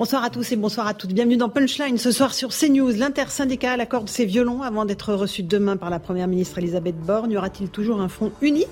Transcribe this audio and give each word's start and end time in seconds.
Bonsoir 0.00 0.24
à 0.24 0.30
tous 0.30 0.50
et 0.50 0.56
bonsoir 0.56 0.86
à 0.86 0.94
toutes. 0.94 1.12
Bienvenue 1.12 1.36
dans 1.36 1.50
Punchline. 1.50 1.98
Ce 1.98 2.10
soir 2.10 2.32
sur 2.32 2.54
CNews, 2.54 2.92
l'intersyndicale 2.92 3.82
accorde 3.82 4.08
ses 4.08 4.24
violons 4.24 4.62
avant 4.62 4.86
d'être 4.86 5.12
reçu 5.12 5.42
demain 5.42 5.76
par 5.76 5.90
la 5.90 5.98
Première 5.98 6.26
ministre 6.26 6.56
Elisabeth 6.56 6.96
Borne. 6.96 7.30
Y 7.30 7.36
aura-t-il 7.36 7.68
toujours 7.68 8.00
un 8.00 8.08
front 8.08 8.32
uni 8.40 8.64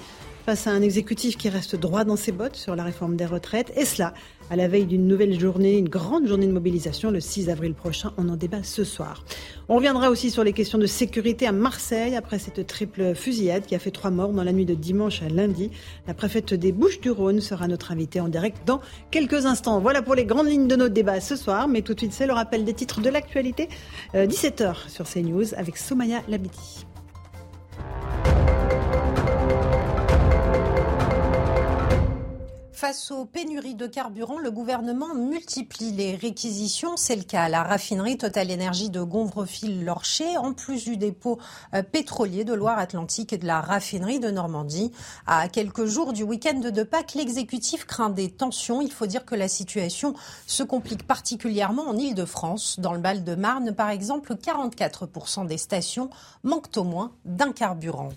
face 0.47 0.67
à 0.67 0.71
un 0.71 0.81
exécutif 0.81 1.37
qui 1.37 1.51
reste 1.51 1.77
droit 1.77 2.05
dans 2.05 2.17
ses 2.17 2.33
bottes 2.33 2.57
sur 2.57 2.75
la 2.75 2.83
réforme 2.83 3.15
des 3.15 3.27
retraites? 3.27 3.75
Et 3.77 3.85
cela 3.85 4.15
à 4.51 4.57
la 4.57 4.69
veille 4.69 4.87
d'une 4.87 5.07
nouvelle 5.07 5.39
journée, 5.39 5.77
une 5.77 5.89
grande 5.89 6.27
journée 6.27 6.47
de 6.47 6.53
mobilisation 6.53 7.11
le 7.11 7.21
6 7.21 7.51
avril 7.51 7.75
prochain. 7.75 8.13
On 8.17 8.29
en 8.29 8.37
débat 8.37 8.63
ce 8.63 8.85
soir. 8.85 9.25
On 9.69 9.77
reviendra 9.77 10.11
aussi 10.11 10.31
sur 10.31 10.45
les 10.45 10.53
questions 10.53 10.79
de 10.79 10.87
sécurité 10.87 11.47
à 11.47 11.53
Marseille 11.53 12.17
après 12.17 12.39
cette 12.39 12.67
triple 12.67 13.15
fusillade 13.15 13.67
qui 13.67 13.75
a 13.75 13.79
fait 13.79 13.91
trois 13.91 14.11
morts 14.11 14.33
dans 14.33 14.45
la 14.45 14.53
nuit 14.53 14.65
de 14.65 14.75
dimanche 14.75 15.23
à 15.23 15.29
lundi. 15.29 15.71
La 16.07 16.15
préfète 16.15 16.55
des 16.55 16.73
Bouches-du-Rhône 16.73 17.41
sera 17.41 17.69
notre 17.69 17.93
invitée 17.93 18.21
en 18.21 18.29
direct 18.29 18.59
dans 18.67 18.81
quelques 19.11 19.47
instants. 19.47 19.81
Voilà 19.81 20.03
pour 20.03 20.15
les 20.15 20.25
grandes 20.25 20.49
lignes 20.49 20.69
de 20.69 20.77
notre 20.77 20.95
débat 20.95 21.21
ce 21.21 21.37
soir, 21.37 21.69
mais 21.69 21.83
tout 21.83 21.95
de 21.95 22.01
suite 22.01 22.13
c'est 22.13 22.27
le 22.27 22.33
rappel 22.33 22.65
des 22.65 22.75
titres 22.75 23.01
de 23.01 23.11
l'actualité. 23.11 23.69
17h 24.15 24.63
euh, 24.63 24.73
sur 24.89 25.07
CNews 25.09 25.55
avec 25.55 25.77
Somaya 25.77 26.23
Labidi. 26.29 26.88
Face 32.79 33.11
aux 33.11 33.25
pénuries 33.25 33.75
de 33.75 33.89
carburant, 33.89 34.39
le 34.39 34.53
gouvernement 34.53 35.13
multiplie 35.13 35.91
les 35.91 36.15
réquisitions. 36.15 36.97
C'est 36.97 37.17
le 37.17 37.25
cas 37.25 37.43
à 37.43 37.49
la 37.49 37.65
raffinerie 37.65 38.19
Total 38.19 38.53
Énergie 38.53 38.89
de 38.89 39.03
Gonvrefil-Lorcher, 39.03 40.37
en 40.37 40.53
plus 40.53 40.85
du 40.85 40.97
dépôt 40.97 41.41
euh, 41.75 41.83
pétrolier 41.83 42.45
de 42.45 42.55
Loire-Atlantique 42.55 43.33
et 43.33 43.39
de 43.39 43.49
la 43.49 43.61
raffinerie 43.61 44.21
de 44.21 44.31
Normandie. 44.31 44.93
À 45.27 45.49
quelques 45.49 45.87
jours 45.87 46.13
du 46.13 46.23
week-end 46.23 46.61
de 46.61 46.83
Pâques, 46.85 47.15
l'exécutif 47.15 47.85
craint 47.85 48.11
des 48.11 48.31
tensions. 48.31 48.81
Il 48.81 48.93
faut 48.93 49.07
dire 49.07 49.25
que 49.25 49.35
la 49.35 49.49
situation 49.49 50.15
se 50.47 50.63
complique 50.63 51.05
particulièrement 51.05 51.89
en 51.89 51.97
Ile-de-France. 51.97 52.79
Dans 52.79 52.93
le 52.93 53.01
Val-de-Marne, 53.01 53.75
par 53.75 53.91
exemple, 53.91 54.37
44% 54.37 55.49
des 55.49 55.59
stations 55.59 56.11
manquent 56.45 56.77
au 56.77 56.85
moins 56.85 57.11
d'un 57.25 57.51
carburant. 57.51 58.11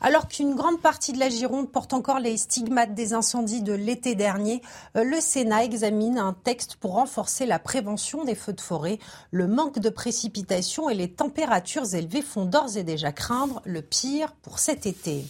Alors 0.00 0.28
qu'une 0.28 0.54
grande 0.54 0.80
partie 0.80 1.12
de 1.12 1.18
la 1.18 1.28
Gironde 1.28 1.70
porte 1.70 1.92
encore 1.92 2.18
les 2.18 2.36
stigmates 2.36 2.94
des 2.94 3.12
incendies 3.12 3.62
de 3.62 3.72
l'été 3.72 4.14
dernier, 4.14 4.62
euh, 4.96 5.04
le 5.04 5.20
Sénat 5.20 5.64
examine 5.64 6.18
un 6.18 6.32
texte 6.32 6.76
pour 6.76 6.92
renforcer 6.92 7.46
la 7.46 7.58
prévention 7.58 8.24
des 8.24 8.34
feux 8.34 8.52
de 8.52 8.60
forêt. 8.60 8.98
Le 9.30 9.46
manque 9.46 9.78
de 9.78 9.90
précipitations 9.90 10.88
et 10.88 10.94
les 10.94 11.10
températures 11.10 11.94
élevées 11.94 12.22
font 12.22 12.46
d'ores 12.46 12.76
et 12.76 12.82
déjà 12.82 13.12
craindre 13.12 13.60
le 13.64 13.82
pire 13.82 14.32
pour 14.42 14.58
cet 14.58 14.86
été. 14.86 15.24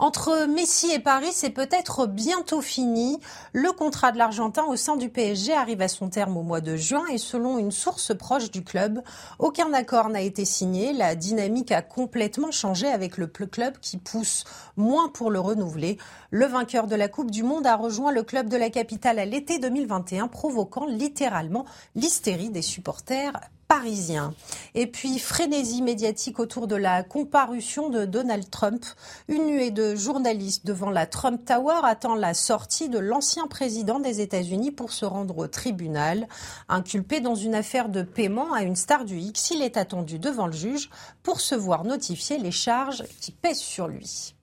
Entre 0.00 0.46
Messi 0.46 0.92
et 0.92 1.00
Paris, 1.00 1.32
c'est 1.32 1.50
peut-être 1.50 2.06
bientôt 2.06 2.60
fini. 2.60 3.18
Le 3.52 3.72
contrat 3.72 4.12
de 4.12 4.18
l'Argentin 4.18 4.64
au 4.66 4.76
sein 4.76 4.96
du 4.96 5.08
PSG 5.08 5.52
arrive 5.52 5.82
à 5.82 5.88
son 5.88 6.08
terme 6.08 6.36
au 6.36 6.42
mois 6.42 6.60
de 6.60 6.76
juin 6.76 7.04
et 7.10 7.18
selon 7.18 7.58
une 7.58 7.72
source 7.72 8.16
proche 8.16 8.52
du 8.52 8.62
club, 8.62 9.02
aucun 9.40 9.72
accord 9.72 10.08
n'a 10.08 10.20
été 10.20 10.44
signé. 10.44 10.92
La 10.92 11.16
dynamique 11.16 11.72
a 11.72 11.82
complètement 11.82 12.52
changé 12.52 12.86
avec 12.86 13.18
le 13.18 13.26
club 13.26 13.78
qui 13.80 13.96
pousse 13.96 14.44
moins 14.76 15.08
pour 15.08 15.32
le 15.32 15.40
renouveler. 15.40 15.98
Le 16.30 16.46
vainqueur 16.46 16.86
de 16.86 16.94
la 16.94 17.08
Coupe 17.08 17.32
du 17.32 17.42
Monde 17.42 17.66
a 17.66 17.74
rejoint 17.74 18.12
le 18.12 18.22
club 18.22 18.48
de 18.48 18.56
la 18.56 18.70
capitale 18.70 19.18
à 19.18 19.24
l'été 19.24 19.58
2021, 19.58 20.28
provoquant 20.28 20.86
littéralement 20.86 21.64
l'hystérie 21.96 22.50
des 22.50 22.62
supporters 22.62 23.32
parisien. 23.68 24.34
Et 24.74 24.86
puis, 24.86 25.18
frénésie 25.18 25.82
médiatique 25.82 26.40
autour 26.40 26.66
de 26.66 26.74
la 26.74 27.02
comparution 27.02 27.90
de 27.90 28.06
Donald 28.06 28.48
Trump. 28.50 28.84
Une 29.28 29.46
nuée 29.46 29.70
de 29.70 29.94
journalistes 29.94 30.66
devant 30.66 30.90
la 30.90 31.06
Trump 31.06 31.44
Tower 31.44 31.80
attend 31.84 32.14
la 32.14 32.32
sortie 32.34 32.88
de 32.88 32.98
l'ancien 32.98 33.46
président 33.46 34.00
des 34.00 34.22
États-Unis 34.22 34.70
pour 34.70 34.92
se 34.92 35.04
rendre 35.04 35.36
au 35.38 35.46
tribunal. 35.46 36.26
Inculpé 36.68 37.20
dans 37.20 37.34
une 37.34 37.54
affaire 37.54 37.90
de 37.90 38.02
paiement 38.02 38.52
à 38.54 38.62
une 38.62 38.76
star 38.76 39.04
du 39.04 39.18
X, 39.18 39.50
il 39.50 39.62
est 39.62 39.76
attendu 39.76 40.18
devant 40.18 40.46
le 40.46 40.52
juge 40.52 40.90
pour 41.22 41.40
se 41.40 41.54
voir 41.54 41.84
notifier 41.84 42.38
les 42.38 42.50
charges 42.50 43.04
qui 43.20 43.32
pèsent 43.32 43.58
sur 43.58 43.86
lui. 43.86 44.34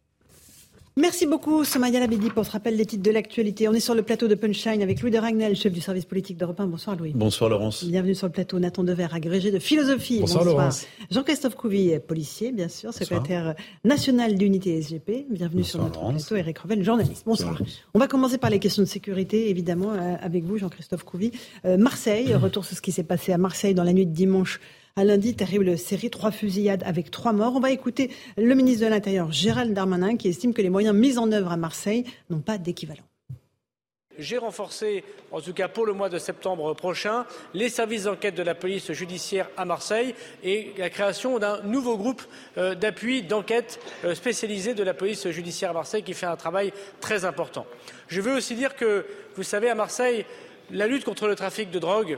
Merci 0.97 1.25
beaucoup, 1.25 1.65
Somaya 1.65 1.99
Labidi, 1.99 2.29
pour 2.29 2.45
ce 2.45 2.51
rappel 2.51 2.77
des 2.77 2.85
titres 2.85 3.03
de 3.03 3.11
l'actualité. 3.11 3.67
On 3.67 3.73
est 3.73 3.81
sur 3.81 3.95
le 3.95 4.01
plateau 4.01 4.29
de 4.29 4.35
Punchline 4.35 4.81
avec 4.81 5.01
Louis 5.01 5.11
de 5.11 5.17
Ragnel, 5.17 5.53
chef 5.53 5.73
du 5.73 5.81
service 5.81 6.05
politique 6.05 6.37
d'Europe 6.37 6.57
1. 6.57 6.67
Bonsoir, 6.67 6.95
Louis. 6.95 7.11
Bonsoir, 7.13 7.49
Laurence. 7.49 7.83
Bienvenue 7.83 8.15
sur 8.15 8.27
le 8.27 8.31
plateau. 8.31 8.59
Nathan 8.59 8.85
Dever, 8.85 9.07
agrégé 9.11 9.51
de 9.51 9.59
philosophie. 9.59 10.21
Bonsoir, 10.21 10.45
Laurence. 10.45 10.87
Jean-Christophe 11.11 11.55
Couvi, 11.55 11.99
policier, 11.99 12.53
bien 12.53 12.69
sûr, 12.69 12.93
secrétaire 12.93 13.55
national 13.83 14.35
d'unité 14.35 14.81
SGP. 14.81 15.25
Bienvenue 15.29 15.65
sur 15.65 15.83
notre 15.83 15.99
plateau. 15.99 16.35
Eric 16.37 16.59
Revel, 16.59 16.81
journaliste. 16.81 17.23
Bonsoir. 17.25 17.61
On 17.93 17.99
va 17.99 18.07
commencer 18.07 18.37
par 18.37 18.49
les 18.49 18.59
questions 18.59 18.83
de 18.83 18.87
sécurité, 18.87 19.49
évidemment, 19.49 19.91
euh, 19.91 20.15
avec 20.21 20.45
vous, 20.45 20.57
Jean-Christophe 20.57 21.03
Couvi. 21.03 21.31
Euh, 21.65 21.75
Marseille, 21.75 22.33
retour 22.35 22.63
sur 22.63 22.77
ce 22.77 22.81
qui 22.81 22.93
s'est 22.93 23.03
passé 23.03 23.33
à 23.33 23.37
Marseille 23.37 23.73
dans 23.73 23.83
la 23.83 23.91
nuit 23.91 24.05
de 24.05 24.13
dimanche 24.13 24.61
à 24.97 25.03
lundi, 25.03 25.35
terrible 25.35 25.77
série, 25.77 26.09
trois 26.09 26.31
fusillades 26.31 26.81
avec 26.85 27.11
trois 27.11 27.33
morts. 27.33 27.57
On 27.57 27.59
va 27.59 27.71
écouter 27.71 28.11
le 28.37 28.55
ministre 28.55 28.85
de 28.85 28.89
l'Intérieur, 28.89 29.29
Gérald 29.29 29.73
Darmanin, 29.73 30.15
qui 30.15 30.29
estime 30.29 30.53
que 30.53 30.61
les 30.61 30.69
moyens 30.69 30.95
mis 30.95 31.17
en 31.17 31.33
œuvre 31.33 31.51
à 31.51 31.57
Marseille 31.57 32.05
n'ont 32.29 32.39
pas 32.39 32.57
d'équivalent. 32.57 33.03
J'ai 34.17 34.37
renforcé, 34.37 35.03
en 35.33 35.41
tout 35.41 35.51
cas 35.51 35.67
pour 35.67 35.85
le 35.85 35.91
mois 35.91 36.07
de 36.07 36.17
septembre 36.17 36.73
prochain, 36.75 37.25
les 37.53 37.67
services 37.67 38.03
d'enquête 38.03 38.35
de 38.35 38.43
la 38.43 38.55
police 38.55 38.93
judiciaire 38.93 39.49
à 39.57 39.65
Marseille 39.65 40.15
et 40.45 40.71
la 40.77 40.89
création 40.89 41.39
d'un 41.39 41.61
nouveau 41.63 41.97
groupe 41.97 42.21
euh, 42.57 42.73
d'appui 42.73 43.23
d'enquête 43.23 43.81
euh, 44.05 44.15
spécialisé 44.15 44.73
de 44.73 44.83
la 44.83 44.93
police 44.93 45.27
judiciaire 45.27 45.71
à 45.71 45.73
Marseille 45.73 46.03
qui 46.03 46.13
fait 46.13 46.25
un 46.25 46.37
travail 46.37 46.71
très 47.01 47.25
important. 47.25 47.65
Je 48.07 48.21
veux 48.21 48.33
aussi 48.33 48.55
dire 48.55 48.77
que, 48.77 49.05
vous 49.35 49.43
savez, 49.43 49.69
à 49.69 49.75
Marseille, 49.75 50.25
la 50.71 50.87
lutte 50.87 51.03
contre 51.03 51.27
le 51.27 51.35
trafic 51.35 51.71
de 51.71 51.79
drogue, 51.79 52.17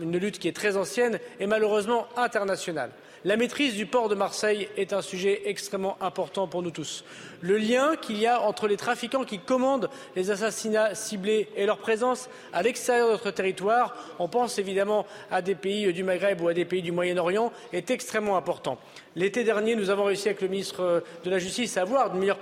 une 0.00 0.18
lutte 0.18 0.38
qui 0.38 0.48
est 0.48 0.56
très 0.56 0.76
ancienne, 0.76 1.18
est 1.40 1.46
malheureusement 1.46 2.06
internationale. 2.16 2.90
La 3.26 3.38
maîtrise 3.38 3.74
du 3.74 3.86
port 3.86 4.10
de 4.10 4.14
Marseille 4.14 4.68
est 4.76 4.92
un 4.92 5.00
sujet 5.00 5.44
extrêmement 5.46 5.96
important 6.02 6.46
pour 6.46 6.62
nous 6.62 6.70
tous. 6.70 7.04
Le 7.40 7.56
lien 7.56 7.96
qu'il 7.96 8.18
y 8.18 8.26
a 8.26 8.42
entre 8.42 8.68
les 8.68 8.76
trafiquants 8.76 9.24
qui 9.24 9.38
commandent 9.38 9.88
les 10.14 10.30
assassinats 10.30 10.94
ciblés 10.94 11.48
et 11.56 11.64
leur 11.64 11.78
présence 11.78 12.28
à 12.52 12.62
l'extérieur 12.62 13.06
de 13.06 13.12
notre 13.12 13.30
territoire, 13.30 13.96
on 14.18 14.28
pense 14.28 14.58
évidemment 14.58 15.06
à 15.30 15.40
des 15.40 15.54
pays 15.54 15.90
du 15.94 16.04
Maghreb 16.04 16.42
ou 16.42 16.48
à 16.48 16.52
des 16.52 16.66
pays 16.66 16.82
du 16.82 16.92
Moyen-Orient, 16.92 17.50
est 17.72 17.90
extrêmement 17.90 18.36
important. 18.36 18.76
L'été 19.16 19.42
dernier, 19.42 19.74
nous 19.74 19.88
avons 19.88 20.04
réussi 20.04 20.28
avec 20.28 20.42
le 20.42 20.48
ministre 20.48 21.02
de 21.24 21.30
la 21.30 21.38
Justice 21.38 21.78
à 21.78 21.82
avoir 21.82 22.12
une 22.12 22.20
meilleure 22.20 22.40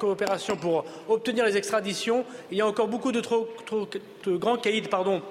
coopération 0.00 0.56
pour 0.56 0.84
obtenir 1.08 1.44
les 1.44 1.56
extraditions. 1.56 2.24
Il 2.50 2.58
y 2.58 2.60
a 2.60 2.66
encore 2.66 2.88
beaucoup 2.88 3.12
de, 3.12 3.20
trop, 3.20 3.48
de 4.24 4.36
grands 4.36 4.56
caïds 4.56 4.82
pardon, 4.82 5.22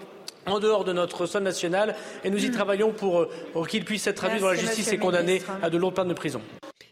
en 0.45 0.59
dehors 0.59 0.83
de 0.83 0.93
notre 0.93 1.25
sol 1.25 1.43
national 1.43 1.95
et 2.23 2.29
nous 2.29 2.43
y 2.43 2.49
hmm. 2.49 2.51
travaillons 2.51 2.91
pour, 2.91 3.21
euh, 3.21 3.65
qu'il 3.69 3.85
puisse 3.85 4.07
être 4.07 4.17
traduit 4.17 4.39
dans 4.39 4.49
la 4.49 4.55
justice 4.55 4.91
et 4.91 4.97
condamné 4.97 5.41
à 5.61 5.69
de 5.69 5.77
longues 5.77 5.93
peines 5.93 6.07
de 6.07 6.13
prison. 6.13 6.41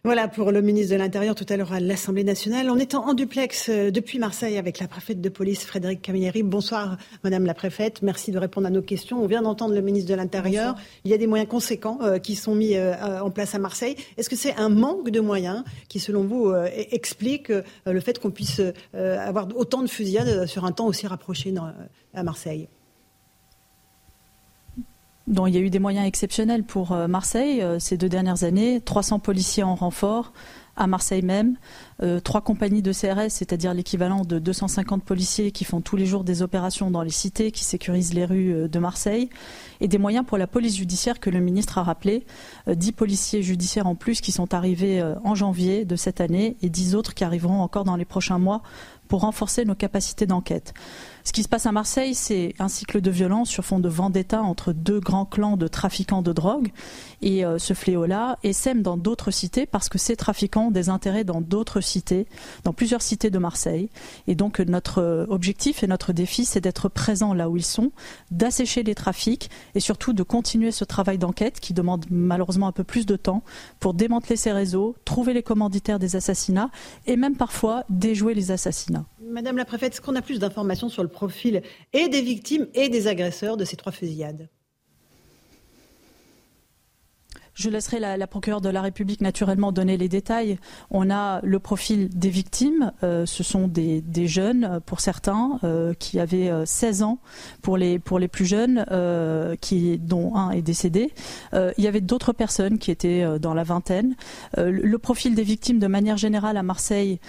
Voilà 0.03 0.28
pour 0.28 0.51
le 0.51 0.62
ministre 0.63 0.94
de 0.94 0.97
l'Intérieur 0.97 1.35
tout 1.35 1.45
à 1.47 1.57
l'heure 1.57 1.73
à 1.73 1.79
l'Assemblée 1.79 2.23
nationale. 2.23 2.72
On 2.72 2.78
est 2.78 2.95
en 2.95 3.13
duplex 3.13 3.69
euh, 3.69 3.91
depuis 3.91 4.17
Marseille 4.17 4.57
avec 4.57 4.79
la 4.79 4.88
préfète 4.88 5.22
de 5.22 5.29
police 5.29 5.63
Frédéric 5.63 6.01
Camilleri. 6.01 6.41
Bonsoir 6.41 6.97
Madame 7.23 7.46
la 7.46 7.53
préfète, 7.53 8.02
merci 8.02 8.31
de 8.31 8.40
répondre 8.40 8.66
à 8.66 8.72
nos 8.72 8.81
questions. 8.81 9.23
On 9.23 9.28
vient 9.28 9.43
d'entendre 9.43 9.76
le 9.76 9.81
ministre 9.81 10.09
de 10.09 10.16
l'Intérieur. 10.16 10.76
Il 11.03 11.11
y 11.11 11.14
a 11.14 11.17
des 11.17 11.28
moyens 11.28 11.47
conséquents 11.47 11.99
euh, 12.02 12.17
qui 12.17 12.35
sont 12.35 12.55
mis 12.55 12.76
en 12.79 13.29
place 13.29 13.53
à 13.53 13.59
Marseille. 13.59 13.96
Est-ce 14.17 14.29
que 14.29 14.35
c'est 14.35 14.55
un 14.55 14.70
manque 14.70 15.11
de 15.11 15.20
moyens 15.20 15.64
qui, 15.87 15.99
selon 15.99 16.23
vous, 16.23 16.49
e-, 16.49 16.67
explique 16.91 17.52
le 17.85 17.99
fait 17.99 18.17
qu'on 18.20 18.31
puisse 18.31 18.61
avoir 18.93 19.47
autant 19.55 19.81
de 19.81 19.87
fusillades 19.87 20.47
sur 20.47 20.66
un 20.66 20.72
temps 20.72 20.87
aussi 20.87 21.05
rapproché 21.08 21.53
à 22.14 22.23
Marseille? 22.23 22.67
Il 25.28 25.53
y 25.53 25.58
a 25.58 25.62
eu 25.62 25.70
des 25.70 25.79
moyens 25.79 26.08
exceptionnels 26.08 26.64
pour 26.64 26.91
euh, 26.91 27.08
Marseille 27.08 27.62
euh, 27.62 27.79
ces 27.79 27.97
deux 27.97 28.09
dernières 28.09 28.44
années, 28.44 28.82
300 28.82 29.20
policiers 29.20 29.64
en 29.64 29.76
renfort 29.76 30.34
à 30.78 30.88
Marseille 30.88 31.22
même, 31.22 31.58
euh, 32.02 32.22
trois 32.22 32.41
compagnies 32.41 32.82
de 32.82 32.94
CRS, 32.94 33.29
c'est-à-dire 33.29 33.73
l'équivalent 33.73 34.23
de 34.23 34.40
250 34.40 35.03
policiers 35.03 35.52
qui 35.52 35.66
font 35.66 35.82
tous 35.82 35.97
les 35.97 36.06
jours 36.06 36.23
des 36.23 36.41
opérations 36.41 36.90
dans 36.90 37.03
les 37.03 37.12
cités, 37.12 37.52
qui 37.52 37.66
sécurisent 37.66 38.14
les 38.14 38.23
rues 38.23 38.70
de 38.70 38.79
Marseille, 38.79 39.29
et 39.82 39.90
des 39.90 39.97
moyens 39.97 40.26
pour 40.26 40.38
la 40.38 40.47
police 40.47 40.78
judiciaire 40.78 41.20
que 41.20 41.29
le 41.29 41.41
ministre 41.41 41.78
a 41.78 41.84
rappelé, 41.84 42.26
10 42.67 42.94
policiers 42.94 43.44
judiciaires 43.44 43.85
en 43.85 43.96
plus 43.96 44.22
qui 44.22 44.32
sont 44.32 44.53
arrivés 44.53 45.03
en 45.26 45.35
janvier 45.35 45.84
de 45.84 45.97
cette 45.97 46.22
année 46.22 46.56
et 46.62 46.70
10 46.70 46.96
autres 46.96 47.14
qui 47.14 47.26
arriveront 47.26 47.62
encore 47.62 47.84
dans 47.84 47.97
les 47.97 48.06
prochains 48.06 48.40
mois 48.40 48.64
pour 49.09 49.22
renforcer 49.22 49.66
nos 49.66 49.76
capacités 49.76 50.26
d'enquête. 50.26 50.74
Ce 51.23 51.32
qui 51.32 51.44
se 51.44 51.50
passe 51.50 51.66
à 51.66 51.72
Marseille, 51.72 52.16
c'est 52.16 52.56
un 52.59 52.68
cycle 52.68 53.02
de 53.02 53.12
violence 53.12 53.50
sur 53.50 53.64
fond 53.64 53.79
de 53.79 53.90
vendetta 53.90 54.41
entre 54.41 54.73
deux 54.73 55.00
grands 55.00 55.26
clans 55.26 55.58
de 55.58 55.68
trafiquants 55.68 56.22
de 56.22 56.34
drogue. 56.34 56.72
Et 57.22 57.46
euh, 57.46 57.59
ce 57.59 57.73
fléau-là 57.73 58.38
sème 58.53 58.82
dans 58.82 58.97
d'autres 58.97 59.32
cités 59.32 59.66
parce 59.66 59.90
que 59.90 59.97
ces 59.97 60.16
trafiquants 60.16 60.68
ont 60.68 60.72
des 60.72 60.90
intérêts 60.90 61.23
dans 61.23 61.41
d'autres 61.41 61.82
cités, 61.82 62.28
dans 62.64 62.73
plusieurs 62.73 63.02
cités 63.02 63.29
de 63.29 63.40
Marseille. 63.40 63.90
Et 64.28 64.35
donc 64.35 64.59
notre 64.59 65.00
euh, 65.00 65.26
objectif 65.29 65.84
et 65.84 65.88
notre 65.88 66.14
défi, 66.14 66.46
c'est 66.46 66.62
d'être 66.62 66.90
présent 66.90 67.34
là 67.34 67.50
où 67.50 67.58
ils 67.58 67.66
sont, 67.66 67.91
d'assécher 68.29 68.84
les 68.84 68.96
trafics 68.96 69.50
et 69.76 69.79
surtout 69.79 70.14
de 70.14 70.24
continuer 70.24 70.72
ce 70.72 70.84
travail 70.84 71.17
d'enquête 71.17 71.59
qui 71.59 71.74
demande 71.74 72.06
malheureusement 72.09 72.67
un 72.67 72.72
peu 72.72 72.84
plus 72.84 73.06
de 73.06 73.16
temps 73.16 73.44
pour 73.79 73.94
démanteler 73.94 74.35
ces 74.35 74.52
réseaux, 74.52 74.96
trouver 75.06 75.34
les 75.34 75.44
commanditaires 75.44 76.00
des 76.00 76.16
assassinats 76.16 76.70
et 77.08 77.16
même 77.16 77.35
parfois 77.35 77.84
déjouer 77.90 78.34
les 78.34 78.52
assassinats. 78.52 79.06
Madame 79.32 79.56
la 79.56 79.66
préfète, 79.66 79.94
est-ce 79.94 80.02
qu'on 80.02 80.16
a 80.16 80.22
plus 80.22 80.40
d'informations 80.40 80.90
sur 80.90 81.03
le 81.03 81.09
profil 81.11 81.61
et 81.93 82.09
des 82.09 82.22
victimes 82.22 82.67
et 82.73 82.90
des 82.90 83.08
agresseurs 83.08 83.58
de 83.58 83.66
ces 83.66 83.75
trois 83.75 83.91
fusillades 83.91 84.49
je 87.53 87.70
laisserai 87.70 88.00
la, 88.00 88.28
procureure 88.28 88.62
de 88.62 88.70
la 88.70 88.82
République 88.82 89.22
naturellement 89.22 89.72
donner 89.72 89.98
les 89.98 90.08
détails. 90.08 90.58
On 90.90 91.09
a 91.09 91.42
le 91.44 91.59
profil 91.59 92.09
des 92.09 92.30
victimes. 92.30 92.92
Euh, 93.03 93.26
ce 93.26 93.44
sont 93.44 93.68
des, 93.68 94.03
jeunes, 94.28 94.64
euh, 94.64 94.80
pour 94.80 95.02
certains, 95.02 95.59
euh, 95.64 95.94
qui 95.94 96.20
avaient 96.20 96.52
16 96.66 97.03
ans 97.03 97.20
pour 97.62 97.78
les, 97.78 98.00
plus 98.00 98.46
jeunes, 98.46 98.86
dont 100.00 100.36
un 100.36 100.52
est 100.52 100.62
décédé. 100.62 101.12
il 101.53 101.84
y 101.84 101.88
avait 101.88 102.02
d'autres 102.02 102.34
personnes 102.34 102.78
qui 102.78 102.92
étaient 102.92 103.40
dans 103.40 103.53
la 103.53 103.64
vingtaine. 103.64 104.16
le 104.58 104.98
profil 104.98 105.36
des 105.36 105.44
victimes, 105.44 105.80
de 105.80 105.88
manière 105.88 106.18
générale, 106.18 106.58
à 106.58 106.64
Marseille, 106.64 107.20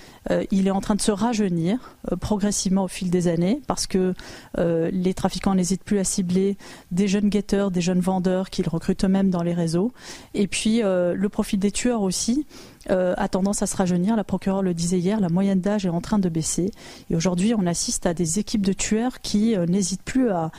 il 0.50 0.66
est 0.66 0.70
en 0.70 0.80
train 0.80 0.94
de 0.94 1.00
se 1.00 1.10
rajeunir 1.10 1.96
progressivement 2.20 2.84
au 2.84 2.88
fil 2.88 3.10
des 3.10 3.28
années 3.28 3.60
parce 3.66 3.86
que 3.86 4.14
les 4.56 5.14
trafiquants 5.14 5.54
n'hésitent 5.54 5.84
plus 5.84 5.98
à 5.98 6.04
cibler 6.04 6.56
des 6.90 7.08
jeunes 7.08 7.28
guetteurs, 7.28 7.70
des 7.70 7.80
jeunes 7.80 8.00
vendeurs 8.00 8.50
qu'ils 8.50 8.68
recrutent 8.68 9.04
eux-mêmes 9.04 9.30
dans 9.30 9.42
les 9.42 9.54
réseaux. 9.54 9.92
Et 10.34 10.46
puis 10.46 10.82
euh, 10.82 11.14
le 11.14 11.28
profil 11.28 11.58
des 11.58 11.70
tueurs 11.70 12.02
aussi. 12.02 12.46
Euh, 12.90 13.14
a 13.16 13.28
tendance 13.28 13.62
à 13.62 13.66
se 13.66 13.76
rajeunir. 13.76 14.16
La 14.16 14.24
procureure 14.24 14.62
le 14.62 14.74
disait 14.74 14.98
hier, 14.98 15.20
la 15.20 15.28
moyenne 15.28 15.60
d'âge 15.60 15.86
est 15.86 15.90
en 15.90 16.00
train 16.00 16.18
de 16.18 16.28
baisser. 16.28 16.72
Et 17.10 17.16
aujourd'hui, 17.16 17.54
on 17.56 17.64
assiste 17.66 18.06
à 18.06 18.14
des 18.14 18.40
équipes 18.40 18.66
de 18.66 18.72
tueurs 18.72 19.20
qui 19.20 19.56
euh, 19.56 19.66
n'hésitent 19.66 20.02
plus 20.02 20.30
à, 20.30 20.50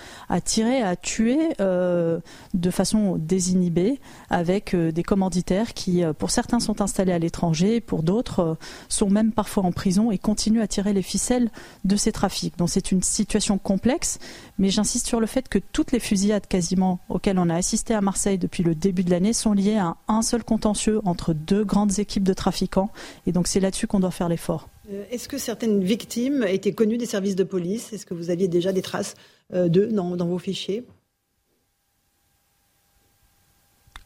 tirer, 0.43 0.81
à 0.81 0.95
tuer 0.95 1.37
euh, 1.59 2.19
de 2.53 2.71
façon 2.71 3.17
désinhibée, 3.17 3.99
avec 4.29 4.75
des 4.75 5.03
commanditaires 5.03 5.73
qui, 5.73 6.03
pour 6.17 6.31
certains, 6.31 6.59
sont 6.59 6.81
installés 6.81 7.11
à 7.11 7.19
l'étranger, 7.19 7.81
pour 7.81 8.03
d'autres, 8.03 8.57
sont 8.87 9.09
même 9.09 9.31
parfois 9.31 9.63
en 9.63 9.71
prison 9.71 10.11
et 10.11 10.17
continuent 10.17 10.61
à 10.61 10.67
tirer 10.67 10.93
les 10.93 11.01
ficelles 11.01 11.49
de 11.83 11.95
ces 11.95 12.11
trafics. 12.11 12.57
Donc 12.57 12.69
c'est 12.69 12.91
une 12.91 13.03
situation 13.03 13.57
complexe, 13.57 14.19
mais 14.57 14.69
j'insiste 14.69 15.07
sur 15.07 15.19
le 15.19 15.27
fait 15.27 15.49
que 15.49 15.59
toutes 15.59 15.91
les 15.91 15.99
fusillades 15.99 16.47
quasiment 16.47 16.99
auxquelles 17.09 17.39
on 17.39 17.49
a 17.49 17.55
assisté 17.55 17.93
à 17.93 18.01
Marseille 18.01 18.37
depuis 18.37 18.63
le 18.63 18.75
début 18.75 19.03
de 19.03 19.09
l'année 19.09 19.33
sont 19.33 19.53
liées 19.53 19.77
à 19.77 19.95
un 20.07 20.21
seul 20.21 20.43
contentieux 20.43 21.01
entre 21.05 21.33
deux 21.33 21.63
grandes 21.63 21.99
équipes 21.99 22.12
de 22.21 22.33
trafiquants. 22.33 22.91
Et 23.25 23.31
donc 23.31 23.47
c'est 23.47 23.59
là-dessus 23.59 23.87
qu'on 23.87 23.99
doit 23.99 24.11
faire 24.11 24.29
l'effort. 24.29 24.69
Euh, 24.91 25.03
est-ce 25.11 25.27
que 25.27 25.37
certaines 25.37 25.83
victimes 25.83 26.43
étaient 26.47 26.73
connues 26.73 26.97
des 26.97 27.05
services 27.05 27.35
de 27.35 27.43
police? 27.43 27.93
Est-ce 27.93 28.05
que 28.05 28.13
vous 28.13 28.29
aviez 28.29 28.47
déjà 28.47 28.71
des 28.71 28.81
traces 28.81 29.15
euh, 29.53 29.69
d'eux 29.69 29.87
dans, 29.87 30.15
vos 30.27 30.39
fichiers? 30.39 30.85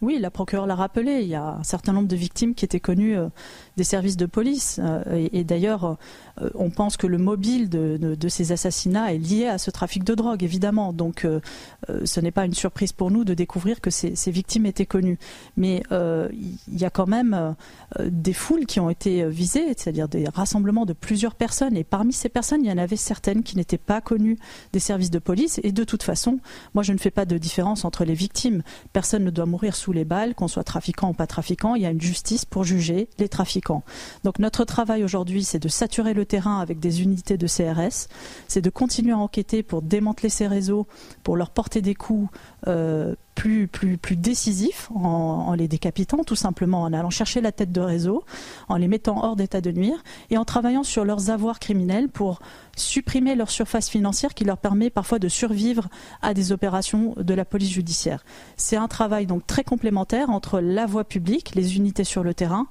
Oui, 0.02 0.20
la 0.20 0.30
procureure 0.30 0.68
l'a 0.68 0.76
rappelé, 0.76 1.22
il 1.24 1.28
y 1.28 1.36
a 1.36 1.58
un 1.60 1.64
certain 1.64 1.92
nombre 1.92 2.08
de 2.08 2.16
victimes 2.16 2.54
qui 2.54 2.64
étaient 2.64 2.80
connues 2.80 3.18
euh, 3.18 3.30
des 3.78 3.84
services 3.84 4.18
de 4.18 4.26
police. 4.26 4.82
et 5.16 5.44
d'ailleurs, 5.44 5.98
euh, 6.42 6.50
on 6.56 6.70
pense 6.70 6.98
que 6.98 7.08
le 7.08 7.18
mobile 7.18 7.70
de, 7.70 8.28
ces 8.28 8.52
assassinats 8.52 9.14
est 9.14 9.18
lié 9.18 9.48
à 9.48 9.58
ce 9.58 9.72
trafic 9.72 10.04
de 10.04 10.14
drogue, 10.16 10.44
évidemment. 10.44 10.94
Donc 10.94 11.26
euh, 11.26 11.40
euh, 11.90 12.02
ce 12.06 12.20
n'est 12.20 12.32
pas 12.32 12.46
une 12.46 12.54
surprise 12.54 12.92
pour 12.92 13.12
nous 13.12 13.24
de 13.24 13.34
découvrir 13.34 13.82
que 13.82 13.90
ces, 13.90 14.14
victimes 14.28 14.66
étaient 14.66 14.86
connues. 14.86 15.18
Mais 15.56 15.84
il 15.92 16.78
y 16.78 16.86
a 16.86 16.90
quand 16.90 17.08
même 17.08 17.56
des 18.00 18.34
foules 18.34 18.66
qui 18.66 18.80
ont 18.80 18.90
été 18.90 19.28
visées, 19.30 19.68
c'est-à-dire 19.78 20.08
des 20.08 20.28
rassemblements 20.28 20.86
de 20.86 20.94
plusieurs 20.94 21.36
personnes. 21.36 21.78
Et 21.78 21.84
parmi 21.84 22.14
ces 22.14 22.30
personnes, 22.30 22.64
il 22.64 22.70
y 22.70 22.72
en 22.72 22.78
avait 22.78 22.98
certaines 22.98 23.44
qui 23.44 23.56
n'étaient 23.56 23.78
pas 23.78 24.02
connues 24.02 24.38
des 24.74 24.80
services 24.80 25.12
de 25.12 25.20
police. 25.20 25.60
Et 25.64 25.72
de 25.72 25.84
toute 25.84 26.04
façon, 26.04 26.40
moi 26.74 26.84
je 26.84 26.94
ne 26.94 26.98
fais 26.98 27.12
pas 27.12 27.26
de 27.26 27.38
différence 27.38 27.86
entre 27.86 28.04
les 28.04 28.14
victimes. 28.14 28.64
Personne 28.92 29.24
ne 29.24 29.30
doit 29.30 29.46
mourir 29.46 29.76
sous 29.76 29.94
les 29.94 30.06
balles, 30.06 30.36
qu'on 30.36 30.48
soit 30.48 30.64
trafiquant 30.64 31.10
ou 31.10 31.14
pas 31.14 31.28
trafiquant. 31.28 31.76
Il 31.76 31.84
y 31.84 31.86
a 31.86 31.92
une 31.92 32.02
justice 32.02 32.46
pour 32.46 32.64
juger 32.64 33.08
les 33.18 33.30
trafiquants. 33.30 33.67
Donc 34.24 34.40
notre 34.40 34.64
travail 34.66 35.04
aujourd'hui, 35.04 35.44
c'est 35.44 35.60
de 35.60 35.68
saturer 35.68 36.14
le 36.14 36.26
terrain 36.26 36.60
avec 36.60 36.80
des 36.80 37.02
unités 37.02 37.38
de 37.38 37.48
CRS, 37.48 38.08
c'est 38.48 38.62
de 38.62 38.70
continuer 38.70 39.14
à 39.14 39.18
enquêter 39.18 39.64
pour 39.64 39.82
démanteler 39.82 40.30
ces 40.30 40.48
réseaux, 40.48 40.88
pour 41.24 41.38
leur 41.38 41.50
porter 41.50 41.82
des 41.82 41.96
coups 41.96 42.30
euh, 42.68 43.16
plus, 43.38 44.16
décisifs 44.16 44.90
en, 44.94 45.54
les 45.54 45.68
décapitant, 45.68 46.24
tout 46.24 46.36
simplement 46.36 46.82
en 46.82 46.94
allant 46.94 47.10
chercher 47.10 47.42
la 47.42 47.52
tête 47.52 47.72
de 47.72 47.82
réseau, 47.82 48.24
en 48.68 48.78
les 48.78 48.88
mettant 48.88 49.24
hors 49.24 49.36
d'état 49.36 49.62
de 49.62 49.72
nuire 49.72 50.04
et 50.30 50.38
en 50.38 50.46
travaillant 50.46 50.84
sur 50.84 51.06
leurs 51.06 51.30
avoirs 51.30 51.60
criminels 51.60 52.10
pour 52.10 52.40
supprimer 52.76 53.36
leur 53.36 53.50
surface 53.50 53.90
financière 53.90 54.34
qui 54.34 54.44
leur 54.44 54.58
permet 54.58 54.90
parfois 54.90 55.20
de 55.20 55.28
survivre 55.28 55.88
à 56.22 56.34
des 56.34 56.52
opérations 56.52 57.14
de 57.18 57.34
la 57.34 57.46
police 57.46 57.72
judiciaire. 57.72 58.24
C'est 58.56 58.76
un 58.76 58.88
travail 58.88 59.26
donc 59.26 59.46
très 59.46 59.64
complémentaire 59.64 60.30
entre 60.30 60.60
la 60.60 60.86
voie 60.86 61.04
publique, 61.04 61.54
les 61.56 61.76
unités 61.78 62.04
sur 62.04 62.24
le 62.24 62.34
terrain, 62.34 62.68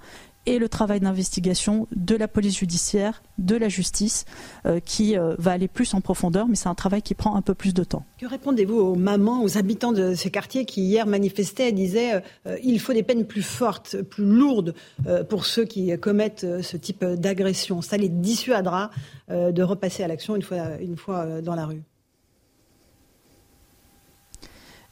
et 0.46 0.58
le 0.58 0.68
travail 0.68 1.00
d'investigation 1.00 1.86
de 1.94 2.16
la 2.16 2.28
police 2.28 2.58
judiciaire, 2.58 3.22
de 3.38 3.56
la 3.56 3.68
justice, 3.68 4.24
euh, 4.64 4.80
qui 4.80 5.18
euh, 5.18 5.34
va 5.38 5.52
aller 5.52 5.68
plus 5.68 5.92
en 5.94 6.00
profondeur, 6.00 6.48
mais 6.48 6.56
c'est 6.56 6.68
un 6.68 6.74
travail 6.74 7.02
qui 7.02 7.14
prend 7.14 7.36
un 7.36 7.42
peu 7.42 7.54
plus 7.54 7.74
de 7.74 7.84
temps. 7.84 8.04
Que 8.18 8.26
répondez-vous 8.26 8.76
aux 8.76 8.94
mamans, 8.94 9.42
aux 9.42 9.58
habitants 9.58 9.92
de 9.92 10.14
ces 10.14 10.30
quartiers 10.30 10.64
qui 10.64 10.82
hier 10.82 11.06
manifestaient 11.06 11.68
et 11.68 11.72
disaient 11.72 12.22
euh, 12.46 12.56
il 12.62 12.80
faut 12.80 12.92
des 12.92 13.02
peines 13.02 13.26
plus 13.26 13.42
fortes, 13.42 14.00
plus 14.02 14.24
lourdes 14.24 14.74
pour 15.28 15.44
ceux 15.44 15.64
qui 15.64 15.96
commettent 15.98 16.46
ce 16.62 16.76
type 16.76 17.04
d'agression? 17.04 17.82
Ça 17.82 17.96
les 17.96 18.08
dissuadera 18.08 18.90
de 19.28 19.62
repasser 19.62 20.02
à 20.02 20.08
l'action 20.08 20.36
une 20.36 20.42
fois, 20.42 20.80
une 20.80 20.96
fois 20.96 21.40
dans 21.42 21.54
la 21.54 21.66
rue. 21.66 21.82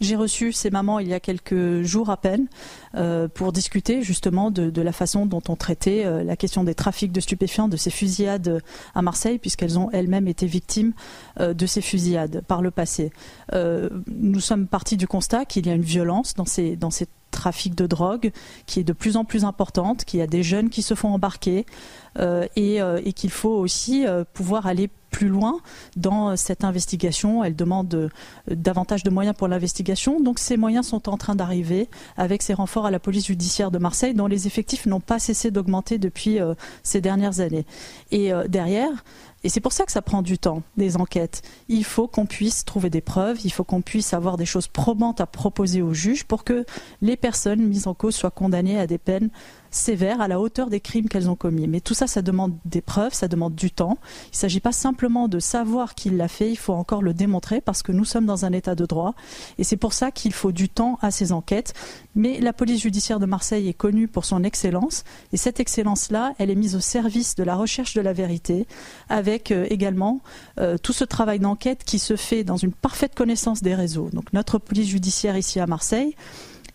J'ai 0.05 0.17
reçu 0.17 0.53
ces 0.53 0.69
mamans 0.69 0.99
il 0.99 1.09
y 1.09 1.15
a 1.15 1.21
quelques 1.21 1.81
jours 1.81 2.11
à 2.11 2.19
peine 2.19 2.47
euh, 2.95 3.27
pour 3.27 3.53
discuter 3.53 4.03
justement 4.03 4.51
de, 4.51 4.83
la 4.83 4.93
façon 4.93 5.25
dont 5.25 5.43
on 5.49 5.57
traitait 5.57 6.05
euh, 6.05 6.23
la 6.23 6.37
question 6.37 6.63
des 6.63 6.75
trafics 6.75 7.11
de 7.11 7.21
stupéfiants, 7.21 7.69
de 7.69 7.79
ces 7.79 7.89
fusillades 7.89 8.63
à 8.95 9.01
Marseille, 9.01 9.39
puisqu'elles 9.39 9.79
ont 9.79 9.89
elles-mêmes 9.93 10.29
été 10.29 10.45
victimes 10.47 10.93
euh, 11.41 11.55
de 11.55 11.65
ces 11.65 11.81
fusillades 11.81 12.43
par 12.47 12.61
le 12.61 12.71
passé. 12.71 13.13
nous 13.55 14.41
sommes 14.41 14.67
partis 14.67 14.99
du 14.99 15.07
constat 15.07 15.47
qu'il 15.47 15.67
y 15.67 15.71
a 15.71 15.75
une 15.75 15.83
violence 15.83 16.35
dans 16.35 16.45
ces, 16.45 16.77
dans 16.77 16.91
ces 16.91 17.07
trafics 17.31 17.75
de 17.75 17.87
drogue 17.87 18.31
qui 18.67 18.81
est 18.81 18.85
de 18.85 18.93
plus 18.93 19.17
en 19.17 19.25
plus 19.25 19.45
importante, 19.45 20.05
qu'il 20.05 20.21
y 20.21 20.23
a 20.23 20.27
des 20.27 20.43
jeunes 20.43 20.69
qui 20.69 20.83
se 20.83 20.95
font 20.95 21.09
embarquer 21.09 21.65
et, 22.21 22.79
et 22.79 23.13
qu'il 23.13 23.31
faut 23.31 23.57
aussi 23.57 24.05
pouvoir 24.35 24.67
aller 24.67 24.91
plus 25.15 25.29
loin 25.29 25.61
dans 25.97 26.37
cette 26.37 26.65
investigation. 26.65 27.45
Elle 27.45 27.55
demande 27.55 27.95
euh, 27.95 28.09
davantage 28.49 29.05
de 29.05 29.11
moyens 29.11 29.37
pour 29.37 29.47
l'investigation. 29.47 30.21
Donc 30.21 30.41
ces 30.41 30.57
moyens 30.57 30.89
sont 30.89 31.09
en 31.09 31.17
train 31.17 31.37
d'arriver 31.37 31.89
avec 32.17 32.43
ces 32.43 32.53
renforts 32.53 32.87
à 32.87 32.91
la 32.91 32.99
police 32.99 33.27
judiciaire 33.27 33.71
de 33.71 33.79
Marseille 33.79 34.13
dont 34.13 34.27
les 34.27 34.49
effectifs 34.49 34.87
n'ont 34.87 34.99
pas 34.99 35.21
cessé 35.21 35.53
d'augmenter 35.53 35.99
depuis 35.99 36.41
euh, 36.41 36.55
ces 36.83 37.01
dernières 37.01 37.39
années. 37.39 37.65
Et 38.11 38.33
euh, 38.33 38.49
derrière, 38.49 39.05
et 39.45 39.51
c'est 39.51 39.61
pour 39.61 39.73
ça 39.73 39.85
que 39.85 39.93
ça 39.93 40.03
prend 40.03 40.23
du 40.23 40.37
temps, 40.37 40.63
des 40.79 40.97
enquêtes. 40.97 41.43
Il 41.69 41.85
faut 41.85 42.09
qu'on 42.09 42.27
puisse 42.27 42.65
trouver 42.65 42.91
des 42.91 43.03
preuves, 43.03 43.39
il 43.45 43.53
faut 43.53 43.63
qu'on 43.63 43.83
puisse 43.83 44.15
avoir 44.15 44.37
des 44.37 44.47
choses 44.47 44.67
probantes 44.67 45.21
à 45.21 45.27
proposer 45.27 45.81
aux 45.81 45.95
juges 45.95 46.25
pour 46.25 46.43
que 46.43 46.65
les 47.03 47.17
personnes 47.17 47.63
mises 47.63 47.87
en 47.87 47.95
cause 47.95 48.17
soient 48.17 48.31
condamnées 48.31 48.81
à 48.81 48.89
des 48.89 48.99
peines 48.99 49.31
sévères 49.75 50.21
à 50.21 50.29
la 50.29 50.41
hauteur 50.41 50.71
des 50.71 50.81
crimes 50.81 51.09
qu'elles 51.09 51.29
ont 51.29 51.37
commis. 51.37 51.69
Mais 51.69 51.81
tout 51.81 51.95
ça, 51.95 52.07
ça 52.07 52.23
demande 52.23 52.55
des 52.65 52.81
preuves, 52.81 53.15
ça 53.15 53.29
demande 53.29 53.55
du 53.55 53.71
temps. 53.71 53.99
Il 54.27 54.35
ne 54.35 54.39
s'agit 54.39 54.61
pas 54.61 54.73
simplement 54.73 55.29
de 55.29 55.39
savoir 55.39 55.95
qu'il 55.95 56.17
l'a 56.17 56.29
fait, 56.29 56.51
il 56.51 56.57
faut 56.57 56.73
encore 56.73 57.03
le 57.03 57.15
démontrer 57.15 57.61
parce 57.61 57.83
que 57.83 57.93
nous 57.93 58.05
sommes 58.05 58.27
dans 58.27 58.45
un 58.45 58.53
état 58.53 58.75
de 58.75 58.87
droit. 58.87 59.15
Et 59.59 59.65
c'est 59.65 59.77
pour 59.77 59.93
ça 59.93 60.11
qu'il 60.11 60.33
faut 60.33 60.53
du 60.53 60.69
temps 60.69 60.99
à 61.03 61.11
ces 61.11 61.33
enquêtes. 61.33 61.75
Mais 62.15 62.41
la 62.41 62.53
police 62.53 62.83
judiciaire 62.83 63.19
de 63.19 63.27
Marseille 63.27 63.69
est 63.69 63.75
connue 63.75 64.09
pour 64.09 64.25
son 64.25 64.45
excellence. 64.45 65.05
Et 65.33 65.37
cette 65.37 65.61
excellence-là, 65.61 66.35
elle 66.39 66.51
est 66.51 66.55
mise 66.55 66.77
au 66.77 66.81
service 66.81 67.35
de 67.35 67.43
la 67.43 67.57
recherche 67.57 67.95
de 67.95 68.01
la 68.01 68.13
vérité, 68.13 68.67
avec 69.09 69.51
euh, 69.51 69.67
également 69.71 70.21
euh, 70.61 70.79
tout 70.79 70.93
ce 70.93 71.05
travail 71.05 71.39
d'enquête 71.39 71.85
qui 71.85 71.99
se 71.99 72.17
fait 72.17 72.45
dans 72.45 72.57
une 72.57 72.73
parfaite 72.73 73.15
connaissance 73.15 73.63
des 73.63 73.75
réseaux. 73.75 74.11
Donc 74.13 74.33
notre 74.33 74.59
police 74.59 74.89
judiciaire 74.89 75.37
ici 75.37 75.61
à 75.61 75.67
Marseille, 75.67 76.15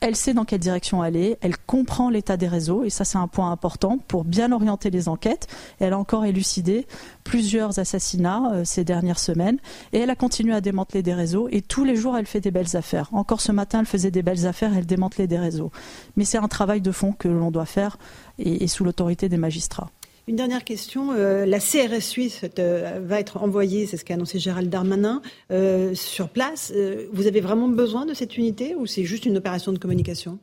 elle 0.01 0.15
sait 0.15 0.33
dans 0.33 0.45
quelle 0.45 0.59
direction 0.59 1.01
aller, 1.01 1.37
elle 1.41 1.57
comprend 1.57 2.09
l'état 2.09 2.37
des 2.37 2.47
réseaux, 2.47 2.83
et 2.83 2.89
ça 2.89 3.03
c'est 3.03 3.17
un 3.17 3.27
point 3.27 3.51
important 3.51 3.97
pour 3.97 4.23
bien 4.23 4.51
orienter 4.51 4.89
les 4.89 5.09
enquêtes. 5.09 5.47
Elle 5.79 5.93
a 5.93 5.99
encore 5.99 6.25
élucidé 6.25 6.87
plusieurs 7.23 7.79
assassinats 7.79 8.51
euh, 8.53 8.65
ces 8.65 8.83
dernières 8.83 9.19
semaines, 9.19 9.57
et 9.91 9.99
elle 9.99 10.09
a 10.09 10.15
continué 10.15 10.53
à 10.53 10.61
démanteler 10.61 11.03
des 11.03 11.13
réseaux, 11.13 11.49
et 11.51 11.61
tous 11.61 11.83
les 11.83 11.95
jours 11.95 12.17
elle 12.17 12.25
fait 12.25 12.41
des 12.41 12.51
belles 12.51 12.77
affaires. 12.77 13.09
Encore 13.11 13.41
ce 13.41 13.51
matin, 13.51 13.79
elle 13.81 13.85
faisait 13.85 14.11
des 14.11 14.23
belles 14.23 14.47
affaires, 14.47 14.71
elle 14.75 14.85
démantelait 14.85 15.27
des 15.27 15.39
réseaux. 15.39 15.71
Mais 16.15 16.25
c'est 16.25 16.37
un 16.37 16.47
travail 16.47 16.81
de 16.81 16.91
fond 16.91 17.11
que 17.11 17.27
l'on 17.27 17.51
doit 17.51 17.65
faire, 17.65 17.97
et, 18.37 18.63
et 18.63 18.67
sous 18.67 18.83
l'autorité 18.83 19.27
des 19.27 19.37
magistrats. 19.37 19.89
Une 20.27 20.35
dernière 20.35 20.63
question. 20.63 21.11
Euh, 21.11 21.45
la 21.45 21.59
CRS 21.59 22.01
suisse 22.01 22.41
euh, 22.59 22.99
va 23.03 23.19
être 23.19 23.37
envoyée, 23.37 23.85
c'est 23.85 23.97
ce 23.97 24.05
qu'a 24.05 24.15
annoncé 24.15 24.39
Gérald 24.39 24.69
Darmanin, 24.69 25.21
euh, 25.51 25.93
sur 25.95 26.29
place. 26.29 26.73
vous 27.11 27.27
avez 27.27 27.41
vraiment 27.41 27.67
besoin 27.67 28.05
de 28.05 28.13
cette 28.13 28.37
unité 28.37 28.75
ou 28.75 28.85
c'est 28.85 29.05
juste 29.05 29.25
une 29.25 29.37
opération 29.37 29.71
de 29.71 29.79
communication? 29.79 30.39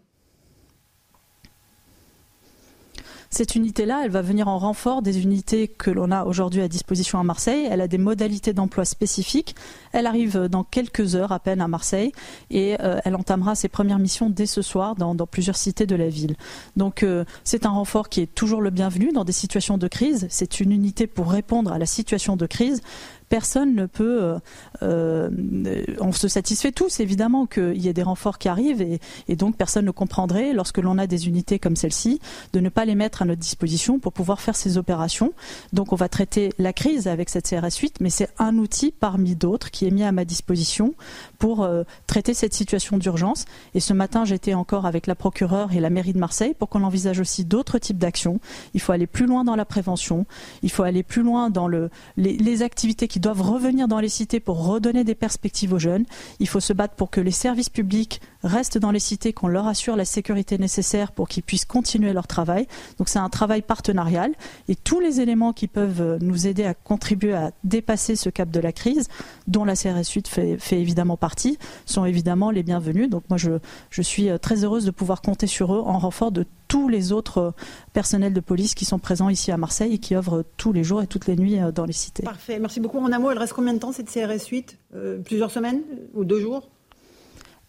Cette 3.36 3.54
unité-là, 3.54 4.00
elle 4.02 4.10
va 4.10 4.22
venir 4.22 4.48
en 4.48 4.56
renfort 4.58 5.02
des 5.02 5.20
unités 5.20 5.68
que 5.68 5.90
l'on 5.90 6.10
a 6.10 6.24
aujourd'hui 6.24 6.62
à 6.62 6.68
disposition 6.68 7.20
à 7.20 7.22
Marseille. 7.22 7.68
Elle 7.70 7.82
a 7.82 7.86
des 7.86 7.98
modalités 7.98 8.54
d'emploi 8.54 8.86
spécifiques. 8.86 9.54
Elle 9.92 10.06
arrive 10.06 10.46
dans 10.48 10.64
quelques 10.64 11.16
heures 11.16 11.32
à 11.32 11.38
peine 11.38 11.60
à 11.60 11.68
Marseille 11.68 12.12
et 12.48 12.80
euh, 12.80 12.98
elle 13.04 13.14
entamera 13.14 13.54
ses 13.54 13.68
premières 13.68 13.98
missions 13.98 14.30
dès 14.30 14.46
ce 14.46 14.62
soir 14.62 14.94
dans, 14.94 15.14
plusieurs 15.26 15.56
cités 15.56 15.84
de 15.84 15.94
la 15.94 16.08
ville. 16.08 16.34
Donc 16.76 17.02
euh, 17.02 17.26
c'est 17.44 17.66
un 17.66 17.70
renfort 17.72 18.08
qui 18.08 18.22
est 18.22 18.34
toujours 18.34 18.62
le 18.62 18.70
bienvenu 18.70 19.12
dans 19.12 19.24
des 19.24 19.32
situations 19.32 19.76
de 19.76 19.86
crise. 19.86 20.26
C'est 20.30 20.60
une 20.60 20.72
unité 20.72 21.06
pour 21.06 21.30
répondre 21.30 21.70
à 21.70 21.78
la 21.78 21.84
situation 21.84 22.36
de 22.36 22.46
crise 22.46 22.80
personne 23.28 23.74
ne 23.74 23.86
peut. 23.86 24.22
Euh, 24.22 24.38
euh, 24.82 25.84
on 26.00 26.12
se 26.12 26.28
satisfait 26.28 26.72
tous 26.72 27.00
évidemment 27.00 27.46
qu'il 27.46 27.78
y 27.78 27.88
ait 27.88 27.92
des 27.92 28.02
renforts 28.02 28.38
qui 28.38 28.48
arrivent 28.48 28.82
et, 28.82 29.36
donc 29.36 29.56
personne 29.56 29.84
ne 29.84 29.90
comprendrait 29.90 30.52
lorsque 30.52 30.78
l'on 30.78 30.98
a 30.98 31.06
des 31.06 31.28
unités 31.28 31.58
comme 31.58 31.76
celle-ci 31.76 32.20
de 32.52 32.60
ne 32.60 32.68
pas 32.68 32.84
les 32.84 32.94
mettre 32.94 33.22
à 33.22 33.24
notre 33.24 33.40
disposition 33.40 33.98
pour 33.98 34.12
pouvoir 34.12 34.40
faire 34.40 34.56
ces 34.56 34.78
opérations. 34.78 35.32
Donc 35.72 35.92
on 35.92 35.96
va 35.96 36.08
traiter 36.08 36.52
la 36.58 36.72
crise 36.72 37.08
avec 37.08 37.28
cette 37.28 37.48
CRS 37.48 37.76
8, 37.80 37.96
mais 38.00 38.10
c'est 38.10 38.28
un 38.38 38.56
outil 38.56 38.92
parmi 38.92 39.36
d'autres 39.36 39.70
qui 39.70 39.86
est 39.86 39.90
mis 39.90 40.04
à 40.04 40.12
ma 40.12 40.24
disposition 40.24 40.94
pour 41.38 41.62
euh, 41.62 41.84
traiter 42.06 42.34
cette 42.34 42.54
situation 42.54 42.96
d'urgence. 42.98 43.44
Et 43.74 43.80
ce 43.80 43.92
matin, 43.92 44.24
j'étais 44.24 44.54
encore 44.54 44.86
avec 44.86 45.06
la 45.06 45.14
procureure 45.14 45.72
et 45.72 45.80
la 45.80 45.90
mairie 45.90 46.12
de 46.12 46.18
Marseille 46.18 46.54
pour 46.58 46.68
qu'on 46.68 46.82
envisage 46.82 47.20
aussi 47.20 47.44
d'autres 47.44 47.78
types 47.78 47.98
d'actions. 47.98 48.40
Il 48.74 48.80
faut 48.80 48.92
aller 48.92 49.06
plus 49.06 49.26
loin 49.26 49.44
dans 49.44 49.56
la 49.56 49.64
prévention, 49.64 50.26
il 50.62 50.70
faut 50.70 50.82
aller 50.82 51.02
plus 51.02 51.22
loin 51.22 51.50
dans 51.50 51.68
le, 51.68 51.90
les, 52.16 52.36
les 52.36 52.62
activités 52.62 53.08
qui 53.08 53.15
doivent 53.20 53.42
revenir 53.42 53.88
dans 53.88 54.00
les 54.00 54.08
cités 54.08 54.40
pour 54.40 54.66
redonner 54.66 55.04
des 55.04 55.14
perspectives 55.14 55.72
aux 55.72 55.78
jeunes. 55.78 56.04
Il 56.40 56.48
faut 56.48 56.60
se 56.60 56.72
battre 56.72 56.94
pour 56.94 57.10
que 57.10 57.20
les 57.20 57.30
services 57.30 57.70
publics 57.70 58.20
restent 58.46 58.78
dans 58.78 58.90
les 58.90 59.00
cités, 59.00 59.32
qu'on 59.32 59.48
leur 59.48 59.66
assure 59.66 59.96
la 59.96 60.04
sécurité 60.04 60.58
nécessaire 60.58 61.12
pour 61.12 61.28
qu'ils 61.28 61.42
puissent 61.42 61.64
continuer 61.64 62.12
leur 62.12 62.26
travail. 62.26 62.66
Donc 62.98 63.08
c'est 63.08 63.18
un 63.18 63.28
travail 63.28 63.62
partenarial 63.62 64.32
et 64.68 64.76
tous 64.76 65.00
les 65.00 65.20
éléments 65.20 65.52
qui 65.52 65.66
peuvent 65.66 66.18
nous 66.20 66.46
aider 66.46 66.64
à 66.64 66.74
contribuer 66.74 67.34
à 67.34 67.50
dépasser 67.64 68.16
ce 68.16 68.30
cap 68.30 68.50
de 68.50 68.60
la 68.60 68.72
crise, 68.72 69.08
dont 69.46 69.64
la 69.64 69.74
CRS 69.74 70.10
8 70.14 70.28
fait, 70.28 70.56
fait 70.58 70.80
évidemment 70.80 71.16
partie, 71.16 71.58
sont 71.84 72.04
évidemment 72.04 72.50
les 72.50 72.62
bienvenus. 72.62 73.10
Donc 73.10 73.24
moi 73.28 73.36
je, 73.36 73.58
je 73.90 74.02
suis 74.02 74.28
très 74.40 74.64
heureuse 74.64 74.84
de 74.84 74.90
pouvoir 74.90 75.22
compter 75.22 75.46
sur 75.46 75.74
eux 75.74 75.82
en 75.84 75.98
renfort 75.98 76.32
de 76.32 76.46
tous 76.68 76.88
les 76.88 77.12
autres 77.12 77.54
personnels 77.92 78.32
de 78.32 78.40
police 78.40 78.74
qui 78.74 78.84
sont 78.84 78.98
présents 78.98 79.28
ici 79.28 79.52
à 79.52 79.56
Marseille 79.56 79.94
et 79.94 79.98
qui 79.98 80.14
œuvrent 80.14 80.44
tous 80.56 80.72
les 80.72 80.84
jours 80.84 81.02
et 81.02 81.06
toutes 81.06 81.26
les 81.26 81.36
nuits 81.36 81.58
dans 81.74 81.84
les 81.84 81.92
cités. 81.92 82.22
Parfait, 82.22 82.58
merci 82.58 82.80
beaucoup. 82.80 82.98
En 82.98 83.12
un 83.12 83.18
mot, 83.18 83.30
elle 83.30 83.38
reste 83.38 83.52
combien 83.52 83.74
de 83.74 83.78
temps 83.78 83.92
cette 83.92 84.10
CRS 84.10 84.48
8 84.50 84.78
euh, 84.94 85.18
Plusieurs 85.22 85.50
semaines 85.50 85.82
ou 86.14 86.24
deux 86.24 86.40
jours? 86.40 86.68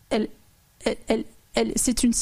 Elle, 0.09 0.29
c'est 1.75 2.03
une, 2.03 2.13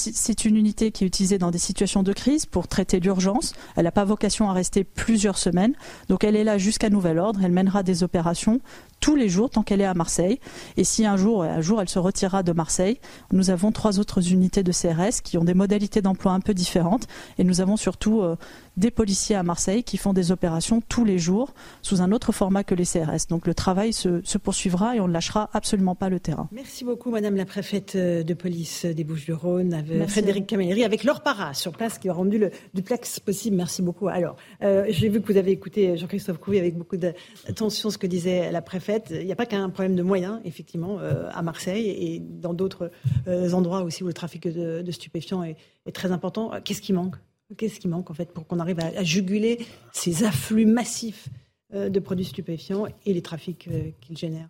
une, 0.45 0.57
unité 0.57 0.91
qui 0.91 1.03
est 1.03 1.07
utilisée 1.07 1.37
dans 1.37 1.51
des 1.51 1.57
situations 1.57 2.03
de 2.03 2.13
crise 2.13 2.45
pour 2.45 2.67
traiter 2.67 2.99
l'urgence. 2.99 3.53
Elle 3.75 3.83
n'a 3.83 3.91
pas 3.91 4.05
vocation 4.05 4.49
à 4.49 4.53
rester 4.53 4.83
plusieurs 4.83 5.37
semaines. 5.37 5.73
Donc 6.09 6.23
elle 6.23 6.35
est 6.35 6.43
là 6.43 6.57
jusqu'à 6.57 6.89
nouvel 6.89 7.19
ordre. 7.19 7.41
Elle 7.43 7.51
mènera 7.51 7.83
des 7.83 8.03
opérations 8.03 8.61
tous 9.05 9.15
les 9.15 9.29
jours 9.29 9.51
tant 9.51 9.61
qu'elle 9.61 9.81
est 9.81 9.85
à 9.85 9.93
Marseille. 9.93 10.39
Et 10.77 10.83
si 10.83 11.05
un 11.05 11.15
jour, 11.15 11.43
un 11.43 11.61
jour 11.61 11.79
elle 11.79 11.89
se 11.89 11.99
retirera 11.99 12.41
de 12.41 12.53
Marseille, 12.53 12.97
nous 13.31 13.51
avons 13.51 13.71
trois 13.71 13.99
autres 13.99 14.31
unités 14.31 14.63
de 14.63 14.71
CRS 14.71 15.21
qui 15.23 15.37
ont 15.37 15.43
des 15.43 15.53
modalités 15.53 16.01
d'emploi 16.01 16.31
un 16.31 16.39
peu 16.39 16.55
différentes. 16.55 17.05
Et 17.37 17.43
nous 17.43 17.61
avons 17.61 17.77
surtout 17.77 18.21
euh, 18.21 18.35
des 18.77 18.89
policiers 18.89 19.35
à 19.35 19.43
Marseille 19.43 19.83
qui 19.83 19.97
font 19.97 20.11
des 20.11 20.31
opérations 20.31 20.81
tous 20.81 21.05
les 21.05 21.19
jours 21.19 21.53
sous 21.83 22.01
un 22.01 22.11
autre 22.11 22.31
format 22.31 22.63
que 22.63 22.73
les 22.73 22.83
CRS. 22.83 23.27
Donc 23.29 23.45
le 23.45 23.53
travail 23.53 23.93
se, 23.93 24.37
poursuivra 24.39 24.95
et 24.95 24.99
on 24.99 25.07
ne 25.07 25.13
lâchera 25.13 25.51
absolument 25.53 25.93
pas 25.93 26.09
le 26.09 26.19
terrain. 26.19 26.49
Merci 26.51 26.83
beaucoup 26.83 27.11
Madame 27.11 27.35
la 27.35 27.45
préfète 27.45 27.95
euh, 27.95 28.23
de 28.23 28.33
police 28.33 28.87
des 28.87 29.03
Bouches-du-Rhône, 29.03 29.85
Frédéric 30.07 30.47
Camilleri, 30.47 30.83
avec 30.83 31.03
Laure 31.03 31.21
Parra 31.21 31.53
sur 31.53 31.73
place 31.73 31.99
qui 31.99 32.09
a 32.09 32.13
rendu 32.13 32.39
le 32.39 32.49
duplex 32.73 33.19
possible. 33.19 33.55
Merci 33.55 33.83
beaucoup. 33.83 34.07
Alors, 34.07 34.35
euh, 34.63 34.85
j'ai 34.89 35.09
vu 35.09 35.21
que 35.21 35.31
vous 35.31 35.37
avez 35.37 35.51
écouté 35.51 35.95
Jean-Christophe 35.95 36.39
Couvi 36.39 36.57
avec 36.57 36.75
beaucoup 36.75 36.97
d'attention 36.97 37.91
ce 37.91 37.99
que 37.99 38.07
disait 38.07 38.51
la 38.51 38.63
préfète. 38.63 38.94
Il 39.09 39.25
n'y 39.25 39.31
a 39.31 39.35
pas 39.35 39.45
qu'un 39.45 39.69
problème 39.69 39.95
de 39.95 40.03
moyens, 40.03 40.39
effectivement, 40.45 40.99
euh, 40.99 41.29
à 41.31 41.41
Marseille 41.41 41.89
et 41.89 42.19
dans 42.19 42.53
d'autres 42.53 42.91
endroits 43.53 43.81
aussi 43.83 44.03
où 44.03 44.07
le 44.07 44.13
trafic 44.13 44.47
de, 44.47 44.91
stupéfiants 44.91 45.43
est 45.43 45.57
très 45.93 46.11
important. 46.11 46.51
Qu'est-ce 46.63 46.81
qui 46.81 46.93
manque? 46.93 47.15
Qu'est-ce 47.57 47.79
qui 47.79 47.87
manque 47.87 48.09
en 48.09 48.13
fait 48.13 48.31
pour 48.31 48.47
qu'on 48.47 48.59
arrive 48.59 48.79
à, 48.79 49.03
juguler 49.03 49.65
ces 49.93 50.23
afflux 50.23 50.65
massifs 50.65 51.29
euh, 51.73 51.89
de 51.89 51.99
produits 51.99 52.25
stupéfiants 52.25 52.87
et 53.05 53.13
les 53.13 53.21
trafics 53.21 53.67
euh, 53.71 53.91
qu'ils 54.01 54.17
génèrent? 54.17 54.49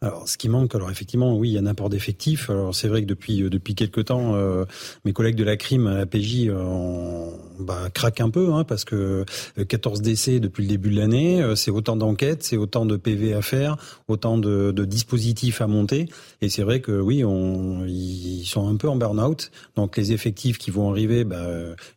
Alors, 0.00 0.28
ce 0.28 0.36
qui 0.36 0.48
manque, 0.48 0.74
alors 0.74 0.90
effectivement, 0.90 1.36
oui, 1.36 1.50
il 1.50 1.52
y 1.52 1.58
a 1.58 1.60
un 1.60 1.66
apport 1.66 1.88
d'effectifs. 1.88 2.50
Alors, 2.50 2.74
c'est 2.74 2.88
vrai 2.88 3.02
que 3.02 3.06
depuis 3.06 3.42
euh, 3.42 3.50
depuis 3.50 3.74
quelques 3.74 4.06
temps, 4.06 4.34
euh, 4.34 4.64
mes 5.04 5.12
collègues 5.12 5.36
de 5.36 5.44
la 5.44 5.56
crime 5.56 5.86
à 5.86 5.94
la 5.94 6.06
PJ 6.06 6.48
euh, 6.48 7.30
bah, 7.60 7.88
craquent 7.94 8.20
un 8.20 8.30
peu, 8.30 8.52
hein, 8.52 8.64
parce 8.64 8.84
que 8.84 9.24
14 9.66 10.02
décès 10.02 10.40
depuis 10.40 10.64
le 10.64 10.68
début 10.68 10.90
de 10.90 10.96
l'année, 10.96 11.42
c'est 11.54 11.70
autant 11.70 11.96
d'enquêtes, 11.96 12.42
c'est 12.42 12.56
autant 12.56 12.84
de 12.84 12.96
PV 12.96 13.34
à 13.34 13.42
faire, 13.42 13.76
autant 14.08 14.38
de, 14.38 14.72
de 14.72 14.84
dispositifs 14.84 15.60
à 15.60 15.66
monter. 15.66 16.08
Et 16.40 16.48
c'est 16.48 16.62
vrai 16.62 16.80
que 16.80 16.92
oui, 16.92 17.24
on, 17.24 17.84
ils 17.86 18.44
sont 18.44 18.68
un 18.68 18.76
peu 18.76 18.88
en 18.88 18.96
burn-out. 18.96 19.50
Donc, 19.76 19.96
les 19.96 20.12
effectifs 20.12 20.58
qui 20.58 20.70
vont 20.70 20.90
arriver 20.90 21.24
bah, 21.24 21.46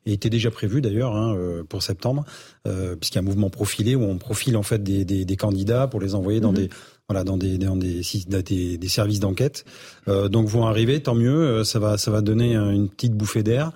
étaient 0.05 0.29
déjà 0.29 0.51
prévus 0.51 0.81
d'ailleurs 0.81 1.15
hein, 1.15 1.35
pour 1.67 1.81
septembre, 1.81 2.23
puisqu'il 2.63 3.15
y 3.15 3.19
a 3.19 3.21
un 3.21 3.25
mouvement 3.25 3.49
profilé 3.49 3.95
où 3.95 4.03
on 4.03 4.17
profile 4.17 4.57
en 4.57 4.63
fait 4.63 4.83
des, 4.83 5.05
des, 5.05 5.25
des 5.25 5.35
candidats 5.37 5.87
pour 5.87 5.99
les 5.99 6.13
envoyer 6.13 6.39
dans 6.39 6.51
mhm. 6.51 6.57
des 6.57 6.69
voilà, 7.07 7.23
dans 7.23 7.37
des, 7.37 7.57
dans 7.57 7.75
des, 7.75 8.01
des, 8.27 8.77
des 8.77 8.87
services 8.87 9.19
d'enquête. 9.19 9.65
Euh, 10.07 10.27
donc 10.27 10.47
vont 10.47 10.65
arriver, 10.65 11.01
tant 11.01 11.15
mieux, 11.15 11.35
euh, 11.35 11.63
ça 11.63 11.79
va, 11.79 11.97
ça 11.97 12.11
va 12.11 12.21
donner 12.21 12.55
une 12.55 12.89
petite 12.89 13.13
bouffée 13.13 13.43
d'air. 13.43 13.71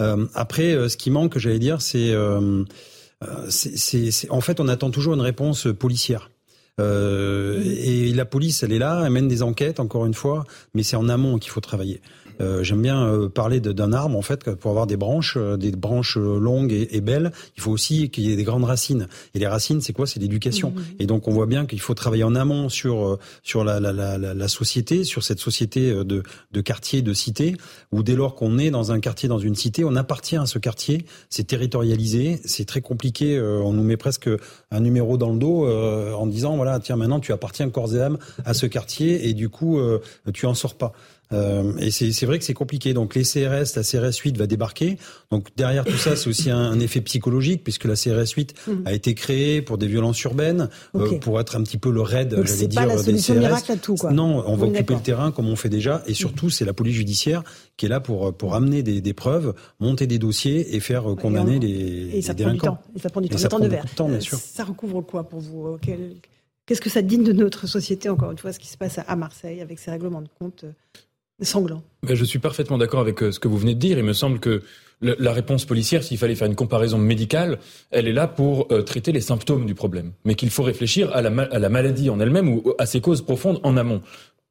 Euh, 0.00 0.26
après, 0.34 0.74
euh, 0.74 0.88
ce 0.88 0.96
qui 0.96 1.10
manque, 1.10 1.38
j'allais 1.38 1.58
dire, 1.58 1.80
c'est, 1.80 2.10
euh, 2.12 2.64
c'est, 3.48 4.30
en 4.30 4.40
fait, 4.40 4.58
on 4.58 4.68
attend 4.68 4.90
toujours 4.90 5.14
une 5.14 5.20
réponse 5.20 5.68
policière. 5.78 6.30
Euh, 6.80 7.62
et 7.64 8.12
la 8.12 8.24
police, 8.24 8.62
elle 8.62 8.72
est 8.72 8.78
là, 8.78 9.02
elle 9.04 9.12
mène 9.12 9.28
des 9.28 9.42
enquêtes, 9.42 9.78
encore 9.78 10.06
une 10.06 10.14
fois, 10.14 10.44
mais 10.74 10.82
c'est 10.82 10.96
en 10.96 11.08
amont 11.08 11.38
qu'il 11.38 11.50
faut 11.50 11.60
travailler. 11.60 12.00
Euh, 12.42 12.62
j'aime 12.62 12.82
bien 12.82 13.06
euh, 13.06 13.28
parler 13.28 13.60
d'un 13.60 13.92
arbre 13.92 14.16
en 14.16 14.22
fait 14.22 14.54
pour 14.54 14.70
avoir 14.70 14.86
des 14.86 14.96
branches, 14.96 15.36
euh, 15.36 15.56
des 15.56 15.70
branches 15.70 16.16
longues 16.16 16.72
et, 16.72 17.00
belles. 17.00 17.32
Il 17.56 17.62
faut 17.62 17.70
aussi 17.70 18.10
qu'il 18.10 18.24
y 18.24 18.32
ait 18.32 18.36
des 18.36 18.44
grandes 18.44 18.64
racines. 18.64 19.08
Et 19.34 19.38
les 19.38 19.46
racines, 19.46 19.80
c'est 19.80 19.92
quoi? 19.92 20.06
C'est 20.06 20.20
l'éducation. 20.20 20.70
Mmh. 20.70 20.82
Et 21.00 21.06
donc 21.06 21.28
on 21.28 21.32
voit 21.32 21.46
bien 21.46 21.66
qu'il 21.66 21.80
faut 21.80 21.94
travailler 21.94 22.24
en 22.24 22.34
amont 22.34 22.68
sur 22.68 23.18
sur 23.42 23.64
la, 23.64 23.80
la, 23.80 23.92
la, 23.92 24.18
la, 24.18 24.48
société, 24.48 25.04
sur 25.04 25.22
cette 25.22 25.38
société 25.38 25.92
de, 25.92 26.22
de 26.52 26.60
quartier, 26.60 27.02
de 27.02 27.12
cité, 27.12 27.56
où 27.90 28.02
dès 28.02 28.14
lors 28.14 28.34
qu'on 28.34 28.58
est 28.58 28.70
dans 28.70 28.92
un 28.92 29.00
quartier, 29.00 29.28
dans 29.28 29.38
une 29.38 29.54
cité, 29.54 29.84
on 29.84 29.96
appartient 29.96 30.36
à 30.36 30.46
ce 30.46 30.58
quartier. 30.58 31.04
C'est 31.30 31.46
territorialisé, 31.46 32.40
c'est 32.44 32.64
très 32.64 32.80
compliqué. 32.80 33.40
on 33.40 33.72
nous 33.72 33.82
met 33.82 33.96
presque 33.96 34.28
un 34.70 34.80
numéro 34.80 35.16
dans 35.16 35.30
le 35.30 35.38
dos 35.38 35.66
en 35.66 36.26
disant 36.26 36.56
voilà 36.56 36.80
tiens 36.80 36.96
maintenant 36.96 37.20
tu 37.20 37.32
appartiens 37.32 37.68
corps 37.70 37.94
et 37.94 38.00
âme 38.00 38.18
à 38.44 38.54
ce 38.54 38.66
quartier 38.66 39.28
et 39.28 39.34
du 39.34 39.48
coup 39.48 39.80
tu 40.32 40.46
en 40.46 40.54
sors 40.54 40.74
pas. 40.74 40.92
Euh, 41.32 41.72
et 41.78 41.90
c'est 41.90 42.26
vrai 42.26 42.38
que 42.38 42.44
c'est 42.44 42.54
compliqué. 42.54 42.92
Donc 42.94 43.14
les 43.14 43.22
CRS, 43.22 43.74
la 43.76 43.82
CRS 43.82 44.16
8 44.16 44.36
va 44.36 44.46
débarquer. 44.46 44.98
Donc 45.30 45.48
derrière 45.56 45.84
tout 45.84 45.96
ça, 45.96 46.16
c'est 46.16 46.28
aussi 46.28 46.50
un, 46.50 46.78
effet 46.80 47.00
psychologique 47.00 47.62
puisque 47.62 47.84
la 47.84 47.94
CRS 47.94 48.32
8 48.36 48.54
mmh. 48.66 48.72
a 48.86 48.92
été 48.92 49.14
créée 49.14 49.62
pour 49.62 49.78
des 49.78 49.86
violences 49.86 50.20
urbaines, 50.24 50.68
euh, 50.96 51.18
pour 51.18 51.40
être 51.40 51.56
un 51.56 51.62
petit 51.62 51.78
peu 51.78 51.90
le 51.90 52.00
raid, 52.00 52.36
j'allais 52.44 52.66
dire, 52.66 52.86
la 52.86 53.02
des 53.02 53.14
CRS. 53.14 53.32
Miracle 53.32 53.72
à 53.72 53.76
tout, 53.76 53.94
quoi. 53.94 54.12
Non, 54.12 54.42
on 54.46 54.56
va 54.56 54.66
occuper 54.66 54.94
le 54.94 55.00
terrain 55.00 55.30
comme 55.30 55.48
on 55.48 55.56
fait 55.56 55.68
déjà. 55.68 56.02
Et 56.06 56.14
surtout, 56.14 56.50
c'est 56.50 56.64
la 56.64 56.72
police 56.72 56.96
judiciaire 56.96 57.42
qui 57.76 57.86
est 57.86 57.88
là 57.88 58.00
pour 58.00 58.36
pour 58.36 58.54
amener 58.54 58.82
des, 58.82 59.00
des 59.00 59.14
preuves, 59.14 59.54
monter 59.80 60.06
des 60.06 60.18
dossiers 60.18 60.74
et 60.74 60.80
faire 60.80 61.04
condamner 61.16 61.58
les, 61.58 62.10
et 62.12 62.22
ça 62.22 62.34
Prend 62.42 62.52
du 62.52 62.58
temps. 62.58 62.78
Et 62.94 62.98
ça 62.98 63.10
prend 63.10 63.20
du 63.20 63.28
temps. 63.28 63.38
ça, 63.38 63.48
prend 63.48 63.60
de 63.60 63.68
verre. 63.68 63.84
Temps, 63.94 64.08
bien 64.08 64.20
sûr. 64.20 64.38
Ça 64.38 64.64
recouvre 64.64 65.00
quoi 65.02 65.28
pour 65.28 65.40
vous 65.40 65.78
Qu'est-ce 66.66 66.80
que 66.80 66.90
ça 66.90 67.02
dit 67.02 67.18
de 67.18 67.32
notre 67.32 67.66
société, 67.66 68.08
encore 68.08 68.30
une 68.30 68.38
fois, 68.38 68.52
ce 68.52 68.58
qui 68.58 68.68
se 68.68 68.76
passe 68.76 69.00
à 69.04 69.16
Marseille 69.16 69.60
avec 69.60 69.78
ces 69.78 69.90
règlements 69.90 70.22
de 70.22 70.28
compte 70.38 70.64
sanglant. 71.44 71.82
je 72.08 72.24
suis 72.24 72.38
parfaitement 72.38 72.78
d'accord 72.78 73.00
avec 73.00 73.22
euh, 73.22 73.32
ce 73.32 73.38
que 73.38 73.48
vous 73.48 73.58
venez 73.58 73.74
de 73.74 73.80
dire. 73.80 73.98
Il 73.98 74.04
me 74.04 74.12
semble 74.12 74.40
que 74.40 74.62
la 75.02 75.32
réponse 75.32 75.64
policière, 75.64 76.04
s'il 76.04 76.16
fallait 76.16 76.36
faire 76.36 76.46
une 76.46 76.54
comparaison 76.54 76.96
médicale, 76.96 77.58
elle 77.90 78.06
est 78.06 78.12
là 78.12 78.28
pour 78.28 78.68
euh, 78.70 78.82
traiter 78.82 79.10
les 79.10 79.20
symptômes 79.20 79.66
du 79.66 79.74
problème, 79.74 80.12
mais 80.24 80.36
qu'il 80.36 80.50
faut 80.50 80.62
réfléchir 80.62 81.10
à 81.12 81.22
la, 81.22 81.42
à 81.42 81.58
la 81.58 81.68
maladie 81.68 82.08
en 82.08 82.20
elle-même 82.20 82.48
ou 82.48 82.74
à 82.78 82.86
ses 82.86 83.00
causes 83.00 83.22
profondes 83.22 83.58
en 83.64 83.76
amont. 83.76 84.00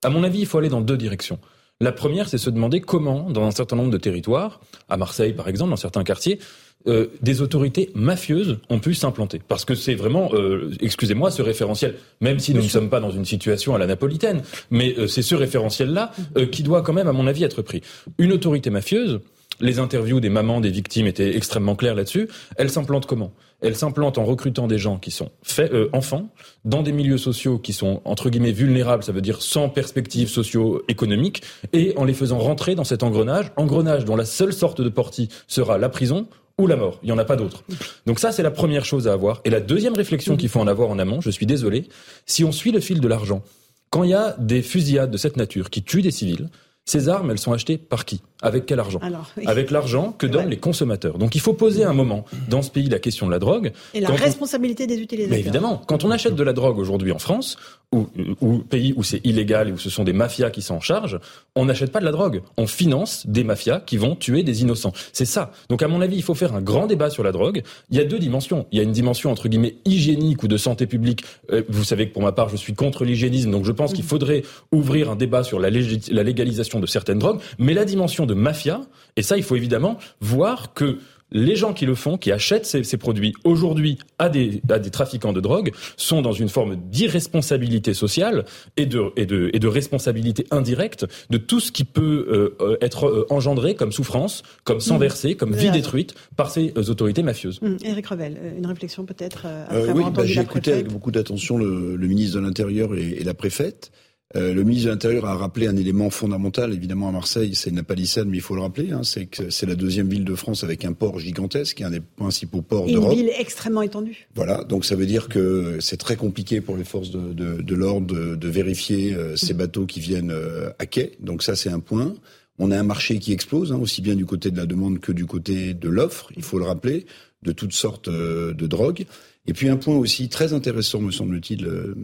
À 0.04 0.10
mon 0.10 0.24
avis, 0.24 0.40
il 0.40 0.46
faut 0.46 0.58
aller 0.58 0.70
dans 0.70 0.82
deux 0.82 0.98
directions. 0.98 1.40
La 1.80 1.92
première, 1.92 2.28
c'est 2.30 2.38
se 2.38 2.50
demander 2.50 2.82
comment, 2.82 3.30
dans 3.30 3.44
un 3.44 3.52
certain 3.52 3.76
nombre 3.76 3.92
de 3.92 3.98
territoires, 3.98 4.60
à 4.90 4.98
Marseille 4.98 5.34
par 5.34 5.48
exemple, 5.48 5.72
dans 5.72 5.78
certains 5.78 6.04
quartiers, 6.04 6.40
euh, 6.88 7.08
des 7.22 7.42
autorités 7.42 7.92
mafieuses 7.94 8.58
ont 8.70 8.80
pu 8.80 8.94
s'implanter. 8.94 9.42
Parce 9.48 9.66
que 9.66 9.76
c'est 9.76 9.96
vraiment, 9.96 10.30
euh, 10.34 10.72
excusez-moi, 10.82 11.32
ce 11.32 11.42
référentiel, 11.42 11.96
même 12.22 12.40
si 12.40 12.54
nous 12.54 12.64
ne 12.64 12.68
sommes 12.68 12.90
pas 12.90 13.00
dans 13.00 13.12
une 13.12 13.26
situation 13.26 13.76
à 13.76 13.78
la 13.78 13.88
napolitaine, 13.88 14.42
mais 14.70 14.96
euh, 14.98 15.08
c'est 15.08 15.22
ce 15.22 15.36
référentiel-là 15.36 16.12
qui 16.52 16.64
doit 16.64 16.82
quand 16.82 16.94
même, 16.94 17.08
à 17.08 17.14
mon 17.14 17.28
avis, 17.28 17.44
être 17.44 17.62
pris. 17.62 17.82
Une 18.18 18.32
autorité 18.32 18.70
mafieuse, 18.70 19.20
Les 19.62 19.78
interviews 19.78 20.20
des 20.20 20.30
mamans 20.30 20.60
des 20.60 20.72
victimes 20.72 21.08
étaient 21.08 21.36
extrêmement 21.36 21.76
claires 21.76 21.96
là-dessus. 21.96 22.28
Elle 22.58 22.70
s'implante 22.70 23.06
comment? 23.06 23.32
Elle 23.62 23.76
s'implante 23.76 24.18
en 24.18 24.26
recrutant 24.26 24.68
des 24.68 24.80
gens 24.80 24.98
qui 24.98 25.12
sont 25.12 25.30
faits, 25.44 25.72
euh, 25.72 25.88
enfants 25.94 26.30
dans 26.66 26.82
des 26.82 26.92
milieux 26.92 27.20
sociaux 27.20 27.60
qui 27.60 27.74
sont 27.74 28.02
entre 28.04 28.32
guillemets 28.32 28.54
vulnérables, 28.54 29.04
ça 29.04 29.12
veut 29.12 29.22
dire 29.22 29.42
sans 29.44 29.70
perspective 29.70 30.30
socio-économique, 30.30 31.44
et 31.74 31.94
en 31.96 32.06
les 32.06 32.16
faisant 32.16 32.40
rentrer 32.40 32.74
dans 32.74 32.84
cet 32.84 33.04
engrenage, 33.04 33.52
engrenage 33.56 34.04
dont 34.04 34.16
la 34.16 34.26
seule 34.26 34.52
sorte 34.52 34.82
de 34.82 34.90
portie 34.90 35.30
sera 35.48 35.78
la 35.78 35.90
prison 35.90 36.28
ou 36.62 36.68
la 36.68 36.76
mort. 36.76 37.00
Il 37.04 37.08
n'y 37.08 37.12
en 37.12 37.18
a 37.18 37.26
pas 37.26 37.36
d'autre. 37.36 37.64
Donc 38.06 38.20
ça, 38.20 38.32
c'est 38.32 38.44
la 38.44 38.52
première 38.52 38.86
chose 38.86 39.08
à 39.08 39.14
avoir. 39.14 39.42
Et 39.46 39.50
la 39.50 39.60
deuxième 39.60 39.94
réflexion 39.94 40.38
qu'il 40.38 40.50
faut 40.50 40.60
en 40.60 40.68
avoir 40.68 40.90
en 40.90 41.00
amont, 41.00 41.22
je 41.22 41.30
suis 41.30 41.46
désolé, 41.46 41.90
si 42.26 42.44
on 42.44 42.52
suit 42.52 42.72
le 42.72 42.80
fil 42.80 43.02
de 43.02 43.08
l'argent, 43.08 43.44
quand 43.90 44.04
il 44.04 44.12
y 44.12 44.14
a 44.14 44.36
des 44.40 44.62
fusillades 44.62 45.12
de 45.12 45.18
cette 45.18 45.36
nature 45.36 45.70
qui 45.70 45.84
tuent 45.84 46.02
des 46.02 46.12
civils, 46.12 46.50
ces 46.86 47.10
armes, 47.10 47.30
elles 47.30 47.40
sont 47.40 47.54
achetées 47.54 47.78
par 47.78 48.06
qui? 48.06 48.22
Avec 48.42 48.66
quel 48.66 48.80
argent? 48.80 49.00
Avec 49.46 49.70
l'argent 49.70 50.14
que 50.18 50.26
donnent 50.26 50.50
les 50.50 50.58
consommateurs. 50.58 51.18
Donc 51.20 51.36
il 51.36 51.42
faut 51.42 51.54
poser 51.54 51.84
un 51.84 51.94
moment 51.94 52.26
dans 52.50 52.62
ce 52.64 52.72
pays 52.72 52.90
la 52.90 53.00
question 53.00 53.28
de 53.28 53.32
la 53.32 53.40
drogue. 53.40 53.72
Et 53.94 54.00
la 54.00 54.10
responsabilité 54.10 54.88
des 54.88 54.98
utilisateurs. 54.98 55.36
Mais 55.36 55.40
évidemment, 55.40 55.82
quand 55.86 56.04
on 56.04 56.12
achète 56.12 56.36
de 56.36 56.44
la 56.44 56.54
drogue 56.54 56.80
aujourd'hui 56.80 57.12
en 57.12 57.20
France, 57.20 57.58
ou, 57.92 58.08
ou 58.40 58.60
pays 58.60 58.94
où 58.96 59.04
c'est 59.04 59.26
illégal 59.26 59.70
et 59.70 59.72
où 59.72 59.78
ce 59.78 59.90
sont 59.90 60.04
des 60.04 60.14
mafias 60.14 60.50
qui 60.50 60.62
s'en 60.62 60.80
chargent, 60.80 61.20
on 61.56 61.66
n'achète 61.66 61.92
pas 61.92 62.00
de 62.00 62.06
la 62.06 62.12
drogue. 62.12 62.42
On 62.58 62.68
finance 62.68 63.28
des 63.28 63.44
mafias 63.44 63.82
qui 63.82 63.98
vont 63.98 64.16
tuer 64.16 64.44
des 64.44 64.62
innocents. 64.62 64.94
C'est 65.12 65.26
ça. 65.26 65.52
Donc 65.70 65.84
à 65.84 65.88
mon 65.88 66.02
avis, 66.02 66.16
il 66.16 66.24
faut 66.24 66.34
faire 66.34 66.56
un 66.56 66.62
grand 66.62 66.88
débat 66.88 67.10
sur 67.10 67.24
la 67.24 67.32
drogue. 67.32 67.64
Il 67.90 67.98
y 67.98 68.00
a 68.00 68.06
deux 68.06 68.20
dimensions. 68.20 68.66
Il 68.72 68.78
y 68.78 68.82
a 68.82 68.84
une 68.84 68.92
dimension 68.92 69.32
entre 69.32 69.50
guillemets 69.50 69.76
hygiénique 69.86 70.44
ou 70.44 70.48
de 70.48 70.58
santé 70.58 70.88
publique. 70.88 71.24
Euh, 71.52 71.64
vous 71.68 71.84
savez 71.84 72.08
que 72.08 72.14
pour 72.14 72.22
ma 72.22 72.32
part, 72.32 72.50
je 72.50 72.56
suis 72.56 72.74
contre 72.74 73.04
l'hygiénisme, 73.04 73.52
donc 73.52 73.66
je 73.66 73.72
pense 73.72 73.94
qu'il 73.94 74.04
faudrait 74.04 74.44
ouvrir 74.72 75.12
un 75.12 75.16
débat 75.16 75.44
sur 75.44 75.60
la, 75.60 75.70
la 75.70 76.24
légalisation 76.24 76.80
de 76.80 76.86
certaines 76.86 77.20
drogues. 77.20 77.42
Mais 77.60 77.74
la 77.74 77.86
dimension 77.86 78.26
de 78.26 78.34
mafia, 78.34 78.82
et 79.18 79.22
ça, 79.22 79.38
il 79.38 79.44
faut 79.44 79.56
évidemment 79.56 79.98
voir 80.22 80.74
que 80.74 81.00
les 81.32 81.56
gens 81.56 81.74
qui 81.74 81.86
le 81.86 81.96
font, 81.96 82.18
qui 82.18 82.32
achètent 82.32 82.66
ces, 82.66 82.98
produits 82.98 83.34
aujourd'hui 83.44 83.98
à 84.20 84.30
des, 84.30 84.62
à 84.70 84.80
des 84.80 84.90
trafiquants 84.90 85.34
de 85.34 85.42
drogue, 85.42 85.72
sont 85.98 86.22
dans 86.22 86.32
une 86.32 86.50
forme 86.50 86.76
d'irresponsabilité 86.76 87.94
sociale 87.94 88.46
et 88.78 88.86
de, 88.86 89.12
et, 89.16 89.26
de, 89.26 89.50
et 89.54 89.60
de 89.60 89.68
responsabilité 89.68 90.46
indirecte 90.52 91.06
de 91.30 91.38
tout 91.38 91.60
ce 91.60 91.72
qui 91.72 91.84
peut 91.84 92.56
euh, 92.62 92.78
être 92.82 93.08
euh, 93.08 93.26
engendré 93.30 93.76
comme 93.76 93.92
souffrance, 93.92 94.44
comme 94.64 94.80
sang 94.80 94.98
mmh. 94.98 95.02
versé, 95.02 95.36
comme 95.36 95.54
vie 95.54 95.72
détruite 95.72 96.16
par 96.36 96.52
ces 96.52 96.74
euh, 96.78 96.90
autorités 96.90 97.24
mafieuses. 97.24 97.62
Mmh. 97.62 97.78
Éric 97.86 98.08
Revel, 98.08 98.38
une 98.58 98.66
réflexion 98.66 99.06
peut-être 99.06 99.48
Oui, 99.94 100.04
bah, 100.14 100.26
j'ai 100.26 100.42
écouté 100.42 100.74
avec 100.74 100.88
beaucoup 100.88 101.12
d'attention 101.12 101.58
le, 101.58 101.98
ministre 101.98 102.40
de 102.40 102.46
l'Intérieur 102.46 102.96
et 102.96 103.24
la 103.24 103.34
préfète. 103.34 103.92
Euh, 104.36 104.54
le 104.54 104.64
ministre 104.64 104.88
de 104.88 104.92
l'Intérieur 104.92 105.26
a 105.26 105.36
rappelé 105.36 105.68
un 105.68 105.76
élément 105.76 106.10
fondamental, 106.10 106.74
évidemment 106.74 107.10
à 107.10 107.12
Marseille, 107.12 107.54
c'est 107.56 107.70
une 107.70 107.84
palissade, 107.84 108.28
mais 108.28 108.38
il 108.38 108.42
faut 108.42 108.56
le 108.56 108.62
rappeler, 108.62 108.92
hein, 108.92 109.02
c'est 109.04 109.26
que 109.26 109.50
c'est 109.50 109.66
la 109.66 109.76
deuxième 109.76 110.08
ville 110.08 110.24
de 110.24 110.36
France 110.36 110.64
avec 110.64 110.86
un 110.86 110.94
port 110.94 111.20
gigantesque, 111.20 111.82
un 111.82 111.92
des 111.92 112.00
principaux 112.00 112.62
ports 112.62 112.88
d'Europe. 112.88 113.12
Une 113.12 113.20
ville 113.20 113.32
extrêmement 113.38 113.82
étendue. 113.82 114.28
Voilà, 114.36 114.64
donc 114.64 114.86
ça 114.86 114.96
veut 114.96 115.06
dire 115.06 115.28
que 115.28 115.78
c'est 115.82 115.98
très 115.98 116.16
compliqué 116.16 116.62
pour 116.62 116.78
les 116.78 116.86
forces 116.86 117.12
de, 117.12 117.34
de, 117.34 117.62
de 117.62 117.76
l'ordre 117.76 118.08
de, 118.08 118.36
de, 118.36 118.48
vérifier 118.48 119.14
euh, 119.14 119.36
ces 119.36 119.54
bateaux 119.54 119.86
qui 119.86 120.00
viennent 120.00 120.32
euh, 120.32 120.70
à 120.80 120.86
quai. 120.86 121.14
Donc 121.20 121.44
ça, 121.44 121.56
c'est 121.56 121.70
un 121.70 121.80
point. 121.80 122.14
On 122.58 122.72
a 122.72 122.80
un 122.80 122.84
marché 122.84 123.20
qui 123.20 123.34
explose, 123.34 123.74
hein, 123.74 123.80
aussi 123.82 124.02
bien 124.02 124.16
du 124.16 124.26
côté 124.26 124.52
de 124.52 124.58
la 124.58 124.66
demande 124.66 125.00
que 125.00 125.12
du 125.12 125.26
côté 125.26 125.74
de 125.74 125.90
l'offre, 125.90 126.32
il 126.38 126.44
faut 126.44 126.60
le 126.60 126.66
rappeler, 126.66 127.06
de 127.44 127.52
toutes 127.52 127.74
sortes 127.74 128.08
de 128.08 128.68
drogues. 128.68 129.06
Et 129.48 129.54
puis 129.54 129.70
un 129.70 129.78
point 129.78 129.96
aussi 129.96 130.30
très 130.30 130.54
intéressant, 130.54 131.02
me 131.02 131.12
semble-t-il, 131.12 131.66
euh, 131.66 131.96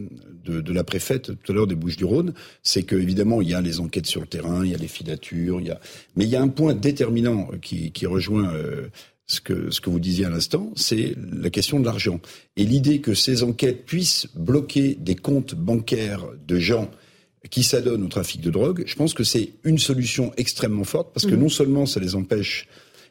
de, 0.44 0.60
de, 0.60 0.72
la 0.72 0.82
préfète 0.82 1.40
tout 1.42 1.52
à 1.52 1.54
l'heure 1.54 1.66
des 1.68 1.76
Bouches-du-Rhône, 1.76 2.34
c'est 2.62 2.82
que 2.82 2.96
évidemment 2.96 3.40
il 3.40 3.48
y 3.48 3.54
a 3.54 3.60
les 3.60 3.80
enquêtes 3.80 4.06
sur 4.06 4.20
le 4.20 4.26
terrain, 4.26 4.64
il 4.64 4.72
y 4.72 4.74
a 4.74 4.78
les 4.78 4.88
filatures, 4.88 5.60
il 5.60 5.68
y 5.68 5.70
a, 5.70 5.78
mais 6.16 6.24
il 6.24 6.30
y 6.30 6.36
a 6.36 6.42
un 6.42 6.48
point 6.48 6.74
déterminant 6.74 7.48
qui, 7.62 7.92
qui 7.92 8.06
rejoint 8.06 8.52
euh, 8.52 8.88
ce 9.26 9.40
que 9.40 9.70
ce 9.70 9.80
que 9.80 9.90
vous 9.90 10.00
disiez 10.00 10.24
à 10.24 10.30
l'instant, 10.30 10.72
c'est 10.74 11.14
la 11.16 11.50
question 11.50 11.78
de 11.78 11.84
l'argent 11.84 12.20
et 12.56 12.64
l'idée 12.64 13.00
que 13.00 13.14
ces 13.14 13.44
enquêtes 13.44 13.84
puissent 13.84 14.26
bloquer 14.34 14.96
des 14.98 15.14
comptes 15.14 15.54
bancaires 15.54 16.24
de 16.46 16.58
gens 16.58 16.90
qui 17.50 17.62
s'adonnent 17.62 18.04
au 18.04 18.08
trafic 18.08 18.40
de 18.40 18.50
drogue. 18.50 18.82
Je 18.86 18.96
pense 18.96 19.14
que 19.14 19.22
c'est 19.22 19.50
une 19.64 19.78
solution 19.78 20.32
extrêmement 20.36 20.84
forte 20.84 21.12
parce 21.14 21.26
que 21.26 21.34
mmh. 21.34 21.40
non 21.40 21.48
seulement 21.48 21.86
ça 21.86 22.00
les 22.00 22.14
empêche 22.14 22.66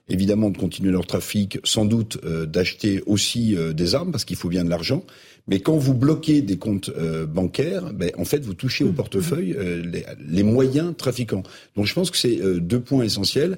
évidemment 0.10 0.50
de 0.50 0.58
continuer 0.58 0.91
leur 0.91 1.06
trafic, 1.06 1.60
sans 1.63 1.86
doute 1.86 2.20
euh, 2.24 2.46
d'acheter 2.46 3.02
aussi 3.06 3.56
euh, 3.56 3.74
des 3.74 3.96
armes 3.96 4.12
parce 4.12 4.26
qu'il 4.26 4.38
faut 4.38 4.50
bien 4.50 4.63
de 4.63 4.70
l'argent. 4.70 5.04
Mais 5.48 5.60
quand 5.60 5.78
vous 5.78 5.93
bloquez 5.93 6.41
des 6.41 6.58
comptes 6.58 6.89
euh, 6.98 7.26
bancaires, 7.26 7.93
ben, 7.93 8.12
en 8.17 8.26
fait, 8.26 8.43
vous 8.43 8.54
touchez 8.54 8.84
au 8.84 8.89
mmh. 8.89 8.96
portefeuille 8.96 9.58
les, 9.86 10.06
les, 10.28 10.43
moyens 10.43 10.93
trafiquants. 10.98 11.43
Donc 11.76 11.86
je 11.86 11.93
pense 11.93 12.12
que 12.12 12.17
c'est 12.17 12.39
deux 12.60 12.82
points 12.82 13.04
essentiels. 13.04 13.56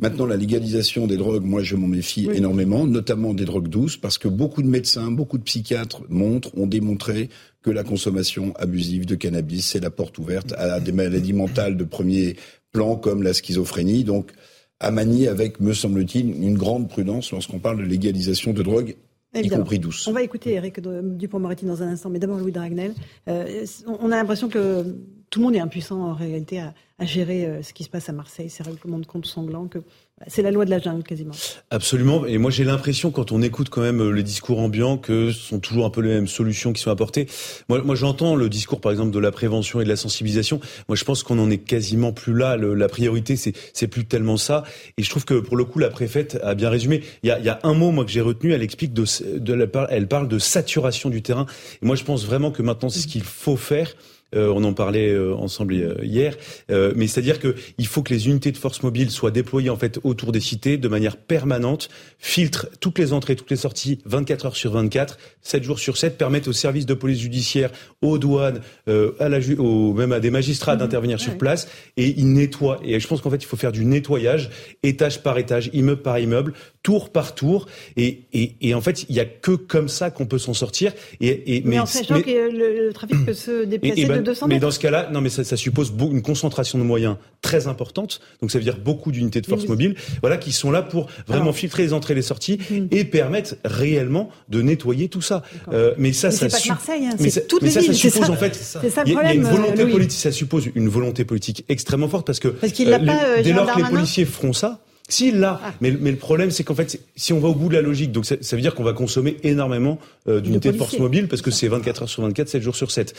Maintenant, 0.00 0.24
la 0.24 0.36
légalisation 0.36 1.06
des 1.06 1.18
drogues, 1.18 1.44
moi, 1.44 1.62
je 1.62 1.76
m'en 1.76 1.86
méfie 1.86 2.26
énormément, 2.32 2.86
notamment 2.86 3.34
des 3.34 3.44
drogues 3.44 3.68
douces, 3.68 3.98
parce 3.98 4.16
que 4.16 4.28
beaucoup 4.28 4.62
de 4.62 4.66
médecins, 4.66 5.10
beaucoup 5.10 5.36
de 5.36 5.42
psychiatres 5.42 6.02
montrent, 6.08 6.56
ont 6.56 6.66
démontré 6.66 7.28
que 7.62 7.70
la 7.70 7.84
consommation 7.84 8.54
abusive 8.56 9.04
de 9.04 9.14
cannabis, 9.14 9.66
c'est 9.66 9.80
la 9.80 9.90
porte 9.90 10.16
ouverte 10.18 10.54
à 10.56 10.80
des 10.80 10.92
maladies 10.92 11.34
mentales 11.34 11.76
de 11.76 11.84
premier 11.84 12.36
plan, 12.72 12.96
comme 12.96 13.22
la 13.22 13.34
schizophrénie. 13.34 14.04
Donc, 14.04 14.32
à 14.80 14.90
manier 14.90 15.28
avec, 15.28 15.60
me 15.60 15.72
semble-t-il, 15.72 16.42
une 16.42 16.56
grande 16.56 16.88
prudence 16.88 17.32
lorsqu'on 17.32 17.58
parle 17.58 17.78
de 17.78 17.84
légalisation 17.84 18.52
de 18.52 18.62
drogue 18.62 18.96
y 19.34 19.48
compris 19.48 19.78
douce. 19.78 20.08
On 20.08 20.12
va 20.12 20.22
écouter 20.22 20.54
Eric 20.54 20.80
Dupont-Moretti 20.80 21.64
dans 21.64 21.82
un 21.82 21.88
instant, 21.88 22.10
mais 22.10 22.18
d'abord 22.18 22.38
Louis 22.38 22.52
Dragnel. 22.52 22.94
Euh, 23.28 23.64
on 23.86 24.10
a 24.10 24.16
l'impression 24.16 24.48
que 24.48 24.96
tout 25.30 25.38
le 25.38 25.44
monde 25.44 25.54
est 25.54 25.60
impuissant 25.60 26.00
en 26.02 26.14
réalité 26.14 26.60
à, 26.60 26.74
à 26.98 27.04
gérer 27.04 27.46
euh, 27.46 27.62
ce 27.62 27.72
qui 27.72 27.84
se 27.84 27.88
passe 27.88 28.08
à 28.08 28.12
Marseille, 28.12 28.50
ces 28.50 28.64
règlements 28.64 28.98
de 28.98 29.06
compte 29.06 29.26
sanglants, 29.26 29.68
que 29.68 29.78
c'est 30.26 30.42
la 30.42 30.50
loi 30.50 30.66
de 30.66 30.70
la 30.70 30.78
jungle 30.78 31.02
quasiment. 31.02 31.32
Absolument. 31.70 32.26
Et 32.26 32.36
moi 32.36 32.50
j'ai 32.50 32.64
l'impression 32.64 33.10
quand 33.10 33.32
on 33.32 33.40
écoute 33.40 33.70
quand 33.70 33.80
même 33.80 34.02
euh, 34.02 34.10
les 34.10 34.22
discours 34.22 34.58
ambiants 34.58 34.98
que 34.98 35.30
ce 35.30 35.38
sont 35.38 35.60
toujours 35.60 35.86
un 35.86 35.90
peu 35.90 36.02
les 36.02 36.10
mêmes 36.10 36.28
solutions 36.28 36.72
qui 36.74 36.82
sont 36.82 36.90
apportées. 36.90 37.26
Moi, 37.70 37.82
moi 37.82 37.94
j'entends 37.94 38.36
le 38.36 38.50
discours 38.50 38.82
par 38.82 38.92
exemple 38.92 39.12
de 39.12 39.18
la 39.18 39.30
prévention 39.30 39.80
et 39.80 39.84
de 39.84 39.88
la 39.88 39.96
sensibilisation. 39.96 40.60
Moi 40.88 40.96
je 40.96 41.04
pense 41.04 41.22
qu'on 41.22 41.38
en 41.38 41.50
est 41.50 41.58
quasiment 41.58 42.12
plus 42.12 42.34
là. 42.34 42.56
la 42.56 42.88
priorité 42.88 43.36
c'est 43.36 43.54
c'est 43.72 43.88
plus 43.88 44.04
tellement 44.04 44.36
ça. 44.36 44.64
Et 44.98 45.02
je 45.02 45.08
trouve 45.08 45.24
que 45.24 45.40
pour 45.40 45.56
le 45.56 45.64
coup 45.64 45.78
la 45.78 45.88
préfète 45.88 46.38
a 46.42 46.54
bien 46.54 46.68
résumé. 46.68 47.02
Il 47.22 47.28
y 47.28 47.30
a, 47.30 47.38
il 47.38 47.44
y 47.44 47.48
a 47.48 47.58
un 47.62 47.72
mot 47.72 47.90
moi 47.90 48.04
que 48.04 48.10
j'ai 48.10 48.20
retenu. 48.20 48.52
Elle 48.52 48.62
explique 48.62 48.92
de, 48.92 49.04
de 49.38 49.54
la, 49.54 49.66
elle 49.90 50.06
parle 50.06 50.28
de 50.28 50.38
saturation 50.38 51.08
du 51.08 51.22
terrain. 51.22 51.46
Et 51.82 51.86
moi 51.86 51.96
je 51.96 52.04
pense 52.04 52.26
vraiment 52.26 52.50
que 52.50 52.62
maintenant 52.62 52.90
c'est 52.90 53.00
ce 53.00 53.08
qu'il 53.08 53.24
faut 53.24 53.56
faire. 53.56 53.94
Euh, 54.34 54.52
on 54.54 54.62
en 54.64 54.72
parlait 54.72 55.10
euh, 55.10 55.34
ensemble 55.34 55.74
euh, 55.74 55.96
hier, 56.02 56.36
mais 56.68 57.06
c'est-à-dire 57.06 57.40
que 57.40 57.54
il 57.78 57.86
faut 57.86 58.02
que 58.02 58.12
les 58.12 58.28
unités 58.28 58.52
de 58.52 58.56
force 58.56 58.82
mobile 58.82 59.10
soient 59.10 59.30
déployées 59.30 59.70
en 59.70 59.76
fait 59.76 59.98
autour 60.04 60.32
des 60.32 60.40
cités 60.40 60.78
de 60.78 60.88
manière 60.88 61.16
permanente, 61.16 61.88
filtrent 62.18 62.68
toutes 62.80 62.98
les 62.98 63.12
entrées, 63.12 63.36
toutes 63.36 63.50
les 63.50 63.56
sorties, 63.56 63.98
24 64.04 64.46
heures 64.46 64.56
sur 64.56 64.72
24, 64.72 65.18
7 65.42 65.62
jours 65.62 65.78
sur 65.78 65.96
7, 65.96 66.16
permettent 66.16 66.48
aux 66.48 66.52
services 66.52 66.86
de 66.86 66.94
police 66.94 67.20
judiciaire, 67.20 67.70
aux 68.02 68.18
douanes, 68.18 68.60
à 68.86 69.28
la 69.28 69.38
même 69.40 70.12
à 70.12 70.20
des 70.20 70.30
magistrats 70.30 70.74
mmh. 70.74 70.78
d'intervenir 70.78 71.20
sur 71.20 71.36
place 71.36 71.68
et 71.96 72.14
ils 72.16 72.32
nettoient. 72.32 72.80
Et 72.84 72.98
je 73.00 73.08
pense 73.08 73.20
qu'en 73.20 73.30
fait 73.30 73.42
il 73.42 73.46
faut 73.46 73.56
faire 73.56 73.72
du 73.72 73.84
nettoyage 73.84 74.50
étage 74.82 75.22
par 75.22 75.38
étage, 75.38 75.70
immeuble 75.72 76.02
par 76.02 76.18
immeuble, 76.18 76.54
tour 76.82 77.10
par 77.10 77.34
tour. 77.34 77.66
Et, 77.96 78.22
et, 78.32 78.54
et 78.60 78.74
en 78.74 78.80
fait 78.80 79.04
il 79.08 79.14
y 79.14 79.20
a 79.20 79.24
que 79.24 79.52
comme 79.52 79.88
ça 79.88 80.10
qu'on 80.10 80.26
peut 80.26 80.38
s'en 80.38 80.54
sortir. 80.54 80.92
Et, 81.20 81.56
et 81.56 81.62
mais, 81.64 81.78
en 81.78 81.86
sachant 81.86 82.20
que 82.20 82.50
le, 82.50 82.92
trafic 82.92 83.24
peut 83.24 83.34
se 83.34 83.64
déplacer 83.64 84.06
ben, 84.06 84.24
mais 84.48 84.58
dans 84.58 84.70
ce 84.70 84.78
cas-là, 84.78 85.08
non, 85.12 85.20
mais 85.20 85.28
ça, 85.28 85.44
ça, 85.44 85.56
suppose 85.56 85.92
une 86.00 86.22
concentration 86.22 86.78
de 86.78 86.84
moyens 86.84 87.16
très 87.42 87.66
importante. 87.66 88.20
Donc 88.40 88.50
ça 88.50 88.58
veut 88.58 88.64
dire 88.64 88.78
beaucoup 88.78 89.12
d'unités 89.12 89.40
de 89.40 89.46
force 89.46 89.66
mobile, 89.66 89.94
voilà, 90.20 90.36
qui 90.36 90.52
sont 90.52 90.70
là 90.70 90.82
pour 90.82 91.08
vraiment 91.26 91.52
filtrer 91.52 91.82
les 91.82 91.92
entrées 91.92 92.12
et 92.12 92.16
les 92.16 92.22
sorties 92.22 92.58
hmm. 92.70 92.86
et 92.90 93.04
permettre 93.04 93.56
réellement 93.64 94.30
de 94.48 94.62
nettoyer 94.62 95.08
tout 95.08 95.22
ça. 95.22 95.42
Euh, 95.72 95.94
mais 95.98 96.12
ça, 96.12 96.28
mais 96.28 96.34
ça, 96.34 96.48
pas 96.48 96.58
Marseille, 96.68 97.06
hein, 97.06 97.16
mais 97.20 97.30
ça, 97.30 97.40
toutes 97.42 97.62
les 97.62 97.70
ça, 97.70 97.80
villes, 97.80 97.94
ça 97.94 98.10
suppose 98.10 98.30
en 98.30 98.36
fait, 98.36 98.78
il 99.06 99.12
y, 99.12 99.16
a 99.16 99.34
une 99.34 99.44
volonté 99.44 99.82
euh, 99.82 99.90
politique, 99.90 100.18
ça 100.18 100.32
suppose 100.32 100.68
une 100.74 100.88
volonté 100.88 101.24
politique 101.24 101.64
extrêmement 101.68 102.08
forte 102.08 102.26
parce 102.26 102.40
que 102.40 102.48
parce 102.48 102.72
qu'il 102.72 102.92
euh, 102.92 102.98
pas, 102.98 103.24
euh, 103.24 103.42
dès 103.42 103.52
lors 103.52 103.72
que 103.72 103.78
les 103.78 103.88
policiers 103.88 104.24
feront 104.24 104.52
ça, 104.52 104.80
si 105.12 105.32
là, 105.32 105.60
ah. 105.62 105.72
mais, 105.80 105.92
mais, 105.98 106.10
le 106.10 106.16
problème 106.16 106.50
c'est 106.50 106.64
qu'en 106.64 106.74
fait, 106.74 107.00
si 107.16 107.32
on 107.32 107.40
va 107.40 107.48
au 107.48 107.54
bout 107.54 107.68
de 107.68 107.74
la 107.74 107.82
logique, 107.82 108.12
donc 108.12 108.26
ça, 108.26 108.36
ça 108.40 108.56
veut 108.56 108.62
dire 108.62 108.74
qu'on 108.74 108.84
va 108.84 108.92
consommer 108.92 109.36
énormément 109.42 109.98
euh, 110.28 110.40
d'unités 110.40 110.72
de, 110.72 110.76
force 110.76 110.98
mobile 110.98 111.28
parce 111.28 111.42
que 111.42 111.50
c'est 111.50 111.68
24 111.68 112.02
heures 112.02 112.08
sur 112.08 112.22
24, 112.22 112.48
7 112.48 112.62
jours 112.62 112.76
sur 112.76 112.90
7. 112.90 113.14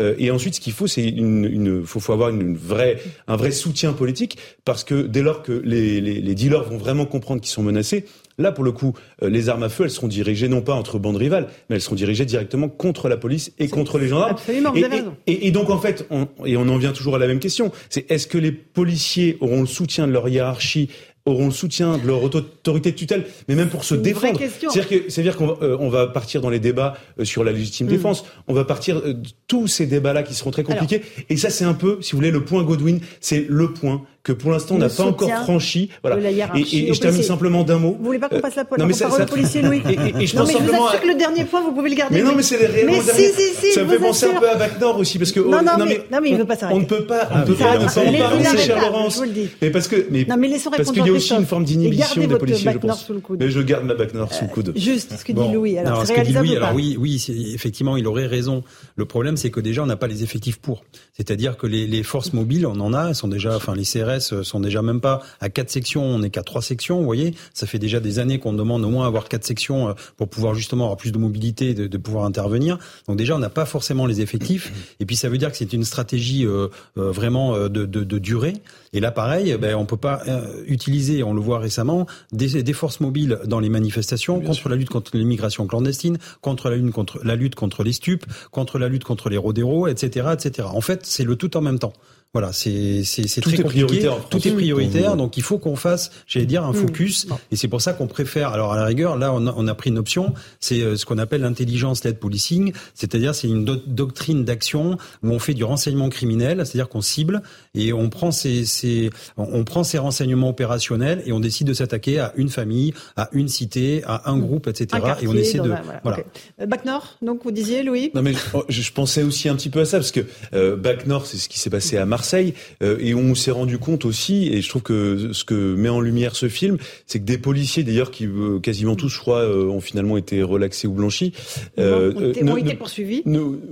Euh, 0.00 0.14
et 0.18 0.30
ensuite, 0.30 0.56
ce 0.56 0.60
qu'il 0.60 0.72
faut, 0.72 0.86
c'est 0.86 1.06
une, 1.06 1.44
une 1.44 1.84
faut, 1.84 2.00
faut 2.00 2.12
avoir 2.12 2.30
une, 2.30 2.56
vraie, 2.56 2.98
un 3.28 3.36
vrai 3.36 3.50
soutien 3.50 3.92
politique 3.92 4.38
parce 4.64 4.84
que 4.84 5.02
dès 5.02 5.22
lors 5.22 5.42
que 5.42 5.52
les, 5.64 6.00
les, 6.00 6.20
les 6.20 6.34
dealers 6.34 6.64
vont 6.64 6.78
vraiment 6.78 7.06
comprendre 7.06 7.40
qu'ils 7.40 7.50
sont 7.50 7.62
menacés, 7.62 8.04
Là, 8.38 8.52
pour 8.52 8.64
le 8.64 8.72
coup, 8.72 8.92
euh, 9.22 9.30
les 9.30 9.48
armes 9.48 9.62
à 9.62 9.68
feu, 9.68 9.84
elles 9.84 9.90
seront 9.90 10.08
dirigées 10.08 10.48
non 10.48 10.60
pas 10.60 10.74
entre 10.74 10.98
bandes 10.98 11.16
rivales, 11.16 11.48
mais 11.68 11.76
elles 11.76 11.82
seront 11.82 11.94
dirigées 11.94 12.26
directement 12.26 12.68
contre 12.68 13.08
la 13.08 13.16
police 13.16 13.52
et 13.58 13.68
contre 13.68 13.98
les 13.98 14.08
gendarmes. 14.08 14.32
Absolument, 14.32 14.74
et. 14.74 14.84
Et, 15.26 15.46
et, 15.46 15.50
donc, 15.50 15.70
en 15.70 15.78
fait, 15.78 16.06
on, 16.10 16.28
et 16.44 16.56
on 16.56 16.68
en 16.68 16.76
vient 16.76 16.92
toujours 16.92 17.16
à 17.16 17.18
la 17.18 17.26
même 17.26 17.38
question, 17.38 17.72
c'est 17.88 18.10
est-ce 18.10 18.26
que 18.26 18.38
les 18.38 18.52
policiers 18.52 19.38
auront 19.40 19.60
le 19.60 19.66
soutien 19.66 20.06
de 20.06 20.12
leur 20.12 20.28
hiérarchie 20.28 20.90
auront 21.26 21.46
le 21.46 21.52
soutien 21.52 21.98
de 21.98 22.06
leur 22.06 22.22
autorité 22.22 22.92
de 22.92 22.96
tutelle, 22.96 23.26
mais 23.48 23.54
même 23.54 23.68
pour 23.68 23.84
se 23.84 23.94
défendre. 23.94 24.40
C'est-à-dire 24.70 25.36
qu'on 25.36 25.58
euh, 25.60 25.76
on 25.80 25.88
va 25.88 26.06
partir 26.06 26.40
dans 26.40 26.50
les 26.50 26.60
débats 26.60 26.96
euh, 27.18 27.24
sur 27.24 27.44
la 27.44 27.52
légitime 27.52 27.86
mm. 27.86 27.90
défense, 27.90 28.24
on 28.48 28.54
va 28.54 28.64
partir 28.64 29.02
de 29.02 29.16
tous 29.48 29.66
ces 29.66 29.86
débats-là 29.86 30.22
qui 30.22 30.34
seront 30.34 30.52
très 30.52 30.62
compliqués. 30.62 31.02
et 31.28 31.36
ça, 31.36 31.50
c'est 31.50 31.64
un 31.64 31.74
peu, 31.74 31.98
si 32.00 32.12
vous 32.12 32.18
voulez, 32.18 32.30
le 32.30 32.44
point 32.44 32.62
Godwin, 32.62 33.00
c'est 33.20 33.44
le 33.48 33.72
point 33.72 34.02
que 34.26 34.32
pour 34.32 34.50
l'instant 34.50 34.74
on 34.74 34.78
n'a 34.78 34.88
pas 34.88 35.04
encore 35.04 35.30
franchi. 35.44 35.88
Voilà. 36.02 36.30
Et, 36.56 36.92
je 36.92 37.00
termine 37.00 37.22
simplement 37.22 37.62
d'un 37.62 37.78
mot. 37.78 37.96
Vous 37.96 38.06
voulez 38.06 38.18
pas 38.18 38.28
qu'on 38.28 38.40
passe 38.40 38.56
la, 38.56 38.64
non, 38.76 38.86
mais 38.86 38.92
ça, 38.92 39.06
parole 39.06 39.22
au 39.22 39.26
policier, 39.26 39.62
Louis 39.62 39.80
et, 39.88 40.26
je 40.26 40.36
non, 40.36 40.44
mais 40.44 40.52
je 40.52 40.58
vous 40.58 40.70
assure 40.70 41.00
que 41.00 41.06
le 41.06 41.14
dernier 41.14 41.44
point, 41.44 41.62
vous 41.62 41.70
pouvez 41.70 41.90
le 41.90 41.94
garder. 41.94 42.16
Mais 42.16 42.22
non, 42.24 42.34
mais 42.34 42.42
c'est 42.42 42.58
les 42.58 42.66
réellement 42.66 42.94
mais 42.96 43.02
si, 43.02 43.30
si, 43.32 43.54
si, 43.54 43.72
Ça 43.72 43.84
me 43.84 43.88
fait 43.88 44.00
penser 44.00 44.26
un 44.26 44.40
peu 44.40 44.50
à 44.50 44.56
Bac 44.56 44.80
Nord 44.80 44.98
aussi, 44.98 45.18
parce 45.18 45.30
que 45.30 45.38
non, 45.38 45.62
non, 45.62 45.84
mais, 45.86 46.02
non, 46.10 46.18
mais 46.20 46.30
il 46.30 46.36
veut 46.36 46.44
pas 46.44 46.56
s'arrêter. 46.56 46.76
On 46.76 46.80
ne 46.80 46.86
peut 46.86 47.04
pas, 47.04 47.28
on 47.32 47.38
ne 47.38 47.44
peut 47.44 47.54
pas, 47.54 47.78
on 47.78 47.84
peut 47.84 47.94
pas 47.94 48.28
parler, 48.28 48.58
cher 48.58 48.80
Laurence. 48.80 49.22
Mais 49.62 49.70
parce 49.70 49.86
que, 49.86 50.06
mais 50.10 50.26
non, 50.28 50.36
mais 50.36 50.48
laissons 50.48 50.70
parce 50.70 50.90
qu'il 50.90 51.06
y 51.06 51.08
a 51.08 51.12
aussi 51.12 51.32
une 51.32 51.46
forme 51.46 51.64
d'inhibition 51.64 52.26
des 52.26 52.36
policiers, 52.36 52.72
je 52.72 52.78
pense. 52.78 53.08
Mais 53.38 53.50
je 53.50 53.60
garde 53.60 53.84
ma 53.84 53.94
Bac 53.94 54.12
Nord 54.12 54.34
sous 54.34 54.44
le 54.44 54.50
coude. 54.50 54.72
Juste 54.74 55.16
ce 55.16 55.24
que 55.24 55.32
dit 55.32 55.52
Louis. 55.52 55.78
Alors, 55.78 56.02
dit 56.02 56.32
Louis, 56.32 56.56
alors 56.56 56.74
oui, 56.74 56.96
oui, 56.98 57.52
effectivement, 57.54 57.96
il 57.96 58.08
aurait 58.08 58.26
raison. 58.26 58.64
Le 58.96 59.04
problème, 59.04 59.36
c'est 59.36 59.50
que 59.50 59.60
déjà, 59.60 59.82
on 59.82 59.86
n'a 59.86 59.96
pas 59.96 60.06
les 60.06 60.22
effectifs 60.22 60.58
pour. 60.58 60.84
C'est-à-dire 61.12 61.56
que 61.56 61.66
les, 61.66 61.86
les 61.86 62.02
forces 62.02 62.32
mobiles, 62.32 62.66
on 62.66 62.80
en 62.80 62.94
a, 62.94 63.12
sont 63.14 63.28
déjà, 63.28 63.54
enfin, 63.54 63.74
les 63.74 63.84
CRS 63.84 64.42
sont 64.42 64.60
déjà 64.60 64.80
même 64.80 65.00
pas 65.00 65.22
à 65.40 65.50
quatre 65.50 65.70
sections, 65.70 66.02
on 66.02 66.20
n'est 66.20 66.30
qu'à 66.30 66.42
trois 66.42 66.62
sections, 66.62 66.98
vous 66.98 67.04
voyez. 67.04 67.34
Ça 67.52 67.66
fait 67.66 67.78
déjà 67.78 68.00
des 68.00 68.18
années 68.18 68.38
qu'on 68.38 68.54
demande 68.54 68.84
au 68.84 68.88
moins 68.88 69.06
avoir 69.06 69.28
quatre 69.28 69.44
sections 69.44 69.88
euh, 69.88 69.92
pour 70.16 70.28
pouvoir 70.28 70.54
justement 70.54 70.84
avoir 70.84 70.96
plus 70.96 71.12
de 71.12 71.18
mobilité, 71.18 71.74
de, 71.74 71.86
de 71.86 71.98
pouvoir 71.98 72.24
intervenir. 72.24 72.78
Donc 73.06 73.16
déjà, 73.16 73.36
on 73.36 73.38
n'a 73.38 73.50
pas 73.50 73.66
forcément 73.66 74.06
les 74.06 74.20
effectifs. 74.20 74.72
Et 75.00 75.06
puis 75.06 75.16
ça 75.16 75.28
veut 75.28 75.38
dire 75.38 75.50
que 75.50 75.56
c'est 75.58 75.72
une 75.72 75.84
stratégie 75.84 76.46
euh, 76.46 76.68
euh, 76.96 77.10
vraiment 77.10 77.56
de, 77.56 77.68
de, 77.68 77.84
de, 77.84 78.18
durée. 78.18 78.54
Et 78.92 79.00
là, 79.00 79.10
pareil, 79.10 79.56
ben, 79.60 79.74
on 79.74 79.84
peut 79.84 79.96
pas 79.96 80.22
utiliser, 80.66 81.22
on 81.22 81.34
le 81.34 81.40
voit 81.40 81.58
récemment, 81.58 82.06
des, 82.32 82.62
des 82.62 82.72
forces 82.72 83.00
mobiles 83.00 83.38
dans 83.44 83.60
les 83.60 83.68
manifestations 83.68 84.40
contre 84.40 84.68
la 84.68 84.76
lutte 84.76 84.90
contre 84.90 85.16
l'immigration 85.16 85.66
clandestine, 85.66 86.18
contre 86.40 86.70
la 86.70 86.76
lutte 86.76 86.92
contre 86.92 87.20
la 87.22 87.36
lutte 87.36 87.54
contre 87.54 87.82
les 87.82 87.92
stupes, 87.92 88.26
contre 88.50 88.78
la 88.78 88.88
lutte 88.88 89.04
contre 89.04 89.28
les 89.28 89.36
rodéros, 89.36 89.86
etc., 89.88 90.28
etc. 90.32 90.68
En 90.72 90.80
fait, 90.80 91.04
c'est 91.04 91.24
le 91.24 91.36
tout 91.36 91.56
en 91.56 91.60
même 91.60 91.78
temps. 91.78 91.92
Voilà, 92.36 92.52
c'est 92.52 93.02
c'est 93.04 93.40
très 93.40 93.56
compliqué. 93.56 94.10
Tout 94.28 94.46
est 94.46 94.50
prioritaire, 94.50 95.16
donc 95.16 95.38
il 95.38 95.42
faut 95.42 95.56
qu'on 95.58 95.74
fasse, 95.74 96.10
j'allais 96.26 96.44
dire, 96.44 96.64
un 96.64 96.72
mmh. 96.72 96.74
focus. 96.74 97.26
Et 97.50 97.56
c'est 97.56 97.66
pour 97.68 97.80
ça 97.80 97.94
qu'on 97.94 98.08
préfère. 98.08 98.50
Alors 98.50 98.74
à 98.74 98.76
la 98.76 98.84
rigueur, 98.84 99.16
là, 99.16 99.32
on 99.32 99.46
a, 99.46 99.54
on 99.56 99.66
a 99.66 99.74
pris 99.74 99.88
une 99.88 99.96
option, 99.96 100.34
c'est 100.60 100.82
euh, 100.82 100.96
ce 100.96 101.06
qu'on 101.06 101.16
appelle 101.16 101.40
l'intelligence 101.40 102.04
led 102.04 102.18
policing, 102.18 102.74
c'est-à-dire 102.92 103.34
c'est 103.34 103.48
une 103.48 103.64
doctrine 103.64 104.44
d'action 104.44 104.98
où 105.22 105.30
on 105.30 105.38
fait 105.38 105.54
du 105.54 105.64
renseignement 105.64 106.10
criminel, 106.10 106.58
c'est-à-dire 106.66 106.90
qu'on 106.90 107.00
cible 107.00 107.40
et 107.74 107.94
on 107.94 108.10
prend 108.10 108.30
ces, 108.32 108.66
ces 108.66 109.08
on 109.38 109.64
prend 109.64 109.82
ces 109.82 109.96
renseignements 109.96 110.50
opérationnels 110.50 111.22
et 111.24 111.32
on 111.32 111.40
décide 111.40 111.68
de 111.68 111.72
s'attaquer 111.72 112.18
à 112.18 112.34
une 112.36 112.50
famille, 112.50 112.92
à 113.16 113.30
une 113.32 113.48
cité, 113.48 114.02
à 114.04 114.30
un 114.30 114.36
mmh. 114.36 114.40
groupe, 114.42 114.66
etc. 114.66 115.02
et 115.22 115.26
on 115.26 115.34
essaie 115.34 115.60
de 115.60 115.72
voilà. 116.02 116.18
Euh, 116.60 116.66
Bac 116.66 116.84
Nord, 116.84 117.16
donc 117.22 117.44
vous 117.44 117.50
disiez, 117.50 117.82
Louis? 117.82 118.10
Non 118.14 118.20
mais 118.20 118.34
je, 118.68 118.92
pensais 118.92 119.22
aussi 119.22 119.48
un 119.48 119.56
petit 119.56 119.70
peu 119.70 119.80
à 119.80 119.84
ça 119.86 119.96
parce 119.96 120.12
que 120.12 120.20
euh, 120.52 120.76
Bac 120.76 121.06
Nord, 121.06 121.24
c'est 121.24 121.38
ce 121.38 121.48
qui 121.48 121.58
s'est 121.58 121.70
passé 121.70 121.96
à 121.96 122.04
Marseille 122.04 122.25
Marseille. 122.26 122.54
Euh, 122.82 122.98
et 123.00 123.14
on 123.14 123.34
s'est 123.36 123.52
rendu 123.52 123.78
compte 123.78 124.04
aussi, 124.04 124.48
et 124.48 124.60
je 124.60 124.68
trouve 124.68 124.82
que 124.82 125.30
ce 125.32 125.44
que 125.44 125.74
met 125.76 125.88
en 125.88 126.00
lumière 126.00 126.34
ce 126.34 126.48
film, 126.48 126.76
c'est 127.06 127.20
que 127.20 127.24
des 127.24 127.38
policiers, 127.38 127.84
d'ailleurs, 127.84 128.10
qui 128.10 128.26
euh, 128.26 128.58
quasiment 128.58 128.96
tous, 128.96 129.08
je 129.08 129.18
crois, 129.18 129.40
euh, 129.40 129.68
ont 129.68 129.80
finalement 129.80 130.16
été 130.16 130.42
relaxés 130.42 130.88
ou 130.88 130.92
blanchis. 130.92 131.32
Euh, 131.78 132.12
ont, 132.42 132.56
été, 132.56 132.74
poursuivis. 132.74 133.22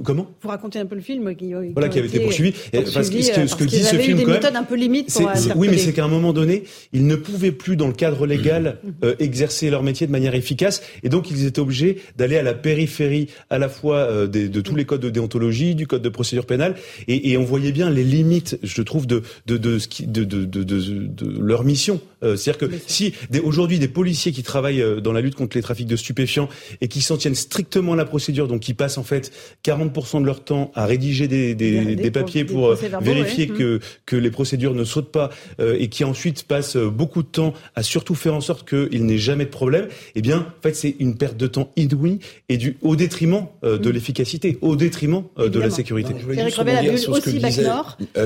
comment? 0.05 0.31
Vous 0.41 0.49
racontez 0.49 0.79
un 0.79 0.87
peu 0.87 0.95
le 0.95 1.01
film. 1.01 1.35
Qui, 1.35 1.53
voilà, 1.73 1.89
qui 1.89 1.99
avait 1.99 2.07
été 2.07 2.21
poursuivis. 2.21 2.53
parce 2.73 3.11
que 3.11 3.23
ce 3.23 3.57
que, 3.57 3.65
dit 3.65 3.83
ce 3.83 3.97
film, 3.97 4.21
quand 4.23 4.43
même, 4.43 4.57
un 4.57 4.63
peu 4.63 4.77
limite 4.77 5.19
oui, 5.57 5.69
mais 5.69 5.79
c'est 5.79 5.93
qu'à 5.93 6.05
un 6.05 6.09
moment 6.09 6.33
donné, 6.33 6.65
ils 6.93 7.07
ne 7.07 7.17
pouvaient 7.17 7.53
plus, 7.53 7.77
dans 7.77 7.89
le 7.89 7.93
cadre 7.93 8.27
légal, 8.27 8.79
mmh. 8.85 9.09
exercer 9.19 9.71
leur 9.71 9.83
métier 9.83 10.07
de 10.07 10.13
manière 10.13 10.35
efficace, 10.35 10.83
et 11.03 11.09
donc 11.09 11.31
ils 11.31 11.45
étaient 11.47 11.61
obligés 11.61 11.99
d'aller 12.17 12.37
à 12.37 12.43
la 12.43 12.55
périphérie, 12.55 13.29
à 13.51 13.59
la 13.59 13.69
fois 13.69 14.27
de 14.27 14.61
tous 14.61 14.77
les 14.77 14.85
codes 14.85 15.01
de 15.01 15.11
déontologie, 15.11 15.75
du 15.75 15.87
code 15.87 16.03
de 16.03 16.09
procédure 16.09 16.47
pénale, 16.47 16.77
et, 17.09 17.33
et 17.33 17.37
on 17.37 17.45
voyait 17.45 17.73
bien 17.73 17.91
les 17.91 18.05
limites 18.05 18.34
je 18.63 18.83
trouve, 18.83 19.07
de, 19.07 19.23
de, 19.47 19.57
de, 19.57 19.79
de, 20.25 20.45
de, 20.45 20.63
de 20.63 21.39
leur 21.41 21.65
mission. 21.65 22.01
Euh, 22.25 22.37
c'est-à-dire 22.37 22.69
que 22.69 22.75
si 22.87 23.15
aujourd'hui 23.43 23.79
des 23.79 23.89
policiers 23.89 24.33
qui 24.33 24.43
travaillent 24.43 24.83
euh, 24.83 25.01
dans 25.01 25.13
la 25.13 25.21
lutte 25.21 25.35
contre 25.35 25.57
les 25.57 25.63
trafics 25.63 25.87
de 25.87 25.97
stupéfiants 25.97 26.49
et 26.81 26.89
qui 26.89 27.03
s'en 27.03 27.17
tiennent 27.17 27.35
strictement 27.35 27.93
à 27.93 27.97
la 27.97 28.05
procédure, 28.05 28.49
donc 28.49 28.61
qui 28.61 28.75
passent 28.75 28.99
en 28.99 29.03
fait 29.03 29.33
40% 29.65 30.21
de 30.21 30.27
leur 30.27 30.43
temps 30.43 30.73
à 30.75 30.87
rédiger 30.87 31.29
des, 31.29 31.55
des, 31.55 31.97
des 31.97 32.11
papiers 32.11 32.45
pour, 32.45 32.69
euh, 32.69 32.79
vérifier 33.01 33.49
que, 33.49 33.81
que 34.07 34.17
les 34.17 34.31
procédures 34.31 34.75
ne 34.75 34.85
sautent 34.85 35.13
pas 35.13 35.31
et 35.59 35.89
qui 35.89 36.05
ensuite 36.05 36.45
passent 36.45 36.77
beaucoup 36.77 37.23
de 37.23 37.29
temps 37.29 37.55
à 37.75 37.83
surtout 37.83 38.15
faire 38.15 38.35
en 38.35 38.41
sorte 38.41 38.69
qu'il 38.69 39.05
n'ait 39.05 39.19
jamais 39.19 39.45
de 39.45 39.51
problème, 39.51 39.89
eh 40.15 40.23
bien, 40.23 40.39
en 40.39 40.63
fait, 40.63 40.75
c'est 40.75 40.97
une 40.99 41.17
perte 41.17 41.37
de 41.37 41.47
temps 41.47 41.71
inouïe 41.77 42.19
et 42.49 42.57
du, 42.57 42.77
au 42.83 42.97
détriment 42.97 43.47
de 43.63 43.77
mm. 43.77 43.91
l'efficacité, 43.91 44.59
au 44.61 44.77
détriment 44.77 45.25
de 45.37 45.59
la 45.59 45.71
sécurité. 45.71 46.13
Non, 46.13 46.19
je 46.21 46.25
voulais 46.25 46.45
juste 46.45 46.59
rebondir 46.59 46.99
sur 46.99 47.17
ce 47.17 47.23
que 47.23 47.31
disait... 47.31 47.65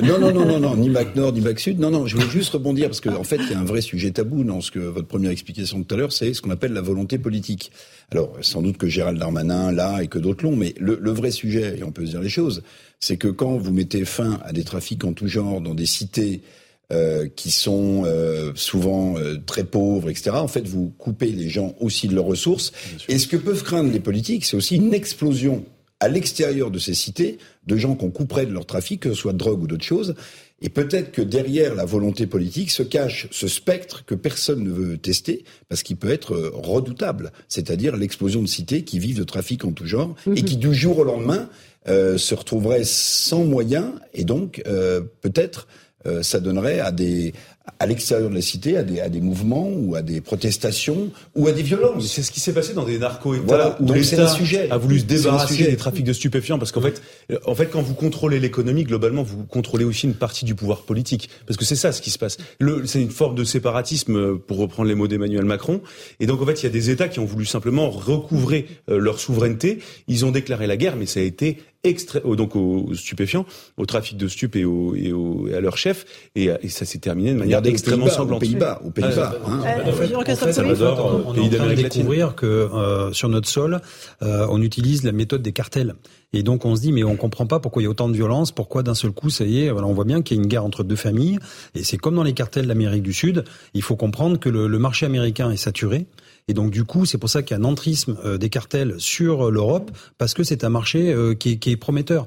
non, 0.02 0.18
non, 0.18 0.32
non, 0.32 0.46
non, 0.46 0.61
non, 0.61 0.76
ni 0.76 0.90
Mac 0.90 1.16
Nord, 1.16 1.32
ni 1.32 1.40
Mac 1.40 1.58
Sud. 1.61 1.78
Non, 1.78 1.90
non, 1.90 2.06
je 2.06 2.16
voulais 2.16 2.30
juste 2.30 2.50
rebondir 2.50 2.88
parce 2.88 3.00
qu'en 3.00 3.16
en 3.16 3.24
fait, 3.24 3.37
il 3.37 3.50
y 3.50 3.54
a 3.54 3.58
un 3.58 3.64
vrai 3.64 3.80
sujet 3.88 4.11
tabou 4.11 4.44
dans 4.44 4.61
ce 4.61 4.70
que 4.70 4.79
votre 4.79 5.09
première 5.09 5.31
explication 5.31 5.83
tout 5.83 5.94
à 5.94 5.98
l'heure, 5.98 6.12
c'est 6.12 6.33
ce 6.35 6.42
qu'on 6.42 6.51
appelle 6.51 6.72
la 6.72 6.81
volonté 6.81 7.18
politique. 7.18 7.72
Alors, 8.11 8.37
sans 8.40 8.62
doute 8.62 8.79
que 8.79 8.88
Gérald 8.88 9.18
Darmanin 9.18 9.72
là 9.72 10.01
et 10.03 10.09
que 10.09 10.18
d'autres 10.18 10.44
l'ont, 10.44 10.57
mais 10.57 10.74
le, 10.79 10.98
le, 11.01 11.11
vrai 11.11 11.31
sujet, 11.31 11.79
et 11.79 11.85
on 11.85 11.92
peut 11.92 12.07
se 12.07 12.11
dire 12.11 12.20
les 12.20 12.29
choses, 12.29 12.62
c'est 13.01 13.16
que 13.16 13.29
quand 13.29 13.57
vous 13.57 13.72
mettez 13.72 14.05
fin 14.05 14.40
à 14.44 14.53
des 14.53 14.64
trafics 14.64 15.05
en 15.05 15.12
tout 15.12 15.29
genre 15.29 15.61
dans 15.61 15.74
des 15.74 15.87
cités 15.87 16.42
euh, 16.90 17.29
qui 17.29 17.51
sont 17.51 18.05
euh, 18.07 18.53
souvent 18.55 19.18
euh, 19.18 19.37
très 19.44 19.64
pauvres, 19.64 20.09
etc. 20.09 20.31
En 20.33 20.48
fait, 20.48 20.66
vous 20.66 20.88
coupez 20.96 21.33
les 21.33 21.51
gens 21.51 21.74
aussi 21.81 22.09
de 22.09 22.14
leurs 22.14 22.24
ressources. 22.24 22.72
Et 23.09 23.18
ce 23.18 23.27
que 23.27 23.37
peuvent 23.37 23.62
craindre 23.62 23.92
les 23.92 24.01
politiques, 24.01 24.46
c'est 24.46 24.57
aussi 24.57 24.77
une 24.77 24.94
explosion 24.94 25.66
à 26.01 26.09
l'extérieur 26.09 26.70
de 26.70 26.79
ces 26.79 26.94
cités 26.94 27.37
de 27.66 27.77
gens 27.77 27.94
qu'on 27.94 28.11
couperait 28.11 28.46
de 28.46 28.53
leur 28.53 28.64
trafic, 28.64 29.01
que 29.01 29.11
ce 29.11 29.16
soit 29.16 29.35
de 29.35 29.38
drogue 29.38 29.64
ou 29.64 29.66
d'autres 29.66 29.85
choses. 29.85 30.14
Et 30.60 30.68
peut-être 30.70 31.12
que 31.12 31.22
derrière 31.22 31.74
la 31.74 31.84
volonté 31.84 32.26
politique 32.26 32.70
se 32.70 32.82
cache 32.82 33.28
ce 33.30 33.46
spectre 33.46 34.04
que 34.04 34.14
personne 34.14 34.64
ne 34.64 34.70
veut 34.70 34.98
tester 34.98 35.44
parce 35.68 35.82
qu'il 35.82 35.96
peut 35.96 36.10
être 36.10 36.34
euh, 36.34 36.50
redoutable, 36.52 37.32
c'est-à-dire 37.48 37.96
l'explosion 37.96 38.42
de 38.42 38.48
cités 38.48 38.82
qui 38.82 38.98
vivent 38.98 39.18
de 39.18 39.24
trafic 39.24 39.64
en 39.64 39.72
tout 39.72 39.86
genre 39.86 40.16
et 40.26 40.30
mhm. 40.30 40.42
qui 40.42 40.56
du 40.56 40.74
jour 40.74 40.98
au 40.98 41.04
lendemain 41.04 41.48
euh, 41.88 42.18
se 42.18 42.34
retrouveraient 42.34 42.84
sans 42.84 43.44
moyens 43.44 43.92
et 44.12 44.24
donc 44.24 44.62
euh, 44.66 45.00
peut-être 45.20 45.68
euh, 46.06 46.22
ça 46.22 46.38
donnerait 46.38 46.80
à 46.80 46.92
des 46.92 47.32
à 47.78 47.87
l'extérieur 47.87 48.31
de 48.31 48.35
la 48.35 48.40
cité 48.40 48.76
à 48.76 48.83
des, 48.83 49.00
à 49.00 49.09
des 49.09 49.20
mouvements 49.20 49.68
ou 49.68 49.94
à 49.94 50.02
des 50.02 50.20
protestations 50.20 51.11
ou 51.35 51.48
à 51.48 51.52
des 51.52 51.62
violences. 51.62 52.07
C'est 52.07 52.22
ce 52.22 52.31
qui 52.31 52.40
s'est 52.40 52.52
passé 52.52 52.74
dans 52.74 52.85
des 52.85 52.98
narco-États 52.98 53.44
voilà, 53.46 53.76
où 53.81 53.92
l'État 53.92 54.35
a 54.70 54.78
voulu 54.78 55.00
se 55.00 55.04
débarrasser 55.04 55.64
des 55.64 55.76
trafics 55.76 56.04
de 56.04 56.12
stupéfiants 56.12 56.59
parce 56.59 56.72
qu'en 56.72 56.81
fait, 56.81 57.02
en 57.46 57.54
fait, 57.54 57.66
quand 57.66 57.83
vous 57.83 57.94
contrôlez 57.94 58.40
l'économie, 58.40 58.85
globalement, 58.85 59.22
vous 59.22 59.44
contrôlez 59.44 59.85
aussi 59.85 60.07
une 60.07 60.14
partie 60.14 60.44
du 60.44 60.54
pouvoir 60.54 60.83
politique 60.83 61.31
parce 61.46 61.57
que 61.57 61.64
c'est 61.64 61.76
ça 61.76 61.92
ce 61.92 62.00
qui 62.00 62.11
se 62.11 62.18
passe. 62.18 62.38
C'est 62.85 63.02
une 63.02 63.11
forme 63.11 63.35
de 63.35 63.44
séparatisme, 63.44 64.16
euh, 64.16 64.37
pour 64.37 64.59
reprendre 64.59 64.88
les 64.88 64.94
mots 64.94 65.09
d'Emmanuel 65.09 65.44
Macron. 65.44 65.81
Et 66.20 66.26
donc, 66.26 66.40
en 66.42 66.46
fait, 66.46 66.62
il 66.62 66.64
y 66.64 66.66
a 66.66 66.70
des 66.70 66.90
États 66.90 67.09
qui 67.09 67.20
ont 67.20 67.24
voulu 67.24 67.44
simplement 67.44 67.90
recouvrer 67.90 68.66
euh, 68.90 68.98
leur 68.98 69.18
souveraineté. 69.18 69.78
Ils 70.07 70.24
ont 70.24 70.31
déclaré 70.31 70.66
la 70.66 70.76
guerre, 70.76 70.96
mais 70.96 71.07
ça 71.07 71.20
a 71.20 71.22
été 71.22 71.59
extra... 71.84 72.20
donc 72.20 72.56
aux 72.56 72.94
stupéfiants, 72.94 73.46
au 73.76 73.86
trafic 73.86 74.16
de 74.16 74.28
stupes 74.28 74.56
et, 74.56 74.64
au, 74.64 74.94
et, 74.94 75.12
au, 75.12 75.48
et 75.48 75.54
à 75.54 75.60
leur 75.60 75.76
chef, 75.76 76.04
et, 76.34 76.50
et 76.62 76.68
ça 76.68 76.84
s'est 76.84 76.98
terminé 76.98 77.32
de 77.32 77.38
manière 77.38 77.64
extrêmement 77.64 78.08
sanglante. 78.08 78.38
Aux 78.38 78.46
Pays-Bas, 78.46 78.80
aux 78.84 78.90
Pays-Bas. 78.90 79.38
Hein. 79.46 79.60
Fait, 79.92 80.52
Salvador, 80.52 81.24
on 81.26 81.34
est 81.34 81.40
en 81.40 81.48
train 81.48 81.68
de 81.68 81.74
découvrir 81.74 82.34
que 82.34 82.46
euh, 82.46 83.12
sur 83.12 83.28
notre 83.28 83.48
sol, 83.48 83.80
euh, 84.22 84.46
on 84.50 84.62
utilise 84.62 85.04
la 85.04 85.12
méthode 85.12 85.42
des 85.42 85.52
cartels. 85.52 85.94
Et 86.34 86.42
donc 86.42 86.66
on 86.66 86.76
se 86.76 86.82
dit 86.82 86.92
mais 86.92 87.04
on 87.04 87.16
comprend 87.16 87.46
pas 87.46 87.58
pourquoi 87.58 87.80
il 87.80 87.86
y 87.86 87.88
a 87.88 87.90
autant 87.90 88.08
de 88.08 88.12
violence, 88.12 88.52
pourquoi 88.52 88.82
d'un 88.82 88.94
seul 88.94 89.12
coup 89.12 89.30
ça 89.30 89.44
y 89.44 89.62
est, 89.62 89.70
voilà, 89.70 89.86
on 89.86 89.94
voit 89.94 90.04
bien 90.04 90.20
qu'il 90.20 90.36
y 90.36 90.40
a 90.40 90.42
une 90.42 90.48
guerre 90.48 90.64
entre 90.64 90.84
deux 90.84 90.94
familles 90.94 91.38
et 91.74 91.82
c'est 91.84 91.96
comme 91.96 92.16
dans 92.16 92.22
les 92.22 92.34
cartels 92.34 92.66
d'Amérique 92.66 93.02
du 93.02 93.14
Sud, 93.14 93.44
il 93.72 93.80
faut 93.80 93.96
comprendre 93.96 94.38
que 94.38 94.50
le, 94.50 94.68
le 94.68 94.78
marché 94.78 95.06
américain 95.06 95.50
est 95.50 95.56
saturé 95.56 96.06
et 96.48 96.54
donc 96.54 96.70
du 96.70 96.84
coup, 96.84 97.04
c'est 97.04 97.18
pour 97.18 97.28
ça 97.28 97.42
qu'il 97.42 97.56
y 97.56 97.61
a 97.61 97.62
un 97.62 97.64
entrisme 97.64 98.16
euh, 98.24 98.38
des 98.38 98.48
cartels 98.48 98.94
sur 98.98 99.46
euh, 99.48 99.50
l'Europe, 99.50 99.90
parce 100.16 100.32
que 100.32 100.42
c'est 100.42 100.64
un 100.64 100.70
marché 100.70 101.12
euh, 101.12 101.34
qui 101.34 101.52
est, 101.52 101.56
qui 101.58 101.70
est 101.70 101.76
prometteur. 101.76 102.26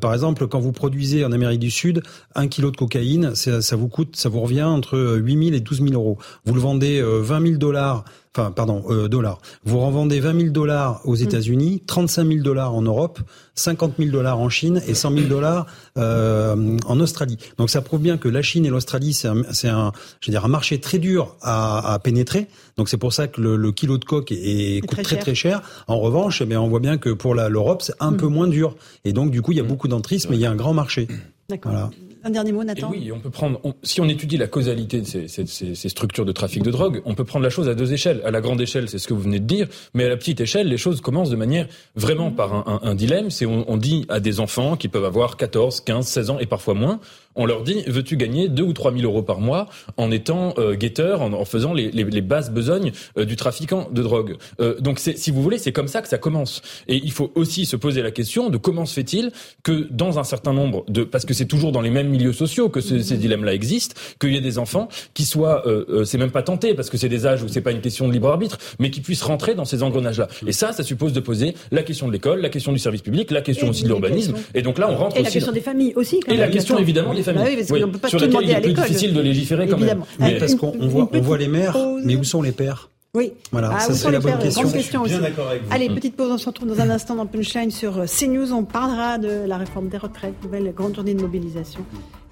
par 0.00 0.12
exemple, 0.12 0.48
quand 0.48 0.60
vous 0.60 0.72
produisez 0.72 1.24
en 1.24 1.32
Amérique 1.32 1.60
du 1.60 1.70
Sud 1.70 2.02
un 2.34 2.48
kilo 2.48 2.70
de 2.70 2.76
cocaïne, 2.76 3.34
ça, 3.34 3.62
ça 3.62 3.76
vous 3.76 3.88
coûte, 3.88 4.16
ça 4.16 4.28
vous 4.28 4.40
revient 4.40 4.64
entre 4.64 5.16
8 5.16 5.44
000 5.44 5.56
et 5.56 5.60
12 5.60 5.82
000 5.82 5.92
euros. 5.94 6.18
Vous 6.44 6.54
le 6.54 6.60
vendez 6.60 7.00
20 7.02 7.46
000 7.46 7.58
dollars 7.58 8.04
enfin 8.36 8.52
pardon, 8.52 8.84
euh, 8.88 9.08
dollars. 9.08 9.40
Vous 9.64 9.78
revendez 9.80 10.20
20 10.20 10.40
000 10.40 10.50
dollars 10.50 11.00
aux 11.04 11.16
mm. 11.16 11.22
États-Unis, 11.22 11.82
35 11.86 12.26
000 12.26 12.40
dollars 12.40 12.74
en 12.74 12.82
Europe, 12.82 13.20
50 13.54 13.94
000 13.98 14.10
dollars 14.10 14.38
en 14.38 14.48
Chine 14.48 14.80
et 14.86 14.94
100 14.94 15.12
000 15.12 15.26
dollars 15.26 15.66
euh, 15.98 16.76
en 16.86 17.00
Australie. 17.00 17.38
Donc 17.58 17.70
ça 17.70 17.82
prouve 17.82 18.00
bien 18.00 18.18
que 18.18 18.28
la 18.28 18.42
Chine 18.42 18.64
et 18.66 18.70
l'Australie, 18.70 19.12
c'est 19.12 19.28
un, 19.28 19.42
c'est 19.52 19.68
un, 19.68 19.92
je 20.20 20.30
veux 20.30 20.32
dire, 20.32 20.44
un 20.44 20.48
marché 20.48 20.80
très 20.80 20.98
dur 20.98 21.36
à, 21.42 21.94
à 21.94 21.98
pénétrer. 21.98 22.46
Donc 22.76 22.88
c'est 22.88 22.98
pour 22.98 23.12
ça 23.12 23.26
que 23.26 23.40
le, 23.40 23.56
le 23.56 23.72
kilo 23.72 23.98
de 23.98 24.04
coque 24.04 24.32
est, 24.32 24.80
coûte 24.86 25.02
très 25.02 25.16
très 25.16 25.34
cher. 25.34 25.62
En 25.88 25.98
revanche, 25.98 26.42
eh 26.42 26.56
on 26.56 26.68
voit 26.68 26.80
bien 26.80 26.98
que 26.98 27.10
pour 27.10 27.34
l'Europe, 27.34 27.82
c'est 27.82 27.94
un 28.00 28.12
mm. 28.12 28.16
peu 28.16 28.26
moins 28.26 28.46
dur. 28.46 28.76
Et 29.04 29.12
donc 29.12 29.30
du 29.30 29.42
coup, 29.42 29.52
il 29.52 29.58
y 29.58 29.60
a 29.60 29.64
mm. 29.64 29.68
beaucoup 29.68 29.88
d'entrisme, 29.88 30.30
mais 30.30 30.36
il 30.36 30.40
y 30.40 30.46
a 30.46 30.50
un 30.50 30.56
grand 30.56 30.74
marché. 30.74 31.08
D'accord. 31.50 31.90
Un 32.22 32.30
dernier 32.30 32.52
mot, 32.52 32.62
Nathan. 32.62 32.90
oui, 32.90 33.10
on 33.12 33.18
peut 33.18 33.30
prendre. 33.30 33.60
si 33.82 34.00
on 34.00 34.08
étudie 34.08 34.36
la 34.36 34.46
causalité 34.46 35.00
de 35.00 35.06
ces, 35.06 35.26
ces, 35.26 35.46
ces, 35.46 35.88
structures 35.88 36.26
de 36.26 36.32
trafic 36.32 36.62
de 36.62 36.70
drogue, 36.70 37.00
on 37.06 37.14
peut 37.14 37.24
prendre 37.24 37.42
la 37.42 37.50
chose 37.50 37.66
à 37.68 37.74
deux 37.74 37.94
échelles. 37.94 38.20
À 38.26 38.30
la 38.30 38.42
grande 38.42 38.60
échelle, 38.60 38.90
c'est 38.90 38.98
ce 38.98 39.08
que 39.08 39.14
vous 39.14 39.22
venez 39.22 39.40
de 39.40 39.46
dire, 39.46 39.68
mais 39.94 40.04
à 40.04 40.10
la 40.10 40.18
petite 40.18 40.40
échelle, 40.40 40.68
les 40.68 40.76
choses 40.76 41.00
commencent 41.00 41.30
de 41.30 41.36
manière 41.36 41.66
vraiment 41.96 42.30
par 42.30 42.52
un, 42.52 42.80
un, 42.82 42.90
un 42.90 42.94
dilemme. 42.94 43.30
C'est 43.30 43.46
on, 43.46 43.64
on 43.70 43.78
dit 43.78 44.04
à 44.10 44.20
des 44.20 44.38
enfants 44.38 44.76
qui 44.76 44.88
peuvent 44.88 45.06
avoir 45.06 45.38
14, 45.38 45.80
15, 45.80 46.06
16 46.06 46.30
ans 46.30 46.38
et 46.38 46.46
parfois 46.46 46.74
moins, 46.74 47.00
on 47.36 47.46
leur 47.46 47.62
dit 47.62 47.82
veux-tu 47.86 48.16
gagner 48.16 48.48
2 48.48 48.62
ou 48.62 48.72
3 48.72 48.92
000 48.92 49.04
euros 49.04 49.22
par 49.22 49.40
mois 49.40 49.66
en 49.96 50.10
étant 50.10 50.54
euh, 50.58 50.74
guetteur, 50.74 51.22
en, 51.22 51.32
en, 51.32 51.44
faisant 51.44 51.72
les, 51.72 51.90
les, 51.90 52.04
les 52.04 52.20
basses 52.20 52.50
besognes 52.50 52.92
euh, 53.18 53.24
du 53.24 53.36
trafiquant 53.36 53.88
de 53.92 54.02
drogue? 54.02 54.36
Euh, 54.60 54.78
donc 54.80 54.98
si 54.98 55.30
vous 55.30 55.42
voulez, 55.42 55.58
c'est 55.58 55.72
comme 55.72 55.88
ça 55.88 56.02
que 56.02 56.08
ça 56.08 56.18
commence. 56.18 56.62
Et 56.88 56.96
il 56.96 57.12
faut 57.12 57.32
aussi 57.34 57.66
se 57.66 57.76
poser 57.76 58.02
la 58.02 58.10
question 58.10 58.50
de 58.50 58.56
comment 58.56 58.86
se 58.86 58.94
fait-il 58.94 59.30
que 59.62 59.86
dans 59.90 60.18
un 60.18 60.24
certain 60.24 60.52
nombre 60.52 60.84
de 60.88 61.04
parce 61.04 61.24
que 61.24 61.34
c'est 61.34 61.46
toujours 61.46 61.72
dans 61.72 61.80
les 61.80 61.90
mêmes 61.90 62.08
milieux 62.08 62.32
sociaux 62.32 62.68
que 62.68 62.80
ce, 62.80 63.00
ces 63.00 63.16
dilemmes-là 63.16 63.54
existent, 63.54 63.94
qu'il 64.20 64.32
y 64.32 64.36
ait 64.36 64.40
des 64.40 64.58
enfants 64.58 64.88
qui 65.14 65.24
soient, 65.24 65.66
euh, 65.66 65.84
euh, 65.88 66.04
c'est 66.04 66.18
même 66.18 66.30
pas 66.30 66.42
tenté 66.42 66.74
parce 66.74 66.90
que 66.90 66.96
c'est 66.96 67.08
des 67.08 67.26
âges 67.26 67.42
où 67.42 67.48
c'est 67.48 67.60
pas 67.60 67.72
une 67.72 67.80
question 67.80 68.08
de 68.08 68.12
libre 68.12 68.28
arbitre, 68.28 68.58
mais 68.78 68.90
qui 68.90 69.00
puissent 69.00 69.22
rentrer 69.22 69.54
dans 69.54 69.64
ces 69.64 69.82
engrenages-là. 69.82 70.28
Et 70.46 70.52
ça, 70.52 70.72
ça 70.72 70.82
suppose 70.82 71.12
de 71.12 71.20
poser 71.20 71.54
la 71.70 71.82
question 71.82 72.06
de 72.08 72.12
l'école, 72.12 72.40
la 72.40 72.48
question 72.48 72.72
du 72.72 72.78
service 72.78 73.02
public, 73.02 73.30
la 73.30 73.42
question 73.42 73.68
aussi 73.68 73.82
de 73.82 73.88
l'urbanisme. 73.88 74.34
Et 74.54 74.62
donc 74.62 74.78
là, 74.78 74.88
on 74.90 74.96
rentre 74.96 75.16
et 75.16 75.20
aussi. 75.20 75.28
la 75.28 75.32
question 75.32 75.52
des 75.52 75.60
familles 75.60 75.92
aussi. 75.96 76.20
Quand 76.20 76.32
et 76.32 76.36
la 76.36 76.48
question 76.48 76.78
évidemment 76.78 77.12
des 77.20 77.24
familles. 77.24 77.42
Bah 77.44 77.50
oui, 77.50 77.56
parce 77.56 77.70
oui. 77.70 77.92
peut 77.92 77.98
pas 77.98 78.08
sur 78.08 78.18
tout 78.18 78.24
est 78.24 78.60
plus 78.60 78.68
l'école. 78.68 78.84
difficile 78.84 79.14
de 79.14 79.20
légiférer 79.20 79.66
quand 79.66 79.76
Évidemment. 79.76 80.06
même. 80.18 80.32
Mais 80.32 80.38
parce 80.38 80.54
qu'on 80.54 80.74
on 80.78 80.88
voit, 80.88 81.08
on 81.12 81.20
voit 81.20 81.38
les 81.38 81.48
mères, 81.48 81.76
mais 82.04 82.16
où 82.16 82.24
sont 82.24 82.42
les 82.42 82.52
pères? 82.52 82.90
Oui. 83.12 83.32
Voilà, 83.50 83.72
ah, 83.74 83.80
ça 83.80 83.92
c'est 83.92 84.10
la 84.10 84.20
bonne 84.20 84.38
question. 84.38 84.70
Question 84.70 85.02
aussi. 85.02 85.14
avec 85.14 85.34
vous. 85.34 85.42
Allez, 85.70 85.88
petite 85.88 86.14
pause, 86.14 86.30
on 86.30 86.38
se 86.38 86.46
retrouve 86.46 86.68
dans 86.68 86.80
un 86.80 86.90
instant 86.90 87.16
dans 87.16 87.26
Punchline 87.26 87.72
sur 87.72 87.98
euh, 87.98 88.04
CNews. 88.06 88.52
On 88.52 88.62
parlera 88.62 89.18
de 89.18 89.46
la 89.46 89.56
réforme 89.56 89.88
des 89.88 89.98
retraites, 89.98 90.34
nouvelle 90.44 90.72
grande 90.72 90.94
journée 90.94 91.14
de 91.14 91.20
mobilisation. 91.20 91.84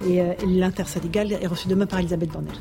Et, 0.08 0.20
euh, 0.20 0.34
l'intersyndicale 0.46 1.32
est 1.32 1.46
reçue 1.48 1.66
demain 1.66 1.86
par 1.86 1.98
Elisabeth 1.98 2.30
Bornet. 2.30 2.52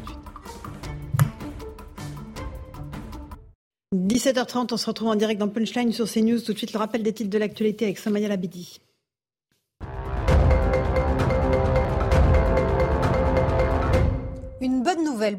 17h30, 3.96 4.74
on 4.74 4.78
se 4.78 4.88
retrouve 4.88 5.10
en 5.10 5.16
direct 5.16 5.40
dans 5.40 5.48
Punchline 5.48 5.92
sur 5.92 6.12
CNews. 6.12 6.40
Tout 6.42 6.54
de 6.54 6.58
suite, 6.58 6.74
le 6.74 6.80
rappel 6.80 7.04
des 7.04 7.14
titres 7.14 7.30
de 7.30 7.38
l'actualité 7.38 7.86
avec 7.86 8.00
Somaya 8.00 8.28
Labidi. 8.28 8.80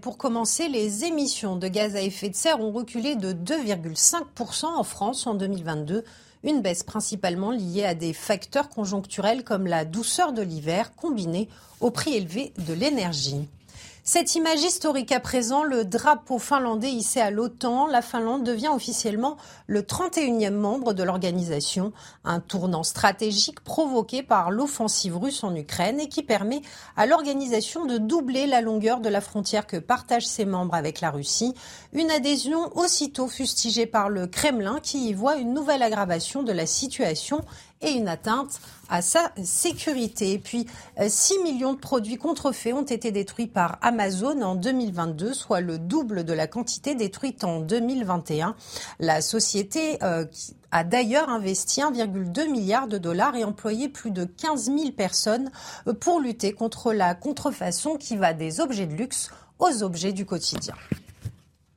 Pour 0.00 0.18
commencer, 0.18 0.68
les 0.68 1.04
émissions 1.04 1.56
de 1.56 1.68
gaz 1.68 1.94
à 1.94 2.02
effet 2.02 2.28
de 2.28 2.34
serre 2.34 2.60
ont 2.60 2.72
reculé 2.72 3.14
de 3.14 3.32
2,5% 3.32 4.66
en 4.66 4.82
France 4.82 5.26
en 5.26 5.34
2022. 5.34 6.04
Une 6.42 6.62
baisse 6.62 6.82
principalement 6.82 7.52
liée 7.52 7.84
à 7.84 7.94
des 7.94 8.12
facteurs 8.12 8.68
conjoncturels 8.68 9.44
comme 9.44 9.66
la 9.66 9.84
douceur 9.84 10.32
de 10.32 10.42
l'hiver 10.42 10.94
combinée 10.96 11.48
au 11.80 11.90
prix 11.90 12.14
élevé 12.14 12.52
de 12.66 12.74
l'énergie. 12.74 13.48
Cette 14.10 14.36
image 14.36 14.62
historique 14.62 15.12
à 15.12 15.20
présent, 15.20 15.64
le 15.64 15.84
drapeau 15.84 16.38
finlandais 16.38 16.90
hissé 16.90 17.20
à 17.20 17.30
l'OTAN, 17.30 17.86
la 17.86 18.00
Finlande 18.00 18.42
devient 18.42 18.70
officiellement 18.74 19.36
le 19.66 19.82
31e 19.82 20.54
membre 20.54 20.94
de 20.94 21.02
l'organisation, 21.02 21.92
un 22.24 22.40
tournant 22.40 22.84
stratégique 22.84 23.60
provoqué 23.60 24.22
par 24.22 24.50
l'offensive 24.50 25.18
russe 25.18 25.44
en 25.44 25.54
Ukraine 25.54 26.00
et 26.00 26.08
qui 26.08 26.22
permet 26.22 26.62
à 26.96 27.04
l'organisation 27.04 27.84
de 27.84 27.98
doubler 27.98 28.46
la 28.46 28.62
longueur 28.62 29.00
de 29.00 29.10
la 29.10 29.20
frontière 29.20 29.66
que 29.66 29.76
partagent 29.76 30.26
ses 30.26 30.46
membres 30.46 30.74
avec 30.74 31.02
la 31.02 31.10
Russie, 31.10 31.52
une 31.92 32.10
adhésion 32.10 32.74
aussitôt 32.78 33.28
fustigée 33.28 33.84
par 33.84 34.08
le 34.08 34.26
Kremlin 34.26 34.80
qui 34.82 35.10
y 35.10 35.12
voit 35.12 35.36
une 35.36 35.52
nouvelle 35.52 35.82
aggravation 35.82 36.42
de 36.42 36.52
la 36.52 36.64
situation 36.64 37.42
et 37.80 37.90
une 37.92 38.08
atteinte 38.08 38.60
à 38.88 39.02
sa 39.02 39.32
sécurité. 39.42 40.32
Et 40.32 40.38
puis, 40.38 40.66
6 41.06 41.38
millions 41.44 41.74
de 41.74 41.78
produits 41.78 42.16
contrefaits 42.16 42.72
ont 42.72 42.82
été 42.82 43.10
détruits 43.10 43.46
par 43.46 43.78
Amazon 43.82 44.40
en 44.42 44.54
2022, 44.54 45.32
soit 45.32 45.60
le 45.60 45.78
double 45.78 46.24
de 46.24 46.32
la 46.32 46.46
quantité 46.46 46.94
détruite 46.94 47.44
en 47.44 47.60
2021. 47.60 48.56
La 48.98 49.20
société 49.20 50.02
euh, 50.02 50.24
a 50.70 50.84
d'ailleurs 50.84 51.28
investi 51.28 51.80
1,2 51.80 52.50
milliard 52.50 52.88
de 52.88 52.98
dollars 52.98 53.36
et 53.36 53.44
employé 53.44 53.88
plus 53.88 54.10
de 54.10 54.24
15 54.24 54.64
000 54.64 54.92
personnes 54.92 55.50
pour 56.00 56.20
lutter 56.20 56.52
contre 56.52 56.92
la 56.92 57.14
contrefaçon 57.14 57.96
qui 57.96 58.16
va 58.16 58.32
des 58.32 58.60
objets 58.60 58.86
de 58.86 58.94
luxe 58.94 59.30
aux 59.58 59.82
objets 59.82 60.12
du 60.12 60.24
quotidien. 60.24 60.74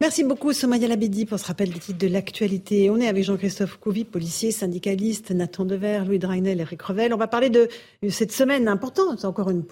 Merci 0.01 0.23
beaucoup 0.23 0.51
Somaya 0.51 0.87
Labedi 0.87 1.27
pour 1.27 1.37
ce 1.37 1.45
rappel 1.45 1.69
des 1.69 1.77
titres 1.77 1.99
de 1.99 2.07
l'actualité. 2.07 2.89
On 2.89 2.97
est 2.97 3.07
avec 3.07 3.23
Jean-Christophe 3.23 3.77
Couvi, 3.77 4.03
policier, 4.03 4.49
syndicaliste, 4.49 5.29
Nathan 5.29 5.63
Dever, 5.63 6.01
Louis 6.07 6.17
Dragnel, 6.17 6.59
Eric 6.59 6.81
Revel. 6.81 7.13
On 7.13 7.17
va 7.17 7.27
parler 7.27 7.51
de 7.51 7.67
cette 8.09 8.31
semaine 8.31 8.67
importante, 8.67 9.25
encore 9.25 9.51
une, 9.51 9.63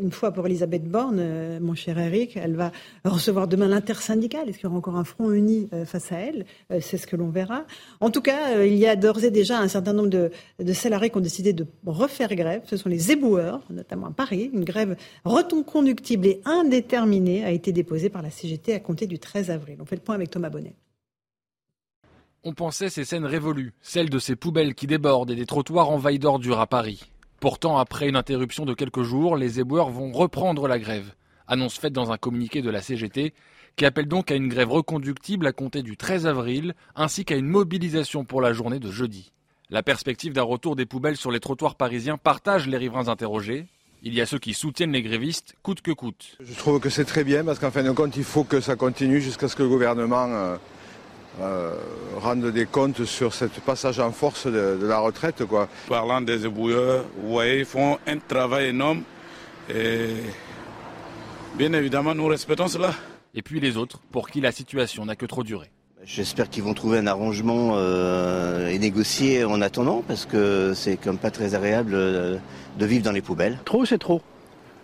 une 0.00 0.12
fois 0.12 0.32
pour 0.32 0.46
Elisabeth 0.46 0.84
Borne, 0.84 1.58
mon 1.60 1.74
cher 1.74 1.98
Eric. 1.98 2.38
Elle 2.38 2.56
va 2.56 2.72
recevoir 3.04 3.48
demain 3.48 3.68
l'intersyndicale. 3.68 4.48
Est-ce 4.48 4.56
qu'il 4.56 4.64
y 4.64 4.66
aura 4.68 4.78
encore 4.78 4.96
un 4.96 5.04
front 5.04 5.30
uni 5.30 5.68
face 5.84 6.10
à 6.10 6.20
elle? 6.20 6.46
C'est 6.80 6.96
ce 6.96 7.06
que 7.06 7.16
l'on 7.16 7.28
verra. 7.28 7.66
En 8.00 8.08
tout 8.08 8.22
cas, 8.22 8.64
il 8.64 8.76
y 8.76 8.86
a 8.86 8.96
d'ores 8.96 9.24
et 9.24 9.30
déjà 9.30 9.58
un 9.58 9.68
certain 9.68 9.92
nombre 9.92 10.08
de, 10.08 10.30
de, 10.58 10.72
salariés 10.72 11.10
qui 11.10 11.18
ont 11.18 11.20
décidé 11.20 11.52
de 11.52 11.66
refaire 11.84 12.34
grève. 12.34 12.62
Ce 12.64 12.78
sont 12.78 12.88
les 12.88 13.12
éboueurs, 13.12 13.60
notamment 13.68 14.06
à 14.06 14.12
Paris. 14.12 14.50
Une 14.54 14.64
grève 14.64 14.96
reconductible 15.26 16.28
et 16.28 16.40
indéterminée 16.46 17.44
a 17.44 17.50
été 17.50 17.72
déposée 17.72 18.08
par 18.08 18.22
la 18.22 18.30
CGT 18.30 18.72
à 18.72 18.80
compter 18.80 19.06
du 19.06 19.18
13 19.18 19.50
avril. 19.50 19.65
On 19.80 19.84
fait 19.84 19.96
le 19.96 20.02
point 20.02 20.14
avec 20.14 20.30
Thomas 20.30 20.50
Bonnet. 20.50 20.76
On 22.44 22.52
pensait 22.52 22.90
ces 22.90 23.04
scènes 23.04 23.24
révolues, 23.24 23.74
celles 23.80 24.10
de 24.10 24.18
ces 24.18 24.36
poubelles 24.36 24.74
qui 24.74 24.86
débordent 24.86 25.30
et 25.30 25.36
des 25.36 25.46
trottoirs 25.46 25.90
envahis 25.90 26.18
d'ordures 26.18 26.60
à 26.60 26.66
Paris. 26.66 27.10
Pourtant, 27.40 27.76
après 27.78 28.08
une 28.08 28.16
interruption 28.16 28.64
de 28.64 28.74
quelques 28.74 29.02
jours, 29.02 29.36
les 29.36 29.58
éboueurs 29.60 29.90
vont 29.90 30.12
reprendre 30.12 30.68
la 30.68 30.78
grève. 30.78 31.14
Annonce 31.48 31.78
faite 31.78 31.92
dans 31.92 32.12
un 32.12 32.18
communiqué 32.18 32.62
de 32.62 32.70
la 32.70 32.80
CGT, 32.80 33.34
qui 33.76 33.84
appelle 33.84 34.08
donc 34.08 34.30
à 34.30 34.36
une 34.36 34.48
grève 34.48 34.70
reconductible 34.70 35.46
à 35.46 35.52
compter 35.52 35.82
du 35.82 35.96
13 35.96 36.26
avril, 36.26 36.74
ainsi 36.94 37.24
qu'à 37.24 37.36
une 37.36 37.46
mobilisation 37.46 38.24
pour 38.24 38.40
la 38.40 38.52
journée 38.52 38.78
de 38.78 38.90
jeudi. 38.90 39.32
La 39.68 39.82
perspective 39.82 40.32
d'un 40.32 40.42
retour 40.42 40.76
des 40.76 40.86
poubelles 40.86 41.16
sur 41.16 41.30
les 41.30 41.40
trottoirs 41.40 41.74
parisiens 41.74 42.16
partage 42.16 42.68
les 42.68 42.76
riverains 42.76 43.08
interrogés. 43.08 43.66
Il 44.06 44.14
y 44.14 44.20
a 44.20 44.26
ceux 44.26 44.38
qui 44.38 44.54
soutiennent 44.54 44.92
les 44.92 45.02
grévistes 45.02 45.56
coûte 45.64 45.80
que 45.80 45.90
coûte. 45.90 46.36
Je 46.38 46.54
trouve 46.54 46.78
que 46.78 46.90
c'est 46.90 47.04
très 47.04 47.24
bien 47.24 47.44
parce 47.44 47.58
qu'en 47.58 47.72
fin 47.72 47.82
de 47.82 47.90
compte, 47.90 48.16
il 48.16 48.22
faut 48.22 48.44
que 48.44 48.60
ça 48.60 48.76
continue 48.76 49.20
jusqu'à 49.20 49.48
ce 49.48 49.56
que 49.56 49.64
le 49.64 49.68
gouvernement 49.68 50.28
euh, 50.28 50.56
euh, 51.40 51.74
rende 52.14 52.52
des 52.52 52.66
comptes 52.66 53.04
sur 53.04 53.34
ce 53.34 53.46
passage 53.46 53.98
en 53.98 54.12
force 54.12 54.46
de, 54.46 54.78
de, 54.80 54.86
la 54.86 55.00
retraite. 55.00 55.44
Quoi. 55.46 55.68
Parlant 55.88 56.20
des 56.20 56.46
ébouilleurs, 56.46 57.04
vous 57.20 57.30
voyez, 57.30 57.58
ils 57.58 57.64
font 57.64 57.98
un 58.06 58.18
travail 58.18 58.66
énorme 58.66 59.02
et 59.68 60.10
bien 61.58 61.72
évidemment, 61.72 62.14
nous 62.14 62.26
respectons 62.26 62.68
cela. 62.68 62.94
Et 63.34 63.42
puis 63.42 63.58
les 63.58 63.76
autres, 63.76 63.98
pour 64.12 64.30
qui 64.30 64.40
la 64.40 64.52
situation 64.52 65.04
n'a 65.04 65.16
que 65.16 65.26
trop 65.26 65.42
duré. 65.42 65.72
J'espère 66.06 66.48
qu'ils 66.48 66.62
vont 66.62 66.72
trouver 66.72 66.98
un 66.98 67.08
arrangement 67.08 67.72
euh, 67.74 68.68
et 68.68 68.78
négocier 68.78 69.44
en 69.44 69.60
attendant, 69.60 70.04
parce 70.06 70.24
que 70.24 70.72
c'est 70.72 70.96
comme 70.96 71.18
pas 71.18 71.32
très 71.32 71.56
agréable 71.56 71.94
euh, 71.94 72.38
de 72.78 72.86
vivre 72.86 73.02
dans 73.02 73.10
les 73.10 73.22
poubelles. 73.22 73.58
Trop, 73.64 73.84
c'est 73.84 73.98
trop. 73.98 74.22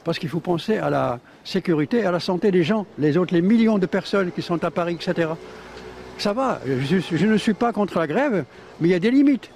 Parce 0.02 0.18
qu'il 0.18 0.28
faut 0.28 0.40
penser 0.40 0.78
à 0.78 0.90
la 0.90 1.20
sécurité 1.44 1.98
et 1.98 2.06
à 2.06 2.10
la 2.10 2.18
santé 2.18 2.50
des 2.50 2.64
gens, 2.64 2.86
les 2.98 3.16
autres, 3.16 3.32
les 3.32 3.40
millions 3.40 3.78
de 3.78 3.86
personnes 3.86 4.32
qui 4.32 4.42
sont 4.42 4.64
à 4.64 4.72
Paris, 4.72 4.98
etc. 5.00 5.28
Ça 6.18 6.32
va, 6.32 6.60
je, 6.66 6.98
je 6.98 7.26
ne 7.26 7.36
suis 7.36 7.54
pas 7.54 7.72
contre 7.72 8.00
la 8.00 8.08
grève, 8.08 8.44
mais 8.80 8.88
il 8.88 8.90
y 8.90 8.94
a 8.94 8.98
des 8.98 9.12
limites. 9.12 9.48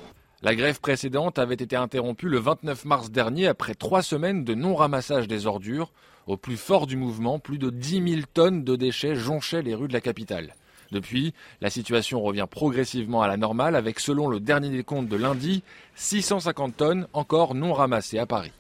La 0.43 0.55
grève 0.55 0.79
précédente 0.79 1.41
avait 1.41 1.55
été 1.57 1.75
interrompue 1.75 2.29
le 2.29 2.39
29 2.39 2.85
mars 2.85 3.11
dernier 3.11 3.49
après 3.49 3.75
trois 3.75 4.03
semaines 4.03 4.45
de 4.45 4.55
non-ramassage 4.55 5.27
des 5.27 5.47
ordures. 5.49 5.91
Au 6.29 6.37
plus 6.37 6.57
fort 6.57 6.87
du 6.87 6.97
mouvement, 6.97 7.41
plus 7.41 7.59
de 7.59 7.71
10 7.71 8.09
000 8.09 8.23
tonnes 8.33 8.63
de 8.63 8.77
déchets 8.77 9.17
jonchaient 9.17 9.63
les 9.63 9.75
rues 9.75 9.89
de 9.89 9.93
la 9.93 10.01
capitale. 10.01 10.55
Depuis, 10.93 11.35
la 11.61 11.71
situation 11.71 12.21
revient 12.21 12.47
progressivement 12.51 13.23
à 13.23 13.29
la 13.29 13.37
normale 13.37 13.77
avec, 13.77 14.01
selon 14.01 14.29
le 14.29 14.41
dernier 14.41 14.71
décompte 14.71 15.09
de 15.09 15.17
lundi, 15.17 15.63
650 15.97 16.77
tonnes 16.77 17.07
encore 17.13 17.55
non 17.55 17.73
ramassées 17.73 18.19
à 18.19 18.27
Paris. 18.27 18.53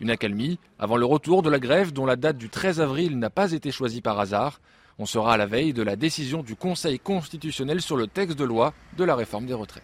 Une 0.00 0.10
accalmie 0.10 0.58
avant 0.78 0.96
le 0.96 1.04
retour 1.04 1.42
de 1.42 1.50
la 1.50 1.58
grève 1.58 1.92
dont 1.92 2.06
la 2.06 2.16
date 2.16 2.38
du 2.38 2.48
13 2.48 2.80
avril 2.80 3.18
n'a 3.18 3.30
pas 3.30 3.52
été 3.52 3.70
choisie 3.70 4.00
par 4.00 4.18
hasard. 4.18 4.60
On 4.98 5.06
sera 5.06 5.34
à 5.34 5.36
la 5.36 5.46
veille 5.46 5.72
de 5.72 5.82
la 5.82 5.96
décision 5.96 6.42
du 6.42 6.56
Conseil 6.56 6.98
constitutionnel 6.98 7.80
sur 7.80 7.96
le 7.96 8.06
texte 8.06 8.38
de 8.38 8.44
loi 8.44 8.72
de 8.96 9.04
la 9.04 9.14
réforme 9.14 9.46
des 9.46 9.54
retraites. 9.54 9.82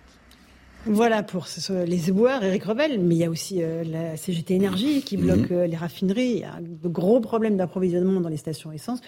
Voilà 0.88 1.24
pour 1.24 1.46
les 1.68 2.10
éboueurs, 2.10 2.44
Eric 2.44 2.62
Revel, 2.62 3.00
mais 3.00 3.16
il 3.16 3.18
y 3.18 3.24
a 3.24 3.30
aussi 3.30 3.60
euh, 3.60 3.82
la 3.82 4.16
CGT 4.16 4.54
Énergie 4.54 5.02
qui 5.02 5.16
bloque 5.16 5.50
mmh. 5.50 5.54
euh, 5.54 5.66
les 5.66 5.76
raffineries. 5.76 6.30
Il 6.30 6.38
y 6.38 6.44
a 6.44 6.60
de 6.60 6.88
gros 6.88 7.20
problèmes 7.20 7.56
d'approvisionnement 7.56 8.20
dans 8.20 8.28
les 8.28 8.36
stations 8.36 8.70
essence. 8.70 9.00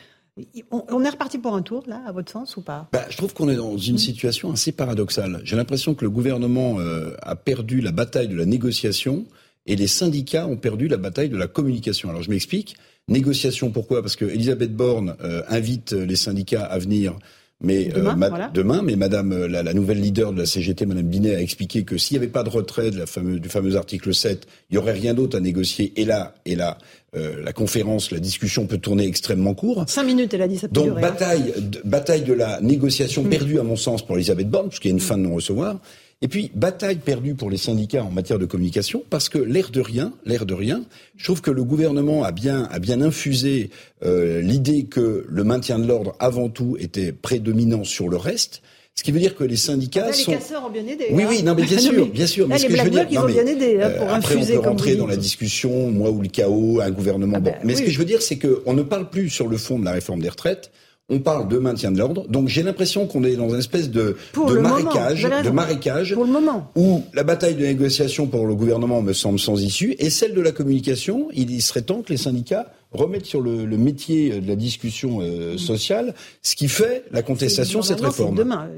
On 0.70 1.04
est 1.04 1.08
reparti 1.08 1.38
pour 1.38 1.54
un 1.54 1.62
tour, 1.62 1.84
là, 1.86 2.02
à 2.06 2.12
votre 2.12 2.30
sens, 2.30 2.56
ou 2.56 2.62
pas? 2.62 2.88
Bah, 2.92 3.06
Je 3.10 3.16
trouve 3.16 3.34
qu'on 3.34 3.48
est 3.48 3.56
dans 3.56 3.76
une 3.76 3.96
mmh. 3.96 3.98
situation 3.98 4.52
assez 4.52 4.72
paradoxale. 4.72 5.40
J'ai 5.44 5.56
l'impression 5.56 5.94
que 5.94 6.04
le 6.04 6.10
gouvernement 6.10 6.78
euh, 6.78 7.14
a 7.22 7.36
perdu 7.36 7.80
la 7.80 7.92
bataille 7.92 8.28
de 8.28 8.36
la 8.36 8.46
négociation 8.46 9.26
et 9.66 9.76
les 9.76 9.86
syndicats 9.86 10.46
ont 10.46 10.56
perdu 10.56 10.88
la 10.88 10.96
bataille 10.96 11.28
de 11.28 11.36
la 11.36 11.46
communication. 11.46 12.08
Alors 12.08 12.22
je 12.22 12.30
m'explique. 12.30 12.76
Négociation, 13.08 13.70
pourquoi? 13.70 14.02
Parce 14.02 14.16
que 14.16 14.24
Elisabeth 14.24 14.74
Borne 14.74 15.16
euh, 15.22 15.42
invite 15.48 15.92
les 15.92 16.16
syndicats 16.16 16.64
à 16.64 16.78
venir 16.78 17.16
Mais 17.60 17.86
demain, 17.86 18.14
voilà. 18.28 18.50
demain 18.54 18.82
mais 18.82 18.94
Madame 18.94 19.46
la, 19.46 19.64
la, 19.64 19.74
nouvelle 19.74 20.00
leader 20.00 20.32
de 20.32 20.38
la 20.38 20.46
CGT, 20.46 20.86
Madame 20.86 21.06
Binet, 21.06 21.34
a 21.34 21.40
expliqué 21.40 21.82
que 21.82 21.98
s'il 21.98 22.16
n'y 22.16 22.22
avait 22.22 22.32
pas 22.32 22.44
de 22.44 22.50
retrait 22.50 22.92
de 22.92 22.98
la 22.98 23.06
fameuse, 23.06 23.40
du 23.40 23.48
fameux 23.48 23.74
article 23.74 24.14
7, 24.14 24.46
il 24.70 24.76
y 24.76 24.78
aurait 24.78 24.92
rien 24.92 25.12
d'autre 25.12 25.36
à 25.36 25.40
négocier. 25.40 25.92
Et 25.96 26.04
là, 26.04 26.34
et 26.44 26.54
là, 26.54 26.78
euh, 27.16 27.42
la 27.42 27.52
conférence, 27.52 28.12
la 28.12 28.20
discussion 28.20 28.66
peut 28.66 28.78
tourner 28.78 29.06
extrêmement 29.06 29.54
court. 29.54 29.84
Cinq 29.88 30.04
minutes, 30.04 30.34
elle 30.34 30.42
a 30.42 30.48
dit 30.48 30.58
ça. 30.58 30.68
Donc 30.68 30.84
durer, 30.84 31.00
bataille, 31.00 31.54
de, 31.56 31.80
bataille 31.84 32.22
de 32.22 32.32
la 32.32 32.60
négociation 32.60 33.24
mmh. 33.24 33.28
perdue 33.28 33.58
à 33.58 33.64
mon 33.64 33.76
sens 33.76 34.06
pour 34.06 34.16
Elisabeth 34.16 34.48
Borne, 34.48 34.68
puisqu'il 34.68 34.88
y 34.88 34.90
a 34.92 34.94
une 34.94 35.00
fin 35.00 35.18
de 35.18 35.22
non-recevoir. 35.22 35.80
Et 36.20 36.26
puis, 36.26 36.50
bataille 36.56 36.96
perdue 36.96 37.34
pour 37.34 37.48
les 37.48 37.56
syndicats 37.56 38.02
en 38.02 38.10
matière 38.10 38.40
de 38.40 38.44
communication, 38.44 39.04
parce 39.08 39.28
que 39.28 39.38
l'air 39.38 39.70
de 39.70 39.80
rien, 39.80 40.12
l'air 40.26 40.46
de 40.46 40.54
rien, 40.54 40.82
je 41.16 41.24
trouve 41.24 41.42
que 41.42 41.52
le 41.52 41.62
gouvernement 41.62 42.24
a 42.24 42.32
bien, 42.32 42.64
a 42.72 42.80
bien 42.80 43.00
infusé 43.02 43.70
euh, 44.04 44.40
l'idée 44.40 44.84
que 44.86 45.24
le 45.28 45.44
maintien 45.44 45.78
de 45.78 45.86
l'ordre, 45.86 46.16
avant 46.18 46.48
tout, 46.48 46.76
était 46.80 47.12
prédominant 47.12 47.84
sur 47.84 48.08
le 48.08 48.16
reste. 48.16 48.62
Ce 48.96 49.04
qui 49.04 49.12
veut 49.12 49.20
dire 49.20 49.36
que 49.36 49.44
les 49.44 49.56
syndicats 49.56 50.06
là, 50.06 50.12
sont. 50.12 50.32
Les 50.32 50.38
casseurs 50.38 50.66
ont 50.66 50.70
bien 50.70 50.84
aidé. 50.84 51.06
Oui, 51.12 51.22
oui, 51.28 51.44
non, 51.44 51.54
mais 51.54 51.62
bien 51.62 51.78
sûr, 51.78 52.06
bien 52.06 52.26
sûr. 52.26 52.48
Là, 52.48 52.54
mais 52.54 52.58
ce 52.58 52.66
les 52.66 52.72
que 52.72 52.78
je 52.78 52.82
veux 52.82 52.90
dire, 52.90 53.06
ils 53.08 53.18
ont 53.20 53.26
bien 53.26 53.46
aidé 53.46 53.78
hein, 53.80 53.90
pour 53.90 54.12
après, 54.12 54.34
infuser, 54.34 54.58
on 54.58 54.62
peut 54.62 54.68
rentrer 54.70 54.96
dans 54.96 55.06
la 55.06 55.16
discussion, 55.16 55.92
moi 55.92 56.10
ou 56.10 56.20
le 56.20 56.28
chaos, 56.28 56.80
un 56.80 56.90
gouvernement. 56.90 57.36
Ah 57.36 57.40
bon. 57.40 57.50
ben, 57.52 57.58
mais 57.62 57.74
oui. 57.74 57.78
ce 57.78 57.84
que 57.84 57.92
je 57.92 57.98
veux 58.00 58.04
dire, 58.04 58.22
c'est 58.22 58.40
qu'on 58.40 58.72
ne 58.72 58.82
parle 58.82 59.08
plus 59.08 59.30
sur 59.30 59.46
le 59.46 59.56
fond 59.56 59.78
de 59.78 59.84
la 59.84 59.92
réforme 59.92 60.20
des 60.20 60.28
retraites. 60.28 60.72
On 61.10 61.20
parle 61.20 61.48
de 61.48 61.58
maintien 61.58 61.90
de 61.90 61.98
l'ordre. 61.98 62.28
Donc 62.28 62.48
j'ai 62.48 62.62
l'impression 62.62 63.06
qu'on 63.06 63.24
est 63.24 63.36
dans 63.36 63.48
une 63.48 63.58
espèce 63.58 63.90
de, 63.90 64.16
marécage, 64.36 65.24
moment, 65.24 65.42
de 65.42 65.50
marécage, 65.50 66.14
pour 66.14 66.24
le 66.24 66.30
moment. 66.30 66.70
où 66.76 67.02
la 67.14 67.22
bataille 67.22 67.54
de 67.54 67.64
négociation 67.64 68.26
pour 68.26 68.46
le 68.46 68.54
gouvernement 68.54 69.00
me 69.00 69.14
semble 69.14 69.38
sans 69.38 69.62
issue, 69.62 69.96
et 69.98 70.10
celle 70.10 70.34
de 70.34 70.40
la 70.40 70.52
communication, 70.52 71.28
il 71.32 71.62
serait 71.62 71.82
temps 71.82 72.02
que 72.02 72.10
les 72.10 72.18
syndicats 72.18 72.66
remettre 72.92 73.26
sur 73.26 73.40
le, 73.40 73.64
le, 73.64 73.76
métier 73.76 74.40
de 74.40 74.48
la 74.48 74.56
discussion 74.56 75.20
euh, 75.20 75.58
sociale 75.58 76.14
ce 76.42 76.56
qui 76.56 76.68
fait 76.68 77.04
la 77.10 77.22
contestation 77.22 77.80
de 77.80 77.84
cette 77.84 78.00
réforme. 78.00 78.34
demain, 78.34 78.68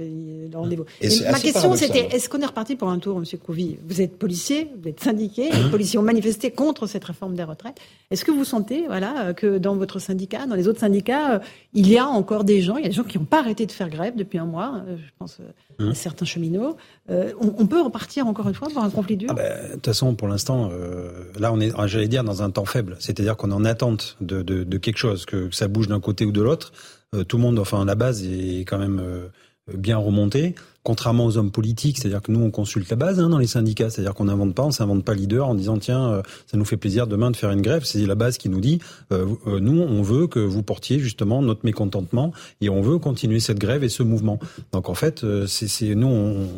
le 0.51 0.59
rendez-vous. 0.59 0.85
ma 1.31 1.41
question, 1.41 1.75
c'était 1.75 2.09
est-ce 2.13 2.29
qu'on 2.29 2.41
est 2.41 2.47
reparti 2.47 2.77
pour 2.77 2.89
un 2.89 2.99
tour, 2.99 3.19
Monsieur 3.19 3.39
Couvi? 3.39 3.79
Vous 3.87 4.01
êtes 4.01 4.19
policier, 4.19 4.71
vous 4.81 4.89
êtes 4.89 5.01
syndiqué, 5.01 5.51
Hein? 5.53 5.65
les 5.65 5.71
policiers 5.71 5.99
ont 5.99 6.03
manifesté 6.03 6.51
contre 6.51 6.87
cette 6.87 7.05
réforme 7.05 7.35
des 7.35 7.45
retraites. 7.45 7.79
Est-ce 8.11 8.25
que 8.25 8.31
vous 8.31 8.45
sentez, 8.45 8.87
voilà, 8.87 9.35
que 9.35 9.59
dans 9.59 9.77
votre 9.77 9.99
syndicat, 9.99 10.47
dans 10.47 10.55
les 10.55 10.69
autres 10.69 10.81
syndicats, 10.81 11.35
euh, 11.35 11.39
il 11.75 11.89
y 11.89 11.99
a 11.99 12.07
encore 12.07 12.45
des 12.45 12.61
gens, 12.63 12.77
il 12.77 12.83
y 12.83 12.87
a 12.87 12.89
des 12.89 12.95
gens 12.95 13.05
qui 13.05 13.19
n'ont 13.19 13.25
pas 13.25 13.41
arrêté 13.41 13.67
de 13.67 13.73
faire 13.73 13.89
grève 13.89 14.17
depuis 14.17 14.39
un 14.39 14.47
mois. 14.47 14.83
Euh, 14.87 14.97
je 14.97 15.11
pense 15.19 15.41
Hein 15.81 15.91
à 15.91 15.95
certains 15.95 16.25
cheminots. 16.25 16.77
Euh, 17.11 17.33
on, 17.41 17.55
on, 17.59 17.67
peut 17.67 17.81
repartir 17.81 18.27
encore 18.27 18.49
une 18.49 18.55
fois 18.55 18.69
pour 18.69 18.83
un 18.83 18.91
conflit 18.91 19.17
dur? 19.17 19.35
De 19.35 19.41
ah 19.41 19.43
ben, 19.43 19.73
toute 19.73 19.87
façon, 19.87 20.15
pour 20.15 20.29
l'instant, 20.29 20.71
euh, 20.73 21.11
là, 21.39 21.53
on 21.53 21.61
est, 21.61 21.73
j'allais 21.87 22.09
dire, 22.09 22.23
dans 22.23 22.43
un 22.43 22.51
temps 22.51 22.65
faible. 22.65 22.97
C'est-à-dire 22.99 23.37
qu'on 23.37 23.51
est 23.51 23.55
en 23.55 23.65
attente 23.65 24.17
de, 24.21 24.43
de, 24.43 24.63
de, 24.63 24.79
quelque 24.79 24.99
chose, 24.99 25.25
que, 25.25 25.49
que 25.49 25.55
ça 25.55 25.69
bouge 25.69 25.89
d'un 25.89 26.01
côté 26.01 26.25
ou 26.27 26.33
de 26.33 26.43
l'autre. 26.43 26.73
Euh, 27.15 27.25
tout 27.25 27.39
le 27.39 27.43
monde, 27.43 27.59
enfin, 27.59 27.85
la 27.85 27.95
base 27.95 28.25
est 28.25 28.61
quand 28.61 28.79
même 28.79 29.01
euh, 29.03 29.29
bien 29.75 29.99
remontée. 29.99 30.55
Contrairement 30.83 31.27
aux 31.27 31.37
hommes 31.37 31.51
politiques, 31.51 31.99
c'est-à-dire 31.99 32.23
que 32.23 32.33
nous 32.33 32.41
on 32.41 32.51
consulte 32.51 32.89
la 32.89 32.97
base 32.97 33.21
hein, 33.21 33.29
dans 33.29 33.39
les 33.39 33.47
syndicats, 33.47 33.91
c'est-à-dire 33.91 34.15
qu'on 34.15 34.25
n'invente 34.25 34.55
pas, 34.55 34.63
on 34.63 34.71
s'invente 34.71 35.05
pas 35.05 35.13
leader 35.13 35.47
en 35.47 35.55
disant 35.55 35.77
tiens 35.77 36.09
euh, 36.09 36.23
ça 36.47 36.57
nous 36.57 36.65
fait 36.65 36.79
plaisir 36.79 37.07
demain 37.07 37.31
de 37.31 37.37
faire 37.37 37.51
une 37.51 37.61
grève. 37.61 37.85
C'est 37.85 38.07
la 38.07 38.15
base 38.15 38.39
qui 38.39 38.49
nous 38.49 38.61
dit 38.61 38.81
euh, 39.13 39.27
euh, 39.47 39.61
nous 39.61 39.79
on 39.79 40.01
veut 40.01 40.27
que 40.27 40.39
vous 40.39 40.63
portiez 40.63 40.99
justement 40.99 41.43
notre 41.43 41.67
mécontentement 41.67 42.33
et 42.63 42.71
on 42.71 42.81
veut 42.81 42.99
continuer 42.99 43.41
cette 43.41 43.59
grève 43.59 43.85
et 43.85 43.91
ce 43.91 44.03
mouvement. 44.03 44.39
Donc 44.73 44.89
en 44.89 44.95
fait 44.95 45.25
c'est 45.47 45.95
nous 45.95 46.07
on, 46.07 46.49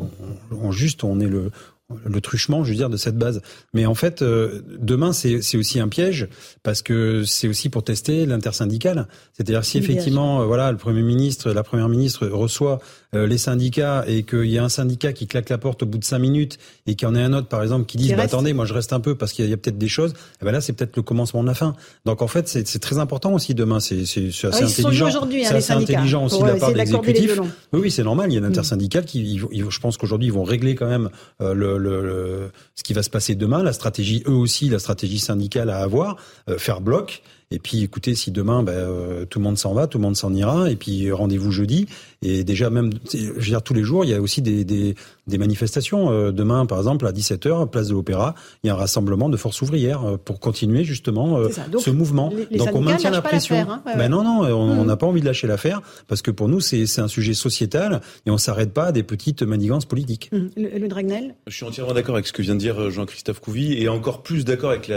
on, 0.51 0.67
on, 0.67 0.71
juste 0.71 1.03
on 1.03 1.19
est 1.19 1.27
le 1.27 1.51
le 2.05 2.21
truchement, 2.21 2.63
je 2.63 2.69
veux 2.69 2.75
dire, 2.75 2.89
de 2.89 2.97
cette 2.97 3.17
base. 3.17 3.41
Mais 3.73 3.85
en 3.85 3.95
fait, 3.95 4.21
euh, 4.21 4.61
demain, 4.79 5.13
c'est 5.13 5.57
aussi 5.57 5.79
un 5.79 5.87
piège 5.87 6.27
parce 6.63 6.81
que 6.81 7.23
c'est 7.23 7.47
aussi 7.47 7.69
pour 7.69 7.83
tester 7.83 8.25
l'intersyndicale. 8.25 9.07
C'est-à-dire 9.33 9.63
si 9.65 9.77
effectivement, 9.77 10.41
euh, 10.41 10.45
voilà, 10.45 10.71
le 10.71 10.77
premier 10.77 11.01
ministre, 11.01 11.51
la 11.51 11.63
première 11.63 11.89
ministre 11.89 12.27
reçoit 12.27 12.79
les 13.13 13.37
syndicats 13.37 14.03
et 14.07 14.23
qu'il 14.23 14.45
y 14.45 14.57
a 14.57 14.63
un 14.63 14.69
syndicat 14.69 15.13
qui 15.13 15.27
claque 15.27 15.49
la 15.49 15.57
porte 15.57 15.83
au 15.83 15.85
bout 15.85 15.97
de 15.97 16.03
cinq 16.03 16.19
minutes 16.19 16.57
et 16.87 16.95
qu'il 16.95 17.07
y 17.07 17.11
en 17.11 17.15
a 17.15 17.21
un 17.21 17.33
autre, 17.33 17.47
par 17.47 17.61
exemple, 17.63 17.85
qui 17.85 17.97
dit 17.97 18.13
bah, 18.13 18.23
attendez, 18.23 18.53
moi 18.53 18.65
je 18.65 18.73
reste 18.73 18.93
un 18.93 18.99
peu 18.99 19.15
parce 19.15 19.33
qu'il 19.33 19.45
y 19.45 19.51
a, 19.51 19.53
a 19.53 19.57
peut-être 19.57 19.77
des 19.77 19.87
choses. 19.87 20.13
Eh 20.41 20.45
ben 20.45 20.51
là, 20.51 20.61
c'est 20.61 20.73
peut-être 20.73 20.95
le 20.95 21.03
commencement 21.03 21.41
de 21.43 21.47
la 21.47 21.53
fin. 21.53 21.75
Donc 22.05 22.21
en 22.21 22.27
fait, 22.27 22.47
c'est 22.47 22.79
très 22.79 22.97
important 22.97 23.33
aussi 23.33 23.53
demain. 23.53 23.79
C'est 23.79 24.01
assez 24.01 24.41
ah, 24.43 24.65
intelligent. 24.65 25.07
Hein, 25.07 25.29
c'est 25.43 25.55
assez 25.55 25.73
intelligent 25.73 26.25
aussi 26.25 26.41
de 26.41 26.47
la 26.47 26.55
part 26.55 26.71
de 26.71 26.77
l'exécutif. 26.77 27.39
Oui, 27.71 27.79
oui, 27.81 27.91
c'est 27.91 28.03
normal. 28.03 28.31
Il 28.31 28.33
y 28.33 28.37
a 28.37 28.39
une 28.39 28.45
intersyndicale 28.45 29.05
qui, 29.05 29.39
je 29.39 29.79
pense 29.79 29.97
qu'aujourd'hui, 29.97 30.27
ils 30.27 30.33
vont 30.33 30.43
régler 30.43 30.75
quand 30.75 30.87
même 30.87 31.09
euh, 31.41 31.53
le, 31.53 31.77
le, 31.77 32.01
le, 32.01 32.51
ce 32.75 32.83
qui 32.83 32.93
va 32.93 33.03
se 33.03 33.09
passer 33.09 33.35
demain, 33.35 33.63
la 33.63 33.73
stratégie, 33.73 34.23
eux 34.27 34.33
aussi, 34.33 34.69
la 34.69 34.79
stratégie 34.79 35.19
syndicale 35.19 35.69
à 35.69 35.79
avoir, 35.79 36.17
euh, 36.49 36.57
faire 36.57 36.81
bloc. 36.81 37.21
Et 37.51 37.59
puis, 37.59 37.83
écoutez, 37.83 38.15
si 38.15 38.31
demain, 38.31 38.63
ben, 38.63 38.71
euh, 38.71 39.25
tout 39.25 39.37
le 39.37 39.43
monde 39.43 39.59
s'en 39.59 39.73
va, 39.73 39.85
tout 39.85 39.99
le 39.99 40.01
monde 40.01 40.15
s'en 40.15 40.33
ira, 40.33 40.71
et 40.71 40.75
puis 40.75 41.11
rendez-vous 41.11 41.51
jeudi. 41.51 41.87
Et 42.23 42.43
déjà, 42.43 42.69
même, 42.69 42.91
je 43.13 43.29
veux 43.31 43.41
dire, 43.41 43.61
tous 43.61 43.73
les 43.73 43.83
jours, 43.83 44.05
il 44.05 44.11
y 44.11 44.13
a 44.13 44.21
aussi 44.21 44.41
des, 44.41 44.63
des, 44.63 44.95
des 45.27 45.37
manifestations. 45.37 46.11
Euh, 46.11 46.31
demain, 46.31 46.65
par 46.65 46.77
exemple, 46.79 47.05
à 47.05 47.11
17h, 47.11 47.69
place 47.69 47.89
de 47.89 47.93
l'Opéra, 47.93 48.33
il 48.63 48.67
y 48.67 48.69
a 48.69 48.73
un 48.73 48.77
rassemblement 48.77 49.29
de 49.29 49.37
forces 49.37 49.61
ouvrières 49.61 50.03
euh, 50.03 50.17
pour 50.17 50.39
continuer 50.39 50.83
justement 50.83 51.37
euh, 51.37 51.49
Donc, 51.71 51.81
ce 51.81 51.89
mouvement. 51.89 52.31
Les, 52.35 52.47
les 52.51 52.57
Donc, 52.57 52.73
on 52.73 52.81
maintient 52.81 53.11
la 53.11 53.21
pression. 53.21 53.55
Hein 53.55 53.81
ouais, 53.85 53.93
ben 53.95 53.99
ouais. 53.99 54.09
non, 54.09 54.23
non, 54.23 54.41
on 54.53 54.83
Mmh. 54.83 54.87
n'a 54.87 54.97
pas 54.97 55.05
envie 55.05 55.21
de 55.21 55.25
lâcher 55.25 55.47
l'affaire 55.47 55.81
parce 56.07 56.21
que 56.21 56.31
pour 56.31 56.47
nous, 56.47 56.59
c'est 56.59 56.99
un 56.99 57.07
sujet 57.07 57.33
sociétal 57.33 58.01
et 58.25 58.31
on 58.31 58.37
s'arrête 58.37 58.73
pas 58.73 58.85
à 58.85 58.91
des 58.91 59.03
petites 59.03 59.43
manigances 59.43 59.85
politiques. 59.85 60.29
Mmh. 60.31 60.37
Le, 60.57 60.79
le 60.79 60.87
Dragnel 60.87 61.35
Je 61.47 61.55
suis 61.55 61.65
entièrement 61.65 61.93
d'accord 61.93 62.15
avec 62.15 62.27
ce 62.27 62.33
que 62.33 62.41
vient 62.41 62.55
de 62.55 62.59
dire 62.59 62.89
Jean-Christophe 62.89 63.39
Couvi 63.39 63.81
et 63.81 63.87
encore 63.89 64.23
plus 64.23 64.45
d'accord 64.45 64.71
avec 64.71 64.91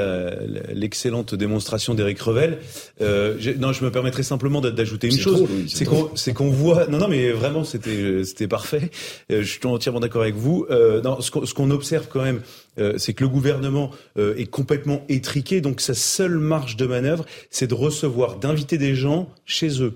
l'excellente 0.73 1.35
démonstration 1.35 1.95
d'Éric 1.95 2.21
Revel. 2.21 2.59
Euh, 3.01 3.37
non, 3.59 3.73
je 3.73 3.85
me 3.85 3.91
permettrais 3.91 4.23
simplement 4.23 4.61
d'ajouter 4.61 5.09
une 5.09 5.19
chose. 5.19 5.45
C'est 5.69 5.85
qu'on 5.85 6.11
qu'on 6.35 6.51
voit. 6.51 6.87
Non, 6.87 6.99
non, 6.99 7.09
mais 7.09 7.15
vraiment, 7.33 7.64
c'était 7.64 8.24
c'était 8.24 8.48
parfait. 8.48 8.90
Euh, 9.31 9.42
je 9.42 9.50
suis 9.50 9.66
entièrement 9.66 10.00
d'accord 10.00 10.22
avec 10.22 10.35
vous. 10.35 10.66
Euh, 10.70 11.00
non, 11.02 11.20
ce 11.20 11.31
qu'on 11.31 11.70
observe 11.70 12.07
quand 12.09 12.22
même, 12.22 12.40
euh, 12.79 12.94
c'est 12.98 13.14
que 13.14 13.24
le 13.24 13.29
gouvernement 13.29 13.90
euh, 14.18 14.35
est 14.37 14.46
complètement 14.46 15.05
étriqué. 15.09 15.61
Donc 15.61 15.81
sa 15.81 15.94
seule 15.94 16.38
marge 16.38 16.76
de 16.76 16.87
manœuvre, 16.87 17.24
c'est 17.50 17.66
de 17.66 17.74
recevoir, 17.74 18.37
d'inviter 18.37 18.79
des 18.79 18.94
gens 18.94 19.29
chez 19.44 19.83
eux. 19.83 19.94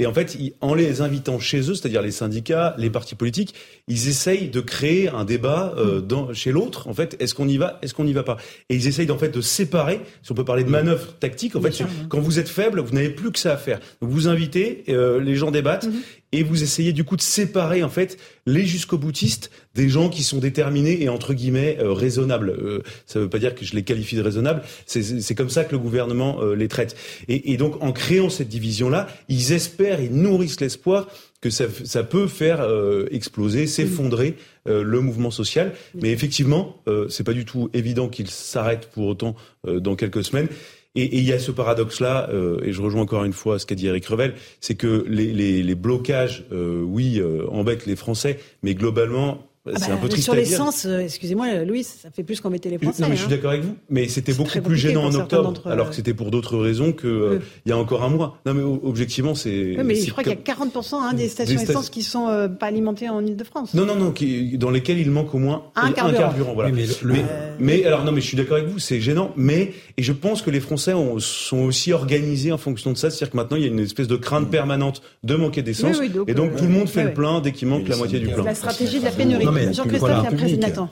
Et 0.00 0.06
en 0.06 0.14
fait, 0.14 0.38
en 0.60 0.74
les 0.74 1.00
invitant 1.00 1.40
chez 1.40 1.58
eux, 1.58 1.74
c'est-à-dire 1.74 2.02
les 2.02 2.12
syndicats, 2.12 2.74
les 2.78 2.88
partis 2.88 3.16
politiques, 3.16 3.54
ils 3.88 4.08
essayent 4.08 4.48
de 4.48 4.60
créer 4.60 5.08
un 5.08 5.24
débat 5.24 5.74
euh, 5.76 6.00
dans, 6.00 6.32
chez 6.32 6.52
l'autre. 6.52 6.86
En 6.86 6.94
fait, 6.94 7.16
est-ce 7.18 7.34
qu'on 7.34 7.48
y 7.48 7.56
va, 7.56 7.80
est-ce 7.82 7.94
qu'on 7.94 8.04
n'y 8.04 8.12
va 8.12 8.22
pas? 8.22 8.36
Et 8.68 8.76
ils 8.76 8.86
essayent 8.86 9.10
en 9.10 9.18
fait 9.18 9.30
de 9.30 9.40
séparer. 9.40 10.00
Si 10.22 10.30
on 10.30 10.36
peut 10.36 10.44
parler 10.44 10.62
de 10.62 10.70
manœuvre 10.70 11.14
tactique, 11.18 11.56
en 11.56 11.60
fait, 11.60 11.72
sûr, 11.72 11.88
quand 12.08 12.20
vous 12.20 12.38
êtes 12.38 12.48
faible, 12.48 12.78
vous 12.78 12.94
n'avez 12.94 13.10
plus 13.10 13.32
que 13.32 13.40
ça 13.40 13.54
à 13.54 13.56
faire. 13.56 13.80
Donc 14.00 14.10
vous 14.10 14.28
invitez, 14.28 14.84
euh, 14.88 15.20
les 15.20 15.34
gens 15.34 15.50
débattent. 15.50 15.88
Mhm. 15.88 16.00
Et 16.32 16.42
vous 16.42 16.62
essayez 16.62 16.92
du 16.92 17.04
coup 17.04 17.16
de 17.16 17.22
séparer 17.22 17.82
en 17.82 17.88
fait 17.88 18.18
les 18.46 18.66
jusqu'au 18.66 18.98
boutistes 18.98 19.50
des 19.74 19.88
gens 19.88 20.08
qui 20.08 20.22
sont 20.22 20.38
déterminés 20.38 21.02
et 21.02 21.08
entre 21.08 21.32
guillemets 21.32 21.78
euh, 21.80 21.92
raisonnables. 21.92 22.50
Euh, 22.50 22.82
ça 23.06 23.18
ne 23.18 23.24
veut 23.24 23.30
pas 23.30 23.38
dire 23.38 23.54
que 23.54 23.64
je 23.64 23.74
les 23.74 23.82
qualifie 23.82 24.16
de 24.16 24.22
raisonnables. 24.22 24.62
C'est 24.86 25.34
comme 25.34 25.48
ça 25.48 25.64
que 25.64 25.72
le 25.72 25.78
gouvernement 25.78 26.42
euh, 26.42 26.54
les 26.54 26.68
traite. 26.68 26.96
Et, 27.28 27.52
et, 27.52 27.56
donc 27.56 27.82
en 27.82 27.92
créant 27.92 28.28
cette 28.28 28.48
division 28.48 28.90
là, 28.90 29.06
ils 29.28 29.52
espèrent, 29.52 30.00
ils 30.00 30.12
nourrissent 30.12 30.60
l'espoir 30.60 31.08
que 31.40 31.50
ça, 31.50 31.66
ça, 31.84 32.02
peut 32.02 32.26
faire 32.26 32.60
euh, 32.60 33.06
exploser, 33.12 33.66
s'effondrer 33.66 34.36
euh, 34.68 34.82
le 34.82 35.00
mouvement 35.00 35.30
social. 35.30 35.72
Mais 35.94 36.10
effectivement, 36.10 36.82
c'est 37.08 37.24
pas 37.24 37.32
du 37.32 37.44
tout 37.44 37.70
évident 37.72 38.08
qu'il 38.08 38.28
s'arrête 38.28 38.88
pour 38.90 39.06
autant 39.06 39.36
dans 39.64 39.94
quelques 39.94 40.24
semaines. 40.24 40.48
Et 40.94 41.18
il 41.18 41.24
y 41.24 41.32
a 41.32 41.38
ce 41.38 41.50
paradoxe-là, 41.50 42.28
euh, 42.30 42.60
et 42.62 42.72
je 42.72 42.80
rejoins 42.80 43.02
encore 43.02 43.24
une 43.24 43.32
fois 43.32 43.58
ce 43.58 43.66
qu'a 43.66 43.74
dit 43.74 43.86
Eric 43.86 44.06
Revel, 44.06 44.34
c'est 44.60 44.74
que 44.74 45.04
les, 45.06 45.74
blocages, 45.74 46.46
euh, 46.50 46.82
oui, 46.82 47.20
euh, 47.20 47.46
embêtent 47.50 47.86
les 47.86 47.94
Français, 47.94 48.40
mais 48.62 48.74
globalement, 48.74 49.47
ah 49.66 49.72
c'est 49.76 49.88
bah, 49.88 49.94
un 49.94 49.96
peu 49.98 50.08
triste 50.08 50.24
Sur 50.24 50.34
l'essence, 50.34 50.86
euh, 50.86 51.00
excusez-moi, 51.00 51.64
Louis, 51.64 51.84
ça 51.84 52.10
fait 52.10 52.22
plus 52.22 52.40
qu'embêter 52.40 52.70
les 52.70 52.78
Français. 52.78 53.02
Non, 53.02 53.08
mais 53.08 53.16
je 53.16 53.22
suis 53.22 53.26
hein. 53.32 53.36
d'accord 53.36 53.50
avec 53.50 53.64
vous. 53.64 53.76
Mais 53.90 54.08
c'était 54.08 54.32
beaucoup 54.32 54.60
plus 54.60 54.76
gênant 54.76 55.04
en 55.04 55.14
octobre, 55.14 55.52
alors 55.66 55.90
que 55.90 55.94
c'était 55.96 56.14
pour 56.14 56.30
d'autres 56.30 56.56
raisons 56.58 56.92
que 56.92 57.06
euh, 57.06 57.38
y 57.66 57.72
a 57.72 57.76
encore 57.76 58.02
un 58.04 58.08
mois. 58.08 58.38
Non, 58.46 58.54
mais 58.54 58.62
objectivement, 58.62 59.34
c'est. 59.34 59.76
Oui, 59.76 59.82
mais 59.84 59.94
je 59.96 60.10
crois 60.10 60.22
qu'il 60.22 60.32
y 60.32 60.36
a 60.36 60.54
comme- 60.54 60.68
40% 60.68 60.94
hein, 60.94 61.12
des 61.12 61.28
stations 61.28 61.56
Des 61.56 61.62
essence 61.70 61.90
qui 61.90 62.02
sont 62.02 62.28
euh, 62.28 62.48
pas 62.48 62.66
alimentées 62.66 63.08
en 63.08 63.24
Ile-de-France. 63.24 63.74
Non, 63.74 63.84
non, 63.84 63.96
non, 63.96 64.12
qui, 64.12 64.56
dans 64.58 64.70
lesquels 64.70 64.98
il 64.98 65.10
manque 65.10 65.34
au 65.34 65.38
moins 65.38 65.64
Un 65.76 65.92
carburant. 65.92 66.54
voilà. 66.54 66.70
Oui, 66.70 66.76
mais 66.76 66.86
le- 66.86 67.12
mais, 67.12 67.18
le- 67.18 67.24
mais 67.58 67.84
alors 67.84 68.04
non, 68.04 68.12
mais 68.12 68.20
je 68.20 68.26
suis 68.26 68.36
d'accord 68.36 68.56
avec 68.56 68.68
vous, 68.68 68.78
c'est 68.78 69.00
gênant. 69.00 69.32
Mais 69.36 69.72
et 69.96 70.02
je 70.02 70.12
pense 70.12 70.42
que 70.42 70.50
les 70.50 70.60
Français 70.60 70.94
ont- 70.94 71.18
sont 71.18 71.58
aussi 71.64 71.92
organisés 71.92 72.52
en 72.52 72.58
fonction 72.58 72.92
de 72.92 72.96
ça, 72.96 73.10
c'est-à-dire 73.10 73.30
que 73.32 73.36
maintenant 73.36 73.56
il 73.56 73.62
y 73.62 73.66
a 73.66 73.68
une 73.68 73.80
espèce 73.80 74.08
de 74.08 74.16
crainte 74.16 74.50
permanente 74.50 75.02
de 75.24 75.34
manquer 75.34 75.62
d'essence, 75.62 75.96
Oui, 75.98 76.06
oui, 76.06 76.08
donc, 76.10 76.28
et 76.28 76.34
donc 76.34 76.52
euh, 76.52 76.58
tout 76.58 76.64
le 76.64 76.70
monde 76.70 76.88
fait 76.88 77.04
le 77.04 77.12
plein 77.14 77.40
dès 77.40 77.52
qu'il 77.52 77.68
manque 77.68 77.88
la 77.88 77.96
moitié 77.96 78.18
du 78.20 78.28
plein. 78.28 78.44
La 78.44 78.54
stratégie 78.54 79.00
de 79.00 79.04
la 79.04 79.10
pénurie. 79.10 79.47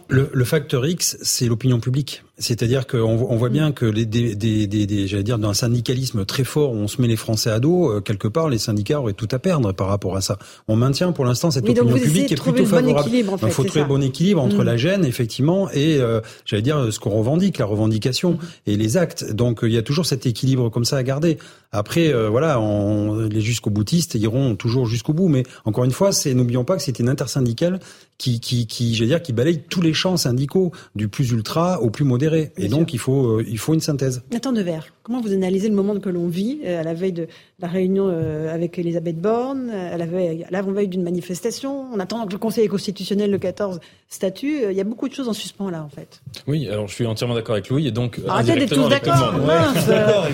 Le, 0.09 0.31
le 0.33 0.45
facteur 0.45 0.87
X, 0.87 1.19
c'est 1.23 1.47
l'opinion 1.47 1.81
publique. 1.81 2.23
C'est-à-dire 2.39 2.87
qu'on 2.87 2.99
on 2.99 3.37
voit 3.37 3.49
bien 3.49 3.73
que 3.73 3.87
les, 3.87 4.05
des, 4.05 4.35
des, 4.35 4.67
des, 4.67 5.07
j'allais 5.07 5.23
dire, 5.23 5.39
dans 5.39 5.49
un 5.49 5.55
syndicalisme 5.55 6.27
très 6.27 6.45
fort, 6.45 6.73
où 6.73 6.77
on 6.77 6.87
se 6.87 7.01
met 7.01 7.09
les 7.09 7.17
Français 7.17 7.49
à 7.49 7.61
dos, 7.61 7.91
euh, 7.91 8.01
quelque 8.03 8.29
part, 8.29 8.51
les 8.51 8.59
syndicats 8.59 9.01
auraient 9.01 9.15
tout 9.15 9.29
à 9.31 9.39
perdre 9.39 9.73
par 9.73 9.89
rapport 9.89 10.17
à 10.17 10.21
ça. 10.21 10.39
On 10.69 10.77
maintient 10.77 11.13
pour 11.13 11.25
l'instant 11.25 11.51
cette 11.51 11.67
opinion 11.67 11.95
publique 11.95 12.27
qui 12.27 12.35
est 12.35 12.43
plutôt 12.43 12.67
favorable. 12.67 13.11
il 13.11 13.51
faut 13.51 13.65
trouver 13.65 13.81
le 13.81 13.89
bon 13.89 14.03
équilibre 14.03 14.43
entre 14.43 14.59
mm. 14.59 14.67
la 14.67 14.77
gêne, 14.77 15.05
effectivement, 15.07 15.71
et 15.71 15.97
euh, 15.99 16.21
j'allais 16.45 16.61
dire 16.61 16.93
ce 16.93 17.01
qu'on 17.01 17.11
revendique, 17.11 17.57
la 17.57 17.65
revendication 17.65 18.33
mm. 18.33 18.39
et 18.67 18.77
les 18.77 18.99
actes. 18.99 19.33
Donc 19.33 19.61
il 19.63 19.73
y 19.73 19.79
a 19.79 19.83
toujours 19.83 20.05
cet 20.05 20.27
équilibre 20.27 20.69
comme 20.69 20.85
ça 20.85 20.99
à 20.99 21.03
garder. 21.03 21.39
Après, 21.73 22.13
euh, 22.13 22.29
voilà, 22.29 22.61
on, 22.61 23.29
les 23.29 23.41
jusqu'au 23.41 23.71
boutistes 23.71 24.15
iront 24.15 24.57
toujours 24.57 24.87
jusqu'au 24.87 25.15
bout, 25.15 25.29
mais 25.29 25.45
encore 25.65 25.85
une 25.85 25.91
fois, 25.91 26.13
c'est 26.13 26.35
n'oublions 26.35 26.65
pas 26.65 26.77
que 26.77 26.83
c'était 26.83 27.03
une 27.03 27.09
intersyndicale 27.09 27.81
qui, 28.19 28.41
qui, 28.41 28.67
qui 28.67 28.95
j'allais 28.95 29.09
dire, 29.09 29.23
qui 29.23 29.33
balaye 29.33 29.59
tous 29.59 29.83
les 29.83 29.93
champs 29.93 30.17
syndicaux, 30.17 30.73
du 30.95 31.09
plus 31.09 31.31
ultra 31.33 31.81
au 31.83 31.91
plus 31.91 32.05
modéré. 32.05 32.53
et 32.57 32.69
donc, 32.69 32.95
il 32.95 32.99
faut, 32.99 33.39
euh, 33.39 33.45
il 33.47 33.59
faut 33.59 33.75
une 33.75 33.81
synthèse. 33.81 34.23
Nathan 34.33 34.53
Devers, 34.53 34.87
comment 35.03 35.21
vous 35.21 35.33
analysez 35.33 35.69
le 35.69 35.75
moment 35.75 35.99
que 35.99 36.09
l'on 36.09 36.29
vit 36.29 36.61
euh, 36.65 36.81
à 36.81 36.83
la 36.83 36.95
veille 36.95 37.13
de 37.13 37.29
la 37.59 37.69
réunion 37.69 38.09
euh, 38.09 38.53
avec 38.53 38.79
Elisabeth 38.79 39.21
Borne, 39.21 39.71
à 39.71 39.97
la 39.97 40.07
veille, 40.07 40.47
l'avant-veille 40.51 40.89
d'une 40.89 41.03
manifestation? 41.03 41.87
On 41.93 42.01
attend 42.01 42.27
que 42.27 42.33
le 42.33 42.39
Conseil 42.39 42.69
constitutionnel, 42.69 43.31
le 43.31 43.39
14, 43.39 43.81
statue. 44.09 44.63
Il 44.71 44.77
y 44.77 44.81
a 44.81 44.85
beaucoup 44.85 45.09
de 45.09 45.15
choses 45.15 45.29
en 45.29 45.33
suspens 45.33 45.71
là, 45.71 45.83
en 45.83 45.89
fait. 45.89 46.21
Oui, 46.47 46.69
alors 46.69 46.89
je 46.89 46.95
suis 46.95 47.07
entièrement 47.07 47.35
d'accord 47.35 47.55
avec 47.55 47.69
Louis. 47.69 47.87
Et 47.87 47.91
donc, 47.91 48.21
Arrêtez 48.27 48.61
d'être 48.61 48.75
tous 48.75 48.89
d'accord. 48.89 49.35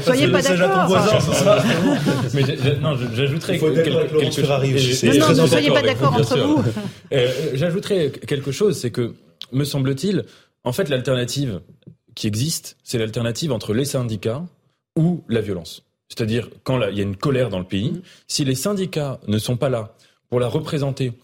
Soyez 0.05 0.29
pas 0.29 0.43
d'accord. 0.43 0.89
Mais 2.35 2.43
non, 2.81 2.97
j'ajouterais 3.15 3.59
quelque 3.59 4.01
chose. 4.01 5.05
Non, 5.05 5.35
non, 5.35 5.43
ne 5.43 5.47
soyez 5.49 5.71
pas 5.71 5.83
d'accord 5.83 6.15
entre 6.15 6.39
vous. 6.39 6.63
J'ajouterais 7.73 8.11
quelque 8.11 8.53
chose, 8.53 8.79
c'est 8.79 8.91
que, 8.91 9.15
me 9.51 9.65
semble-t-il, 9.65 10.27
en 10.63 10.73
fait, 10.73 10.91
l'alternative 10.91 11.63
qui 12.15 12.27
existe, 12.27 12.77
c'est 12.85 12.99
l'alternative 12.99 13.51
entre 13.51 13.73
les 13.73 13.87
syndicats 13.87 14.45
ou 14.95 15.25
la 15.27 15.41
violence. 15.41 15.83
C'est-à-dire, 16.11 16.51
quand 16.65 16.87
il 16.89 16.99
y 16.99 17.01
a 17.01 17.03
une 17.03 17.17
colère 17.17 17.49
dans 17.49 17.59
le 17.59 17.65
pays, 17.65 17.93
mmh. 17.93 18.03
si 18.29 18.45
les 18.45 18.55
syndicats 18.55 19.21
ne 19.27 19.39
sont 19.39 19.57
pas 19.57 19.71
là 19.71 19.95
pour 20.29 20.39
la 20.39 20.49
représenter, 20.49 21.15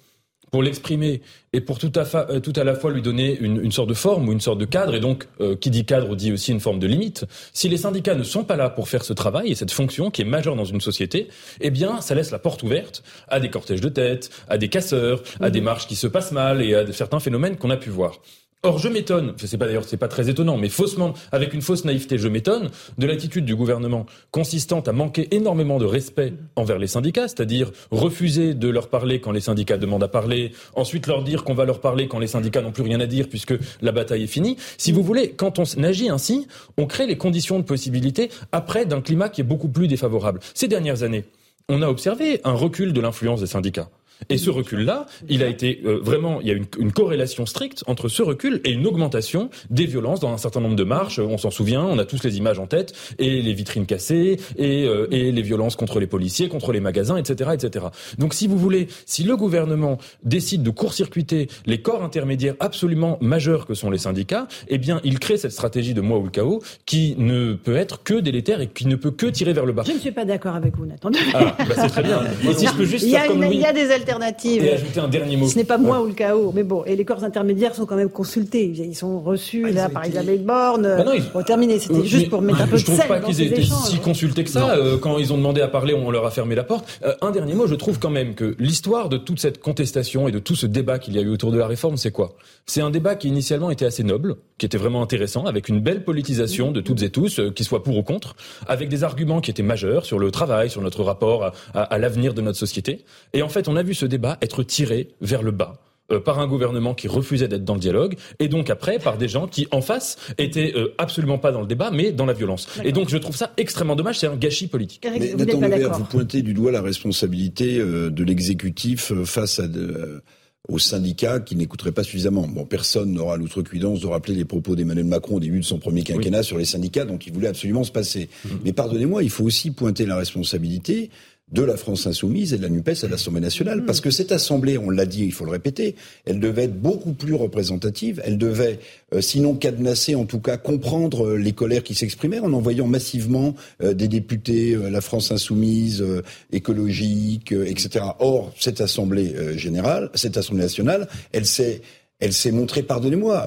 pour 0.51 0.63
l'exprimer 0.63 1.23
et 1.53 1.61
pour 1.61 1.79
tout 1.79 1.93
à, 1.95 2.31
euh, 2.31 2.41
tout 2.41 2.53
à, 2.57 2.65
la 2.65 2.75
fois 2.75 2.93
lui 2.93 3.03
donner 3.03 3.37
une, 3.41 3.63
une, 3.65 3.73
sorte 3.73 3.89
de 3.89 3.95
forme 3.95 4.29
ou 4.29 4.33
une 4.33 4.41
sorte 4.41 4.59
de 4.59 4.65
cadre, 4.65 4.95
et 4.95 5.01
donc 5.01 5.27
euh, 5.41 5.57
qui 5.57 5.71
dit 5.71 5.85
cadre 5.85 6.15
dit 6.17 6.33
aussi 6.33 6.53
une 6.53 6.61
forme 6.61 6.79
de 6.79 6.87
limite, 6.87 7.25
si 7.53 7.69
les 7.69 7.77
syndicats 7.77 8.15
ne 8.15 8.23
sont 8.23 8.45
pas 8.45 8.57
là 8.57 8.71
pour 8.71 8.89
faire 8.89 9.05
ce 9.05 9.13
travail 9.13 9.51
et 9.51 9.55
cette 9.55 9.71
fonction 9.71 10.11
qui 10.11 10.23
est 10.23 10.27
majeure 10.27 10.57
dans 10.57 10.65
une 10.65 10.81
société, 10.81 11.29
eh 11.61 11.71
bien 11.71 12.01
ça 12.01 12.15
laisse 12.15 12.31
la 12.31 12.39
porte 12.39 12.63
ouverte 12.63 13.03
à 13.29 13.41
des 13.41 13.51
cortèges 13.51 13.81
de 13.81 13.89
tête, 13.89 14.31
à 14.49 14.59
des 14.59 14.69
casseurs, 14.69 15.23
à 15.41 15.51
des 15.51 15.61
marches 15.61 15.87
qui 15.87 15.97
se 15.97 16.07
passent 16.07 16.33
mal 16.33 16.63
et 16.63 16.75
à 16.75 16.93
certains 16.93 17.21
phénomènes 17.21 17.57
qu'on 17.57 17.71
a 17.71 17.77
pu 17.77 17.91
voir. 17.91 18.21
Or, 18.65 18.81
je 18.81 18.89
m'étonne, 18.89 19.35
c'est 19.37 19.57
pas 19.57 19.67
d'ailleurs, 19.67 19.85
c'est 19.85 19.97
pas 19.97 20.09
très 20.09 20.29
étonnant, 20.29 20.57
mais 20.57 20.69
faussement, 20.69 21.15
avec 21.31 21.55
une 21.55 21.63
fausse 21.63 21.85
naïveté, 21.85 22.19
je 22.19 22.27
m'étonne 22.27 22.71
de 22.99 23.07
l'attitude 23.07 23.45
du 23.45 23.55
gouvernement 23.55 24.05
consistant 24.33 24.81
à 24.81 24.91
manquer 24.91 25.29
énormément 25.31 25.79
de 25.79 25.85
respect 25.85 26.33
envers 26.57 26.81
les 26.81 26.89
syndicats, 26.89 27.29
c'est-à-dire 27.29 27.71
refuser 27.93 28.55
de 28.55 28.69
leur 28.69 28.89
parler 28.89 29.21
quand 29.21 29.31
les 29.31 29.39
syndicats 29.39 29.79
demandent 29.79 30.03
à 30.03 30.09
parler, 30.09 30.51
ensuite 30.75 31.07
leur 31.07 31.23
dire 31.23 31.45
qu'on 31.45 31.55
va 31.55 31.67
leur 31.67 31.81
parler 31.81 32.09
quand 32.09 32.19
les 32.19 32.27
syndicats 32.27 32.61
n'ont 32.61 32.73
plus 32.73 32.83
rien 32.83 32.99
à 32.99 33.07
dire 33.07 33.29
puisque 33.29 33.55
la 33.81 33.93
bataille 33.93 34.25
est 34.25 34.27
finie. 34.27 34.57
Si 34.77 34.91
vous 34.91 35.05
voulez, 35.05 35.31
quand 35.31 35.61
on 35.61 35.85
agit 35.85 36.09
ainsi, 36.09 36.49
on 36.77 36.87
crée 36.87 37.07
les 37.07 37.17
conditions 37.17 37.61
de 37.61 37.65
possibilité 37.65 38.29
après 38.51 38.87
d'un 38.87 39.01
climat 39.01 39.29
qui 39.29 39.41
est 39.41 39.45
beaucoup 39.45 39.69
plus 39.69 39.87
défavorable. 39.87 40.41
Ces 40.55 40.67
dernières 40.67 41.05
années, 41.05 41.27
on 41.69 41.81
a 41.81 41.89
observé 41.89 42.41
un 42.43 42.55
recul 42.55 42.93
de 42.93 43.01
l'influence 43.01 43.39
des 43.39 43.47
syndicats. 43.47 43.89
Et 44.29 44.39
ce 44.39 44.51
recul-là, 44.51 45.07
il 45.29 45.43
a 45.43 45.47
été 45.47 45.81
euh, 45.85 45.99
vraiment, 46.03 46.41
il 46.41 46.49
y 46.49 46.51
a 46.51 46.55
une, 46.55 46.67
une, 46.79 46.93
corrélation 46.93 47.47
stricte 47.47 47.85
entre 47.87 48.09
ce 48.09 48.23
recul 48.23 48.61
et 48.65 48.71
une 48.71 48.87
augmentation 48.87 49.51
des 49.71 49.87
violences 49.87 50.21
dans 50.21 50.33
un 50.33 50.39
certain 50.39 50.61
nombre 50.61 50.77
de 50.77 50.85
marches. 50.85 51.19
On 51.19 51.39
s'en 51.39 51.51
souvient, 51.51 51.83
on 51.83 51.99
a 51.99 52.05
tous 52.05 52.23
les 52.25 52.37
images 52.37 52.59
en 52.59 52.67
tête, 52.67 52.95
et 53.19 53.41
les 53.43 53.53
vitrines 53.53 53.87
cassées, 53.87 54.39
et, 54.57 54.85
euh, 54.85 55.07
et 55.11 55.33
les 55.33 55.43
violences 55.43 55.77
contre 55.77 56.01
les 56.01 56.07
policiers, 56.07 56.49
contre 56.49 56.73
les 56.73 56.81
magasins, 56.81 57.17
etc., 57.17 57.51
etc. 57.55 57.87
Donc, 58.19 58.35
si 58.35 58.47
vous 58.47 58.59
voulez, 58.59 58.89
si 59.07 59.23
le 59.23 59.37
gouvernement 59.37 59.99
décide 60.25 60.63
de 60.63 60.71
court-circuiter 60.71 61.49
les 61.67 61.81
corps 61.81 62.03
intermédiaires 62.03 62.55
absolument 62.61 63.19
majeurs 63.21 63.67
que 63.67 63.75
sont 63.75 63.91
les 63.91 63.99
syndicats, 63.99 64.49
eh 64.69 64.79
bien, 64.79 65.01
il 65.05 65.19
crée 65.19 65.37
cette 65.37 65.53
stratégie 65.53 65.95
de 65.95 66.01
moi 66.01 66.19
ou 66.19 66.25
le 66.25 66.31
chaos 66.31 66.63
qui 66.87 67.15
ne 67.19 67.55
peut 67.55 67.77
être 67.77 68.03
que 68.03 68.15
délétère 68.15 68.61
et 68.61 68.69
qui 68.69 68.87
ne 68.87 68.97
peut 68.97 69.11
que 69.11 69.27
tirer 69.27 69.53
vers 69.53 69.67
le 69.67 69.73
bas. 69.73 69.83
Je 69.87 69.93
ne 69.93 69.99
suis 69.99 70.13
pas 70.13 70.25
d'accord 70.25 70.55
avec 70.55 70.77
vous, 70.77 70.87
Nathan. 70.87 71.11
Ah, 71.35 71.57
bah 71.59 71.75
c'est 71.77 71.89
très 71.89 72.03
bien. 72.03 72.23
Et 72.49 72.55
si 72.55 72.67
je 72.67 72.75
peux 72.75 72.85
juste 72.85 73.05
il 73.05 73.11
y 73.11 73.17
a, 73.17 73.21
faire 73.21 73.29
comme 73.29 73.45
il 73.45 73.61
y 73.61 73.65
a 73.65 73.73
des 73.73 73.91
alternatives. 73.91 74.08
Et 74.09 74.73
ajouter 74.73 75.01
un 75.01 75.09
dernier 75.09 75.37
mot. 75.37 75.49
Ce 75.49 75.57
n'est 75.57 75.65
pas 75.65 75.79
moi 75.79 76.01
ou 76.03 76.07
le 76.07 76.15
chaos, 76.15 76.53
mais 76.55 76.63
bon. 76.63 76.85
Et 76.85 76.97
les 76.97 77.05
corps 77.05 77.25
intermédiaires 77.25 77.75
sont 77.75 77.87
quand 77.87 77.97
même 77.97 78.11
consultés. 78.11 78.65
Ils 78.65 78.95
sont 78.95 79.21
reçus 79.21 79.65
ah, 79.69 79.73
là 79.73 79.89
par 79.89 80.07
Isabelle 80.07 80.43
Borne. 80.43 80.83
Bah 80.83 81.05
non, 81.05 81.13
ils... 81.13 81.45
terminé. 81.45 81.79
C'était 81.79 82.05
juste 82.05 82.31
pour 82.31 82.43
mettre 82.43 82.63
un 82.63 82.67
peu 82.67 82.73
de 82.73 82.79
Je 82.79 82.85
trouve 82.85 83.07
pas 83.07 83.21
qu'ils 83.21 83.43
aient 83.43 83.47
été 83.47 83.63
si 83.63 83.99
consultés 83.99 84.45
que 84.45 84.51
ça. 84.51 84.77
Euh, 84.77 84.99
quand 84.99 85.19
ils 85.19 85.33
ont 85.33 85.37
demandé 85.37 85.61
à 85.61 85.69
parler, 85.69 85.95
on 85.95 86.11
leur 86.11 86.27
a 86.27 86.31
fermé 86.31 86.55
la 86.55 86.65
porte. 86.65 86.87
Euh, 87.05 87.15
un 87.21 87.31
dernier 87.31 87.55
mot. 87.55 87.67
Je 87.67 87.75
trouve 87.75 87.99
quand 87.99 88.11
même 88.11 88.35
que 88.35 88.57
l'histoire 88.59 89.09
de 89.09 89.17
toute 89.17 89.41
cette 89.41 89.61
contestation 89.61 90.29
et 90.29 90.33
de 90.33 90.39
tout 90.39 90.55
ce 90.55 90.67
débat 90.67 90.99
qu'il 90.99 91.15
y 91.15 91.19
a 91.19 91.23
eu 91.23 91.29
autour 91.29 91.53
de 91.53 91.59
la 91.59 91.67
réforme, 91.67 91.97
c'est 91.97 92.11
quoi? 92.11 92.35
C'est 92.67 92.81
un 92.81 92.91
débat 92.91 93.15
qui 93.15 93.29
initialement 93.29 93.71
était 93.71 93.85
assez 93.87 94.05
noble, 94.05 94.37
qui 94.59 94.67
était 94.67 94.79
vraiment 94.79 95.03
intéressant, 95.03 95.45
avec 95.47 95.69
une 95.69 95.81
belle 95.81 96.05
politisation 96.05 96.73
de 96.73 96.81
toutes 96.81 97.03
et 97.03 97.11
tous, 97.11 97.41
euh, 97.41 97.51
qui 97.51 97.65
soit 97.65 97.83
pour 97.83 97.97
ou 97.97 98.03
contre, 98.03 98.37
avec 98.67 98.89
des 98.89 99.05
arguments 99.05 99.41
qui 99.41 99.51
étaient 99.51 99.63
majeurs 99.63 100.05
sur 100.05 100.19
le 100.19 100.31
travail, 100.31 100.71
sur 100.71 100.83
notre 100.83 101.03
rapport 101.03 101.45
à, 101.45 101.53
à, 101.75 101.83
à 101.83 101.99
l'avenir 101.99 102.35
de 102.35 102.41
notre 102.41 102.59
société. 102.59 103.05
Et 103.33 103.43
en 103.43 103.49
fait, 103.49 103.69
on 103.69 103.77
a 103.77 103.83
vu 103.83 103.95
ce 103.99 104.07
débat 104.07 104.39
être 104.41 104.63
tiré 104.63 105.09
vers 105.21 105.43
le 105.43 105.51
bas 105.51 105.81
euh, 106.11 106.21
par 106.21 106.39
un 106.39 106.47
gouvernement 106.47 106.95
qui 106.95 107.07
refusait 107.07 107.49
d'être 107.49 107.65
dans 107.65 107.75
le 107.75 107.81
dialogue, 107.81 108.17
et 108.39 108.49
donc 108.49 108.71
après 108.71 108.99
par 108.99 109.19
des 109.19 109.29
gens 109.29 109.47
qui, 109.47 109.69
en 109.73 109.83
face, 109.83 110.17
étaient 110.39 110.73
euh, 110.75 110.95
absolument 110.97 111.37
pas 111.37 111.53
dans 111.53 111.61
le 111.61 111.67
débat, 111.67 111.91
mais 111.93 112.13
dans 112.13 112.25
la 112.25 112.33
violence. 112.33 112.67
Et 112.83 112.93
donc 112.93 113.11
je 113.11 113.19
trouve 113.19 113.37
ça 113.37 113.53
extrêmement 113.59 113.95
dommage, 113.95 114.19
c'est 114.19 114.27
un 114.27 114.37
gâchis 114.37 114.69
politique. 114.69 115.07
mais 115.07 115.35
Nathan 115.35 115.99
vous 115.99 116.05
pointez 116.05 116.41
du 116.41 116.55
doigt 116.55 116.73
la 116.73 116.81
responsabilité 116.81 117.79
euh, 117.79 118.11
de 118.11 118.25
l'exécutif 118.25 119.13
face 119.25 119.61
à... 119.61 119.69
De, 119.69 120.23
aux 120.69 120.79
syndicats 120.79 121.41
qui 121.41 121.57
n'écouteraient 121.57 121.93
pas 121.93 122.03
suffisamment. 122.03 122.47
Bon, 122.47 122.67
personne 122.67 123.13
n'aura 123.13 123.39
l'outrecuidance 123.39 124.01
de 124.01 124.07
rappeler 124.07 124.35
les 124.35 124.45
propos 124.45 124.77
d'Emmanuel 124.77 125.07
Macron 125.07 125.37
au 125.37 125.41
début 125.41 125.61
de 125.61 125.65
son 125.65 125.79
premier 125.79 126.03
quinquennat 126.03 126.43
sur 126.43 126.59
les 126.59 126.67
syndicats, 126.67 127.07
donc 127.07 127.27
il 127.27 127.33
voulait 127.33 127.49
absolument 127.49 127.85
se 127.85 127.93
passer. 127.93 128.29
Mmh. 128.45 128.49
Mais 128.67 128.73
pardonnez-moi, 128.75 129.23
il 129.23 129.31
faut 129.31 129.45
aussi 129.45 129.71
pointer 129.71 130.05
la 130.05 130.17
responsabilité 130.17 131.09
de 131.53 131.63
la 131.63 131.77
France 131.77 132.07
insoumise 132.07 132.53
et 132.53 132.59
de 132.59 132.63
la 132.63 132.69
NUPES 132.69 133.05
à 133.05 133.09
l'Assemblée 133.09 133.41
nationale. 133.41 133.85
Parce 133.85 134.01
que 134.01 134.11
cette 134.11 134.33
Assemblée, 134.33 134.77
on 134.79 134.91
l'a 134.91 135.07
dit, 135.07 135.25
il 135.25 135.33
faut 135.33 135.45
le 135.45 135.51
répéter, 135.51 135.95
elle 136.27 136.41
devait 136.41 136.65
être 136.65 136.81
beaucoup 136.81 137.13
plus 137.13 137.35
représentative, 137.35 138.21
elle 138.25 138.39
devait, 138.39 138.81
euh, 139.15 139.21
sinon 139.21 139.55
cadenasser, 139.55 140.15
en 140.15 140.25
tout 140.25 140.41
cas 140.41 140.57
comprendre 140.57 141.27
euh, 141.27 141.37
les 141.37 141.53
colères 141.53 141.83
qui 141.83 141.95
s'exprimaient 141.95 142.41
en 142.41 142.53
envoyant 142.53 142.87
massivement 142.87 143.55
euh, 143.83 143.95
des 143.95 144.09
députés, 144.09 144.77
la 144.77 145.01
France 145.01 145.33
insoumise, 145.33 146.05
écologique, 146.53 147.53
etc. 147.53 148.05
Or, 148.19 148.53
cette 148.59 148.81
Assemblée 148.81 149.57
générale, 149.57 150.11
cette 150.15 150.37
Assemblée 150.37 150.63
nationale, 150.63 151.09
elle 151.33 151.47
s'est 151.47 151.83
elle 152.21 152.33
s'est 152.33 152.53
montrée, 152.53 152.83
pardonnez-moi, 152.83 153.47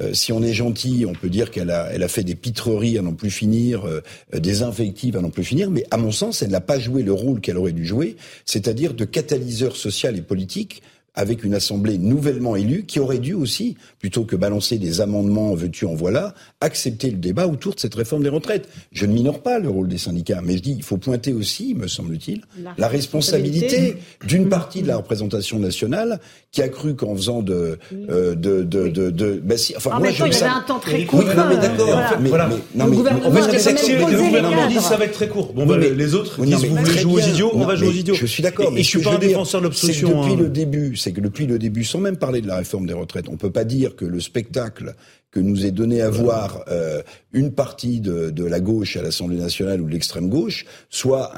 euh, 0.00 0.12
si 0.12 0.32
on 0.32 0.42
est 0.42 0.52
gentil, 0.52 1.04
on 1.06 1.12
peut 1.12 1.28
dire 1.28 1.50
qu'elle 1.50 1.70
a, 1.70 1.88
elle 1.92 2.02
a 2.02 2.08
fait 2.08 2.22
des 2.22 2.34
pitreries 2.34 2.98
à 2.98 3.02
n'en 3.02 3.14
plus 3.14 3.30
finir, 3.30 3.86
euh, 3.86 4.02
des 4.32 4.62
invectives 4.62 5.16
à 5.16 5.20
n'en 5.20 5.30
plus 5.30 5.44
finir, 5.44 5.70
mais 5.70 5.84
à 5.90 5.96
mon 5.96 6.12
sens, 6.12 6.42
elle 6.42 6.50
n'a 6.50 6.60
pas 6.60 6.78
joué 6.78 7.02
le 7.02 7.12
rôle 7.12 7.40
qu'elle 7.40 7.56
aurait 7.56 7.72
dû 7.72 7.84
jouer, 7.84 8.16
c'est-à-dire 8.44 8.94
de 8.94 9.04
catalyseur 9.04 9.76
social 9.76 10.16
et 10.16 10.22
politique 10.22 10.82
avec 11.18 11.42
une 11.42 11.54
assemblée 11.54 11.98
nouvellement 11.98 12.54
élue 12.54 12.84
qui 12.86 13.00
aurait 13.00 13.18
dû 13.18 13.34
aussi, 13.34 13.76
plutôt 13.98 14.22
que 14.22 14.36
balancer 14.36 14.78
des 14.78 15.00
amendements 15.00 15.52
veux-tu 15.52 15.84
en 15.84 15.96
voilà, 15.96 16.32
accepter 16.60 17.10
le 17.10 17.16
débat 17.16 17.48
autour 17.48 17.74
de 17.74 17.80
cette 17.80 17.96
réforme 17.96 18.22
des 18.22 18.28
retraites. 18.28 18.68
Je 18.92 19.04
ne 19.04 19.12
minore 19.12 19.42
pas 19.42 19.58
le 19.58 19.68
rôle 19.68 19.88
des 19.88 19.98
syndicats, 19.98 20.40
mais 20.44 20.56
je 20.56 20.62
dis 20.62 20.74
il 20.78 20.84
faut 20.84 20.96
pointer 20.96 21.32
aussi, 21.32 21.74
me 21.74 21.88
semble-t-il, 21.88 22.42
la, 22.78 22.86
responsabilité 22.86 23.96
d'une 24.24 24.48
partie 24.48 24.80
de 24.82 24.86
la 24.86 24.96
représentation 24.96 25.58
nationale 25.58 26.20
qui 26.52 26.62
a 26.62 26.68
cru 26.68 26.94
qu'en 26.94 27.16
faisant 27.16 27.42
de, 27.42 27.80
euh, 28.08 28.36
de, 28.36 28.62
de, 28.62 28.88
de, 28.88 29.10
de 29.10 29.42
bah 29.42 29.58
si, 29.58 29.76
enfin, 29.76 29.90
en 29.90 29.98
moi, 29.98 30.08
même 30.08 30.16
temps, 30.16 30.26
il 30.26 30.32
y 30.32 30.36
avait 30.36 30.46
un 30.46 30.60
temps 30.60 30.78
très 30.78 31.04
court. 31.04 31.18
Oui, 31.18 31.34
non, 31.36 31.48
mais 31.48 31.56
d'accord. 31.56 31.86
Voilà. 31.86 32.16
Mais, 32.20 32.28
voilà. 32.28 32.46
mais, 32.46 32.54
non, 32.76 32.84
mais, 32.84 32.90
le 32.90 32.96
gouvernement 32.96 34.68
dit 34.68 34.78
ça 34.78 34.96
va 34.96 35.04
être 35.04 35.12
très 35.12 35.28
court. 35.28 35.52
Bon, 35.52 35.66
bah, 35.66 35.76
les 35.78 36.14
autres 36.14 36.40
disent 36.44 36.64
vous 36.64 36.76
voulez 36.76 36.98
jouer 36.98 37.22
aux 37.22 37.26
idiots, 37.26 37.50
on 37.54 37.66
va 37.66 37.74
jouer 37.74 37.88
aux 37.88 37.92
idiots. 37.92 38.14
Je 38.14 38.26
suis 38.26 38.42
d'accord. 38.44 38.72
Et 38.76 38.84
je 38.84 38.88
suis 38.88 39.02
pas 39.02 39.14
un 39.14 39.18
défenseur 39.18 39.60
de 39.60 39.66
l'obstruction. 39.66 40.22
Depuis 40.22 40.36
le 40.36 40.48
début, 40.48 40.96
c'est 41.08 41.14
que 41.14 41.22
depuis 41.22 41.46
le 41.46 41.58
début, 41.58 41.84
sans 41.84 42.00
même 42.00 42.18
parler 42.18 42.42
de 42.42 42.46
la 42.46 42.56
réforme 42.56 42.86
des 42.86 42.92
retraites, 42.92 43.30
on 43.30 43.38
peut 43.38 43.50
pas 43.50 43.64
dire 43.64 43.96
que 43.96 44.04
le 44.04 44.20
spectacle 44.20 44.94
que 45.30 45.40
nous 45.40 45.64
est 45.64 45.70
donné 45.70 46.02
à 46.02 46.10
voir 46.10 46.64
euh, 46.68 47.00
une 47.32 47.52
partie 47.52 48.00
de, 48.00 48.44
la 48.44 48.60
gauche 48.60 48.94
à 48.98 49.02
l'Assemblée 49.02 49.38
nationale 49.38 49.80
ou 49.80 49.86
de 49.86 49.92
l'extrême 49.92 50.28
gauche 50.28 50.66
soit 50.90 51.32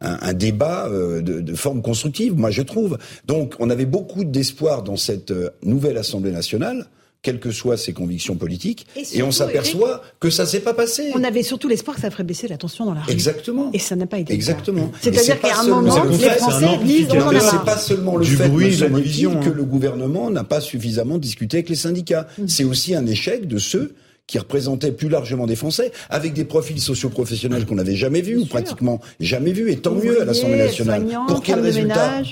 un 0.00 0.32
débat 0.32 0.88
euh, 0.88 1.20
de, 1.20 1.40
de, 1.40 1.54
forme 1.54 1.82
constructive, 1.82 2.34
moi 2.38 2.50
je 2.50 2.62
trouve. 2.62 2.96
Donc 3.26 3.54
on 3.58 3.68
avait 3.68 3.84
beaucoup 3.84 4.24
d'espoir 4.24 4.82
dans 4.82 4.96
cette 4.96 5.30
euh, 5.30 5.50
nouvelle 5.62 5.98
Assemblée 5.98 6.32
nationale 6.32 6.86
quelles 7.22 7.38
que 7.38 7.50
soient 7.50 7.76
ses 7.76 7.92
convictions 7.92 8.36
politiques, 8.36 8.86
Et 9.12 9.22
on 9.22 9.30
s'aperçoit 9.30 10.02
que 10.20 10.30
ça 10.30 10.46
s'est 10.46 10.60
pas 10.60 10.72
passé. 10.72 11.10
On 11.14 11.22
avait 11.22 11.42
surtout 11.42 11.68
l'espoir 11.68 11.96
que 11.96 12.02
ça 12.02 12.10
ferait 12.10 12.24
baisser 12.24 12.48
la 12.48 12.56
tension 12.56 12.86
dans 12.86 12.94
la 12.94 13.02
rue. 13.02 13.12
Exactement. 13.12 13.70
Et 13.74 13.78
ça 13.78 13.94
n'a 13.94 14.06
pas 14.06 14.18
été 14.18 14.32
Exactement. 14.32 14.90
C'est-à-dire 15.00 15.20
c'est 15.20 15.38
qu'à 15.38 15.60
un 15.60 15.64
moment, 15.64 16.04
le 16.04 16.10
les 16.10 16.30
Français 16.30 16.78
disent 16.82 17.08
on 17.10 17.20
en 17.20 17.28
a 17.28 17.32
marre. 17.32 17.50
c'est 17.50 17.64
pas 17.64 17.76
seulement 17.76 18.16
le 18.16 18.24
Du 18.24 18.36
fait 18.36 18.48
bruit, 18.48 18.74
de 18.74 18.84
la 18.84 18.88
division, 18.88 19.40
que 19.40 19.50
le 19.50 19.64
gouvernement 19.64 20.30
n'a 20.30 20.44
pas 20.44 20.60
suffisamment 20.60 21.18
discuté 21.18 21.58
avec 21.58 21.68
les 21.68 21.76
syndicats. 21.76 22.26
Mm. 22.38 22.48
C'est 22.48 22.64
aussi 22.64 22.94
un 22.94 23.06
échec 23.06 23.46
de 23.46 23.58
ceux 23.58 23.94
qui 24.26 24.38
représentaient 24.38 24.92
plus 24.92 25.08
largement 25.08 25.46
des 25.46 25.56
Français, 25.56 25.90
avec 26.08 26.32
des 26.32 26.44
profils 26.44 26.80
socioprofessionnels 26.80 27.66
qu'on 27.66 27.74
n'avait 27.74 27.96
jamais 27.96 28.20
vus, 28.20 28.36
ou 28.36 28.46
pratiquement 28.46 29.00
jamais 29.18 29.52
vus, 29.52 29.72
et 29.72 29.76
tant 29.76 29.94
mieux 29.94 30.22
à 30.22 30.24
l'Assemblée 30.24 30.58
nationale. 30.58 31.04
Pour 31.26 31.42
quel 31.42 31.58
résultat 31.58 32.22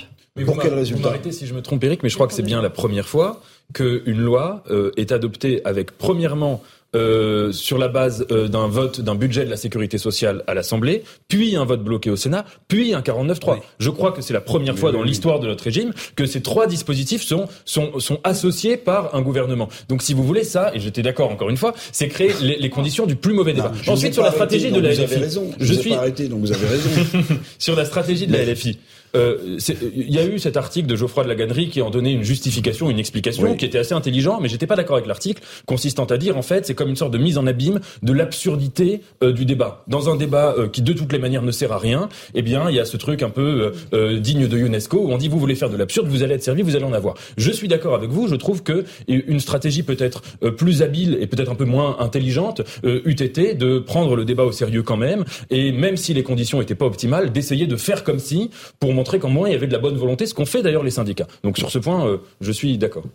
Pour 0.45 0.55
vous 0.55 0.61
quel 0.61 0.71
Vous 0.71 0.77
résultat 0.77 1.03
m'arrêtez 1.09 1.33
si 1.33 1.45
je 1.45 1.53
me 1.53 1.61
trompe, 1.61 1.83
Eric, 1.83 2.01
mais 2.01 2.09
je 2.09 2.15
crois 2.15 2.27
que 2.27 2.33
c'est 2.33 2.41
bien 2.41 2.61
la 2.61 2.69
première 2.69 3.07
fois 3.07 3.41
qu'une 3.73 4.21
loi 4.21 4.63
euh, 4.69 4.91
est 4.97 5.11
adoptée 5.11 5.61
avec, 5.65 5.91
premièrement, 5.97 6.61
euh, 6.95 7.51
sur 7.51 7.77
la 7.77 7.87
base 7.87 8.25
euh, 8.31 8.47
d'un 8.47 8.67
vote 8.67 8.99
d'un 8.99 9.13
budget 9.13 9.45
de 9.45 9.49
la 9.51 9.57
sécurité 9.57 9.99
sociale 9.99 10.43
à 10.47 10.55
l'Assemblée, 10.55 11.03
puis 11.27 11.55
un 11.55 11.63
vote 11.63 11.83
bloqué 11.83 12.09
au 12.09 12.15
Sénat, 12.15 12.45
puis 12.67 12.95
un 12.95 13.01
49-3. 13.01 13.59
Je 13.77 13.91
crois 13.91 14.11
que 14.11 14.23
c'est 14.23 14.33
la 14.33 14.41
première 14.41 14.75
fois 14.75 14.91
dans 14.91 15.03
l'histoire 15.03 15.39
de 15.39 15.45
notre 15.45 15.63
régime 15.63 15.93
que 16.15 16.25
ces 16.25 16.41
trois 16.41 16.65
dispositifs 16.65 17.21
sont, 17.21 17.47
sont, 17.63 17.99
sont 17.99 18.19
associés 18.23 18.75
par 18.75 19.13
un 19.13 19.21
gouvernement. 19.21 19.69
Donc 19.87 20.01
si 20.01 20.15
vous 20.15 20.23
voulez 20.23 20.43
ça, 20.43 20.71
et 20.73 20.79
j'étais 20.79 21.03
d'accord 21.03 21.29
encore 21.29 21.51
une 21.51 21.57
fois, 21.57 21.75
c'est 21.91 22.07
créer 22.07 22.31
les, 22.41 22.57
les 22.57 22.69
conditions 22.71 23.05
du 23.05 23.15
plus 23.15 23.33
mauvais 23.33 23.53
débat. 23.53 23.71
Ensuite 23.85 24.15
sur 24.15 24.23
la 24.23 24.31
stratégie 24.31 24.69
arrêté, 24.69 24.81
de 24.81 24.87
la 24.87 24.93
LFI. 24.93 25.05
Vous 25.05 25.13
avez 25.13 25.21
raison. 25.21 25.51
Je, 25.59 25.73
suis 25.73 25.89
pas 25.91 25.97
arrêté, 25.97 26.27
donc 26.27 26.39
vous 26.39 26.51
avez 26.51 26.65
raison. 26.65 26.89
sur 27.59 27.75
la 27.75 27.85
stratégie 27.85 28.25
de 28.25 28.33
la 28.33 28.43
LFI. 28.45 28.79
Euh, 29.15 29.57
Il 29.95 30.11
y 30.13 30.19
a 30.19 30.25
eu 30.25 30.39
cet 30.39 30.57
article 30.57 30.87
de 30.87 30.95
Geoffroy 30.95 31.23
de 31.23 31.29
la 31.29 31.35
Gannerie 31.35 31.69
qui 31.69 31.81
en 31.81 31.89
donnait 31.89 32.13
une 32.13 32.23
justification, 32.23 32.89
une 32.89 32.99
explication, 32.99 33.43
Oui. 33.43 33.57
qui 33.57 33.65
était 33.65 33.79
assez 33.79 33.93
intelligent, 33.93 34.39
mais 34.41 34.49
j'étais 34.49 34.67
pas 34.67 34.75
d'accord 34.75 34.97
avec 34.97 35.07
l'article, 35.07 35.41
consistant 35.65 36.05
à 36.05 36.17
dire 36.17 36.37
en 36.37 36.41
fait 36.41 36.65
c'est 36.65 36.75
comme 36.75 36.89
une 36.89 36.95
sorte 36.95 37.11
de 37.11 37.17
mise 37.17 37.37
en 37.37 37.47
abîme 37.47 37.79
de 38.03 38.13
l'absurdité 38.13 39.01
euh, 39.23 39.31
du 39.31 39.45
débat. 39.45 39.83
Dans 39.87 40.09
un 40.09 40.15
débat 40.15 40.53
euh, 40.57 40.67
qui 40.67 40.81
de 40.81 40.93
toutes 40.93 41.11
les 41.13 41.19
manières 41.19 41.41
ne 41.41 41.51
sert 41.51 41.71
à 41.71 41.77
rien, 41.77 42.09
eh 42.35 42.41
bien 42.41 42.69
il 42.69 42.75
y 42.75 42.79
a 42.79 42.85
ce 42.85 42.97
truc 42.97 43.23
un 43.23 43.29
peu 43.29 43.71
digne 44.19 44.47
de 44.47 44.57
UNESCO 44.57 44.97
où 44.99 45.11
on 45.11 45.17
dit 45.17 45.27
vous 45.27 45.39
voulez 45.39 45.55
faire 45.55 45.69
de 45.69 45.77
l'absurde, 45.77 46.07
vous 46.07 46.23
allez 46.23 46.35
être 46.35 46.43
servi, 46.43 46.61
vous 46.61 46.75
allez 46.75 46.85
en 46.85 46.93
avoir. 46.93 47.15
Je 47.37 47.51
suis 47.51 47.67
d'accord 47.67 47.95
avec 47.95 48.09
vous, 48.09 48.27
je 48.27 48.35
trouve 48.35 48.63
que 48.63 48.85
une 49.07 49.39
stratégie 49.39 49.83
peut-être 49.83 50.21
plus 50.57 50.81
habile 50.81 51.17
et 51.19 51.27
peut-être 51.27 51.51
un 51.51 51.55
peu 51.55 51.65
moins 51.65 51.97
intelligente 51.99 52.61
euh, 52.83 53.01
eût 53.05 53.11
été 53.23 53.53
de 53.53 53.79
prendre 53.79 54.15
le 54.15 54.25
débat 54.25 54.43
au 54.43 54.51
sérieux 54.51 54.83
quand 54.83 54.97
même, 54.97 55.25
et 55.49 55.71
même 55.71 55.97
si 55.97 56.13
les 56.13 56.23
conditions 56.23 56.61
étaient 56.61 56.75
pas 56.75 56.85
optimales, 56.85 57.31
d'essayer 57.31 57.67
de 57.67 57.75
faire 57.75 58.03
comme 58.03 58.19
si 58.19 58.49
pour 58.79 58.93
montrer 58.99 59.17
qu'en 59.19 59.29
moins 59.29 59.47
il 59.49 59.53
y 59.53 59.55
avait 59.55 59.67
de 59.67 59.71
la 59.79 59.79
bonne 59.85 59.95
volonté, 59.97 60.25
ce 60.25 60.33
qu'ont 60.33 60.45
fait 60.53 60.61
d'ailleurs 60.61 60.83
les 60.83 60.91
syndicats. 60.99 61.27
Donc 61.43 61.57
sur 61.57 61.69
ce 61.71 61.79
point, 61.79 61.99
euh, 62.05 62.17
je 62.41 62.51
suis 62.51 62.77
d'accord. 62.77 63.05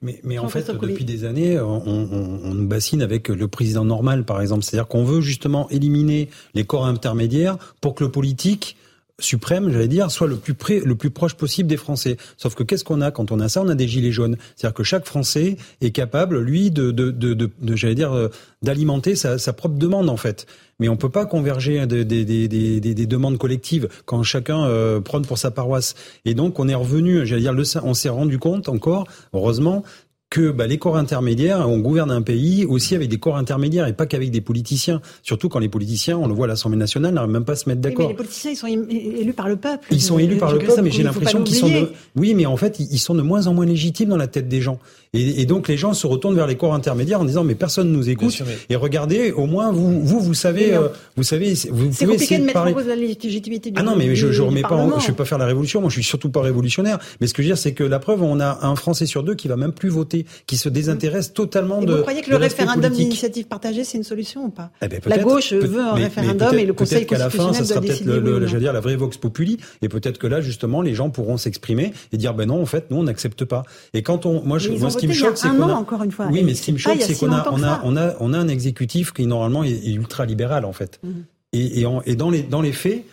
Mais, 0.00 0.20
mais 0.24 0.38
en 0.38 0.48
fait, 0.48 0.66
depuis 0.88 1.04
des 1.04 1.24
années, 1.24 1.58
on, 1.60 1.82
on- 1.86 2.40
on 2.50 2.54
nous 2.54 2.66
bassine 2.66 3.02
avec 3.02 3.28
le 3.28 3.48
président 3.48 3.84
normal, 3.84 4.24
par 4.24 4.40
exemple. 4.40 4.62
C'est-à-dire 4.64 4.88
qu'on 4.88 5.04
veut 5.04 5.20
justement 5.20 5.68
éliminer 5.70 6.28
les 6.54 6.64
corps 6.64 6.86
intermédiaires 6.86 7.56
pour 7.80 7.94
que 7.94 8.04
le 8.04 8.10
politique 8.10 8.76
suprême, 9.20 9.70
j'allais 9.70 9.86
dire, 9.88 10.10
soit 10.10 10.26
le 10.26 10.36
plus 10.36 10.54
près, 10.54 10.80
le 10.80 10.96
plus 10.96 11.10
proche 11.10 11.34
possible 11.34 11.68
des 11.68 11.76
Français. 11.76 12.16
Sauf 12.36 12.54
que 12.56 12.64
qu'est-ce 12.64 12.82
qu'on 12.82 13.00
a 13.00 13.10
quand 13.12 13.30
on 13.30 13.38
a 13.38 13.48
ça? 13.48 13.62
On 13.62 13.68
a 13.68 13.76
des 13.76 13.86
gilets 13.86 14.10
jaunes. 14.10 14.36
C'est-à-dire 14.56 14.74
que 14.74 14.82
chaque 14.82 15.06
Français 15.06 15.56
est 15.80 15.92
capable, 15.92 16.40
lui, 16.40 16.72
de, 16.72 16.90
de, 16.90 17.10
de, 17.12 17.32
de, 17.34 17.48
de- 17.60 17.76
j'allais 17.76 17.94
dire, 17.94 18.12
euh, 18.12 18.28
d'alimenter 18.62 19.14
sa, 19.14 19.38
sa 19.38 19.52
propre 19.52 19.76
demande 19.78 20.08
en 20.10 20.16
fait. 20.16 20.46
Mais 20.80 20.88
on 20.88 20.96
peut 20.96 21.08
pas 21.08 21.26
converger 21.26 21.86
des, 21.86 22.04
des, 22.04 22.24
des, 22.24 22.48
des, 22.48 22.80
des- 22.80 22.94
des 22.94 23.06
demandes 23.06 23.38
collectives 23.38 23.88
quand 24.04 24.22
chacun 24.22 24.64
euh, 24.64 25.00
prône 25.00 25.24
pour 25.24 25.38
sa 25.38 25.50
paroisse. 25.50 25.94
Et 26.24 26.34
donc 26.34 26.58
on 26.58 26.68
est 26.68 26.74
revenu, 26.74 27.24
j'allais 27.26 27.42
dire, 27.42 27.52
le, 27.52 27.64
on 27.82 27.94
s'est 27.94 28.08
rendu 28.08 28.38
compte 28.38 28.68
encore, 28.68 29.06
heureusement, 29.32 29.82
que 30.30 30.50
bah, 30.50 30.66
les 30.66 30.78
corps 30.78 30.96
intermédiaires, 30.96 31.68
on 31.68 31.78
gouverne 31.78 32.10
un 32.10 32.22
pays 32.22 32.64
aussi 32.64 32.96
avec 32.96 33.08
des 33.08 33.18
corps 33.18 33.36
intermédiaires 33.36 33.86
et 33.86 33.92
pas 33.92 34.04
qu'avec 34.06 34.32
des 34.32 34.40
politiciens. 34.40 35.00
Surtout 35.22 35.48
quand 35.48 35.60
les 35.60 35.68
politiciens, 35.68 36.18
on 36.18 36.26
le 36.26 36.34
voit 36.34 36.46
à 36.46 36.48
l'Assemblée 36.48 36.78
nationale, 36.78 37.14
n'arrivent 37.14 37.30
même 37.30 37.44
pas 37.44 37.52
à 37.52 37.56
se 37.56 37.68
mettre 37.68 37.82
Oui, 37.84 37.90
d'accord. 37.92 38.08
les 38.08 38.14
politiciens, 38.16 38.50
ils 38.50 38.56
sont 38.56 38.66
élus 38.66 39.32
par 39.32 39.48
le 39.48 39.54
peuple. 39.54 39.86
Ils 39.92 40.02
sont 40.02 40.18
élus 40.18 40.36
par 40.38 40.52
le 40.52 40.58
peuple, 40.58 40.80
mais 40.82 40.90
j'ai 40.90 41.04
l'impression 41.04 41.44
qu'ils 41.44 41.54
sont 41.56 41.68
de... 41.68 41.92
Oui, 42.16 42.34
mais 42.34 42.46
en 42.46 42.56
fait, 42.56 42.80
ils 42.80 42.98
sont 42.98 43.14
de 43.14 43.22
moins 43.22 43.46
en 43.46 43.54
moins 43.54 43.66
légitimes 43.66 44.08
dans 44.08 44.16
la 44.16 44.26
tête 44.26 44.48
des 44.48 44.60
gens. 44.60 44.80
Et, 45.14 45.40
et 45.40 45.46
donc 45.46 45.68
les 45.68 45.76
gens 45.78 45.94
se 45.94 46.06
retournent 46.06 46.34
vers 46.36 46.46
les 46.46 46.56
corps 46.56 46.74
intermédiaires 46.74 47.20
en 47.20 47.24
disant 47.24 47.42
mais 47.44 47.54
personne 47.54 47.90
nous 47.90 48.10
écoute. 48.10 48.30
sûr, 48.32 48.44
mais- 48.46 48.56
Et 48.68 48.76
regardez, 48.76 49.32
au 49.32 49.46
moins 49.46 49.72
vous, 49.72 50.00
vous, 50.02 50.20
vous 50.20 50.34
savez, 50.34 50.74
euh, 50.74 50.88
vous 51.16 51.22
savez, 51.22 51.54
c'est- 51.54 51.70
vous 51.70 51.90
C'est 51.92 52.04
pouvez 52.04 52.16
compliqué 52.16 52.24
essayer 52.24 52.36
de 52.38 52.42
de 52.42 52.46
mettre 52.46 52.54
parler. 52.58 52.72
en 52.72 52.74
cause 52.74 52.86
la 52.86 52.96
légitimité 52.96 53.70
du 53.70 53.76
Ah 53.80 53.82
non, 53.82 53.96
mais 53.96 54.14
je, 54.14 54.30
je 54.32 54.42
remets 54.42 54.62
pas, 54.62 54.74
en, 54.74 54.98
je 55.00 55.06
vais 55.06 55.12
pas 55.14 55.24
faire 55.24 55.38
la 55.38 55.46
révolution. 55.46 55.80
Moi, 55.80 55.88
je 55.88 55.94
suis 55.94 56.02
surtout 56.04 56.28
pas 56.30 56.40
révolutionnaire. 56.42 56.98
Mais 57.20 57.26
ce 57.26 57.32
que 57.34 57.42
je 57.42 57.48
veux 57.48 57.54
dire, 57.54 57.58
c'est 57.58 57.72
que 57.72 57.84
la 57.84 57.98
preuve, 57.98 58.22
on 58.22 58.40
a 58.40 58.58
un 58.66 58.74
Français 58.76 59.06
sur 59.06 59.22
deux 59.22 59.34
qui 59.34 59.48
va 59.48 59.56
même 59.56 59.72
plus 59.72 59.88
voter, 59.88 60.26
qui 60.46 60.56
se 60.56 60.68
désintéresse 60.68 61.32
totalement 61.32 61.80
Et 61.80 61.86
de. 61.86 61.94
vous 61.94 62.00
croyez 62.02 62.20
que 62.22 62.30
le 62.30 62.36
référendum 62.36 62.92
d'initiative 62.92 63.46
partagée, 63.46 63.84
c'est 63.84 63.98
une 63.98 64.04
solution 64.04 64.44
ou 64.46 64.48
pas 64.50 64.70
Eh 64.82 64.88
ben, 64.88 65.00
La 65.06 65.16
peut-être. 65.16 65.22
gauche 65.26 65.50
Peut- 65.50 65.66
veut 65.66 65.80
un 65.80 65.94
mais- 65.94 66.04
référendum 66.04 66.36
peut-être- 66.48 66.54
et 66.62 66.66
le 66.66 66.72
Conseil 66.72 66.98
peut-être 66.98 67.08
qu'à 67.10 67.18
la 67.18 67.30
fin, 67.30 67.44
constitutionnel 67.46 67.66
ça 67.66 67.68
sera 67.74 67.80
doit 67.80 67.86
peut-être 67.88 68.04
décider 68.04 68.20
le, 68.30 68.40
non. 68.40 68.46
j'allais 68.46 68.60
dire 68.64 68.72
la 68.72 68.80
vraie 68.80 68.96
vox 68.96 69.16
populi, 69.16 69.58
et 69.82 69.88
peut-être 69.88 70.18
que 70.18 70.26
là, 70.26 70.40
justement, 70.40 70.82
les 70.82 70.94
gens 70.94 71.10
pourront 71.10 71.36
s'exprimer 71.36 71.92
et 72.12 72.16
dire 72.16 72.34
ben 72.34 72.46
non, 72.46 72.60
en 72.60 72.66
fait, 72.66 72.90
nous, 72.90 72.96
on 72.98 73.02
n'accepte 73.04 73.44
pas. 73.44 73.62
Et 73.92 74.02
quand 74.02 74.26
on, 74.26 74.42
moi, 74.42 74.58
je, 74.58 74.70
moi, 74.70 74.90
ce 74.90 74.96
qui 75.04 75.08
me 75.08 75.14
choque, 75.14 75.38
c'est 75.38 75.48
qu'on 75.48 75.62
an, 75.62 75.68
a, 75.68 75.72
encore 75.74 76.02
une 76.02 76.10
fois. 76.12 76.26
oui, 76.30 76.42
mais 76.42 76.54
ce 76.54 76.62
qui 76.62 76.72
me 76.72 76.78
c'est 76.78 76.84
pas 76.84 76.94
choque, 76.94 77.02
c'est 77.02 77.14
qu'on 77.18 77.32
a, 77.32 77.48
on 77.50 77.62
a, 77.62 77.80
on 77.84 77.96
a, 77.96 78.14
on 78.20 78.32
a 78.32 78.38
un 78.38 78.48
exécutif 78.48 79.12
qui 79.12 79.26
normalement 79.26 79.64
est, 79.64 79.84
ultra 79.94 80.26
libéral 80.26 80.64
en 80.64 80.72
fait. 80.72 81.00
Mhm. 81.02 81.24
Et, 81.52 81.80
et, 81.80 81.86
en- 81.86 82.02
et 82.02 82.16
dans 82.16 82.30
les, 82.30 82.42
dans 82.42 82.60
les 82.62 82.72
faits, 82.72 83.04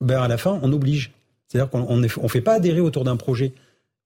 ben 0.00 0.20
à 0.20 0.28
la 0.28 0.38
fin, 0.38 0.58
on 0.62 0.72
oblige. 0.72 1.12
C'est-à-dire 1.48 1.70
qu'on 1.70 1.86
on 2.22 2.28
fait 2.28 2.40
pas 2.40 2.54
adhérer 2.54 2.80
autour 2.80 3.04
d'un 3.04 3.16
projet. 3.16 3.52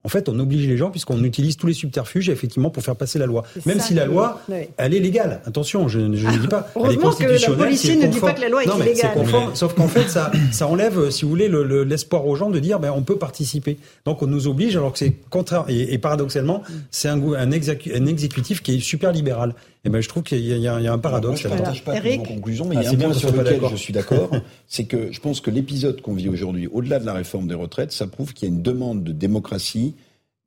En 0.03 0.09
fait, 0.09 0.29
on 0.29 0.39
oblige 0.39 0.65
les 0.67 0.77
gens 0.77 0.89
puisqu'on 0.89 1.21
utilise 1.23 1.57
tous 1.57 1.67
les 1.67 1.73
subterfuges 1.73 2.29
effectivement 2.29 2.69
pour 2.69 2.81
faire 2.81 2.95
passer 2.95 3.19
la 3.19 3.25
loi. 3.25 3.43
Même 3.65 3.79
ça 3.79 3.87
si 3.87 3.93
la 3.93 4.05
loi, 4.05 4.39
elle 4.77 4.93
est 4.93 4.99
légale. 4.99 5.41
Attention, 5.45 5.87
je, 5.89 5.99
je 5.99 6.27
ne 6.27 6.37
dis 6.37 6.47
pas. 6.47 6.69
Elle 6.75 6.91
est 6.91 6.95
que 6.95 7.01
la 7.01 7.75
c'est 7.75 7.95
ne 7.95 8.07
dit 8.07 8.19
pas 8.19 8.31
que 8.33 8.39
la 8.41 8.47
loi 8.47 8.63
est 8.63 8.67
non, 8.67 8.75
mais 8.77 8.85
illégale. 8.91 9.11
c'est 9.13 9.19
conforme. 9.19 9.55
Sauf 9.55 9.73
qu'en 9.73 9.87
fait, 9.89 10.07
ça, 10.07 10.31
ça 10.51 10.67
enlève, 10.67 10.97
euh, 10.97 11.09
si 11.11 11.23
vous 11.23 11.29
voulez, 11.29 11.49
le- 11.49 11.63
le- 11.63 11.83
l'espoir 11.83 12.25
aux 12.25 12.35
gens 12.35 12.49
de 12.49 12.59
dire, 12.59 12.79
ben, 12.79 12.93
on 12.95 13.01
peut 13.01 13.17
participer. 13.17 13.77
Donc, 14.05 14.21
on 14.21 14.27
nous 14.27 14.47
oblige, 14.47 14.77
alors 14.77 14.93
que 14.93 14.99
c'est 14.99 15.13
contraire. 15.29 15.65
Et, 15.67 15.93
et 15.93 15.97
paradoxalement, 15.97 16.61
c'est 16.89 17.09
un, 17.09 17.17
gou- 17.17 17.33
un, 17.35 17.49
exécu- 17.51 17.93
un 17.93 18.05
exécutif 18.05 18.61
qui 18.61 18.75
est 18.75 18.79
super 18.79 19.11
libéral. 19.11 19.55
Et 19.83 19.89
ben, 19.89 20.01
je 20.01 20.07
trouve 20.07 20.23
qu'il 20.23 20.39
y, 20.45 20.53
a- 20.53 20.79
y 20.79 20.83
y 20.83 20.87
un 20.87 20.97
paradoxe. 20.99 21.43
Moi, 21.43 21.49
je 21.51 21.55
ne 21.55 21.61
partage 21.63 21.83
pas 21.83 21.95
Eric 21.95 22.23
conclusions, 22.23 22.65
mais 22.65 22.75
Ah, 22.77 22.81
il 22.81 22.83
y 22.83 22.87
a 22.87 22.89
c'est 22.91 22.95
un 22.95 22.99
bien 22.99 23.09
point 23.09 23.17
sur 23.17 23.31
lequel 23.31 23.59
je 23.71 23.75
suis 23.75 23.93
d'accord, 23.93 24.29
c'est 24.67 24.83
que 24.85 25.11
je 25.11 25.19
pense 25.19 25.41
que 25.41 25.49
l'épisode 25.51 26.01
qu'on 26.01 26.13
vit 26.13 26.29
aujourd'hui, 26.29 26.67
au-delà 26.71 26.99
de 26.99 27.05
la 27.05 27.13
réforme 27.13 27.47
des 27.47 27.55
retraites, 27.55 27.91
ça 27.91 28.07
prouve 28.07 28.33
qu'il 28.33 28.47
y 28.47 28.51
a 28.51 28.55
une 28.55 28.61
demande 28.61 29.03
de 29.03 29.11
démocratie 29.11 29.95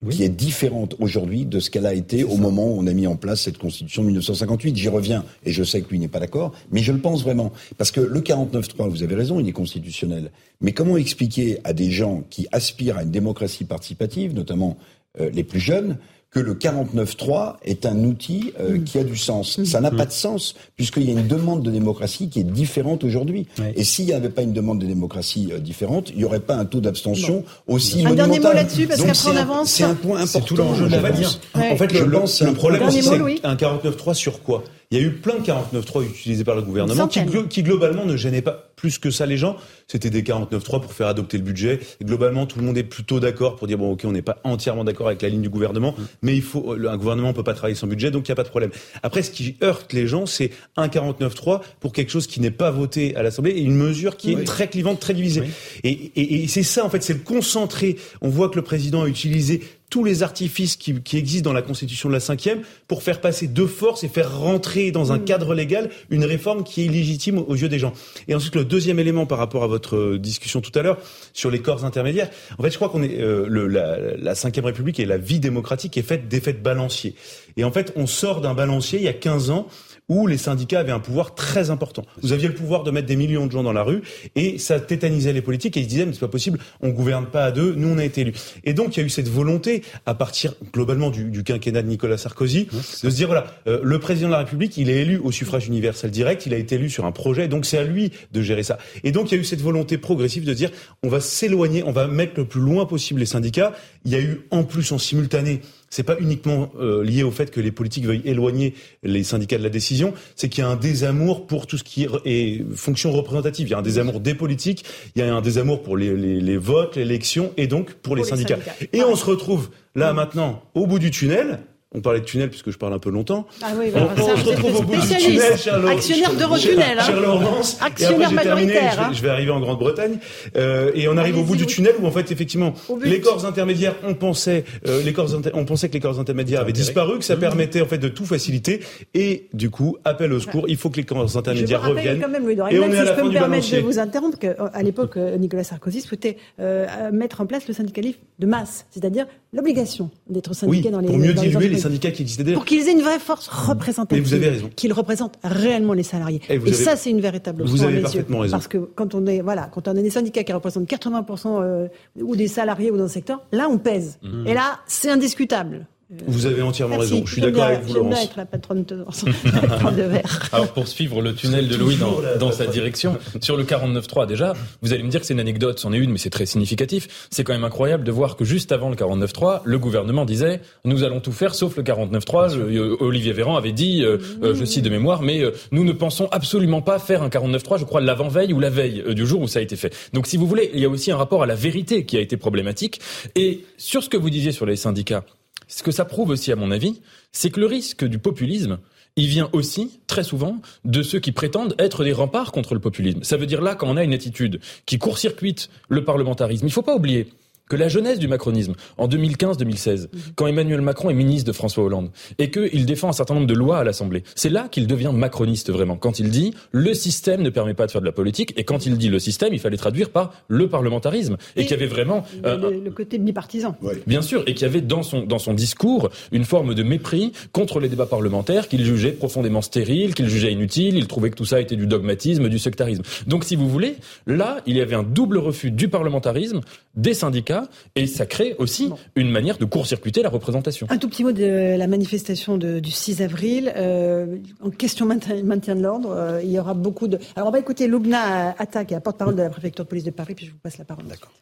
Oui. 0.03 0.17
qui 0.17 0.25
est 0.25 0.31
différente 0.31 0.95
aujourd'hui 0.99 1.45
de 1.45 1.61
ce 1.61 1.69
qu'elle 1.69 1.85
a 1.85 1.93
été 1.93 2.25
au 2.25 2.39
moment 2.39 2.69
où 2.69 2.79
on 2.79 2.87
a 2.87 2.93
mis 2.95 3.07
en 3.07 3.17
place 3.17 3.43
cette 3.43 3.59
constitution 3.59 4.01
de 4.01 4.07
1958. 4.07 4.75
J'y 4.75 4.89
reviens, 4.89 5.27
et 5.45 5.53
je 5.53 5.63
sais 5.63 5.83
que 5.83 5.91
lui 5.91 5.99
n'est 5.99 6.09
pas 6.09 6.21
d'accord, 6.21 6.53
mais 6.71 6.81
je 6.81 6.91
le 6.91 7.01
pense 7.01 7.23
vraiment. 7.23 7.53
Parce 7.77 7.91
que 7.91 8.01
le 8.01 8.21
49.3, 8.21 8.89
vous 8.89 9.03
avez 9.03 9.15
raison, 9.15 9.39
il 9.41 9.47
est 9.47 9.53
constitutionnel. 9.53 10.31
Mais 10.63 10.73
comment 10.73 10.97
expliquer 10.97 11.59
à 11.65 11.75
des 11.75 11.91
gens 11.91 12.25
qui 12.31 12.49
aspirent 12.51 12.97
à 12.97 13.03
une 13.03 13.11
démocratie 13.11 13.67
participative, 13.67 14.33
notamment 14.33 14.79
euh, 15.21 15.29
les 15.35 15.45
plus 15.45 15.61
jeunes, 15.61 15.99
que 16.31 16.39
le 16.39 16.55
49.3 16.55 17.57
est 17.65 17.87
un 17.87 18.05
outil 18.05 18.53
euh, 18.61 18.77
Mm. 18.79 18.85
qui 18.85 18.99
a 18.99 19.05
du 19.05 19.17
sens. 19.17 19.61
Ça 19.65 19.81
n'a 19.81 19.91
pas 19.91 20.07
de 20.07 20.13
sens, 20.13 20.55
puisqu'il 20.77 21.03
y 21.05 21.09
a 21.09 21.13
une 21.13 21.27
demande 21.27 21.63
de 21.65 21.71
démocratie 21.71 22.29
qui 22.29 22.39
est 22.41 22.45
différente 22.45 23.03
aujourd'hui. 23.03 23.47
Ouais. 23.59 23.73
Et 23.77 23.83
s'il 23.85 24.07
n'y 24.07 24.13
avait 24.13 24.29
pas 24.29 24.43
une 24.43 24.53
demande 24.53 24.79
de 24.79 24.87
démocratie 24.87 25.49
euh, 25.53 25.59
différente, 25.59 26.11
il 26.11 26.19
n'y 26.19 26.25
aurait 26.25 26.41
pas 26.41 26.55
un 26.55 26.65
taux 26.65 26.81
d'abstention 26.81 27.45
aussi 27.67 28.07
Un 28.07 28.15
dernier 28.15 28.39
mot 28.39 28.53
là-dessus, 28.53 28.87
parce 28.87 29.03
qu'après, 29.03 29.31
on 29.33 29.37
avance. 29.37 29.71
C'est 29.71 29.85
un 29.85 29.95
point 29.95 30.21
important. 30.21 30.27
C'est 30.27 30.45
tout 30.45 30.57
l'enjeu 30.57 30.87
de 30.87 30.93
la. 30.93 30.99
En 31.01 31.77
fait, 31.77 31.93
Je 31.93 32.05
le, 32.05 32.11
pense 32.13 32.41
le 32.41 32.49
un 32.49 32.55
problème 32.55 32.91
c'est 32.91 33.45
un 33.45 33.55
49.3 33.57 34.15
sur 34.15 34.43
quoi? 34.43 34.63
Il 34.93 34.99
y 34.99 35.05
a 35.05 35.07
eu 35.07 35.13
plein 35.13 35.37
de 35.39 35.45
49.3 35.45 36.05
utilisés 36.05 36.43
par 36.43 36.57
le 36.57 36.63
gouvernement 36.63 37.07
qui, 37.07 37.21
centaine. 37.21 37.33
glo- 37.45 37.47
qui 37.49 37.63
globalement 37.63 38.05
ne 38.05 38.17
gênaient 38.17 38.43
pas 38.43 38.73
plus 38.75 38.99
que 38.99 39.13
ça 39.13 39.25
les 39.25 39.37
gens. 39.37 39.57
C'était 39.87 40.11
des 40.11 40.23
49.3 40.23 40.81
pour 40.81 40.93
faire 40.93 41.07
adopter 41.07 41.37
le 41.39 41.45
budget. 41.45 41.79
Et 42.01 42.05
globalement, 42.05 42.45
tout 42.47 42.59
le 42.59 42.65
monde 42.65 42.77
est 42.77 42.83
plutôt 42.83 43.21
d'accord 43.21 43.55
pour 43.55 43.69
dire 43.69 43.79
bon, 43.79 43.93
ok, 43.93 44.01
on 44.05 44.11
n'est 44.11 44.21
pas 44.23 44.39
entièrement 44.43 44.83
d'accord 44.83 45.07
avec 45.07 45.23
la 45.23 45.29
ligne 45.29 45.43
du 45.43 45.49
gouvernement, 45.49 45.95
mais 46.23 46.35
il 46.35 46.43
faut 46.43 46.73
un 46.73 46.97
gouvernement 46.97 47.33
peut 47.33 47.45
pas 47.45 47.55
travailler 47.55 47.77
sans 47.77 47.87
budget, 47.87 48.11
donc 48.11 48.27
il 48.27 48.31
n'y 48.31 48.33
a 48.33 48.37
pas 48.37 48.43
de 48.43 48.49
problème. 48.49 48.71
Après, 49.05 49.23
ce 49.23 49.31
qui 49.31 49.57
heurte 49.63 49.93
les 49.93 50.09
gens, 50.09 50.27
c'est 50.27 50.51
un 50.77 50.89
49.3 50.89 51.61
pour 51.79 51.93
quelque 51.93 52.11
chose 52.11 52.27
qui 52.27 52.41
n'est 52.41 52.51
pas 52.51 52.73
voté 52.73 53.15
à 53.15 53.23
l'Assemblée 53.23 53.53
et 53.53 53.61
une 53.63 53.77
mesure 53.77 54.17
qui 54.17 54.33
est 54.33 54.45
très 54.45 54.67
clivante, 54.69 54.99
très 54.99 55.15
divisée. 55.15 55.43
Et, 55.85 55.91
et- 55.91 56.43
et 56.43 56.49
c'est 56.49 56.65
ça, 56.65 56.85
en 56.85 56.91
fait, 56.91 57.03
c'est 57.05 57.13
le 57.13 57.21
concentré. 57.21 57.97
On 58.23 58.29
voit 58.29 58.49
que 58.49 58.57
le 58.57 58.63
président 58.63 59.03
a 59.03 59.07
utilisé 59.09 59.61
tous 59.91 60.05
les 60.05 60.23
artifices 60.23 60.77
qui, 60.77 61.03
qui 61.03 61.19
existent 61.19 61.51
dans 61.51 61.55
la 61.55 61.63
Constitution 61.63 62.09
de 62.09 62.15
la 62.15 62.21
cinquième 62.21 62.63
pour 62.87 63.03
faire 63.03 63.21
passer 63.21 63.49
de 63.49 63.67
force 63.67 64.05
et 64.05 64.09
faire 64.09 64.39
rentrer 64.39 64.93
dans 64.93 65.13
un 65.13 65.19
cadre 65.19 65.55
légal 65.55 65.91
une 66.11 66.25
réforme 66.25 66.63
qui 66.63 66.83
est 66.83 66.85
illégitime 66.87 67.39
aux 67.39 67.57
yeux 67.57 67.69
des 67.69 67.79
gens. 67.81 67.93
Et 68.29 68.35
ensuite, 68.35 68.55
le 68.55 68.65
deuxième 68.65 68.99
élément 69.01 69.27
par 69.27 69.39
rapport 69.39 69.65
à 69.65 69.67
votre 69.67 69.97
euh, 69.97 70.19
discussion 70.19 70.61
tout 70.61 70.77
à 70.79 70.83
l'heure 70.83 70.99
sur 71.33 71.51
les 71.51 71.59
corps 71.59 71.85
intermédiaires, 71.85 72.31
en 72.59 72.63
fait, 72.63 72.71
je 72.71 72.77
crois 72.77 72.89
qu'on 72.89 73.03
est 73.03 73.21
euh, 73.21 73.47
le, 73.49 73.67
la, 73.67 74.17
la 74.17 74.35
cinquième 74.35 74.65
République 74.65 75.01
et 75.01 75.07
la 75.07 75.19
vie 75.19 75.41
démocratique 75.41 75.99
est 75.99 76.03
faite 76.03 76.29
d'effets 76.29 76.53
de 76.53 76.59
balancier. 76.59 77.15
Et 77.57 77.65
en 77.65 77.73
fait, 77.73 77.93
on 77.97 78.07
sort 78.07 78.41
d'un 78.41 78.55
balancier 78.55 79.01
il 79.01 79.05
y 79.05 79.09
a 79.09 79.13
15 79.13 79.51
ans 79.51 79.67
où 80.11 80.27
les 80.27 80.37
syndicats 80.37 80.81
avaient 80.81 80.93
un 80.93 81.01
pouvoir 81.01 81.35
très 81.35 81.71
important. 81.71 82.05
Vous 82.21 82.33
aviez 82.33 82.49
le 82.49 82.55
pouvoir 82.55 82.83
de 82.83 82.91
mettre 82.91 83.07
des 83.07 83.17
millions 83.17 83.47
de 83.47 83.53
gens 83.53 83.63
dans 83.63 83.73
la 83.73 83.85
rue 83.85 84.03
et 84.35 84.59
ça 84.59 84.81
tétanisait 84.81 85.33
les 85.33 85.41
politiques 85.41 85.77
et 85.77 85.81
ils 85.81 85.85
se 85.85 85.89
disaient 85.89 86.05
mais 86.05 86.13
c'est 86.13 86.21
pas 86.21 86.29
possible, 86.29 86.59
on 86.81 86.91
gouverne 86.91 87.27
pas 87.27 87.45
à 87.45 87.53
deux, 87.53 87.75
nous 87.75 87.89
on 87.89 87.97
a 87.97 88.05
été 88.05 88.23
élus. 88.23 88.35
Et 88.65 88.75
donc 88.75 88.97
il 88.97 89.01
y 89.01 89.03
a 89.03 89.07
eu 89.07 89.11
cette 89.11 89.29
volonté 89.29 89.83
à 90.07 90.15
partir 90.15 90.55
globalement 90.75 91.11
du, 91.11 91.25
du 91.25 91.45
quinquennat 91.45 91.83
de 91.83 91.89
Nicolas 91.89 92.19
Sarkozy 92.19 92.67
de 92.73 92.81
se 92.83 93.07
dire 93.07 93.29
voilà 93.29 93.47
euh, 93.69 93.79
le 93.83 93.99
président 94.01 94.27
de 94.27 94.33
la 94.33 94.41
République 94.41 94.77
il 94.77 94.91
est 94.91 95.03
élu 95.03 95.19
au 95.19 95.31
suffrage 95.31 95.69
universel 95.69 96.11
direct, 96.11 96.45
il 96.45 96.55
a 96.55 96.59
été 96.59 96.75
élu 96.75 96.91
sur 96.91 97.07
un 97.07 97.13
projet 97.13 97.47
donc 97.47 97.65
c'est 97.65 97.79
à 97.79 97.85
lui 97.85 98.11
de 98.33 98.43
gérer 98.43 98.65
ça. 98.65 98.79
Et 99.05 99.13
donc 99.13 99.31
il 99.31 99.37
y 99.37 99.39
a 99.39 99.41
eu 99.41 99.45
cette 99.45 99.63
volonté 99.63 99.97
progressive 99.97 100.45
de 100.45 100.55
dire 100.55 100.71
on 101.05 101.09
va 101.09 101.21
s'éloigner, 101.21 101.85
on 101.85 101.93
va 101.93 102.09
mettre 102.09 102.33
le 102.37 102.47
plus 102.47 102.61
loin 102.61 102.85
possible 102.85 103.21
les 103.21 103.27
syndicats. 103.27 103.73
Il 104.05 104.11
y 104.11 104.17
a 104.17 104.21
eu 104.21 104.41
en 104.51 104.65
plus 104.65 104.91
en 104.91 104.99
simultané 104.99 105.61
c'est 105.91 106.05
pas 106.05 106.17
uniquement 106.21 106.71
euh, 106.79 107.05
lié 107.05 107.23
au 107.25 107.31
fait 107.31 107.51
que 107.51 107.61
les 107.61 107.73
politiques 107.73 108.07
veuillent 108.07 108.23
éloigner 108.25 108.75
les 109.03 109.25
syndicats 109.25 109.59
de 109.59 109.63
la 109.63 109.71
décision, 109.71 110.15
c'est 110.37 110.49
qu'il 110.49 110.63
y 110.63 110.67
a 110.67 110.71
un 110.71 110.77
désamour 110.77 111.47
pour 111.47 111.67
tout 111.67 111.77
ce 111.77 111.85
qui 111.85 112.07
est 112.25 112.65
fonction 112.75 113.11
représentative. 113.11 113.69
Il 113.69 113.71
y 113.73 113.75
a 113.75 113.79
un 113.79 113.83
désamour 113.83 114.21
des 114.21 114.35
politiques, 114.35 114.85
il 115.17 115.21
y 115.21 115.23
a 115.23 115.35
un 115.35 115.41
désamour 115.41 115.83
pour 115.83 115.97
les, 115.97 116.17
les, 116.17 116.41
les 116.41 116.57
votes, 116.57 116.97
l'élection, 116.97 117.53
et 117.57 117.67
donc 117.67 117.95
pour, 117.95 118.17
les, 118.17 118.25
syndicats. 118.25 118.59
Et 118.93 119.03
on 119.03 119.17
se 119.17 119.25
retrouve 119.25 119.71
là 119.95 120.13
maintenant 120.13 120.63
au 120.75 120.87
bout 120.87 120.99
du 120.99 121.11
tunnel 121.11 121.61
on 121.93 122.01
parlait 122.01 122.21
de 122.21 122.25
tunnel 122.25 122.49
puisque 122.51 122.71
je 122.71 122.79
parle 122.79 122.93
un 122.93 122.99
peu 122.99 123.11
longtemps. 123.11 123.47
Ah 123.63 123.73
oui, 123.77 123.91
bah, 123.93 124.09
on, 124.17 124.37
se 124.37 124.47
retrouve 124.47 124.77
au 124.77 124.83
bout 124.83 124.97
du 124.97 125.17
tunnel, 125.17 125.59
cher 125.59 125.85
Actionnaire 125.87 126.35
d'Eurotunnel. 126.35 126.99
Hein. 126.99 127.03
Cher 127.05 127.21
Laurence. 127.21 127.79
Actionnaire 127.81 128.33
majoritaire. 128.33 128.95
Terminé, 128.95 129.15
je, 129.17 129.23
vais, 129.23 129.29
arriver 129.29 129.51
en 129.51 129.61
Grande-Bretagne. 129.61 130.19
Euh, 130.57 130.93
et 130.95 131.09
on 131.09 131.17
arrive 131.17 131.39
au 131.39 131.43
bout 131.43 131.57
du 131.57 131.67
tunnel 131.67 131.95
où 132.01 132.07
en 132.07 132.11
fait 132.11 132.31
effectivement 132.31 132.75
les 133.03 133.21
corps 133.21 133.45
intermédiaires, 133.45 133.97
on 134.05 134.15
pensait, 134.15 134.65
euh, 134.87 135.03
les 135.03 135.13
corps 135.13 135.31
on 135.55 135.65
pensait 135.65 135.89
que 135.89 135.95
les 135.95 136.01
corps 136.01 136.21
intermédiaires 136.21 136.61
avaient 136.61 136.73
disparu, 136.73 137.19
que 137.19 137.25
ça 137.25 137.37
mmh. 137.37 137.41
permettait 137.41 137.81
en 137.81 137.87
fait 137.87 137.99
de 137.99 138.09
tout 138.09 138.25
faciliter. 138.25 138.81
Et 139.15 139.49
du 139.53 139.71
coup, 139.71 139.97
appel 140.05 140.33
au 140.33 140.41
secours, 140.41 140.67
il 140.69 140.77
faut 140.77 140.91
que 140.91 140.97
les 140.97 141.05
corps 141.05 141.37
intermédiaires 141.37 141.83
je 141.83 141.89
reviennent. 141.89 142.21
Quand 142.21 142.29
même, 142.29 142.45
Louis 142.45 142.55
et 142.71 142.79
on 142.79 142.93
est 142.93 142.99
à 142.99 143.05
la 143.05 143.17
je 143.17 143.21
peux 143.21 143.27
me 143.27 143.33
permettre 143.33 143.71
de 143.71 143.81
vous 143.81 143.99
interrompre 143.99 144.39
qu'à 144.39 144.83
l'époque, 144.83 145.17
euh, 145.17 145.37
Nicolas 145.37 145.65
Sarkozy 145.65 146.01
souhaitait 146.01 146.37
euh, 146.61 147.11
mettre 147.13 147.41
en 147.41 147.47
place 147.47 147.67
le 147.69 147.75
syndicalisme 147.75 148.19
de 148.39 148.47
masse, 148.47 148.87
c'est-à-dire 148.91 149.27
l'obligation 149.53 150.11
d'être 150.29 150.55
syndiqué 150.55 150.91
dans 150.91 151.01
les 151.01 151.09
pour 151.09 151.19
mieux 151.19 151.35
diluer 151.35 151.69
les 151.69 151.79
syndicats 151.79 152.11
qui 152.11 152.23
existaient 152.23 152.45
déjà 152.45 152.57
pour 152.57 152.65
qu'ils 152.65 152.89
aient 152.89 152.93
une 152.93 153.03
vraie 153.03 153.19
force 153.19 153.49
représentative. 153.49 154.23
vous 154.23 154.35
avez 154.35 154.49
raison. 154.49 154.71
Qu'ils 154.75 154.93
représentent 154.93 155.39
réellement 155.43 155.93
les 155.93 156.03
salariés. 156.03 156.41
Et, 156.49 156.73
ça, 156.73 156.97
c'est 156.97 157.11
une 157.11 157.21
véritable 157.21 157.65
Vous 157.65 157.83
avez 157.83 158.01
parfaitement 158.01 158.41
raison. 158.41 158.53
Parce 158.53 158.69
que 158.69 158.79
quand 158.79 159.15
on 159.15 159.27
est, 159.27 159.41
voilà, 159.41 159.69
quand 159.73 159.89
on 159.89 159.93
a 159.93 160.03
des 160.03 160.11
syndicats 160.11 160.45
qui 160.45 160.53
représentent 160.53 160.89
80% 160.89 161.63
euh, 161.63 161.89
ou 162.21 162.37
des 162.37 162.49
salariés 162.49 162.91
ou 162.91 162.97
dans 162.97 163.05
le 163.05 163.09
secteur, 163.09 163.45
là, 163.53 163.69
on 163.69 163.79
pèse. 163.79 164.19
Mmh. 164.23 164.47
Et 164.47 164.55
là, 164.55 164.81
c'est 164.87 165.11
indiscutable. 165.11 165.87
Vous 166.27 166.47
avez 166.47 166.61
entièrement 166.63 166.99
raison. 166.99 167.23
Je 167.25 167.35
suis 167.35 167.41
d'accord 167.41 167.65
avec 167.65 167.83
vous, 167.83 167.95
Laurence. 167.95 168.25
être 168.25 168.37
la 168.37 168.45
patronne 168.45 168.85
de 168.85 169.05
verre. 170.03 170.49
Alors, 170.53 170.73
pour 170.73 170.89
suivre 170.89 171.23
le 171.23 171.37
tunnel 171.37 171.69
de 171.69 171.77
Louis 171.77 171.97
dans, 171.97 172.17
dans 172.41 172.51
sa 172.51 172.67
direction, 172.67 173.17
sur 173.41 173.57
le 173.57 173.63
49.3, 173.63 174.27
déjà, 174.27 174.55
vous 174.83 174.93
allez 174.93 175.05
me 175.05 175.09
dire 175.09 175.21
que 175.21 175.27
c'est 175.27 175.35
une 175.35 175.41
anecdote, 175.41 175.79
c'en 175.79 175.93
est 175.93 175.99
une, 175.99 176.11
mais 176.11 176.19
c'est 176.19 176.31
très 176.31 176.47
significatif. 176.47 177.29
C'est 177.31 177.45
quand 177.45 177.53
même 177.53 177.63
incroyable 177.63 178.03
de 178.03 178.11
voir 178.11 178.35
que 178.35 178.45
juste 178.45 178.73
avant 178.73 178.89
le 178.89 178.97
49.3, 178.97 179.61
le 179.65 179.79
gouvernement 179.79 180.25
disait, 180.25 180.61
nous 180.85 181.05
allons 181.05 181.21
tout 181.21 181.31
faire 181.31 181.55
sauf 181.55 181.77
le 181.77 181.85
49.3. 181.85 182.57
Euh, 182.59 182.97
Olivier 182.99 183.33
Véran 183.33 183.57
avait 183.57 183.71
dit, 183.71 184.03
euh, 184.03 184.19
euh, 184.43 184.53
je 184.53 184.65
cite 184.65 184.85
de 184.85 184.91
mémoire, 184.91 185.23
mais 185.23 185.43
nous 185.71 185.85
ne 185.85 185.93
pensons 185.93 186.27
absolument 186.33 186.83
pas 186.83 186.99
faire 186.99 187.23
un 187.23 187.29
49.3, 187.29 187.79
je 187.79 187.85
crois, 187.85 188.01
l'avant-veille 188.01 188.53
ou 188.53 188.59
la 188.59 188.71
veille 188.71 189.05
du 189.15 189.27
jour 189.27 189.43
où 189.43 189.47
ça 189.47 189.61
a 189.61 189.63
été 189.63 189.77
fait. 189.77 189.95
Donc, 190.13 190.27
si 190.27 190.37
vous 190.37 190.49
voulez, 190.49 190.73
il 190.75 190.81
y 190.81 190.85
a 190.85 190.89
aussi 190.89 191.13
un 191.13 191.17
rapport 191.17 191.45
à 191.45 191.47
la 191.47 191.55
vérité 191.55 192.05
qui 192.05 192.17
a 192.17 192.21
été 192.21 192.37
problématique. 192.37 193.01
Et 193.37 193.65
sur 193.77 194.03
ce 194.03 194.09
que 194.09 194.17
vous 194.17 194.31
disiez 194.31 194.51
sur 194.51 194.67
les 194.67 194.75
syndicats, 194.75 195.25
ce 195.71 195.83
que 195.83 195.93
ça 195.93 196.05
prouve 196.05 196.31
aussi, 196.31 196.53
à 196.53 196.57
mon 196.57 196.71
avis, 196.71 197.01
c'est 197.33 197.51
que 197.51 197.61
le 197.61 197.67
risque 197.67 198.05
du 198.05 198.19
populisme, 198.19 198.79
il 199.17 199.27
vient 199.27 199.49
aussi, 199.53 200.01
très 200.07 200.25
souvent, 200.25 200.61
de 200.85 201.03
ceux 201.03 201.21
qui 201.21 201.33
prétendent 201.33 201.75
être 201.79 202.05
des 202.05 202.13
remparts 202.13 202.53
contre 202.53 202.75
le 202.75 202.81
populisme. 202.81 203.23
Ça 203.23 203.37
veut 203.37 203.47
dire 203.47 203.61
là, 203.61 203.75
quand 203.75 203.89
on 203.89 203.97
a 203.97 204.05
une 204.05 204.13
attitude 204.13 204.61
qui 204.87 204.99
court-circuite 204.99 205.71
le 205.89 206.05
parlementarisme, 206.05 206.67
il 206.67 206.71
ne 206.71 206.73
faut 206.73 206.83
pas 206.83 206.95
oublier 206.95 207.29
que 207.71 207.77
la 207.77 207.89
jeunesse 207.89 208.19
du 208.19 208.29
macronisme, 208.29 208.75
en 208.99 209.09
2015-2016, 209.09 210.01
mhm. 210.01 210.09
quand 210.35 210.47
Emmanuel 210.49 210.83
Macron 210.83 211.09
est 211.09 211.15
ministre 211.15 211.47
de 211.47 211.53
François 211.53 211.85
Hollande, 211.85 212.11
et 212.39 212.51
qu'il 212.51 212.85
défend 212.85 213.09
un 213.09 213.13
certain 213.13 213.35
nombre 213.35 213.47
de 213.47 213.55
lois 213.55 213.79
à 213.79 213.85
l'Assemblée, 213.85 214.25
c'est 214.35 214.51
là 214.51 214.69
qu'il 214.69 214.87
devient 214.87 215.13
macroniste 215.15 215.71
vraiment. 215.71 215.97
Quand 215.97 216.19
il 216.19 216.31
dit 216.31 216.53
le 216.73 216.93
système 216.93 217.43
ne 217.43 217.49
permet 217.49 217.75
pas 217.75 217.87
de 217.87 217.93
faire 217.93 218.01
de 218.01 218.07
la 218.07 218.13
politique, 218.13 218.53
et 218.59 218.65
quand 218.65 218.87
il 218.87 218.99
dit 218.99 219.09
le 219.09 219.21
système, 219.21 219.55
il 219.55 219.61
fallait 219.61 219.77
traduire 219.77 220.11
par 220.11 220.35
le 220.49 220.69
parlementarisme, 220.69 221.37
et, 221.55 221.63
qu'il 221.63 221.71
y 221.71 221.75
avait 221.75 221.87
vraiment 221.87 222.25
euh, 222.45 222.81
le, 222.85 222.91
côté 222.91 223.19
bipartisan. 223.19 223.77
Bien 224.07 224.21
sûr, 224.21 224.43
et 224.49 224.55
qu'il 224.55 224.63
y 224.63 224.71
avait 224.71 224.81
dans 224.81 225.05
son 225.05 225.23
dans 225.23 225.39
son 225.39 225.55
discours 225.55 226.11
une 226.33 226.45
forme 226.45 226.75
de 226.75 226.83
mépris 226.83 227.33
contre 227.53 227.79
les 227.79 227.89
débats 227.89 228.07
parlementaires 228.07 228.67
qu'il 228.67 228.85
jugeait 228.85 229.13
profondément 229.13 229.63
stériles, 229.63 230.15
qu'il 230.15 230.29
jugeait 230.29 230.53
inutiles. 230.53 230.97
Il 230.97 231.07
trouvait 231.07 231.31
que 231.31 231.37
tout 231.37 231.45
ça 231.45 231.61
était 231.61 231.77
du 231.77 231.87
dogmatisme, 231.87 232.49
du 232.49 232.59
sectarisme. 232.59 233.03
Donc, 233.29 233.45
si 233.45 233.55
vous 233.55 233.69
voulez, 233.69 233.95
là, 234.27 234.59
il 234.67 234.77
y 234.77 234.81
avait 234.81 234.97
un 234.97 235.05
double 235.05 235.39
refus 235.39 235.71
du 235.71 235.89
parlementarisme, 235.89 236.63
des 236.97 237.15
syndicats 237.15 237.60
et 237.95 238.07
ça 238.07 238.27
crée 238.27 238.55
aussi 238.59 238.91
une 239.17 239.31
manière 239.31 239.59
de 239.59 239.65
court-circuiter 239.65 240.23
la 240.23 240.29
représentation. 240.29 240.87
Un 240.91 240.99
tout 240.99 241.09
petit 241.09 241.25
mot 241.25 241.33
de 241.33 241.77
la 241.77 241.87
manifestation 241.87 242.57
du 242.57 242.91
6 242.91 243.23
avril. 243.23 243.73
Euh, 243.77 244.39
en 244.61 244.71
question 244.71 245.07
maintien, 245.07 245.43
maintien 245.43 245.77
de 245.77 245.83
l'ordre, 245.83 246.11
euh, 246.11 246.43
il 246.43 246.51
y 246.51 246.59
aura 246.59 246.75
beaucoup 246.75 247.09
de... 247.09 247.19
Alors 247.37 247.49
on 247.49 247.53
va 247.53 247.59
écouter 247.59 247.87
Loubna 247.87 248.55
Atta, 248.59 248.85
qui 248.85 248.95
est 248.95 248.97
la 248.97 249.01
porte-parole 249.01 249.37
de 249.37 249.43
la 249.43 249.51
préfecture 249.51 249.85
de 249.85 249.89
police 249.89 250.05
de 250.05 250.11
Paris, 250.11 250.35
puis 250.35 250.47
je 250.47 250.53
vous 250.53 250.59
passe 250.59 250.79
la 250.79 250.85
parole. 250.85 251.07
D'accord. 251.07 251.33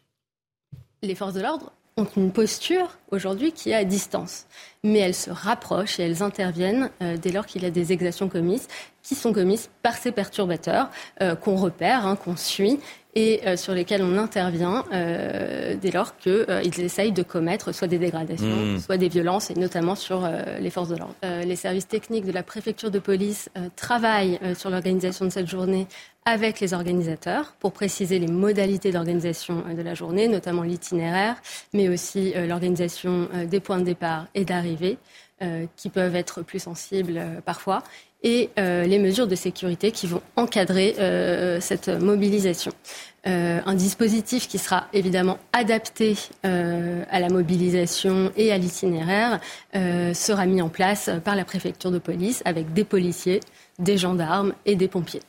Les 1.01 1.15
forces 1.15 1.33
de 1.33 1.41
l'ordre 1.41 1.71
ont 1.97 2.07
une 2.15 2.31
posture 2.31 2.97
aujourd'hui 3.11 3.51
qui 3.51 3.71
est 3.71 3.75
à 3.75 3.83
distance. 3.83 4.45
Mais 4.83 4.99
elles 4.99 5.15
se 5.15 5.31
rapprochent 5.31 5.99
et 5.99 6.03
elles 6.03 6.23
interviennent 6.23 6.89
euh, 7.01 7.17
dès 7.17 7.31
lors 7.31 7.45
qu'il 7.45 7.63
y 7.63 7.65
a 7.65 7.71
des 7.71 7.91
exactions 7.91 8.29
commises, 8.29 8.67
qui 9.03 9.15
sont 9.15 9.33
commises 9.33 9.69
par 9.81 9.95
ces 9.95 10.11
perturbateurs 10.11 10.89
qu'on 11.41 11.55
repère, 11.55 12.05
hein, 12.05 12.15
qu'on 12.15 12.35
suit 12.35 12.79
et 13.15 13.41
euh, 13.45 13.57
sur 13.57 13.73
lesquels 13.73 14.03
on 14.03 14.17
intervient 14.17 14.85
euh, 14.93 15.75
dès 15.81 15.91
lors 15.91 16.15
qu'ils 16.17 16.45
euh, 16.49 16.61
essayent 16.61 17.11
de 17.11 17.23
commettre 17.23 17.73
soit 17.73 17.87
des 17.87 17.97
dégradations, 17.97 18.45
mmh. 18.45 18.79
soit 18.79 18.97
des 18.97 19.09
violences, 19.09 19.49
et 19.49 19.55
notamment 19.55 19.95
sur 19.95 20.29
les 20.59 20.69
forces 20.69 20.89
de 20.89 20.95
l'ordre. 20.95 21.15
les 21.23 21.55
services 21.55 21.87
techniques 21.87 22.25
de 22.25 22.31
la 22.31 22.43
préfecture 22.43 22.91
de 22.91 22.99
police 22.99 23.49
travaillent 23.75 24.39
sur 24.55 24.69
l'organisation 24.69 25.25
de 25.25 25.29
cette 25.29 25.47
journée 25.47 25.87
avec 26.25 26.59
les 26.59 26.73
organisateurs 26.73 27.53
pour 27.59 27.71
préciser 27.71 28.19
les 28.19 28.27
modalités 28.27 28.91
d'organisation 28.91 29.63
de 29.75 29.81
la 29.81 29.93
journée, 29.93 30.27
notamment 30.27 30.63
l'itinéraire, 30.63 31.35
mais 31.73 31.89
aussi 31.89 32.33
l'organisation 32.47 33.29
des 33.49 33.59
points 33.59 33.79
de 33.79 33.85
départ 33.85 34.27
et 34.35 34.45
d'arrivée, 34.45 34.97
qui 35.75 35.89
peuvent 35.89 36.15
être 36.15 36.41
plus 36.41 36.59
sensibles 36.59 37.21
parfois 37.45 37.83
et 38.23 38.49
euh, 38.59 38.85
les 38.85 38.99
mesures 38.99 39.27
de 39.27 39.35
sécurité 39.35 39.91
qui 39.91 40.07
vont 40.07 40.21
encadrer 40.35 40.95
euh, 40.99 41.59
cette 41.61 41.87
mobilisation. 41.87 42.71
Euh, 43.27 43.59
un 43.65 43.75
dispositif 43.75 44.47
qui 44.47 44.57
sera 44.57 44.87
évidemment 44.93 45.37
adapté 45.51 46.15
à 46.43 47.19
la 47.19 47.29
mobilisation 47.29 48.31
et 48.37 48.51
à 48.51 48.57
l'itinéraire 48.57 49.39
sera 49.73 50.45
mis 50.45 50.61
en 50.61 50.69
place 50.69 51.09
par 51.23 51.35
la 51.35 51.43
préfecture 51.43 51.91
de 51.91 51.99
police 51.99 52.41
avec 52.45 52.73
des 52.73 52.83
policiers, 52.83 53.41
des 53.77 53.97
gendarmes 53.97 54.53
et 54.65 54.75
des 54.75 54.87
pompiers. 54.87 55.21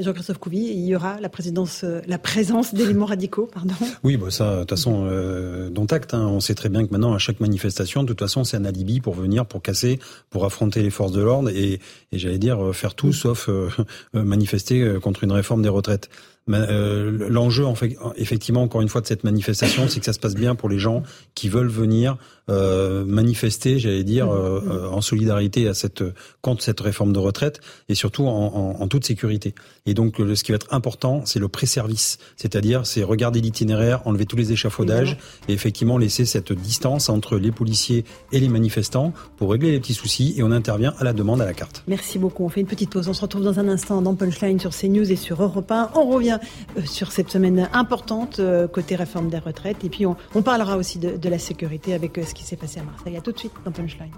Jean-Christophe 0.00 0.38
Couvi, 0.38 0.58
il 0.58 0.84
y 0.84 0.94
aura 0.94 1.20
la, 1.20 1.28
présidence, 1.28 1.82
euh, 1.84 2.00
la 2.06 2.18
présence 2.18 2.74
d'éléments 2.74 3.06
radicaux, 3.06 3.48
pardon. 3.52 3.74
Oui, 4.04 4.16
bah 4.16 4.30
ça, 4.30 4.54
de 4.54 4.60
toute 4.60 4.70
façon, 4.70 5.06
euh, 5.06 5.70
dont 5.70 5.86
acte. 5.86 6.14
Hein. 6.14 6.26
On 6.26 6.40
sait 6.40 6.54
très 6.54 6.68
bien 6.68 6.86
que 6.86 6.92
maintenant, 6.92 7.14
à 7.14 7.18
chaque 7.18 7.40
manifestation, 7.40 8.02
de 8.02 8.08
toute 8.08 8.20
façon, 8.20 8.44
c'est 8.44 8.56
un 8.56 8.64
alibi 8.64 9.00
pour 9.00 9.14
venir, 9.14 9.46
pour 9.46 9.62
casser, 9.62 9.98
pour 10.30 10.44
affronter 10.44 10.82
les 10.82 10.90
forces 10.90 11.12
de 11.12 11.22
l'ordre 11.22 11.50
et, 11.50 11.80
et 12.12 12.18
j'allais 12.18 12.38
dire 12.38 12.64
euh, 12.64 12.72
faire 12.72 12.94
tout 12.94 13.12
sauf 13.12 13.48
euh, 13.48 13.68
manifester 14.12 14.98
contre 15.00 15.24
une 15.24 15.32
réforme 15.32 15.62
des 15.62 15.68
retraites. 15.68 16.08
Euh, 16.48 17.28
L'enjeu, 17.28 17.66
en 17.66 17.74
fait, 17.74 17.96
effectivement, 18.16 18.62
encore 18.62 18.82
une 18.82 18.88
fois, 18.88 19.00
de 19.00 19.06
cette 19.06 19.24
manifestation, 19.24 19.88
c'est 19.88 20.00
que 20.00 20.06
ça 20.06 20.12
se 20.12 20.18
passe 20.18 20.34
bien 20.34 20.54
pour 20.54 20.68
les 20.68 20.78
gens 20.78 21.02
qui 21.34 21.48
veulent 21.48 21.68
venir 21.68 22.16
euh, 22.48 23.04
manifester, 23.04 23.80
j'allais 23.80 24.04
dire, 24.04 24.30
euh, 24.30 24.62
euh, 24.68 24.88
en 24.88 25.00
solidarité 25.00 25.66
à 25.66 25.74
cette 25.74 26.04
contre 26.42 26.62
cette 26.62 26.78
réforme 26.78 27.12
de 27.12 27.18
retraite 27.18 27.60
et 27.88 27.96
surtout 27.96 28.26
en, 28.26 28.76
en, 28.78 28.82
en 28.82 28.88
toute 28.88 29.04
sécurité. 29.04 29.52
Et 29.84 29.94
donc, 29.94 30.20
le, 30.20 30.36
ce 30.36 30.44
qui 30.44 30.52
va 30.52 30.56
être 30.56 30.72
important, 30.72 31.22
c'est 31.24 31.40
le 31.40 31.48
pré-service, 31.48 32.18
c'est-à-dire, 32.36 32.86
c'est 32.86 33.02
regarder 33.02 33.40
l'itinéraire, 33.40 34.06
enlever 34.06 34.26
tous 34.26 34.36
les 34.36 34.52
échafaudages 34.52 35.16
et 35.48 35.54
effectivement 35.54 35.98
laisser 35.98 36.24
cette 36.24 36.52
distance 36.52 37.08
entre 37.08 37.36
les 37.36 37.50
policiers 37.50 38.04
et 38.30 38.38
les 38.38 38.48
manifestants 38.48 39.12
pour 39.38 39.50
régler 39.50 39.72
les 39.72 39.80
petits 39.80 39.94
soucis 39.94 40.34
et 40.36 40.44
on 40.44 40.52
intervient 40.52 40.94
à 40.98 41.04
la 41.04 41.12
demande 41.12 41.42
à 41.42 41.46
la 41.46 41.54
carte. 41.54 41.82
Merci 41.88 42.20
beaucoup. 42.20 42.44
On 42.44 42.48
fait 42.48 42.60
une 42.60 42.68
petite 42.68 42.90
pause. 42.90 43.08
On 43.08 43.14
se 43.14 43.22
retrouve 43.22 43.42
dans 43.42 43.58
un 43.58 43.68
instant 43.68 44.02
dans 44.02 44.14
Punchline 44.14 44.60
sur 44.60 44.70
CNews 44.70 45.10
et 45.10 45.16
sur 45.16 45.42
Europe 45.42 45.70
1. 45.70 45.90
On 45.96 46.06
revient 46.08 46.35
euh, 46.76 46.82
sur 46.84 47.12
cette 47.12 47.30
semaine 47.30 47.68
importante 47.72 48.38
euh, 48.38 48.68
côté 48.68 48.96
réforme 48.96 49.28
des 49.28 49.38
retraites. 49.38 49.84
Et 49.84 49.88
puis 49.88 50.06
on, 50.06 50.42
parlera 50.42 50.76
aussi 50.76 50.98
de, 50.98 51.16
de, 51.16 51.28
la 51.28 51.38
sécurité 51.38 51.94
avec 51.94 52.18
euh, 52.18 52.24
ce 52.24 52.34
qui 52.34 52.44
s'est 52.44 52.56
passé 52.56 52.80
à 52.80 52.82
Marseille. 52.82 53.16
À 53.16 53.20
tout 53.20 53.32
de 53.32 53.38
suite 53.38 53.52
dans 53.64 53.72
Punchline. 53.72 54.10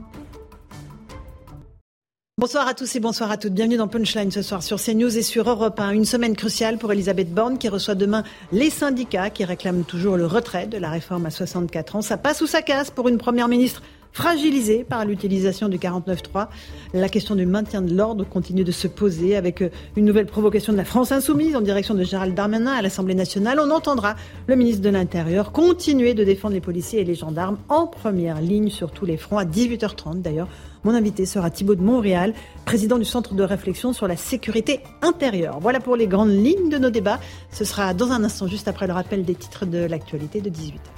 Bonsoir 2.41 2.69
à 2.69 2.75
tous 2.75 2.95
et 2.95 3.01
bonsoir 3.01 3.33
à 3.33 3.37
toutes. 3.37 3.53
Bienvenue 3.53 3.79
dans 3.79 3.89
Punchline 3.89 4.31
ce 4.31 4.43
soir 4.43 4.63
sur 4.63 4.81
CNews 4.81 5.19
et 5.19 5.23
sur 5.23 5.51
Europe 5.51 5.81
1. 5.81 5.91
Une 5.91 6.05
semaine 6.05 6.37
cruciale 6.37 6.79
pour 6.79 6.93
Elisabeth 6.93 7.35
Borne 7.35 7.59
qui 7.59 7.69
reçoit 7.69 7.97
demain 7.97 8.23
les 8.53 8.71
syndicats 8.71 9.29
qui 9.31 9.45
réclament 9.45 9.83
toujours 9.83 10.17
le 10.17 10.25
retrait 10.25 10.69
de 10.69 10.79
la 10.79 10.89
réforme 10.89 11.27
à 11.27 11.31
64 11.31 11.97
ans. 11.97 12.03
Ça 12.03 12.17
passe 12.17 12.41
ou 12.41 12.47
ça 12.47 12.63
casse 12.63 12.93
pour 12.93 13.09
une 13.09 13.19
première 13.19 13.49
ministre 13.49 13.83
fragilisé 14.19 14.83
par 14.83 15.05
l'utilisation 15.05 15.69
du 15.69 15.79
49.3. 15.79 16.49
La 16.93 17.09
question 17.09 17.37
du 17.37 17.47
maintien 17.47 17.83
de 17.83 17.95
l'ordre 17.95 18.25
continue 18.25 18.65
de 18.65 18.73
se 18.73 18.89
poser 18.89 19.37
avec 19.37 19.63
euh, 19.63 19.71
une 19.95 20.07
nouvelle 20.07 20.27
provocation 20.27 20.73
de 20.73 20.77
la 20.77 20.85
France 20.85 21.13
insoumise 21.13 21.55
en 21.55 21.61
direction 21.61 21.95
de 21.95 22.03
Gérald 22.03 22.35
Darmanin 22.35 22.73
à 22.73 22.83
l'Assemblée 22.83 23.15
nationale. 23.15 23.61
On 23.61 23.71
entendra 23.71 24.17
le 24.49 24.57
ministre 24.57 24.83
de 24.83 24.89
l'Intérieur 24.89 25.53
continuer 25.53 26.15
de 26.15 26.25
défendre 26.25 26.55
les 26.55 26.61
policiers 26.61 27.01
et 27.01 27.05
les 27.05 27.15
gendarmes 27.15 27.59
en 27.69 27.87
première 27.87 28.41
ligne 28.41 28.71
sur 28.71 28.91
tous 28.91 29.05
les 29.05 29.17
fronts 29.17 29.39
à 29.39 29.45
18h30 29.45 30.21
d'ailleurs. 30.21 30.49
Mon 30.83 30.95
invité 30.95 31.25
sera 31.25 31.49
Thibault 31.49 31.77
de 31.77 31.83
Montréal, 31.83 32.35
président 32.65 32.99
du 32.99 33.05
Centre 33.05 33.35
de 33.35 33.45
réflexion 33.45 33.93
sur 33.93 34.09
la 34.09 34.17
sécurité 34.17 34.81
intérieure. 35.01 35.61
Voilà 35.61 35.79
pour 35.79 35.95
les 35.95 36.09
grandes 36.09 36.33
lignes 36.33 36.71
de 36.71 36.79
nos 36.79 36.91
débats. 36.91 37.21
Ce 37.53 37.65
sera 37.65 37.95
dans 37.95 38.11
un 38.11 38.25
instant, 38.25 38.49
juste 38.49 38.67
après 38.67 38.89
le 38.89 38.95
rappel 38.95 39.25
des 39.25 39.37
titres 39.37 39.65
de 39.65 39.79
l'actualité 39.79 40.41
de 40.41 40.51
18h. 40.51 40.98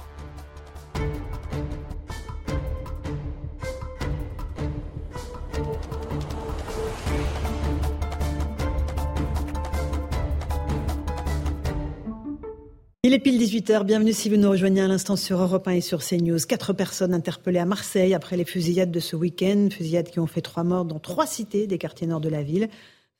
Il 13.11 13.15
est 13.15 13.19
pile 13.19 13.41
18h, 13.41 13.83
bienvenue 13.83 14.13
si 14.13 14.29
vous 14.29 14.37
nous 14.37 14.49
rejoignez 14.49 14.79
à 14.79 14.87
l'instant 14.87 15.17
sur 15.17 15.41
Europe 15.41 15.67
1 15.67 15.71
et 15.71 15.81
sur 15.81 15.99
CNews. 16.01 16.39
Quatre 16.47 16.71
personnes 16.71 17.13
interpellées 17.13 17.59
à 17.59 17.65
Marseille 17.65 18.13
après 18.13 18.37
les 18.37 18.45
fusillades 18.45 18.89
de 18.89 19.01
ce 19.01 19.17
week-end, 19.17 19.67
fusillades 19.69 20.09
qui 20.09 20.21
ont 20.21 20.27
fait 20.27 20.39
trois 20.39 20.63
morts 20.63 20.85
dans 20.85 20.99
trois 20.99 21.27
cités 21.27 21.67
des 21.67 21.77
quartiers 21.77 22.07
nord 22.07 22.21
de 22.21 22.29
la 22.29 22.41
ville. 22.41 22.69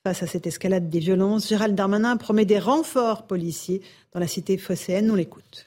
Face 0.02 0.22
à 0.22 0.26
cette 0.26 0.46
escalade 0.46 0.88
des 0.88 0.98
violences, 0.98 1.46
Gérald 1.46 1.74
Darmanin 1.74 2.16
promet 2.16 2.46
des 2.46 2.58
renforts 2.58 3.26
policiers 3.26 3.82
dans 4.14 4.20
la 4.20 4.26
cité 4.26 4.56
phocéenne. 4.56 5.10
On 5.10 5.14
l'écoute. 5.14 5.66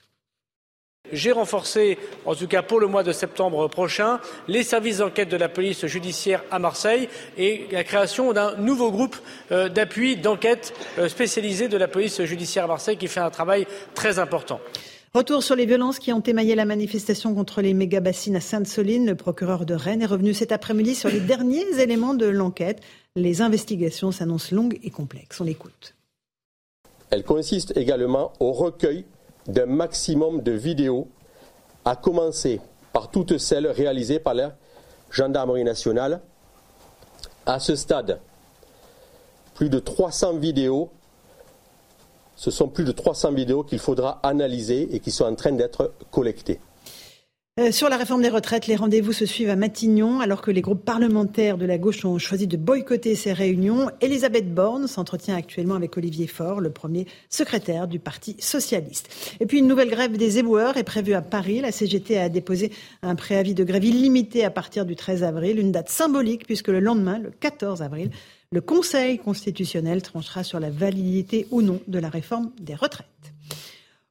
J'ai 1.12 1.32
renforcé, 1.32 1.98
en 2.26 2.36
tout 2.36 2.48
cas 2.48 2.62
pour 2.62 2.80
le 2.80 2.88
mois 2.88 3.04
de 3.04 3.12
septembre 3.12 3.68
prochain, 3.68 4.20
les 4.48 4.64
services 4.64 4.98
d'enquête 4.98 5.30
de 5.30 5.38
la 5.38 5.50
police 5.50 5.86
judiciaire 5.86 6.44
à 6.52 6.60
Marseille 6.60 7.08
et 7.38 7.68
la 7.72 7.84
création 7.84 8.34
d'un 8.34 8.56
nouveau 8.56 8.92
groupe 8.92 9.16
euh, 9.52 9.70
d'appui 9.70 10.18
d'enquête 10.18 10.74
euh, 10.98 11.08
spécialisé 11.08 11.68
de 11.68 11.78
la 11.78 11.88
police 11.88 12.24
judiciaire 12.24 12.66
à 12.66 12.68
Marseille 12.68 12.98
qui 12.98 13.08
fait 13.08 13.20
un 13.20 13.30
travail 13.30 13.68
très 13.94 14.20
important. 14.20 14.60
Retour 15.14 15.44
sur 15.44 15.56
les 15.56 15.66
violences 15.66 16.00
qui 16.00 16.12
ont 16.12 16.20
émaillé 16.20 16.56
la 16.56 16.66
manifestation 16.66 17.34
contre 17.34 17.62
les 17.62 17.74
méga-bassines 17.74 18.36
à 18.36 18.42
Sainte-Soline. 18.42 19.06
Le 19.06 19.16
procureur 19.16 19.66
de 19.66 19.74
Rennes 19.74 20.02
est 20.02 20.08
revenu 20.08 20.34
cet 20.34 20.52
après-midi 20.52 20.94
sur 20.94 21.08
les 21.10 21.22
derniers 21.22 21.80
éléments 21.80 22.16
de 22.16 22.26
l'enquête. 22.26 22.82
Les 23.16 23.42
investigations 23.42 24.12
s'annoncent 24.12 24.54
longues 24.54 24.78
et 24.84 24.90
complexes. 24.90 25.40
On 25.40 25.46
l'écoute. 25.46 25.96
Elle 27.12 27.24
consiste 27.24 27.78
également 27.78 28.34
au 28.42 28.52
recueil 28.52 29.06
d'un 29.48 29.66
maximum 29.66 30.42
de 30.42 30.52
vidéos, 30.52 31.08
à 31.84 31.96
commencer 31.96 32.60
par 32.94 33.10
toutes 33.12 33.38
celles 33.38 33.68
réalisées 33.68 34.20
par 34.20 34.34
la 34.34 34.56
gendarmerie 35.12 35.64
nationale. 35.64 36.22
À 37.46 37.60
ce 37.60 37.76
stade, 37.76 38.20
plus 39.54 39.70
de 39.70 39.80
300 39.80 40.38
vidéos, 40.38 40.90
ce 42.36 42.52
sont 42.52 42.68
plus 42.68 42.84
de 42.84 42.92
300 42.92 43.34
vidéos 43.34 43.64
qu'il 43.64 43.80
faudra 43.80 44.20
analyser 44.24 44.94
et 44.96 45.00
qui 45.00 45.12
sont 45.12 45.26
en 45.26 45.36
train 45.36 45.52
d'être 45.52 45.94
collectées. 46.12 46.60
Euh, 47.58 47.72
sur 47.72 47.88
la 47.88 47.96
réforme 47.96 48.22
des 48.22 48.28
retraites, 48.28 48.68
les 48.68 48.76
rendez-vous 48.76 49.14
se 49.14 49.26
suivent 49.26 49.50
à 49.50 49.56
Matignon 49.56 50.20
alors 50.20 50.42
que 50.42 50.52
les 50.52 50.60
groupes 50.60 50.84
parlementaires 50.84 51.58
de 51.58 51.66
la 51.66 51.78
gauche 51.78 52.04
ont 52.04 52.18
choisi 52.18 52.48
de 52.48 52.58
boycotter 52.58 53.16
ces 53.16 53.32
réunions. 53.32 53.90
Elisabeth 54.02 54.54
Borne 54.54 54.88
s'entretient 54.88 55.38
actuellement 55.38 55.76
avec 55.76 55.96
Olivier 55.96 56.28
Faure, 56.28 56.60
le 56.60 56.70
premier 56.70 57.08
secrétaire 57.30 57.88
du 57.88 57.98
Parti 57.98 58.36
socialiste. 58.40 59.08
Et 59.40 59.46
puis 59.46 59.60
une 59.60 59.68
nouvelle 59.68 59.90
grève 59.90 60.18
des 60.18 60.38
éboueurs 60.38 60.76
est 60.76 60.84
prévue 60.84 61.14
à 61.14 61.22
Paris. 61.22 61.62
La 61.62 61.72
CGT 61.72 62.18
a 62.18 62.28
déposé 62.28 62.74
un 63.02 63.16
préavis 63.16 63.54
de 63.54 63.64
grève 63.64 63.86
illimité 63.86 64.44
à 64.44 64.50
partir 64.50 64.86
du 64.86 64.98
13 64.98 65.24
avril, 65.24 65.58
une 65.58 65.72
date 65.72 65.90
symbolique 65.90 66.46
puisque 66.46 66.68
le 66.68 66.82
lendemain, 66.82 67.20
le 67.20 67.32
14 67.32 67.82
avril, 67.82 68.12
le 68.52 68.60
Conseil 68.60 69.18
constitutionnel 69.18 70.02
tranchera 70.02 70.44
sur 70.44 70.60
la 70.60 70.72
validité 70.72 71.48
ou 71.52 71.62
non 71.62 71.80
de 71.88 72.00
la 72.00 72.10
réforme 72.10 72.52
des 72.60 72.76
retraites. 72.76 73.08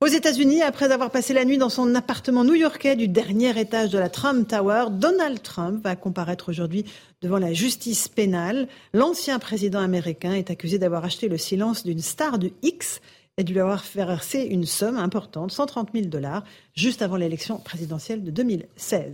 Aux 0.01 0.07
États-Unis, 0.07 0.61
après 0.61 0.91
avoir 0.91 1.11
passé 1.11 1.33
la 1.33 1.45
nuit 1.45 1.57
dans 1.57 1.69
son 1.69 1.95
appartement 1.95 2.45
new-yorkais 2.45 2.97
du 2.97 3.07
dernier 3.07 3.59
étage 3.59 3.91
de 3.91 3.99
la 3.99 4.11
Trump 4.11 4.47
Tower, 4.47 4.87
Donald 4.91 5.41
Trump 5.41 5.83
va 5.85 5.95
comparaître 5.95 6.51
aujourd'hui 6.51 6.85
devant 7.23 7.39
la 7.39 7.53
justice 7.53 8.09
pénale. 8.09 8.67
L'ancien 8.93 9.39
président 9.39 9.79
américain 9.79 10.35
est 10.35 10.51
accusé 10.51 10.79
d'avoir 10.79 11.05
acheté 11.05 11.29
le 11.29 11.39
silence 11.39 11.85
d'une 11.85 12.01
star 12.01 12.39
du 12.39 12.53
X 12.63 13.01
et 13.39 13.45
de 13.45 13.53
lui 13.53 13.61
avoir 13.61 13.85
fait 13.85 14.05
verser 14.05 14.41
une 14.43 14.67
somme 14.67 14.97
importante, 14.97 15.53
130 15.53 15.91
000 15.95 16.07
dollars, 16.07 16.45
juste 16.75 17.01
avant 17.01 17.17
l'élection 17.17 17.59
présidentielle 17.59 18.23
de 18.23 18.31
2016. 18.31 19.13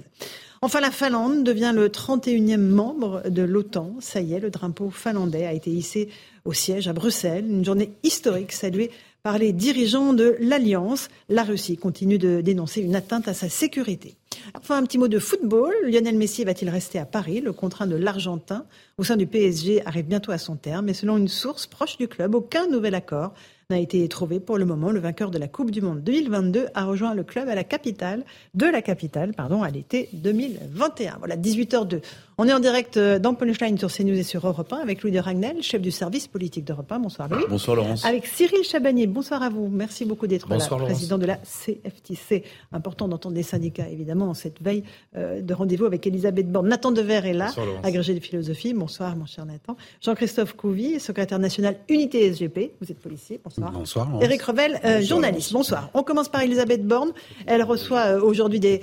Enfin, 0.63 0.81
la 0.81 0.91
Finlande 0.91 1.45
devient 1.45 1.73
le 1.75 1.89
31e 1.89 2.59
membre 2.59 3.23
de 3.31 3.43
l'OTAN. 3.43 3.95
Ça 4.01 4.21
y 4.21 4.35
est, 4.35 4.41
le 4.41 4.51
drapeau 4.51 4.91
finlandais 4.91 5.47
a 5.47 5.53
été 5.53 5.71
hissé 5.71 6.11
au 6.45 6.53
siège 6.53 6.87
à 6.89 6.93
Bruxelles. 6.93 7.47
Une 7.49 7.65
journée 7.65 7.93
historique 8.03 8.53
saluée 8.53 8.91
par 9.23 9.39
les 9.39 9.53
dirigeants 9.53 10.13
de 10.13 10.37
l'Alliance. 10.41 11.09
La 11.29 11.45
Russie 11.45 11.77
continue 11.77 12.19
de 12.19 12.41
dénoncer 12.41 12.81
une 12.81 12.97
atteinte 12.97 13.29
à 13.29 13.35
sa 13.35 13.49
sécurité. 13.49 14.17
Enfin, 14.55 14.79
un 14.79 14.85
petit 14.85 14.99
mot 14.99 15.09
de 15.09 15.19
football. 15.19 15.73
Lionel 15.85 16.17
Messi 16.17 16.45
va-t-il 16.45 16.71
rester 16.71 16.99
à 16.99 17.07
Paris? 17.07 17.41
Le 17.41 17.53
contrat 17.53 17.87
de 17.87 17.97
l'Argentin 17.97 18.65
au 18.99 19.05
sein 19.05 19.17
du 19.17 19.27
PSG 19.27 19.87
arrive 19.87 20.07
bientôt 20.07 20.33
à 20.33 20.39
son 20.39 20.57
terme, 20.57 20.87
mais 20.87 20.95
selon 20.95 21.17
une 21.17 21.29
source 21.29 21.67
proche 21.67 21.99
du 21.99 22.09
club, 22.09 22.35
aucun 22.35 22.67
nouvel 22.67 22.95
accord 22.95 23.35
n'a 23.71 23.79
été 23.79 24.07
trouvé 24.09 24.41
pour 24.41 24.59
le 24.59 24.65
moment. 24.65 24.91
Le 24.91 25.01
vainqueur 25.01 25.31
de 25.31 25.39
la 25.39 25.49
Coupe 25.49 25.71
du 25.71 25.81
Monde 25.81 26.03
2022 26.03 26.67
a 26.75 26.85
rejoint 26.85 27.15
le 27.15 27.23
club 27.23 27.49
à 27.49 27.55
la 27.55 27.65
capitale, 27.65 28.25
de 28.55 28.67
la 28.67 28.83
capitale, 28.83 29.33
pardon, 29.33 29.63
à 29.63 29.71
l'été 29.71 30.09
2021. 30.13 31.17
Voilà, 31.19 31.37
18h02. 31.37 32.01
On 32.43 32.49
est 32.49 32.55
en 32.55 32.61
direct 32.61 32.97
euh, 32.97 33.19
dans 33.19 33.35
Punchline 33.35 33.77
sur 33.77 33.93
CNews 33.93 34.19
et 34.19 34.23
sur 34.23 34.47
Europe 34.47 34.73
1 34.73 34.79
avec 34.79 35.03
Louis 35.03 35.13
de 35.13 35.19
Ragnel, 35.19 35.63
chef 35.63 35.83
du 35.83 35.91
service 35.91 36.27
politique 36.27 36.65
d'Europe 36.65 36.91
1. 36.91 36.99
Bonsoir 36.99 37.29
Louis. 37.29 37.45
Bonsoir 37.49 37.77
Laurence. 37.77 38.05
Avec 38.05 38.27
Cyril 38.27 38.65
Chabanier. 38.65 39.07
Bonsoir 39.07 39.43
à 39.43 39.51
vous. 39.51 39.69
Merci 39.69 40.07
beaucoup 40.07 40.27
d'être 40.27 40.49
là, 40.49 40.57
président 40.57 41.19
de 41.19 41.27
la 41.27 41.37
CFTC. 41.37 42.45
Important 42.73 43.09
d'entendre 43.09 43.35
les 43.35 43.43
syndicats, 43.43 43.89
évidemment, 43.89 44.31
en 44.31 44.35
cette 44.35 44.63
veille 44.63 44.85
euh, 45.17 45.43
de 45.43 45.53
rendez-vous 45.53 45.85
avec 45.85 46.07
Elisabeth 46.07 46.51
Borne. 46.51 46.69
Nathan 46.69 46.93
Dever 46.93 47.21
est 47.25 47.35
là, 47.35 47.53
agrégé 47.83 48.15
de 48.15 48.21
philosophie. 48.21 48.73
Bonsoir, 48.73 49.17
mon 49.17 49.27
cher 49.27 49.45
Nathan. 49.45 49.77
Jean-Christophe 50.01 50.55
Couvi, 50.55 50.99
secrétaire 50.99 51.39
national 51.39 51.77
Unité 51.91 52.33
SGP. 52.33 52.73
Vous 52.81 52.91
êtes 52.91 53.01
policier. 53.01 53.39
Bonsoir. 53.45 53.60
Bonsoir. 53.73 54.09
Éric 54.23 54.43
Revel, 54.43 54.81
euh, 54.85 55.03
journaliste. 55.03 55.53
Bonsoir. 55.53 55.91
On 55.95 56.03
commence 56.03 56.29
par 56.29 56.41
Elisabeth 56.41 56.87
Borne. 56.87 57.13
Elle 57.47 57.63
reçoit 57.63 58.17
aujourd'hui 58.17 58.61
des 58.61 58.81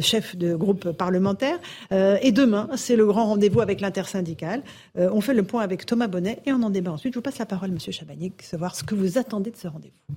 chefs 0.00 0.36
de 0.36 0.54
groupes 0.54 0.92
parlementaires. 0.92 1.58
et 1.90 2.32
demain, 2.32 2.68
c'est 2.76 2.96
le 2.96 3.06
grand 3.06 3.26
rendez-vous 3.26 3.40
rendez-vous 3.40 3.62
avec 3.62 3.80
l'intersyndicale. 3.80 4.62
Euh, 4.98 5.08
on 5.12 5.22
fait 5.22 5.32
le 5.32 5.42
point 5.42 5.62
avec 5.62 5.86
Thomas 5.86 6.08
Bonnet 6.08 6.42
et 6.44 6.52
on 6.52 6.62
en 6.62 6.68
débat 6.68 6.92
ensuite. 6.92 7.14
Je 7.14 7.18
vous 7.18 7.22
passe 7.22 7.38
la 7.38 7.46
parole, 7.46 7.70
Monsieur 7.70 7.90
Chabanier, 7.90 8.32
savoir 8.42 8.76
ce 8.76 8.84
que 8.84 8.94
vous 8.94 9.16
attendez 9.16 9.50
de 9.50 9.56
ce 9.56 9.66
rendez-vous. 9.66 10.14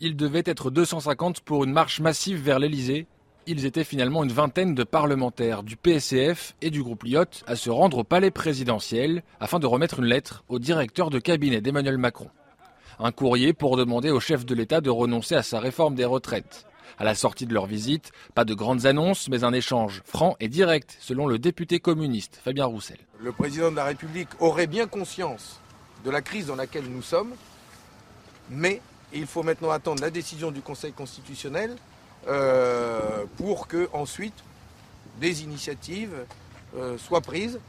Il 0.00 0.16
devait 0.16 0.44
être 0.46 0.70
250 0.70 1.40
pour 1.40 1.64
une 1.64 1.72
marche 1.72 2.00
massive 2.00 2.40
vers 2.40 2.58
l'Elysée. 2.58 3.06
Ils 3.46 3.66
étaient 3.66 3.84
finalement 3.84 4.24
une 4.24 4.32
vingtaine 4.32 4.74
de 4.74 4.84
parlementaires 4.84 5.62
du 5.62 5.76
PSCF 5.76 6.54
et 6.62 6.70
du 6.70 6.82
groupe 6.82 7.04
Lyotte 7.04 7.44
à 7.46 7.56
se 7.56 7.68
rendre 7.68 7.98
au 7.98 8.04
palais 8.04 8.30
présidentiel 8.30 9.22
afin 9.38 9.58
de 9.58 9.66
remettre 9.66 9.98
une 9.98 10.06
lettre 10.06 10.44
au 10.48 10.58
directeur 10.58 11.10
de 11.10 11.18
cabinet 11.18 11.60
d'Emmanuel 11.60 11.98
Macron. 11.98 12.28
Un 13.00 13.12
courrier 13.12 13.52
pour 13.52 13.76
demander 13.76 14.10
au 14.10 14.18
chef 14.18 14.44
de 14.44 14.56
l'État 14.56 14.80
de 14.80 14.90
renoncer 14.90 15.36
à 15.36 15.44
sa 15.44 15.60
réforme 15.60 15.94
des 15.94 16.04
retraites. 16.04 16.66
À 16.98 17.04
la 17.04 17.14
sortie 17.14 17.46
de 17.46 17.54
leur 17.54 17.66
visite, 17.66 18.10
pas 18.34 18.44
de 18.44 18.54
grandes 18.54 18.86
annonces, 18.86 19.28
mais 19.28 19.44
un 19.44 19.52
échange 19.52 20.02
franc 20.04 20.34
et 20.40 20.48
direct, 20.48 20.96
selon 20.98 21.28
le 21.28 21.38
député 21.38 21.78
communiste 21.78 22.40
Fabien 22.42 22.64
Roussel. 22.64 22.98
Le 23.20 23.30
président 23.30 23.70
de 23.70 23.76
la 23.76 23.84
République 23.84 24.30
aurait 24.40 24.66
bien 24.66 24.88
conscience 24.88 25.60
de 26.04 26.10
la 26.10 26.22
crise 26.22 26.46
dans 26.46 26.56
laquelle 26.56 26.86
nous 26.90 27.02
sommes, 27.02 27.34
mais 28.50 28.80
il 29.12 29.26
faut 29.26 29.44
maintenant 29.44 29.70
attendre 29.70 30.02
la 30.02 30.10
décision 30.10 30.50
du 30.50 30.60
Conseil 30.60 30.92
constitutionnel 30.92 31.76
euh, 32.26 33.26
pour 33.36 33.68
que 33.68 33.88
ensuite 33.92 34.34
des 35.20 35.44
initiatives 35.44 36.24
euh, 36.76 36.98
soient 36.98 37.20
prises. 37.20 37.60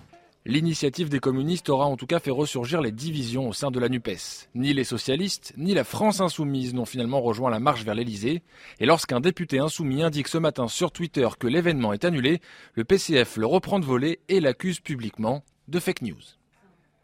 L'initiative 0.49 1.09
des 1.09 1.19
communistes 1.19 1.69
aura 1.69 1.85
en 1.85 1.95
tout 1.95 2.07
cas 2.07 2.17
fait 2.17 2.31
ressurgir 2.31 2.81
les 2.81 2.91
divisions 2.91 3.47
au 3.47 3.53
sein 3.53 3.69
de 3.69 3.79
la 3.79 3.87
NUPES. 3.87 4.49
Ni 4.55 4.73
les 4.73 4.83
socialistes, 4.83 5.53
ni 5.57 5.75
la 5.75 5.83
France 5.83 6.21
insoumise 6.21 6.73
n'ont 6.73 6.85
finalement 6.85 7.21
rejoint 7.21 7.51
la 7.51 7.59
marche 7.59 7.83
vers 7.83 7.93
l'Elysée. 7.93 8.41
Et 8.79 8.87
lorsqu'un 8.87 9.19
député 9.19 9.59
insoumis 9.59 10.01
indique 10.01 10.27
ce 10.27 10.39
matin 10.39 10.67
sur 10.67 10.91
Twitter 10.91 11.27
que 11.37 11.45
l'événement 11.45 11.93
est 11.93 12.03
annulé, 12.03 12.41
le 12.73 12.83
PCF 12.83 13.37
le 13.37 13.45
reprend 13.45 13.77
de 13.77 13.85
voler 13.85 14.21
et 14.27 14.39
l'accuse 14.39 14.79
publiquement 14.79 15.43
de 15.67 15.79
fake 15.79 16.01
news. 16.01 16.17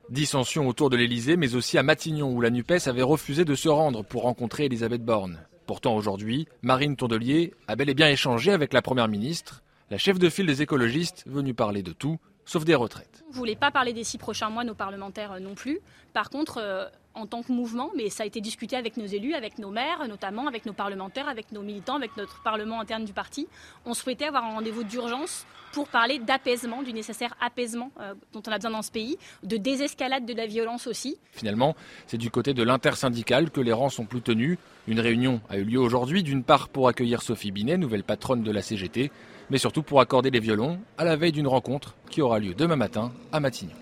Dissension 0.09 0.67
autour 0.67 0.89
de 0.89 0.97
l'Elysée, 0.97 1.37
mais 1.37 1.53
aussi 1.53 1.77
à 1.77 1.83
Matignon 1.83 2.31
où 2.31 2.41
la 2.41 2.49
NUPES 2.49 2.87
avait 2.87 3.03
refusé 3.03 3.45
de 3.45 3.53
se 3.53 3.69
rendre 3.69 4.03
pour 4.03 4.23
rencontrer 4.23 4.65
Elisabeth 4.65 5.05
Borne. 5.05 5.45
Pourtant 5.67 5.95
aujourd'hui, 5.95 6.47
Marine 6.63 6.95
Tondelier 6.95 7.53
a 7.67 7.75
bel 7.75 7.91
et 7.91 7.93
bien 7.93 8.09
échangé 8.09 8.53
avec 8.53 8.73
la 8.73 8.81
Première 8.81 9.07
ministre, 9.07 9.61
la 9.91 9.99
chef 9.99 10.17
de 10.17 10.29
file 10.29 10.47
des 10.47 10.63
écologistes 10.63 11.25
venue 11.27 11.53
parler 11.53 11.83
de 11.83 11.91
tout, 11.91 12.17
sauf 12.45 12.63
des 12.65 12.75
retraites. 12.75 13.23
ne 13.29 13.35
voulait 13.35 13.55
pas 13.55 13.71
parler 13.71 13.93
des 13.93 14.03
six 14.03 14.17
prochains 14.17 14.49
mois, 14.49 14.63
nos 14.63 14.75
parlementaires 14.75 15.39
non 15.39 15.55
plus. 15.55 15.79
Par 16.13 16.29
contre, 16.29 16.91
en 17.15 17.25
tant 17.25 17.41
que 17.41 17.51
mouvement, 17.51 17.91
mais 17.95 18.09
ça 18.09 18.23
a 18.23 18.25
été 18.25 18.41
discuté 18.41 18.75
avec 18.75 18.97
nos 18.97 19.05
élus, 19.05 19.33
avec 19.33 19.57
nos 19.57 19.71
maires, 19.71 20.05
notamment 20.07 20.47
avec 20.47 20.65
nos 20.65 20.73
parlementaires, 20.73 21.27
avec 21.27 21.51
nos 21.51 21.61
militants, 21.61 21.95
avec 21.95 22.15
notre 22.17 22.43
parlement 22.43 22.81
interne 22.81 23.05
du 23.05 23.13
parti. 23.13 23.47
On 23.85 23.93
souhaitait 23.93 24.25
avoir 24.25 24.43
un 24.43 24.55
rendez-vous 24.55 24.83
d'urgence 24.83 25.45
pour 25.71 25.87
parler 25.87 26.19
d'apaisement, 26.19 26.83
du 26.83 26.93
nécessaire 26.93 27.35
apaisement 27.41 27.91
euh, 27.99 28.13
dont 28.33 28.41
on 28.47 28.51
a 28.51 28.55
besoin 28.55 28.71
dans 28.71 28.81
ce 28.81 28.91
pays, 28.91 29.17
de 29.43 29.57
désescalade 29.57 30.25
de 30.25 30.33
la 30.33 30.45
violence 30.45 30.87
aussi. 30.87 31.17
Finalement, 31.31 31.75
c'est 32.07 32.17
du 32.17 32.29
côté 32.29 32.53
de 32.53 32.63
l'intersyndical 32.63 33.49
que 33.49 33.61
les 33.61 33.73
rangs 33.73 33.89
sont 33.89 34.05
plus 34.05 34.21
tenus. 34.21 34.57
Une 34.87 34.99
réunion 34.99 35.41
a 35.49 35.57
eu 35.57 35.63
lieu 35.63 35.79
aujourd'hui, 35.79 36.21
d'une 36.23 36.43
part 36.43 36.69
pour 36.69 36.87
accueillir 36.87 37.21
Sophie 37.21 37.51
Binet, 37.51 37.77
nouvelle 37.77 38.03
patronne 38.03 38.43
de 38.43 38.51
la 38.51 38.61
CGT, 38.61 39.11
mais 39.49 39.57
surtout 39.57 39.83
pour 39.83 39.99
accorder 39.99 40.29
les 40.31 40.39
violons 40.39 40.79
à 40.97 41.03
la 41.03 41.15
veille 41.15 41.31
d'une 41.31 41.47
rencontre 41.47 41.95
qui 42.09 42.21
aura 42.21 42.39
lieu 42.39 42.53
demain 42.53 42.75
matin 42.75 43.11
à 43.31 43.39
Matignon. 43.39 43.73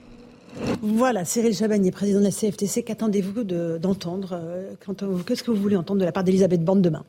Voilà, 0.82 1.26
Cyril 1.26 1.56
Chabagnier, 1.56 1.92
président 1.92 2.20
de 2.20 2.26
la 2.26 2.32
CFTC, 2.32 2.84
qu'attendez-vous 2.84 3.44
d'entendre 3.80 4.32
euh, 4.34 4.74
Qu'est-ce 5.26 5.44
que 5.44 5.52
vous 5.52 5.62
voulez 5.62 5.76
entendre 5.76 6.00
de 6.00 6.06
la 6.06 6.12
part 6.12 6.24
d'Elisabeth 6.24 6.64
Borne 6.64 6.82
demain? 6.82 7.04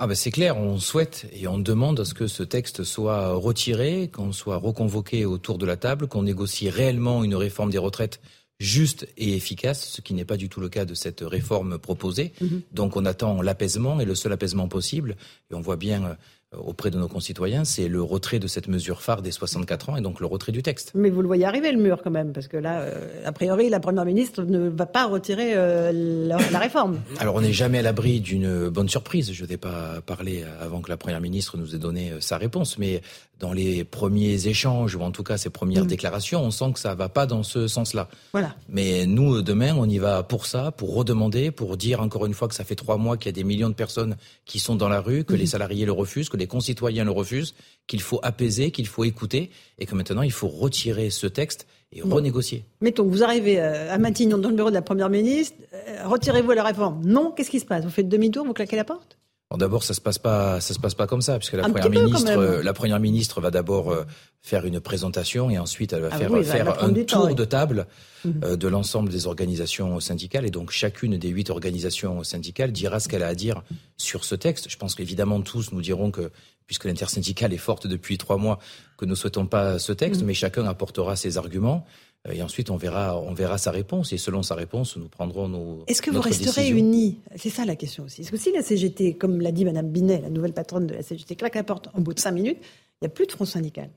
Ah 0.00 0.06
ben 0.06 0.14
c'est 0.14 0.30
clair, 0.30 0.56
on 0.56 0.78
souhaite 0.78 1.26
et 1.32 1.48
on 1.48 1.58
demande 1.58 1.98
à 1.98 2.04
ce 2.04 2.14
que 2.14 2.28
ce 2.28 2.44
texte 2.44 2.84
soit 2.84 3.34
retiré, 3.34 4.08
qu'on 4.12 4.30
soit 4.30 4.56
reconvoqué 4.56 5.24
autour 5.24 5.58
de 5.58 5.66
la 5.66 5.76
table, 5.76 6.06
qu'on 6.06 6.22
négocie 6.22 6.70
réellement 6.70 7.24
une 7.24 7.34
réforme 7.34 7.70
des 7.70 7.78
retraites 7.78 8.20
juste 8.60 9.08
et 9.16 9.34
efficace, 9.34 9.88
ce 9.88 10.00
qui 10.00 10.14
n'est 10.14 10.24
pas 10.24 10.36
du 10.36 10.48
tout 10.48 10.60
le 10.60 10.68
cas 10.68 10.84
de 10.84 10.94
cette 10.94 11.20
réforme 11.20 11.78
proposée. 11.78 12.32
Mhm. 12.40 12.62
Donc 12.72 12.96
on 12.96 13.04
attend 13.04 13.40
l'apaisement 13.42 14.00
et 14.00 14.04
le 14.04 14.14
seul 14.14 14.32
apaisement 14.32 14.68
possible. 14.68 15.16
Et 15.50 15.54
on 15.54 15.60
voit 15.60 15.76
bien 15.76 16.04
euh, 16.04 16.14
auprès 16.56 16.90
de 16.90 16.98
nos 16.98 17.08
concitoyens, 17.08 17.64
c'est 17.64 17.88
le 17.88 18.02
retrait 18.02 18.38
de 18.38 18.46
cette 18.46 18.68
mesure 18.68 19.02
phare 19.02 19.20
des 19.20 19.30
64 19.30 19.90
ans 19.90 19.96
et 19.96 20.00
donc 20.00 20.20
le 20.20 20.26
retrait 20.26 20.52
du 20.52 20.62
texte. 20.62 20.92
Mais 20.94 21.10
vous 21.10 21.20
le 21.20 21.26
voyez 21.26 21.44
arriver 21.44 21.70
le 21.72 21.78
mur 21.78 22.00
quand 22.02 22.10
même, 22.10 22.32
parce 22.32 22.48
que 22.48 22.56
là, 22.56 22.80
euh, 22.80 23.26
a 23.26 23.32
priori, 23.32 23.68
la 23.68 23.80
Première 23.80 24.06
ministre 24.06 24.42
ne 24.44 24.68
va 24.68 24.86
pas 24.86 25.06
retirer 25.06 25.52
euh, 25.54 26.26
la, 26.26 26.58
réforme. 26.58 27.00
Alors 27.18 27.34
on 27.34 27.42
n'est 27.42 27.52
jamais 27.52 27.80
à 27.80 27.82
l'abri 27.82 28.20
d'une 28.20 28.70
bonne 28.70 28.88
surprise. 28.88 29.32
Je 29.32 29.44
n'ai 29.44 29.58
pas 29.58 30.00
parlé 30.06 30.44
avant 30.60 30.80
que 30.80 30.88
la 30.88 30.96
Première 30.96 31.20
ministre 31.20 31.58
nous 31.58 31.74
ait 31.74 31.78
donné 31.78 32.12
euh, 32.12 32.20
sa 32.20 32.38
réponse, 32.38 32.78
mais 32.78 33.02
dans 33.38 33.52
les 33.52 33.84
premiers 33.84 34.48
échanges, 34.48 34.96
ou 34.96 35.02
en 35.02 35.10
tout 35.10 35.22
cas 35.22 35.38
ces 35.38 35.50
premières 35.50 35.84
mm. 35.84 35.88
déclarations, 35.88 36.42
on 36.42 36.50
sent 36.50 36.72
que 36.74 36.80
ça 36.80 36.92
ne 36.92 36.98
va 36.98 37.08
pas 37.08 37.26
dans 37.26 37.42
ce 37.42 37.68
sens-là. 37.68 38.08
Voilà. 38.32 38.54
Mais 38.68 39.06
nous, 39.06 39.42
demain, 39.42 39.76
on 39.76 39.88
y 39.88 39.98
va 39.98 40.22
pour 40.22 40.46
ça, 40.46 40.72
pour 40.72 40.94
redemander, 40.94 41.50
pour 41.50 41.76
dire 41.76 42.00
encore 42.00 42.26
une 42.26 42.34
fois 42.34 42.48
que 42.48 42.54
ça 42.54 42.64
fait 42.64 42.74
trois 42.74 42.96
mois 42.96 43.16
qu'il 43.16 43.26
y 43.26 43.28
a 43.28 43.32
des 43.32 43.44
millions 43.44 43.68
de 43.68 43.74
personnes 43.74 44.16
qui 44.44 44.58
sont 44.58 44.74
dans 44.74 44.88
la 44.88 45.00
rue, 45.00 45.24
que 45.24 45.34
mm. 45.34 45.38
les 45.38 45.46
salariés 45.46 45.86
le 45.86 45.92
refusent, 45.92 46.28
que 46.28 46.36
les 46.38 46.46
concitoyens 46.46 47.04
le 47.04 47.10
refusent, 47.10 47.54
qu'il 47.86 48.00
faut 48.00 48.20
apaiser, 48.22 48.70
qu'il 48.70 48.86
faut 48.86 49.04
écouter, 49.04 49.50
et 49.78 49.86
que 49.86 49.94
maintenant 49.94 50.22
il 50.22 50.32
faut 50.32 50.48
retirer 50.48 51.10
ce 51.10 51.26
texte 51.26 51.66
et 51.92 52.02
renégocier. 52.02 52.64
Mettons, 52.80 53.04
vous 53.04 53.22
arrivez 53.22 53.60
euh, 53.60 53.92
à 53.92 53.98
Matignon 53.98 54.38
dans 54.38 54.50
le 54.50 54.54
bureau 54.54 54.70
de 54.70 54.74
la 54.74 54.82
Première 54.82 55.08
ministre, 55.08 55.56
euh, 55.74 56.06
retirez-vous 56.06 56.52
la 56.52 56.62
réforme? 56.62 57.02
Non, 57.04 57.32
qu'est-ce 57.32 57.50
qui 57.50 57.60
se 57.60 57.66
passe? 57.66 57.84
Vous 57.84 57.90
faites 57.90 58.08
demi-tour, 58.08 58.44
vous 58.44 58.52
claquez 58.52 58.76
la 58.76 58.84
porte? 58.84 59.17
D'abord, 59.56 59.82
ça 59.82 59.94
se 59.94 60.00
passe 60.02 60.18
pas, 60.18 60.60
ça 60.60 60.74
se 60.74 60.78
passe 60.78 60.94
pas 60.94 61.06
comme 61.06 61.22
ça, 61.22 61.38
puisque 61.38 61.54
la 61.54 61.62
première 61.68 61.88
ministre, 61.88 62.36
euh, 62.36 62.62
la 62.62 62.74
première 62.74 63.00
ministre 63.00 63.40
va 63.40 63.50
d'abord 63.50 63.94
faire 64.42 64.66
une 64.66 64.78
présentation 64.78 65.48
et 65.48 65.58
ensuite 65.58 65.92
elle 65.92 66.02
va 66.02 66.10
ah 66.12 66.18
faire, 66.18 66.44
faire 66.44 66.84
un 66.84 66.92
tour 67.04 67.34
de 67.34 67.44
table 67.44 67.86
mhm. 68.24 68.56
de 68.56 68.68
l'ensemble 68.68 69.08
des 69.08 69.26
organisations 69.26 70.00
syndicales 70.00 70.44
et 70.44 70.50
donc 70.50 70.70
chacune 70.70 71.16
des 71.16 71.28
huit 71.28 71.48
organisations 71.50 72.22
syndicales 72.24 72.72
dira 72.72 73.00
ce 73.00 73.08
qu'elle 73.08 73.22
a 73.22 73.28
à 73.28 73.34
dire 73.34 73.62
sur 73.96 74.24
ce 74.24 74.34
texte. 74.34 74.68
Je 74.68 74.76
pense 74.76 74.94
qu'évidemment 74.94 75.40
tous 75.40 75.72
nous 75.72 75.80
dirons 75.80 76.10
que 76.10 76.30
puisque 76.68 76.84
l'intersyndicale 76.84 77.52
est 77.52 77.56
forte 77.56 77.86
depuis 77.88 78.18
trois 78.18 78.36
mois, 78.36 78.58
que 78.98 79.06
nous 79.06 79.12
ne 79.12 79.16
souhaitons 79.16 79.46
pas 79.46 79.78
ce 79.78 79.92
texte, 79.92 80.22
mm. 80.22 80.26
mais 80.26 80.34
chacun 80.34 80.66
apportera 80.66 81.16
ses 81.16 81.38
arguments. 81.38 81.84
Euh, 82.26 82.32
et 82.32 82.42
ensuite, 82.42 82.70
on 82.70 82.76
verra, 82.76 83.18
on 83.18 83.34
verra 83.34 83.58
sa 83.58 83.70
réponse. 83.70 84.12
Et 84.12 84.18
selon 84.18 84.42
sa 84.42 84.54
réponse, 84.54 84.96
nous 84.96 85.08
prendrons 85.08 85.48
nos. 85.48 85.84
Est-ce 85.86 86.02
que 86.02 86.10
vous 86.10 86.20
resterez 86.20 86.68
unis? 86.70 87.18
C'est 87.36 87.50
ça 87.50 87.64
la 87.64 87.76
question 87.76 88.04
aussi. 88.04 88.22
Est-ce 88.22 88.30
que 88.30 88.36
si 88.36 88.52
la 88.52 88.62
CGT, 88.62 89.14
comme 89.14 89.40
l'a 89.40 89.52
dit 89.52 89.64
Mme 89.64 89.90
Binet, 89.90 90.20
la 90.20 90.30
nouvelle 90.30 90.54
patronne 90.54 90.86
de 90.86 90.94
la 90.94 91.02
CGT, 91.02 91.36
claque 91.36 91.54
la 91.54 91.64
porte 91.64 91.88
en 91.94 92.00
bout 92.00 92.14
de 92.14 92.20
cinq 92.20 92.32
minutes, 92.32 92.58
il 92.60 93.04
n'y 93.04 93.06
a 93.06 93.10
plus 93.10 93.26
de 93.26 93.32
front 93.32 93.44
syndical 93.44 93.90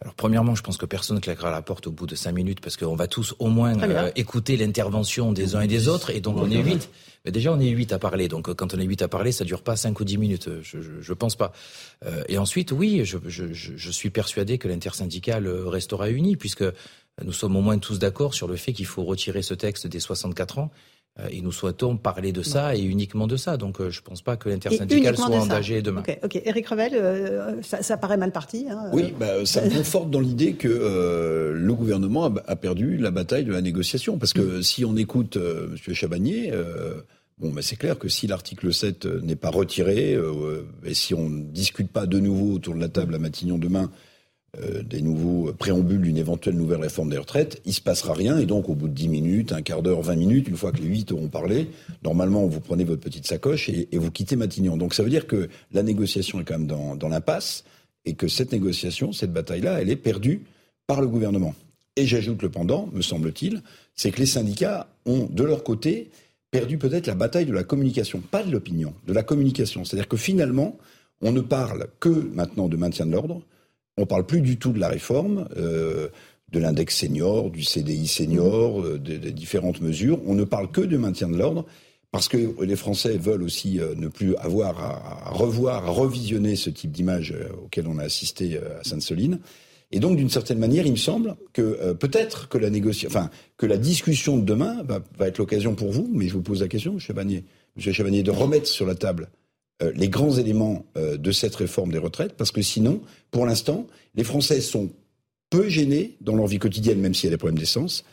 alors 0.00 0.14
premièrement, 0.14 0.54
je 0.54 0.62
pense 0.62 0.76
que 0.76 0.86
personne 0.86 1.16
ne 1.16 1.22
claquera 1.22 1.50
la 1.50 1.62
porte 1.62 1.86
au 1.86 1.90
bout 1.90 2.06
de 2.06 2.14
cinq 2.14 2.32
minutes 2.32 2.60
parce 2.60 2.76
qu'on 2.76 2.96
va 2.96 3.06
tous 3.06 3.34
au 3.38 3.48
moins 3.48 3.80
euh, 3.82 4.10
écouter 4.14 4.56
l'intervention 4.56 5.32
des 5.32 5.54
uns 5.54 5.62
et 5.62 5.66
des 5.68 5.88
autres 5.88 6.10
et 6.10 6.20
donc 6.20 6.36
on 6.36 6.50
est 6.50 6.62
huit. 6.62 6.90
Mais 7.24 7.32
déjà 7.32 7.52
on 7.52 7.58
est 7.58 7.68
huit 7.70 7.92
à 7.92 7.98
parler, 7.98 8.28
donc 8.28 8.52
quand 8.54 8.74
on 8.74 8.78
est 8.78 8.84
huit 8.84 9.00
à 9.00 9.08
parler, 9.08 9.32
ça 9.32 9.44
dure 9.44 9.62
pas 9.62 9.74
cinq 9.74 9.98
ou 9.98 10.04
dix 10.04 10.18
minutes. 10.18 10.50
Je, 10.62 10.78
je, 11.00 11.12
pense 11.14 11.34
pas. 11.34 11.52
Euh, 12.04 12.22
et 12.28 12.36
ensuite, 12.36 12.72
oui, 12.72 13.04
je, 13.04 13.16
je 13.26 13.90
suis 13.90 14.10
persuadé 14.10 14.58
que 14.58 14.68
l'intersyndicale 14.68 15.48
restera 15.48 16.10
uni 16.10 16.36
puisque 16.36 16.64
nous 17.24 17.32
sommes 17.32 17.56
au 17.56 17.62
moins 17.62 17.78
tous 17.78 17.98
d'accord 17.98 18.34
sur 18.34 18.48
le 18.48 18.56
fait 18.56 18.72
qu'il 18.72 18.86
faut 18.86 19.04
retirer 19.04 19.42
ce 19.42 19.54
texte 19.54 19.86
des 19.86 20.00
64 20.00 20.58
ans 20.58 20.70
euh, 21.18 21.28
et 21.30 21.40
nous 21.40 21.52
souhaitons 21.52 21.96
parler 21.96 22.32
de 22.32 22.42
ça 22.42 22.76
et 22.76 22.82
uniquement 22.82 23.26
de 23.26 23.36
ça. 23.36 23.56
Donc 23.56 23.80
euh, 23.80 23.90
je 23.90 24.00
ne 24.00 24.04
pense 24.04 24.20
pas 24.20 24.36
que 24.36 24.48
l'intersyndicale 24.48 25.16
soit 25.16 25.30
engagée 25.30 25.80
demain. 25.80 26.02
Ok, 26.02 26.18
ok. 26.22 26.42
Eric 26.44 26.68
Revel, 26.68 26.92
euh, 26.94 27.62
ça, 27.62 27.96
paraît 27.96 28.18
mal 28.18 28.32
parti. 28.32 28.66
Hein, 28.70 28.90
oui, 28.92 29.14
bah, 29.18 29.46
ça 29.46 29.62
me 29.62 29.70
conforte 29.70 30.10
dans 30.10 30.20
l'idée 30.20 30.54
que 30.54 31.54
le 31.54 31.74
gouvernement 31.74 32.24
a, 32.24 32.56
perdu 32.56 32.98
la 32.98 33.10
bataille 33.10 33.44
de 33.44 33.52
la 33.52 33.62
négociation. 33.62 34.18
Parce 34.18 34.32
que 34.32 34.58
mm. 34.58 34.62
si 34.62 34.84
on 34.84 34.96
écoute 34.96 35.36
M. 35.36 35.94
Chabagnier, 35.94 36.52
bon, 37.38 37.50
bah, 37.50 37.62
c'est 37.62 37.76
clair 37.76 37.98
que 37.98 38.08
si 38.08 38.26
l'article 38.26 38.72
7 38.72 39.06
n'est 39.22 39.36
pas 39.36 39.50
retiré 39.50 40.18
et 40.84 40.94
si 40.94 41.14
on 41.14 41.30
ne 41.30 41.44
discute 41.44 41.90
pas 41.90 42.04
de 42.04 42.18
nouveau 42.18 42.54
autour 42.54 42.74
de 42.74 42.80
la 42.80 42.88
table 42.88 43.14
à 43.14 43.18
Matignon 43.18 43.56
demain, 43.56 43.90
euh, 44.60 44.82
des 44.82 45.02
nouveaux 45.02 45.52
préambules 45.52 46.00
d'une 46.00 46.16
éventuelle 46.16 46.56
nouvelle 46.56 46.80
réforme 46.80 47.10
des 47.10 47.18
retraites, 47.18 47.60
il 47.66 47.72
se 47.72 47.80
passera 47.80 48.14
rien. 48.14 48.38
Et 48.38 48.46
donc, 48.46 48.68
au 48.68 48.74
bout 48.74 48.88
de 48.88 48.94
10 48.94 49.08
minutes, 49.08 49.52
un 49.52 49.62
quart 49.62 49.82
d'heure, 49.82 50.00
20 50.02 50.16
minutes, 50.16 50.48
une 50.48 50.56
fois 50.56 50.72
que 50.72 50.78
les 50.78 50.86
8 50.86 51.12
auront 51.12 51.28
parlé, 51.28 51.68
normalement, 52.02 52.46
vous 52.46 52.60
prenez 52.60 52.84
votre 52.84 53.02
petite 53.02 53.26
sacoche 53.26 53.68
et, 53.68 53.88
vous 53.92 54.10
quittez 54.10 54.36
Matignon. 54.36 54.76
Donc, 54.76 54.94
ça 54.94 55.02
veut 55.02 55.10
dire 55.10 55.26
que 55.26 55.48
la 55.72 55.82
négociation 55.82 56.40
est 56.40 56.44
quand 56.44 56.58
même 56.58 56.66
dans, 56.66 56.96
dans 56.96 57.08
l'impasse 57.08 57.64
et 58.04 58.14
que 58.14 58.28
cette 58.28 58.52
négociation, 58.52 59.12
cette 59.12 59.32
bataille-là, 59.32 59.80
elle 59.80 59.90
est 59.90 59.96
perdue 59.96 60.42
par 60.86 61.00
le 61.00 61.08
gouvernement. 61.08 61.54
Et 61.96 62.06
j'ajoute 62.06 62.42
le 62.42 62.48
pendant, 62.48 62.88
me 62.92 63.02
semble-t-il, 63.02 63.62
c'est 63.94 64.10
que 64.10 64.20
les 64.20 64.26
syndicats 64.26 64.88
ont, 65.06 65.26
de 65.30 65.44
leur 65.44 65.64
côté, 65.64 66.10
perdu 66.50 66.78
peut-être 66.78 67.06
la 67.06 67.14
bataille 67.14 67.46
de 67.46 67.52
la 67.52 67.64
communication, 67.64 68.20
pas 68.20 68.42
de 68.42 68.50
l'opinion, 68.50 68.94
de 69.06 69.12
la 69.12 69.22
communication. 69.22 69.84
C'est-à-dire 69.84 70.08
que 70.08 70.16
finalement, 70.16 70.78
on 71.22 71.32
ne 71.32 71.40
parle 71.40 71.88
que 72.00 72.08
maintenant 72.08 72.68
de 72.68 72.76
maintien 72.76 73.06
de 73.06 73.12
l'ordre, 73.12 73.42
on 73.96 74.02
ne 74.02 74.06
parle 74.06 74.26
plus 74.26 74.40
du 74.40 74.58
tout 74.58 74.72
de 74.72 74.78
la 74.78 74.88
réforme, 74.88 75.48
euh, 75.56 76.08
de 76.52 76.58
l'index 76.58 76.96
senior, 76.96 77.50
du 77.50 77.64
CDI 77.64 78.06
senior, 78.06 78.80
mmh. 78.80 78.84
euh, 78.86 78.98
des, 78.98 79.32
différentes 79.32 79.80
mesures. 79.80 80.20
On 80.26 80.34
ne 80.34 80.44
parle 80.44 80.70
que 80.70 80.80
de 80.80 80.96
maintien 80.96 81.28
de 81.28 81.36
l'ordre 81.36 81.64
parce 82.12 82.28
que 82.28 82.62
les 82.62 82.76
Français 82.76 83.18
veulent 83.18 83.42
aussi 83.42 83.80
euh, 83.80 83.94
ne 83.96 84.08
plus 84.08 84.36
avoir 84.36 84.78
à, 84.80 85.30
revoir, 85.30 85.86
à 85.86 85.90
revisionner 85.90 86.56
ce 86.56 86.70
type 86.70 86.92
d'image 86.92 87.34
auquel 87.62 87.88
on 87.88 87.98
a 87.98 88.04
assisté 88.04 88.58
à 88.58 88.84
Sainte-Soline. 88.84 89.40
Et 89.92 90.00
donc, 90.00 90.16
d'une 90.16 90.30
certaine 90.30 90.58
manière, 90.58 90.84
il 90.84 90.92
me 90.92 90.96
semble 90.96 91.36
que 91.52 91.92
peut-être 91.92 92.48
que 92.48 92.58
la 92.58 92.70
négociation, 92.70 93.08
enfin, 93.08 93.30
que 93.56 93.66
la 93.66 93.76
discussion 93.76 94.36
de 94.36 94.44
demain 94.44 94.82
va, 94.82 95.00
être 95.26 95.38
l'occasion 95.38 95.76
pour 95.76 95.92
vous, 95.92 96.10
mais 96.12 96.26
je 96.26 96.32
vous 96.32 96.42
pose 96.42 96.60
la 96.60 96.68
question, 96.68 96.94
M. 96.94 96.98
Chabanier, 96.98 97.44
M. 97.76 97.92
Chabanier, 97.92 98.24
de 98.24 98.32
remettre 98.32 98.66
sur 98.66 98.84
la 98.84 98.96
table 98.96 99.28
euh, 99.28 99.45
les 99.80 100.08
grands 100.08 100.32
éléments 100.32 100.84
euh, 100.96 101.16
de 101.16 101.32
cette 101.32 101.54
réforme 101.54 101.92
des 101.92 101.98
retraites, 101.98 102.34
parce 102.34 102.50
que 102.50 102.62
sinon, 102.62 103.00
pour 103.30 103.46
l'instant, 103.46 103.86
les 104.14 104.24
Français 104.24 104.60
sont 104.60 104.90
peu 105.50 105.68
gênés 105.68 106.16
dans 106.20 106.34
leur 106.34 106.46
vie 106.46 106.58
quotidienne, 106.58 106.98
même 106.98 107.14
s'il 107.14 107.24
y 107.24 107.28
a 107.28 107.30
des 107.30 107.38
problèmes 107.38 107.58
d'essence. 107.58 108.04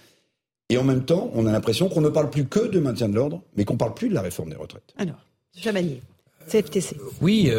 Et 0.69 0.77
en 0.77 0.83
même 0.83 1.05
temps, 1.05 1.31
on 1.33 1.45
a 1.45 1.51
l'impression 1.51 1.89
qu'on 1.89 2.01
ne 2.01 2.09
parle 2.09 2.29
plus 2.29 2.45
que 2.45 2.67
de 2.67 2.79
maintien 2.79 3.07
de 3.07 3.15
l'ordre, 3.15 3.41
mais 3.55 3.65
qu'on 3.65 3.73
ne 3.73 3.79
parle 3.79 3.93
plus 3.93 4.09
de 4.09 4.13
la 4.13 4.21
réforme 4.21 4.49
des 4.49 4.55
retraites. 4.55 4.93
Alors, 4.97 5.25
Jamanier, 5.55 6.01
CFTC. 6.47 6.97
Euh, 6.97 7.03
oui, 7.21 7.51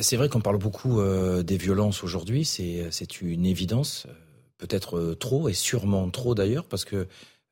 c'est 0.00 0.16
vrai 0.16 0.28
qu'on 0.28 0.40
parle 0.40 0.58
beaucoup 0.58 1.00
des 1.42 1.56
violences 1.56 2.02
aujourd'hui, 2.04 2.44
c'est 2.44 3.20
une 3.20 3.46
évidence, 3.46 4.06
peut-être 4.58 5.14
trop, 5.14 5.48
et 5.48 5.54
sûrement 5.54 6.08
trop 6.10 6.34
d'ailleurs, 6.34 6.64
parce 6.64 6.84
que 6.84 7.06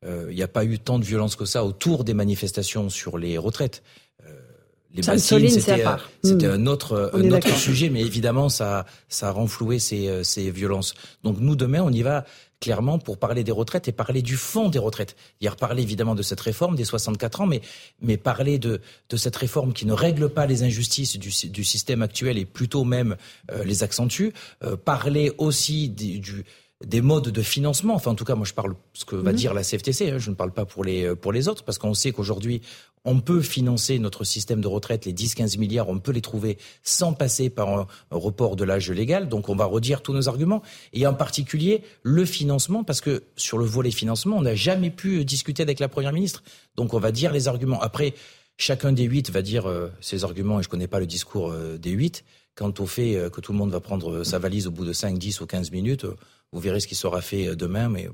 il 0.05 0.35
n'y 0.35 0.43
a 0.43 0.49
pas 0.49 0.65
eu 0.65 0.79
tant 0.79 0.99
de 0.99 1.05
violence 1.05 1.37
que 1.37 1.45
ça 1.45 1.63
autour 1.63 2.03
des 2.03 2.13
manifestations 2.13 2.89
sur 2.89 3.17
les 3.17 3.37
retraites 3.37 3.83
les 4.93 5.01
bassines, 5.01 5.49
c'était 5.49 5.83
hmm. 5.83 6.51
un 6.51 6.65
autre, 6.67 7.11
un 7.13 7.31
autre 7.31 7.57
sujet, 7.57 7.89
mais 7.89 8.01
évidemment, 8.01 8.49
ça, 8.49 8.85
ça 9.09 9.29
a 9.29 9.31
renfloué 9.31 9.79
ces, 9.79 10.07
euh, 10.07 10.23
ces 10.23 10.51
violences. 10.51 10.93
Donc 11.23 11.37
nous, 11.39 11.55
demain, 11.55 11.81
on 11.81 11.91
y 11.91 12.01
va 12.01 12.25
clairement 12.63 12.97
pour 12.97 13.17
parler 13.17 13.43
des 13.43 13.51
retraites 13.51 13.89
et 13.89 13.91
parler 13.91 14.21
du 14.21 14.37
fond 14.37 14.69
des 14.69 14.79
retraites. 14.79 15.17
Hier, 15.41 15.57
parler 15.57 15.83
évidemment 15.83 16.15
de 16.15 16.21
cette 16.21 16.39
réforme 16.39 16.77
des 16.77 16.85
64 16.85 17.41
ans, 17.41 17.45
mais, 17.45 17.59
mais 18.01 18.15
parler 18.15 18.57
de, 18.57 18.79
de 19.09 19.17
cette 19.17 19.35
réforme 19.35 19.73
qui 19.73 19.85
ne 19.85 19.91
règle 19.91 20.29
pas 20.29 20.45
les 20.45 20.63
injustices 20.63 21.19
du, 21.19 21.29
du 21.49 21.63
système 21.65 22.01
actuel 22.01 22.37
et 22.37 22.45
plutôt 22.45 22.85
même 22.85 23.17
euh, 23.51 23.65
les 23.65 23.83
accentue. 23.83 24.29
Euh, 24.63 24.77
parler 24.77 25.33
aussi 25.39 25.89
du, 25.89 26.45
des 26.85 27.01
modes 27.01 27.29
de 27.29 27.41
financement. 27.41 27.95
Enfin, 27.95 28.11
en 28.11 28.15
tout 28.15 28.25
cas, 28.25 28.35
moi, 28.35 28.45
je 28.45 28.53
parle 28.53 28.75
ce 28.93 29.05
que 29.05 29.15
va 29.15 29.31
Mhm. 29.31 29.37
dire 29.37 29.53
la 29.53 29.63
CFTC. 29.63 30.11
hein, 30.11 30.17
je 30.19 30.29
ne 30.29 30.35
parle 30.35 30.51
pas 30.51 30.65
pour 30.65 30.83
les 30.83 31.15
pour 31.15 31.31
les 31.31 31.47
autres, 31.47 31.63
parce 31.63 31.77
qu'on 31.77 31.93
sait 31.93 32.11
qu'aujourd'hui, 32.11 32.61
on 33.05 33.19
peut 33.19 33.41
financer 33.41 33.99
notre 33.99 34.23
système 34.23 34.61
de 34.61 34.67
retraite, 34.67 35.05
les 35.05 35.11
10-15 35.13 35.57
milliards, 35.57 35.89
on 35.89 35.99
peut 35.99 36.11
les 36.13 36.21
trouver 36.21 36.57
sans 36.83 37.13
passer 37.13 37.49
par 37.49 37.67
un, 37.69 37.87
un 38.11 38.17
report 38.17 38.55
de 38.55 38.63
l'âge 38.63 38.89
légal. 38.91 39.27
Donc, 39.27 39.49
on 39.49 39.55
va 39.55 39.65
redire 39.65 40.01
tous 40.01 40.13
nos 40.13 40.29
arguments, 40.29 40.61
et 40.93 41.05
en 41.05 41.13
particulier 41.13 41.83
le 42.03 42.23
financement, 42.25 42.83
parce 42.83 43.01
que 43.01 43.23
sur 43.35 43.57
le 43.57 43.65
volet 43.65 43.91
financement, 43.91 44.37
on 44.37 44.41
n'a 44.41 44.55
jamais 44.55 44.89
pu 44.89 45.25
discuter 45.25 45.61
avec 45.63 45.79
la 45.79 45.89
première 45.89 46.13
ministre. 46.13 46.43
Donc, 46.77 46.93
on 46.93 46.99
va 46.99 47.11
dire 47.11 47.31
les 47.33 47.47
arguments. 47.49 47.81
Après, 47.81 48.13
chacun 48.57 48.91
des 48.93 49.03
huit 49.03 49.31
va 49.31 49.41
dire 49.41 49.67
euh, 49.67 49.89
ses 49.99 50.23
arguments, 50.23 50.59
et 50.59 50.63
je 50.63 50.69
connais 50.69 50.87
pas 50.87 50.99
le 50.99 51.05
discours 51.07 51.49
euh, 51.51 51.77
des 51.77 51.91
huit. 51.91 52.23
Quant 52.55 52.73
au 52.79 52.85
fait 52.85 53.15
euh, 53.15 53.29
que 53.29 53.41
tout 53.41 53.51
le 53.51 53.57
monde 53.57 53.71
va 53.71 53.79
prendre 53.79 54.11
euh, 54.11 54.23
sa 54.23 54.37
valise 54.39 54.67
au 54.67 54.71
bout 54.71 54.85
de 54.85 54.93
5, 54.93 55.17
10 55.17 55.41
ou 55.41 55.45
15 55.47 55.71
minutes, 55.71 56.05
euh, 56.05 56.15
vous 56.51 56.59
verrez 56.59 56.79
ce 56.79 56.87
qui 56.87 56.95
sera 56.95 57.21
fait 57.21 57.55
demain, 57.55 57.89
mais 57.89 58.09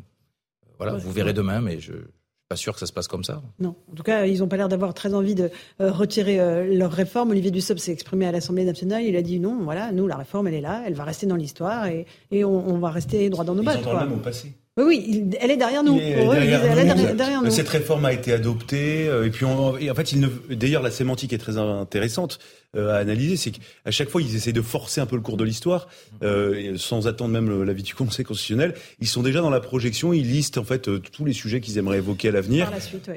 voilà, 0.78 0.94
Ouais, 0.94 1.00
vous 1.00 1.12
verrez 1.12 1.34
demain, 1.34 1.60
mais 1.60 1.80
je, 1.82 1.92
suis 1.92 2.02
pas 2.48 2.56
sûr 2.56 2.74
que 2.74 2.80
ça 2.80 2.86
se 2.86 2.94
passe 2.94 3.08
comme 3.10 3.26
ça. 3.26 3.42
Non, 3.60 3.76
en 3.92 3.96
tout 3.96 4.02
cas, 4.04 4.26
ils 4.26 4.40
n'ont 4.40 4.48
pas 4.48 4.56
l'air 4.58 4.70
d'avoir 4.70 4.94
très 4.94 5.14
envie 5.14 5.36
de 5.36 5.52
euh, 5.82 5.92
retirer 5.92 6.40
euh, 6.40 6.74
leur 6.74 6.92
réforme. 6.92 7.32
Olivier 7.32 7.52
Dussopt 7.52 7.80
s'est 7.80 7.92
exprimé 7.92 8.26
à 8.26 8.32
l'Assemblée 8.32 8.64
nationale. 8.64 9.04
Il 9.04 9.16
a 9.18 9.22
dit 9.22 9.40
non, 9.42 9.60
voilà, 9.62 9.92
nous, 9.92 10.08
la 10.08 10.16
réforme, 10.16 10.48
elle 10.48 10.54
est 10.54 10.62
là, 10.62 10.84
elle 10.88 10.94
va 10.94 11.04
rester 11.04 11.28
dans 11.28 11.36
l'histoire 11.36 11.88
et, 11.88 12.06
et 12.32 12.46
on, 12.46 12.70
on 12.70 12.80
va 12.80 12.92
rester 12.92 13.30
droit 13.30 13.44
dans 13.44 13.56
nos 13.56 13.62
Ils 13.62 13.66
bottes. 13.66 13.78
entendent 13.80 13.92
quoi. 13.92 14.06
même 14.06 14.14
au 14.14 14.22
passé. 14.22 14.54
Oui, 14.80 14.86
oui, 15.10 15.30
elle 15.40 15.52
est 15.52 15.58
derrière 15.58 15.84
nous. 15.84 15.98
Il 15.98 16.04
est 16.04 16.16
Pour 16.16 16.32
eux, 16.32 16.36
elle 16.38 16.44
est 16.44 16.48
derrière, 16.48 17.16
derrière 17.16 17.42
nous. 17.42 17.52
Cette 17.52 17.68
réforme 17.70 18.06
a 18.06 18.14
été 18.14 18.32
adoptée 18.34 19.08
euh, 19.08 19.26
et 19.26 19.30
puis 19.30 19.46
on- 19.46 19.78
et 19.78 19.92
en 19.92 19.96
fait, 19.96 20.14
ne- 20.14 20.56
d'ailleurs 20.56 20.82
la 20.82 20.92
sémantique 20.92 21.34
est 21.34 21.38
très 21.38 21.58
intéressante 21.58 22.40
euh, 22.76 22.94
à 22.94 22.98
analyser, 22.98 23.36
c'est 23.36 23.52
qu'à 23.52 23.92
chaque 23.92 24.10
fois 24.10 24.22
ils 24.22 24.36
essaient 24.36 24.54
de 24.54 24.62
forcer 24.62 25.02
un 25.02 25.06
peu 25.06 25.16
le 25.16 25.22
cours 25.24 25.38
de 25.38 25.44
l'histoire 25.44 25.88
euh, 26.24 26.74
sans 26.78 27.08
attendre 27.08 27.32
même 27.34 27.64
l'avis 27.64 27.84
du 27.84 27.96
Conseil 27.96 28.24
constitutionnel. 28.26 28.74
Ils 29.00 29.08
sont 29.08 29.24
déjà 29.24 29.42
dans 29.42 29.50
la 29.50 29.60
projection, 29.60 30.14
ils 30.14 30.24
listent 30.30 30.58
en 30.60 30.64
fait 30.64 30.88
euh, 30.88 31.00
tous 31.00 31.26
les 31.26 31.34
sujets 31.34 31.62
qu'ils 31.62 31.78
aimeraient 31.78 31.98
évoquer 31.98 32.30
à 32.30 32.32
l'avenir. 32.32 32.66
Par 32.66 32.76
la 32.76 32.80
suite. 32.82 33.10
Euh, 33.10 33.16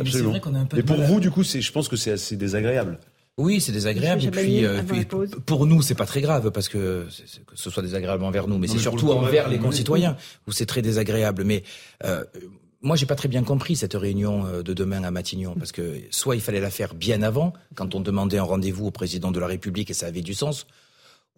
absolument. 0.00 0.30
vrai 0.30 0.40
qu'on 0.40 0.54
a 0.54 0.58
un 0.58 0.64
peu 0.66 0.78
Et 0.78 0.82
de 0.82 0.86
pour 0.86 1.00
à- 1.00 1.04
vous, 1.06 1.18
du 1.20 1.30
coup, 1.30 1.42
c'est, 1.44 1.60
je 1.62 1.72
pense 1.72 1.88
que 1.88 1.96
c'est 1.96 2.12
assez 2.12 2.36
désagréable. 2.36 2.98
Oui, 3.40 3.60
c'est 3.60 3.72
désagréable. 3.72 4.24
Et 4.24 4.30
puis, 4.30 4.64
euh, 4.64 4.82
puis, 4.82 5.06
pour 5.46 5.66
nous, 5.66 5.80
c'est 5.80 5.94
pas 5.94 6.04
très 6.04 6.20
grave 6.20 6.50
parce 6.50 6.68
que, 6.68 7.06
que 7.46 7.56
ce 7.56 7.70
soit 7.70 7.82
désagréable 7.82 8.22
envers 8.22 8.46
nous, 8.46 8.58
mais 8.58 8.68
c'est 8.68 8.78
surtout 8.78 9.06
le 9.06 9.12
envers 9.12 9.48
les 9.48 9.58
concitoyens 9.58 10.16
où 10.46 10.52
c'est 10.52 10.66
très 10.66 10.82
désagréable. 10.82 11.44
Mais 11.44 11.62
euh, 12.04 12.24
moi, 12.82 12.96
j'ai 12.96 13.06
pas 13.06 13.14
très 13.14 13.28
bien 13.28 13.42
compris 13.42 13.76
cette 13.76 13.94
réunion 13.94 14.46
euh, 14.46 14.62
de 14.62 14.74
demain 14.74 15.02
à 15.04 15.10
Matignon 15.10 15.54
parce 15.58 15.72
que 15.72 16.00
soit 16.10 16.34
il 16.34 16.42
fallait 16.42 16.60
la 16.60 16.70
faire 16.70 16.94
bien 16.94 17.22
avant, 17.22 17.54
quand 17.74 17.94
on 17.94 18.00
demandait 18.00 18.38
un 18.38 18.42
rendez-vous 18.42 18.86
au 18.86 18.90
président 18.90 19.30
de 19.30 19.40
la 19.40 19.46
République 19.46 19.90
et 19.90 19.94
ça 19.94 20.06
avait 20.06 20.20
du 20.20 20.34
sens, 20.34 20.66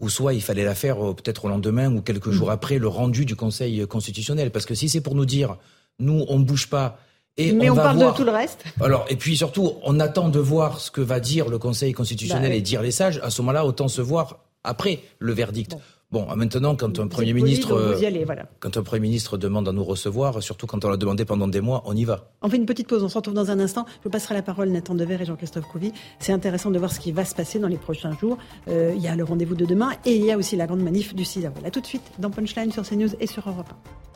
ou 0.01 0.09
soit 0.09 0.35
il 0.35 0.43
fallait 0.43 0.65
la 0.65 0.75
faire 0.75 1.05
euh, 1.05 1.15
peut-être 1.15 1.45
au 1.45 1.49
lendemain 1.49 1.93
ou 1.95 2.01
quelques 2.01 2.31
jours 2.31 2.51
après 2.51 2.79
le 2.79 2.89
rendu 2.89 3.25
du 3.25 3.37
Conseil 3.37 3.87
constitutionnel. 3.87 4.51
Parce 4.51 4.67
que 4.67 4.75
si 4.75 4.89
c'est 4.89 5.01
pour 5.01 5.15
nous 5.15 5.27
dire, 5.27 5.57
nous, 5.99 6.25
on 6.29 6.41
bouge 6.41 6.69
pas. 6.69 6.99
Et 7.39 7.53
Mais 7.53 7.71
on, 7.71 7.75
va 7.75 7.83
parle 7.85 7.97
voir... 7.97 8.13
de 8.13 8.17
tout 8.17 8.25
le 8.25 8.31
reste. 8.31 8.63
Alors, 8.81 9.07
et 9.09 9.17
puis 9.17 9.37
surtout, 9.37 9.73
on 9.85 10.01
attend 10.01 10.29
de 10.29 10.39
voir 10.39 10.81
ce 10.81 10.91
que 10.91 11.01
va 11.01 11.19
dire 11.19 11.49
le 11.49 11.59
Conseil 11.59 11.93
constitutionnel 11.93 12.51
Bah, 12.51 12.55
oui. 12.55 12.59
et 12.59 12.63
dire 12.63 12.83
les 12.83 12.91
sages. 12.91 13.21
À 13.23 13.31
ce 13.31 13.41
moment-là, 13.43 13.65
autant 13.65 13.89
se 13.89 14.03
voir 14.03 14.41
après 14.65 15.01
le 15.19 15.33
verdict. 15.33 15.77
Bon, 16.11 16.27
maintenant, 16.37 16.77
quand 16.77 16.99
un 16.99 17.07
Premier 17.09 17.33
poli, 17.33 17.43
ministre, 17.43 17.73
euh, 17.73 17.97
allez, 18.07 18.27
voilà. 18.27 18.45
quand 18.61 18.77
un 18.77 18.83
Premier 18.83 19.01
ministre 19.01 19.39
demande 19.39 19.67
à 19.67 19.73
nous 19.73 19.83
recevoir, 19.83 20.43
surtout 20.43 20.67
quand 20.67 20.85
on 20.85 20.91
l'a 20.91 20.99
demandé 20.99 21.25
pendant 21.25 21.49
des 21.49 21.63
mois, 21.63 21.83
on 21.87 21.97
y 21.97 22.05
va. 22.05 22.29
On 22.43 22.51
fait 22.51 22.59
une 22.59 22.67
petite 22.67 22.87
pause, 22.87 23.03
on 23.03 23.09
se 23.09 23.17
retrouve 23.17 23.33
dans 23.33 23.51
un 23.51 23.59
instant. 23.59 23.87
Je 24.01 24.05
vous 24.05 24.11
passerai 24.11 24.35
la 24.35 24.43
parole 24.43 24.69
Nathan 24.69 24.95
Dever 24.95 25.17
et 25.19 25.25
Jean-Christophe 25.25 25.65
Couvi. 25.69 25.91
C'est 26.19 26.35
intéressant 26.35 26.71
de 26.71 26.79
voir 26.79 26.93
ce 26.93 27.01
qui 27.01 27.13
va 27.13 27.25
se 27.25 27.35
passer 27.35 27.59
dans 27.59 27.69
les 27.69 27.79
prochains 27.79 28.15
jours. 28.19 28.37
Euh, 28.69 28.93
il 28.95 29.01
y 29.03 29.09
a 29.09 29.17
le 29.17 29.25
rendez-vous 29.25 29.55
de 29.55 29.65
demain 29.65 29.93
et 30.05 30.15
il 30.15 30.23
y 30.23 30.31
a 30.31 30.37
aussi 30.37 30.55
la 30.55 30.67
grande 30.67 30.83
manif 30.83 31.15
du 31.15 31.25
6 31.25 31.47
avril. 31.47 31.65
A 31.65 31.71
tout 31.71 31.81
de 31.81 31.87
suite 31.87 32.03
dans 32.19 32.29
Punchline 32.29 32.73
sur 32.73 32.87
CNews 32.87 33.09
et 33.19 33.27
sur 33.27 33.49
Europe 33.49 33.69
1. 33.71 34.12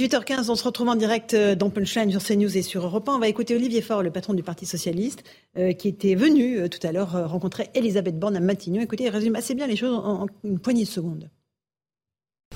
18h15, 0.00 0.48
on 0.48 0.54
se 0.54 0.64
retrouve 0.64 0.88
en 0.88 0.94
direct 0.94 1.34
euh, 1.34 1.54
dans 1.54 1.68
Punchline 1.68 2.10
sur 2.10 2.24
CNews 2.24 2.56
et 2.56 2.62
sur 2.62 2.82
Europe 2.82 3.06
1. 3.06 3.16
On 3.16 3.18
va 3.18 3.28
écouter 3.28 3.54
Olivier 3.54 3.82
Faure, 3.82 4.02
le 4.02 4.10
patron 4.10 4.32
du 4.32 4.42
Parti 4.42 4.64
Socialiste, 4.64 5.22
euh, 5.58 5.74
qui 5.74 5.88
était 5.88 6.14
venu 6.14 6.58
euh, 6.58 6.68
tout 6.68 6.78
à 6.86 6.90
l'heure 6.90 7.28
rencontrer 7.28 7.68
Elisabeth 7.74 8.18
Borne 8.18 8.34
à 8.34 8.40
Matignon. 8.40 8.80
Écoutez, 8.80 9.04
il 9.04 9.10
résume 9.10 9.36
assez 9.36 9.54
bien 9.54 9.66
les 9.66 9.76
choses 9.76 9.94
en, 10.02 10.26
une 10.42 10.58
poignée 10.58 10.84
de 10.84 10.88
secondes. 10.88 11.28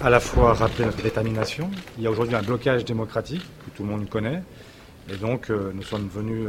à 0.01 0.09
la 0.09 0.21
fois 0.21 0.55
rappeler 0.55 0.87
notre 0.87 1.03
détermination. 1.03 1.71
Il 1.99 2.05
y 2.05 2.07
a 2.07 2.11
aujourd'hui 2.11 2.35
un 2.35 2.43
blocage 2.43 2.83
démocratique 2.87 3.43
que 3.43 3.77
tout 3.77 3.83
le 3.83 3.91
monde 3.91 4.09
connaît. 4.09 4.43
Et 5.13 5.17
donc, 5.17 5.51
nous 5.51 5.83
sommes 5.83 6.09
venus 6.09 6.49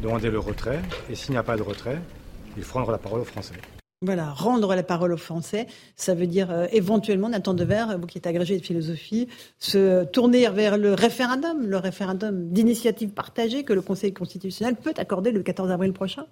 demander 0.00 0.30
le 0.30 0.38
retrait. 0.38 0.80
Et 1.10 1.14
s'il 1.14 1.32
n'y 1.32 1.36
a 1.36 1.42
pas 1.42 1.58
de 1.58 1.62
retrait, 1.62 2.00
il 2.56 2.62
faut 2.62 2.78
rendre 2.78 2.90
la 2.90 2.96
parole 2.96 3.20
aux 3.20 3.24
Français. 3.24 3.52
Voilà, 4.04 4.32
rendre 4.32 4.74
la 4.74 4.82
parole 4.82 5.12
aux 5.12 5.16
Français, 5.16 5.68
ça 5.94 6.14
veut 6.14 6.26
dire 6.26 6.50
euh, 6.50 6.66
éventuellement, 6.72 7.28
Nathan 7.28 7.54
Dever, 7.54 7.84
vous 8.00 8.08
qui 8.08 8.18
êtes 8.18 8.26
agrégé 8.26 8.58
de 8.58 8.64
philosophie, 8.64 9.28
se 9.60 10.02
tourner 10.04 10.48
vers 10.48 10.76
le 10.76 10.92
référendum, 10.92 11.64
le 11.64 11.76
référendum 11.76 12.48
d'initiative 12.48 13.10
partagée 13.10 13.62
que 13.62 13.72
le 13.72 13.80
Conseil 13.80 14.12
constitutionnel 14.12 14.74
peut 14.74 14.92
accorder 14.96 15.30
le 15.30 15.44
14 15.44 15.70
avril 15.70 15.92
prochain. 15.92 16.26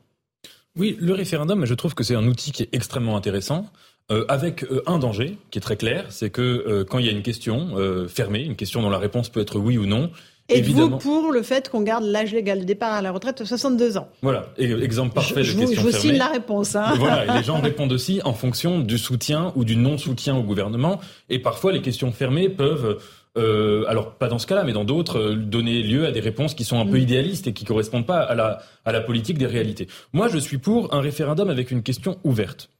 Oui, 0.76 0.96
le 1.00 1.12
référendum, 1.14 1.64
je 1.64 1.74
trouve 1.74 1.94
que 1.94 2.02
c'est 2.02 2.16
un 2.16 2.26
outil 2.26 2.50
qui 2.50 2.64
est 2.64 2.74
extrêmement 2.74 3.16
intéressant. 3.16 3.66
euh, 4.10 4.24
avec 4.28 4.64
euh, 4.64 4.82
un 4.86 4.98
danger 4.98 5.38
qui 5.52 5.58
est 5.58 5.62
très 5.62 5.76
clair, 5.76 6.06
c'est 6.08 6.30
que 6.30 6.82
quand 6.82 6.98
il 6.98 7.06
y 7.06 7.08
a 7.08 7.12
une 7.12 7.22
question 7.22 7.76
fermée, 8.08 8.42
une 8.42 8.56
question 8.56 8.82
dont 8.82 8.90
la 8.90 8.98
réponse 8.98 9.28
peut 9.28 9.40
être 9.40 9.60
oui 9.60 9.78
ou 9.78 9.86
non, 9.86 10.10
Êtes-vous 10.50 10.70
évidemment. 10.70 10.98
pour 10.98 11.32
le 11.32 11.42
fait 11.42 11.68
qu'on 11.68 11.82
garde 11.82 12.04
l'âge 12.04 12.32
légal 12.32 12.60
de 12.60 12.64
départ 12.64 12.92
à 12.92 13.02
la 13.02 13.12
retraite 13.12 13.40
à 13.40 13.44
62 13.46 13.96
ans 13.98 14.08
Voilà, 14.22 14.46
e- 14.58 14.82
exemple 14.82 15.14
parfait 15.14 15.42
Je 15.44 15.54
de 15.54 15.60
question 15.60 15.76
je 15.76 15.80
vous 15.86 15.90
fermée. 15.92 16.08
signe 16.08 16.18
la 16.18 16.26
réponse. 16.28 16.76
hein. 16.76 16.92
Voilà, 16.96 17.24
et 17.34 17.38
les 17.38 17.44
gens 17.44 17.60
répondent 17.60 17.92
aussi 17.92 18.20
en 18.24 18.32
fonction 18.34 18.78
du 18.80 18.98
soutien 18.98 19.52
ou 19.56 19.64
du 19.64 19.76
non-soutien 19.76 20.36
au 20.36 20.42
gouvernement. 20.42 21.00
Et 21.28 21.38
parfois, 21.38 21.72
les 21.72 21.80
questions 21.82 22.10
fermées 22.12 22.48
peuvent, 22.48 22.98
euh, 23.38 23.84
alors 23.88 24.12
pas 24.14 24.28
dans 24.28 24.38
ce 24.38 24.46
cas-là, 24.46 24.64
mais 24.64 24.72
dans 24.72 24.84
d'autres, 24.84 25.18
euh, 25.18 25.34
donner 25.36 25.82
lieu 25.82 26.04
à 26.06 26.10
des 26.10 26.20
réponses 26.20 26.54
qui 26.54 26.64
sont 26.64 26.78
un 26.80 26.86
peu 26.86 26.98
Mm. 26.98 27.02
idéalistes 27.02 27.46
et 27.46 27.52
qui 27.52 27.64
correspondent 27.64 28.06
pas 28.06 28.18
à 28.20 28.34
la, 28.34 28.58
à 28.84 28.92
la 28.92 29.00
politique 29.00 29.38
des 29.38 29.46
réalités. 29.46 29.86
Moi, 30.12 30.28
je 30.28 30.38
suis 30.38 30.58
pour 30.58 30.92
un 30.94 31.00
référendum 31.00 31.48
avec 31.48 31.70
une 31.70 31.82
question 31.82 32.18
ouverte. 32.24 32.70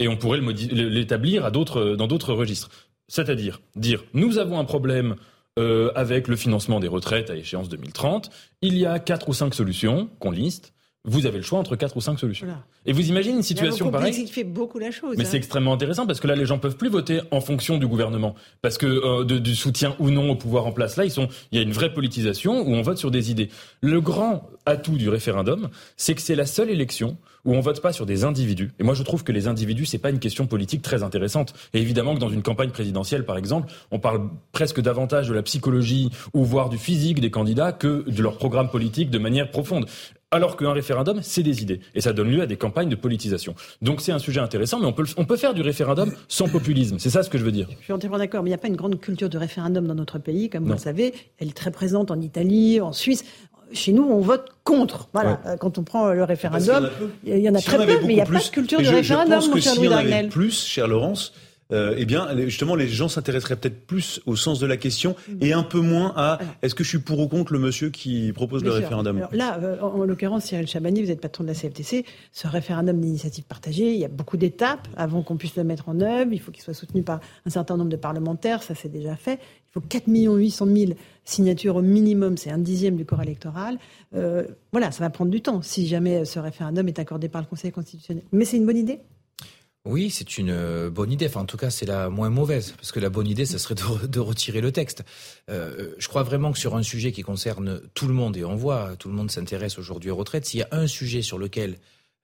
Et 0.00 0.06
on 0.06 0.16
pourrait 0.16 0.38
le 0.38 0.44
modi- 0.44 0.68
le- 0.68 0.88
l'établir 0.88 1.44
à 1.44 1.50
d'autres, 1.50 1.96
dans 1.96 2.06
d'autres 2.06 2.32
registres. 2.32 2.70
C'est-à-dire 3.08 3.60
dire, 3.74 4.04
nous 4.14 4.38
avons 4.38 4.58
un 4.60 4.64
problème 4.64 5.16
euh, 5.58 5.90
avec 5.94 6.28
le 6.28 6.36
financement 6.36 6.80
des 6.80 6.88
retraites 6.88 7.30
à 7.30 7.36
échéance 7.36 7.68
2030. 7.68 8.30
Il 8.62 8.78
y 8.78 8.86
a 8.86 8.98
quatre 8.98 9.28
ou 9.28 9.32
cinq 9.32 9.54
solutions 9.54 10.08
qu'on 10.20 10.30
liste. 10.30 10.72
Vous 11.04 11.26
avez 11.26 11.38
le 11.38 11.44
choix 11.44 11.58
entre 11.58 11.76
quatre 11.76 11.96
ou 11.96 12.00
cinq 12.00 12.18
solutions. 12.18 12.46
Voilà. 12.46 12.64
Et 12.84 12.92
vous 12.92 13.08
imaginez 13.08 13.36
une 13.36 13.42
situation 13.42 13.90
pareille 13.90 14.10
complexifiez 14.10 14.44
beaucoup 14.44 14.78
la 14.78 14.90
chose. 14.90 15.14
mais 15.16 15.24
hein. 15.24 15.28
c'est 15.30 15.36
extrêmement 15.36 15.72
intéressant 15.72 16.06
parce 16.06 16.20
que 16.20 16.26
là, 16.26 16.34
les 16.34 16.44
gens 16.44 16.58
peuvent 16.58 16.76
plus 16.76 16.90
voter 16.90 17.20
en 17.30 17.40
fonction 17.40 17.78
du 17.78 17.86
gouvernement, 17.86 18.34
parce 18.62 18.78
que 18.78 18.86
euh, 18.86 19.24
de- 19.24 19.38
du 19.38 19.54
soutien 19.54 19.94
ou 20.00 20.10
non 20.10 20.30
au 20.30 20.34
pouvoir 20.34 20.66
en 20.66 20.72
place. 20.72 20.96
Là, 20.96 21.04
ils 21.04 21.10
sont, 21.10 21.28
il 21.52 21.56
y 21.58 21.60
a 21.60 21.62
une 21.64 21.72
vraie 21.72 21.94
politisation 21.94 22.60
où 22.60 22.74
on 22.74 22.82
vote 22.82 22.98
sur 22.98 23.10
des 23.10 23.30
idées. 23.30 23.48
Le 23.80 24.00
grand 24.00 24.50
atout 24.66 24.96
du 24.98 25.08
référendum, 25.08 25.68
c'est 25.96 26.14
que 26.14 26.20
c'est 26.20 26.34
la 26.34 26.46
seule 26.46 26.68
élection 26.68 27.16
où 27.44 27.54
on 27.54 27.60
vote 27.60 27.80
pas 27.80 27.92
sur 27.92 28.04
des 28.04 28.24
individus. 28.24 28.72
Et 28.78 28.82
moi, 28.82 28.94
je 28.94 29.02
trouve 29.02 29.24
que 29.24 29.32
les 29.32 29.46
individus, 29.46 29.86
c'est 29.86 29.98
pas 29.98 30.10
une 30.10 30.18
question 30.18 30.46
politique 30.46 30.82
très 30.82 31.02
intéressante. 31.02 31.54
Et 31.72 31.80
évidemment 31.80 32.14
que 32.14 32.20
dans 32.20 32.28
une 32.28 32.42
campagne 32.42 32.70
présidentielle, 32.70 33.24
par 33.24 33.38
exemple, 33.38 33.72
on 33.90 33.98
parle 33.98 34.28
presque 34.52 34.80
davantage 34.80 35.28
de 35.28 35.34
la 35.34 35.42
psychologie 35.42 36.10
ou 36.34 36.44
voire 36.44 36.68
du 36.68 36.76
physique 36.76 37.20
des 37.20 37.30
candidats 37.30 37.72
que 37.72 38.04
de 38.10 38.22
leur 38.22 38.36
programme 38.36 38.68
politique 38.68 39.08
de 39.08 39.18
manière 39.18 39.50
profonde. 39.50 39.86
Alors 40.30 40.58
qu'un 40.58 40.72
référendum, 40.72 41.20
c'est 41.22 41.42
des 41.42 41.62
idées. 41.62 41.80
Et 41.94 42.02
ça 42.02 42.12
donne 42.12 42.28
lieu 42.30 42.42
à 42.42 42.46
des 42.46 42.56
campagnes 42.58 42.90
de 42.90 42.96
politisation. 42.96 43.54
Donc 43.80 44.02
c'est 44.02 44.12
un 44.12 44.18
sujet 44.18 44.40
intéressant, 44.40 44.78
mais 44.78 44.84
on 44.84 44.92
peut, 44.92 45.06
on 45.16 45.24
peut 45.24 45.38
faire 45.38 45.54
du 45.54 45.62
référendum 45.62 46.12
sans 46.28 46.48
populisme. 46.48 46.98
C'est 46.98 47.08
ça 47.08 47.22
ce 47.22 47.30
que 47.30 47.38
je 47.38 47.44
veux 47.44 47.52
dire. 47.52 47.66
Je 47.78 47.84
suis 47.84 47.92
entièrement 47.94 48.18
d'accord, 48.18 48.42
mais 48.42 48.48
il 48.48 48.52
n'y 48.52 48.54
a 48.54 48.58
pas 48.58 48.68
une 48.68 48.76
grande 48.76 49.00
culture 49.00 49.30
de 49.30 49.38
référendum 49.38 49.86
dans 49.86 49.94
notre 49.94 50.18
pays, 50.18 50.50
comme 50.50 50.64
vous 50.66 50.72
le 50.72 50.78
savez. 50.78 51.14
Elle 51.38 51.48
est 51.48 51.56
très 51.56 51.70
présente 51.70 52.10
en 52.10 52.20
Italie, 52.20 52.78
en 52.82 52.92
Suisse. 52.92 53.24
Chez 53.72 53.92
nous, 53.92 54.02
on 54.02 54.20
vote 54.20 54.48
contre. 54.64 55.08
Voilà, 55.14 55.40
Euh, 55.46 55.56
quand 55.56 55.78
on 55.78 55.82
prend 55.82 56.12
le 56.12 56.24
référendum, 56.24 56.90
il 57.24 57.38
y 57.38 57.48
en 57.48 57.54
a 57.54 57.58
Si 57.60 57.64
très 57.66 57.78
peu, 57.86 57.98
mais 58.04 58.12
il 58.12 58.16
n'y 58.16 58.20
a 58.20 58.24
beaucoup 58.24 58.34
pas 58.34 58.40
plus- 58.40 58.48
de 58.50 58.54
culture 58.54 58.80
et 58.80 58.82
de 58.82 58.86
je- 58.86 58.92
je 58.92 58.96
référendum, 58.96 59.34
pense 59.34 59.48
mon 59.48 59.54
que 59.54 59.60
cher 59.60 59.72
si 59.72 59.78
Louis 59.78 59.88
Dragnel. 59.88 60.28
plus, 60.28 60.62
cher 60.66 60.88
Laurence, 60.88 61.32
euh, 61.70 61.94
eh 61.98 62.06
bien, 62.06 62.28
justement, 62.46 62.74
les 62.74 62.88
gens 62.88 63.08
s'intéresseraient 63.08 63.56
peut-être 63.56 63.86
plus 63.86 64.20
au 64.24 64.36
sens 64.36 64.58
de 64.58 64.66
la 64.66 64.76
question 64.76 65.16
et 65.40 65.52
un 65.52 65.62
peu 65.62 65.80
moins 65.80 66.14
à 66.16 66.38
est-ce 66.62 66.74
que 66.74 66.82
je 66.82 66.88
suis 66.88 66.98
pour 66.98 67.18
ou 67.20 67.28
contre 67.28 67.52
le 67.52 67.58
monsieur 67.58 67.90
qui 67.90 68.32
propose 68.32 68.62
Bien 68.62 68.70
le 68.70 68.76
sûr. 68.76 68.84
référendum? 68.84 69.16
Alors 69.18 69.34
là, 69.34 69.58
euh, 69.62 69.80
en, 69.80 70.00
en 70.00 70.04
l'occurrence, 70.04 70.44
Cyril 70.44 70.66
Chabani, 70.66 71.02
vous 71.02 71.10
êtes 71.10 71.20
patron 71.20 71.44
de 71.44 71.48
la 71.48 71.54
CFTC. 71.54 72.04
Ce 72.32 72.48
référendum 72.48 72.98
d'initiative 73.00 73.44
partagée, 73.44 73.92
il 73.92 73.98
y 73.98 74.04
a 74.04 74.08
beaucoup 74.08 74.36
d'étapes 74.36 74.88
avant 74.96 75.22
qu'on 75.22 75.36
puisse 75.36 75.56
le 75.56 75.64
mettre 75.64 75.88
en 75.88 76.00
œuvre. 76.00 76.32
Il 76.32 76.40
faut 76.40 76.52
qu'il 76.52 76.62
soit 76.62 76.74
soutenu 76.74 77.02
par 77.02 77.20
un 77.44 77.50
certain 77.50 77.76
nombre 77.76 77.90
de 77.90 77.96
parlementaires. 77.96 78.62
Ça, 78.62 78.74
c'est 78.74 78.90
déjà 78.90 79.14
fait. 79.16 79.34
Il 79.68 79.72
faut 79.72 79.80
4 79.80 80.04
800 80.08 80.66
000 80.74 80.92
signatures 81.24 81.76
au 81.76 81.82
minimum. 81.82 82.38
C'est 82.38 82.50
un 82.50 82.58
dixième 82.58 82.96
du 82.96 83.04
corps 83.04 83.22
électoral. 83.22 83.78
Euh, 84.14 84.44
voilà, 84.72 84.90
ça 84.90 85.04
va 85.04 85.10
prendre 85.10 85.30
du 85.30 85.42
temps 85.42 85.60
si 85.60 85.86
jamais 85.86 86.24
ce 86.24 86.38
référendum 86.38 86.88
est 86.88 86.98
accordé 86.98 87.28
par 87.28 87.42
le 87.42 87.46
Conseil 87.46 87.72
constitutionnel. 87.72 88.24
Mais 88.32 88.46
c'est 88.46 88.56
une 88.56 88.64
bonne 88.64 88.78
idée? 88.78 89.00
Oui, 89.88 90.10
c'est 90.10 90.36
une 90.36 90.50
euh, 90.50 90.90
bonne 90.90 91.10
idée. 91.10 91.26
Enfin, 91.28 91.40
en 91.40 91.46
tout 91.46 91.56
cas, 91.56 91.70
c'est 91.70 91.86
la 91.86 92.10
moins 92.10 92.28
mauvaise. 92.28 92.72
Parce 92.72 92.92
que 92.92 93.00
la 93.00 93.08
bonne 93.08 93.26
idée, 93.26 93.46
ça 93.46 93.58
serait 93.58 93.74
de, 93.74 93.80
re- 93.80 94.06
de 94.06 94.20
retirer 94.20 94.60
le 94.60 94.70
texte. 94.70 95.02
Euh, 95.48 95.94
je 95.96 96.08
crois 96.08 96.22
vraiment 96.22 96.52
que 96.52 96.58
sur 96.58 96.76
un 96.76 96.82
sujet 96.82 97.10
qui 97.10 97.22
concerne 97.22 97.80
tout 97.94 98.06
le 98.06 98.12
monde, 98.12 98.36
et 98.36 98.44
on 98.44 98.54
voit, 98.54 98.96
tout 98.98 99.08
le 99.08 99.14
monde 99.14 99.30
s'intéresse 99.30 99.78
aujourd'hui 99.78 100.10
aux 100.10 100.16
retraites, 100.16 100.44
s'il 100.44 100.60
y 100.60 100.62
a 100.62 100.68
un 100.72 100.86
sujet 100.86 101.22
sur 101.22 101.38
lequel 101.38 101.78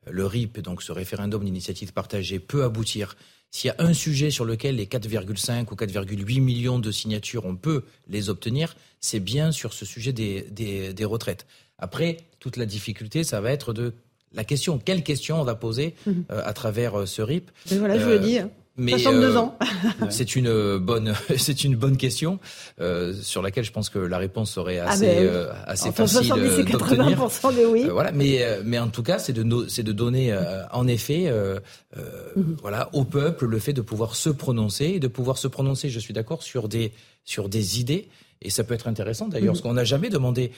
le 0.07 0.27
RIP, 0.27 0.61
donc 0.61 0.83
ce 0.83 0.93
référendum 0.93 1.43
d'initiative 1.43 1.95
partagée, 1.95 2.39
peut 2.39 2.65
aboutir, 2.65 3.17
s'il 3.51 3.69
y 3.69 3.71
a 3.71 3.77
un 3.79 3.95
sujet 3.95 4.31
sur 4.31 4.45
lequel 4.45 4.77
les 4.77 4.85
4,5 4.85 5.73
ou 5.73 5.75
4,8 5.75 6.43
millions 6.43 6.79
de 6.79 6.93
signatures, 6.93 7.47
on 7.47 7.57
peut 7.57 7.85
les 8.09 8.29
obtenir, 8.29 8.77
c'est 9.01 9.21
bien 9.21 9.53
sur 9.53 9.73
ce 9.73 9.87
sujet 9.87 10.13
des, 10.13 10.43
des, 10.43 11.05
retraites. 11.07 11.47
Après, 11.79 12.19
toute 12.41 12.59
la 12.59 12.67
difficulté, 12.67 13.25
ça 13.25 13.41
va 13.41 13.53
être 13.53 13.73
de 13.73 13.95
la 14.33 14.45
question, 14.45 14.79
quelle 14.79 15.03
question 15.03 15.41
on 15.41 15.45
va 15.45 15.55
poser 15.55 15.95
mhm. 16.07 16.25
à 16.29 16.53
travers 16.53 17.07
ce 17.07 17.23
RIP. 17.23 17.51
voilà, 17.67 17.99
je 17.99 18.05
vous 18.05 18.11
le 18.11 18.19
dis. 18.19 18.39
Hein. 18.39 18.51
Mais 18.77 18.99
62 18.99 19.27
euh, 19.27 19.39
ans. 19.39 19.57
c'est 20.11 20.35
une 20.35 20.79
bonne, 20.79 21.15
c'est 21.37 21.63
une 21.63 21.77
bonne 21.77 21.97
question 21.97 22.41
euh, 22.81 23.15
sur 23.15 23.41
laquelle 23.41 23.65
je 23.65 23.71
pense 23.71 23.89
que 23.89 24.01
la 24.01 24.19
réponse 24.19 24.51
serait 24.51 24.81
ah, 24.81 24.91
assez, 24.91 25.17
euh, 25.21 25.53
assez 25.67 25.93
facile 25.93 26.29
d'obtenir. 26.29 27.29
oui. 27.71 27.87
voilà, 27.89 28.11
mais 28.11 28.45
mais 28.65 28.79
en 28.79 28.89
tout 28.89 29.05
cas, 29.05 29.19
c'est 29.19 29.33
de 29.33 29.67
c'est 29.69 29.85
de 29.85 29.93
donner 29.93 30.37
en 30.73 30.87
effet, 30.89 31.33
mhm. 32.37 32.57
voilà, 32.61 32.89
au 32.93 33.05
peuple 33.05 33.47
le 33.47 33.59
fait 33.59 33.73
de 33.73 33.83
pouvoir 33.83 34.17
se 34.17 34.31
prononcer 34.31 34.87
et 34.87 35.01
de 35.01 35.09
pouvoir 35.09 35.39
se 35.39 35.47
prononcer. 35.47 35.89
Je 35.89 36.01
suis 36.01 36.15
d'accord 36.15 36.43
sur 36.43 36.69
des 36.69 36.93
sur 37.25 37.49
des 37.49 37.81
idées. 37.81 38.09
Et 38.43 38.51
ça 38.51 38.65
peut 38.65 38.75
être 38.75 38.89
intéressant 38.89 39.29
d'ailleurs, 39.29 39.55
mhm. 39.55 39.61
parce 39.61 39.61
qu'on 39.63 39.75
n'a 39.75 39.85
jamais 39.85 40.11
demandé 40.11 40.53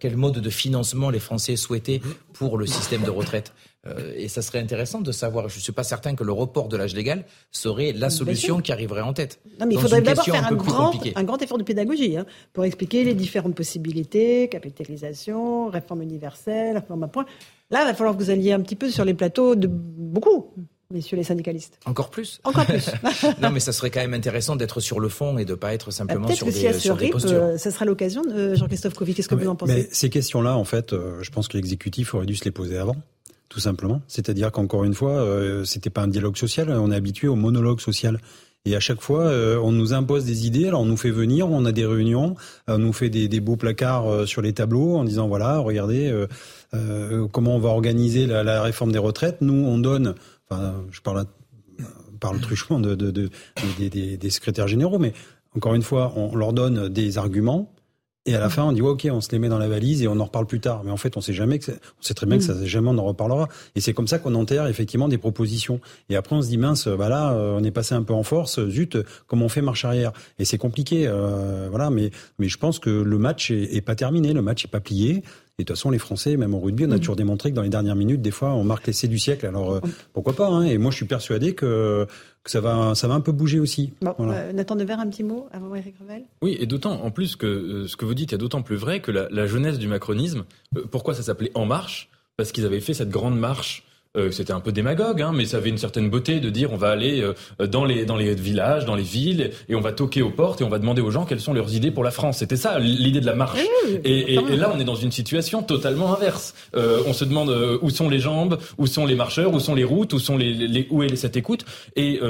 quel 0.00 0.16
mode 0.16 0.38
de 0.38 0.50
financement 0.50 1.10
les 1.10 1.20
Français 1.20 1.56
souhaitaient 1.56 2.00
mhm. 2.02 2.14
pour 2.32 2.58
le 2.58 2.66
système 2.66 3.02
de 3.02 3.10
retraite. 3.10 3.52
Euh, 3.86 4.12
et 4.16 4.28
ça 4.28 4.42
serait 4.42 4.58
intéressant 4.58 5.00
de 5.00 5.12
savoir. 5.12 5.48
Je 5.48 5.56
ne 5.56 5.60
suis 5.60 5.72
pas 5.72 5.84
certain 5.84 6.14
que 6.14 6.24
le 6.24 6.32
report 6.32 6.68
de 6.68 6.76
l'âge 6.76 6.94
légal 6.94 7.24
serait 7.52 7.92
la 7.92 8.10
solution 8.10 8.60
qui 8.60 8.72
arriverait 8.72 9.02
en 9.02 9.12
tête. 9.12 9.40
Non, 9.60 9.66
mais 9.66 9.74
il 9.74 9.80
faudrait 9.80 10.02
d'abord 10.02 10.24
faire 10.24 10.46
un, 10.46 10.54
grand, 10.54 10.92
un, 11.14 11.24
grand, 11.24 11.40
effort 11.40 11.58
de 11.58 11.62
pédagogie 11.62 12.16
hein, 12.16 12.26
pour 12.52 12.64
expliquer 12.64 13.04
les 13.04 13.14
différentes 13.14 13.54
possibilités, 13.54 14.48
capitalisation, 14.48 15.68
réforme 15.68 16.02
universelle, 16.02 16.76
réforme 16.78 17.04
à 17.04 17.08
point. 17.08 17.26
Là, 17.70 17.82
il 17.82 17.86
va 17.86 17.94
falloir 17.94 18.16
que 18.16 18.22
vous 18.22 18.30
alliez 18.30 18.52
un 18.52 18.60
petit 18.60 18.76
peu 18.76 18.90
sur 18.90 19.04
les 19.04 19.14
plateaux 19.14 19.54
de 19.54 19.68
beaucoup. 19.68 20.52
Messieurs 20.92 21.18
les 21.18 21.24
syndicalistes. 21.24 21.78
Encore 21.84 22.08
plus 22.08 22.40
Encore 22.44 22.64
plus. 22.64 22.90
non, 23.42 23.50
mais 23.50 23.60
ça 23.60 23.72
serait 23.72 23.90
quand 23.90 24.00
même 24.00 24.14
intéressant 24.14 24.56
d'être 24.56 24.80
sur 24.80 25.00
le 25.00 25.10
fond 25.10 25.36
et 25.36 25.44
de 25.44 25.50
ne 25.50 25.56
pas 25.56 25.74
être 25.74 25.90
simplement 25.90 26.28
sur, 26.28 26.46
que 26.46 26.52
des, 26.52 26.72
sur 26.72 26.96
des 26.96 27.10
postures. 27.10 27.42
Euh, 27.42 27.58
ça 27.58 27.70
sera 27.70 27.84
l'occasion, 27.84 28.22
Jean-Christophe 28.54 28.94
Couvi. 28.94 29.14
Qu'est-ce 29.14 29.28
que 29.28 29.34
vous 29.34 29.48
en 29.48 29.54
pensez 29.54 29.74
mais 29.74 29.88
Ces 29.92 30.08
questions-là, 30.08 30.56
en 30.56 30.64
fait, 30.64 30.94
euh, 30.94 31.22
je 31.22 31.30
pense 31.30 31.46
que 31.46 31.58
l'exécutif 31.58 32.14
aurait 32.14 32.24
dû 32.24 32.36
se 32.36 32.44
les 32.44 32.52
poser 32.52 32.78
avant 32.78 32.96
tout 33.48 33.60
simplement. 33.60 34.02
C'est-à-dire 34.08 34.52
qu'encore 34.52 34.84
une 34.84 34.94
fois, 34.94 35.12
euh, 35.12 35.64
c'était 35.64 35.90
pas 35.90 36.02
un 36.02 36.08
dialogue 36.08 36.36
social, 36.36 36.70
on 36.70 36.92
est 36.92 36.96
habitué 36.96 37.28
au 37.28 37.34
monologue 37.34 37.80
social. 37.80 38.20
Et 38.64 38.76
à 38.76 38.80
chaque 38.80 39.00
fois, 39.00 39.24
euh, 39.24 39.58
on 39.62 39.72
nous 39.72 39.94
impose 39.94 40.24
des 40.24 40.46
idées. 40.46 40.68
Alors, 40.68 40.82
on 40.82 40.86
nous 40.86 40.96
fait 40.96 41.10
venir, 41.10 41.50
on 41.50 41.64
a 41.64 41.72
des 41.72 41.86
réunions, 41.86 42.34
on 42.66 42.78
nous 42.78 42.92
fait 42.92 43.08
des, 43.08 43.28
des 43.28 43.40
beaux 43.40 43.56
placards 43.56 44.06
euh, 44.12 44.26
sur 44.26 44.42
les 44.42 44.52
tableaux 44.52 44.96
en 44.96 45.04
disant 45.04 45.28
voilà, 45.28 45.58
regardez 45.58 46.12
euh, 46.74 47.26
comment 47.32 47.56
on 47.56 47.60
va 47.60 47.70
organiser 47.70 48.26
la, 48.26 48.42
la, 48.42 48.62
réforme 48.62 48.92
des 48.92 48.98
retraites. 48.98 49.40
Nous, 49.40 49.54
on 49.54 49.78
donne. 49.78 50.14
Enfin, 50.50 50.84
je 50.90 51.00
parle 51.00 52.40
truchement 52.40 52.80
de, 52.80 52.94
de, 52.94 53.10
de, 53.10 53.30
des, 53.78 54.16
des 54.16 54.30
secrétaires 54.30 54.68
généraux, 54.68 54.98
mais 54.98 55.12
encore 55.54 55.74
une 55.74 55.82
fois, 55.82 56.12
on 56.16 56.34
leur 56.36 56.52
donne 56.52 56.88
des 56.88 57.18
arguments 57.18 57.72
et 58.28 58.34
à 58.34 58.40
la 58.40 58.50
fin, 58.50 58.64
on 58.64 58.72
dit 58.72 58.82
ok, 58.82 59.08
on 59.10 59.22
se 59.22 59.30
les 59.32 59.38
met 59.38 59.48
dans 59.48 59.58
la 59.58 59.68
valise 59.68 60.02
et 60.02 60.06
on 60.06 60.20
en 60.20 60.24
reparle 60.24 60.46
plus 60.46 60.60
tard. 60.60 60.82
Mais 60.84 60.90
en 60.90 60.98
fait, 60.98 61.16
on 61.16 61.22
sait 61.22 61.32
jamais 61.32 61.58
que 61.58 61.70
on 61.70 62.02
sait 62.02 62.12
très 62.12 62.26
bien 62.26 62.36
que 62.36 62.44
ça 62.44 62.52
mm. 62.52 62.66
jamais 62.66 62.90
on 62.90 62.98
en 62.98 63.04
reparlera. 63.04 63.48
Et 63.74 63.80
c'est 63.80 63.94
comme 63.94 64.06
ça 64.06 64.18
qu'on 64.18 64.34
enterre 64.34 64.66
effectivement 64.66 65.08
des 65.08 65.16
propositions. 65.16 65.80
Et 66.10 66.16
après, 66.16 66.36
on 66.36 66.42
se 66.42 66.48
dit 66.48 66.58
mince, 66.58 66.88
bah 66.88 67.08
là, 67.08 67.32
euh, 67.32 67.56
on 67.58 67.64
est 67.64 67.70
passé 67.70 67.94
un 67.94 68.02
peu 68.02 68.12
en 68.12 68.22
force. 68.22 68.62
Zut, 68.68 68.98
comment 69.26 69.46
on 69.46 69.48
fait 69.48 69.62
marche 69.62 69.86
arrière? 69.86 70.12
Et 70.38 70.44
c'est 70.44 70.58
compliqué, 70.58 71.06
euh, 71.06 71.68
voilà. 71.70 71.88
Mais 71.88 72.10
mais 72.38 72.48
je 72.48 72.58
pense 72.58 72.78
que 72.78 72.90
le 72.90 73.16
match 73.16 73.50
est, 73.50 73.74
est 73.74 73.80
pas 73.80 73.94
terminé, 73.94 74.34
le 74.34 74.42
match 74.42 74.62
est 74.66 74.70
pas 74.70 74.80
plié. 74.80 75.22
Et 75.60 75.64
de 75.64 75.66
toute 75.66 75.76
façon, 75.76 75.90
les 75.90 75.98
Français, 75.98 76.36
même 76.36 76.54
au 76.54 76.60
rugby, 76.60 76.84
on 76.86 76.92
a 76.92 76.96
mm. 76.96 76.98
toujours 77.00 77.16
démontré 77.16 77.50
que 77.50 77.56
dans 77.56 77.62
les 77.62 77.68
dernières 77.68 77.96
minutes, 77.96 78.22
des 78.22 78.30
fois, 78.30 78.54
on 78.54 78.62
marque 78.62 78.86
l'essai 78.86 79.08
du 79.08 79.18
siècle. 79.18 79.44
Alors 79.44 79.72
euh, 79.72 79.80
pourquoi 80.12 80.32
pas 80.32 80.46
hein 80.46 80.62
Et 80.62 80.78
moi, 80.78 80.92
je 80.92 80.96
suis 80.96 81.06
persuadé 81.06 81.56
que, 81.56 82.06
que, 82.44 82.50
ça 82.50 82.60
va, 82.60 82.94
ça 82.94 83.08
va 83.08 83.14
un 83.14 83.20
peu 83.20 83.32
bouger 83.32 83.58
aussi. 83.58 83.92
Bon, 84.00 84.14
euh, 84.20 84.52
Nathan 84.52 84.76
Devers, 84.76 85.00
un 85.00 85.08
petit 85.08 85.24
mot 85.24 85.48
avant 85.50 85.74
Eric 85.74 85.96
Revel? 86.00 86.22
Oui, 86.42 86.56
et 86.60 86.66
d'autant 86.66 87.02
en 87.02 87.10
plus 87.10 87.34
que 87.34 87.46
euh, 87.46 87.88
ce 87.88 87.96
que 87.96 88.04
vous 88.04 88.14
dites 88.14 88.32
est 88.32 88.38
d'autant 88.38 88.62
plus 88.62 88.76
vrai 88.76 89.00
que 89.00 89.10
la, 89.10 89.28
la 89.30 89.46
jeunesse 89.46 89.78
du 89.78 89.88
macronisme. 89.88 90.44
pourquoi 90.92 91.14
ça 91.14 91.24
s'appelait 91.24 91.50
En 91.54 91.66
Marche? 91.66 92.08
Parce 92.36 92.52
qu'ils 92.52 92.64
avaient 92.64 92.80
fait 92.80 92.94
cette 92.94 93.10
grande 93.10 93.36
marche 93.36 93.87
euh, 94.16 94.30
c'était 94.30 94.54
un 94.54 94.60
peu 94.60 94.72
démagogue, 94.72 95.20
hein, 95.20 95.32
mais 95.34 95.44
ça 95.44 95.58
avait 95.58 95.68
une 95.68 95.76
certaine 95.76 96.08
beauté 96.08 96.40
de 96.40 96.48
dire 96.48 96.72
on 96.72 96.76
va 96.76 96.88
aller 96.88 97.20
euh, 97.20 97.66
dans 97.66 97.84
les 97.84 98.06
dans 98.06 98.16
les 98.16 98.34
villages, 98.34 98.86
dans 98.86 98.96
les 98.96 99.02
villes, 99.02 99.50
et 99.68 99.74
on 99.74 99.80
va 99.80 99.92
toquer 99.92 100.22
aux 100.22 100.30
portes 100.30 100.62
et 100.62 100.64
on 100.64 100.70
va 100.70 100.78
demander 100.78 101.02
aux 101.02 101.10
gens 101.10 101.26
quelles 101.26 101.40
sont 101.40 101.52
leurs 101.52 101.74
idées 101.74 101.90
pour 101.90 102.04
la 102.04 102.10
France. 102.10 102.38
C'était 102.38 102.56
ça 102.56 102.78
l'idée 102.78 103.20
de 103.20 103.26
la 103.26 103.34
marche. 103.34 103.60
et, 104.04 104.34
et, 104.34 104.56
là, 104.56 104.72
on 104.74 104.80
est 104.80 104.84
dans 104.84 104.94
une 104.94 105.12
situation 105.12 105.62
totalement 105.62 106.14
inverse. 106.14 106.54
Euh, 106.74 107.02
on 107.06 107.12
se 107.12 107.24
demande 107.26 107.50
où 107.82 107.90
sont 107.90 108.08
les 108.08 108.18
jambes, 108.18 108.58
où 108.78 108.86
sont 108.86 109.04
les 109.04 109.14
marcheurs, 109.14 109.52
où 109.52 109.60
sont 109.60 109.74
les 109.74 109.84
routes, 109.84 110.14
où 110.14 110.18
sont 110.18 110.38
les, 110.38 110.54
les 110.54 110.86
où 110.90 111.02
est 111.02 111.14
cette 111.16 111.36
écoute. 111.36 111.66
Et 111.94 112.20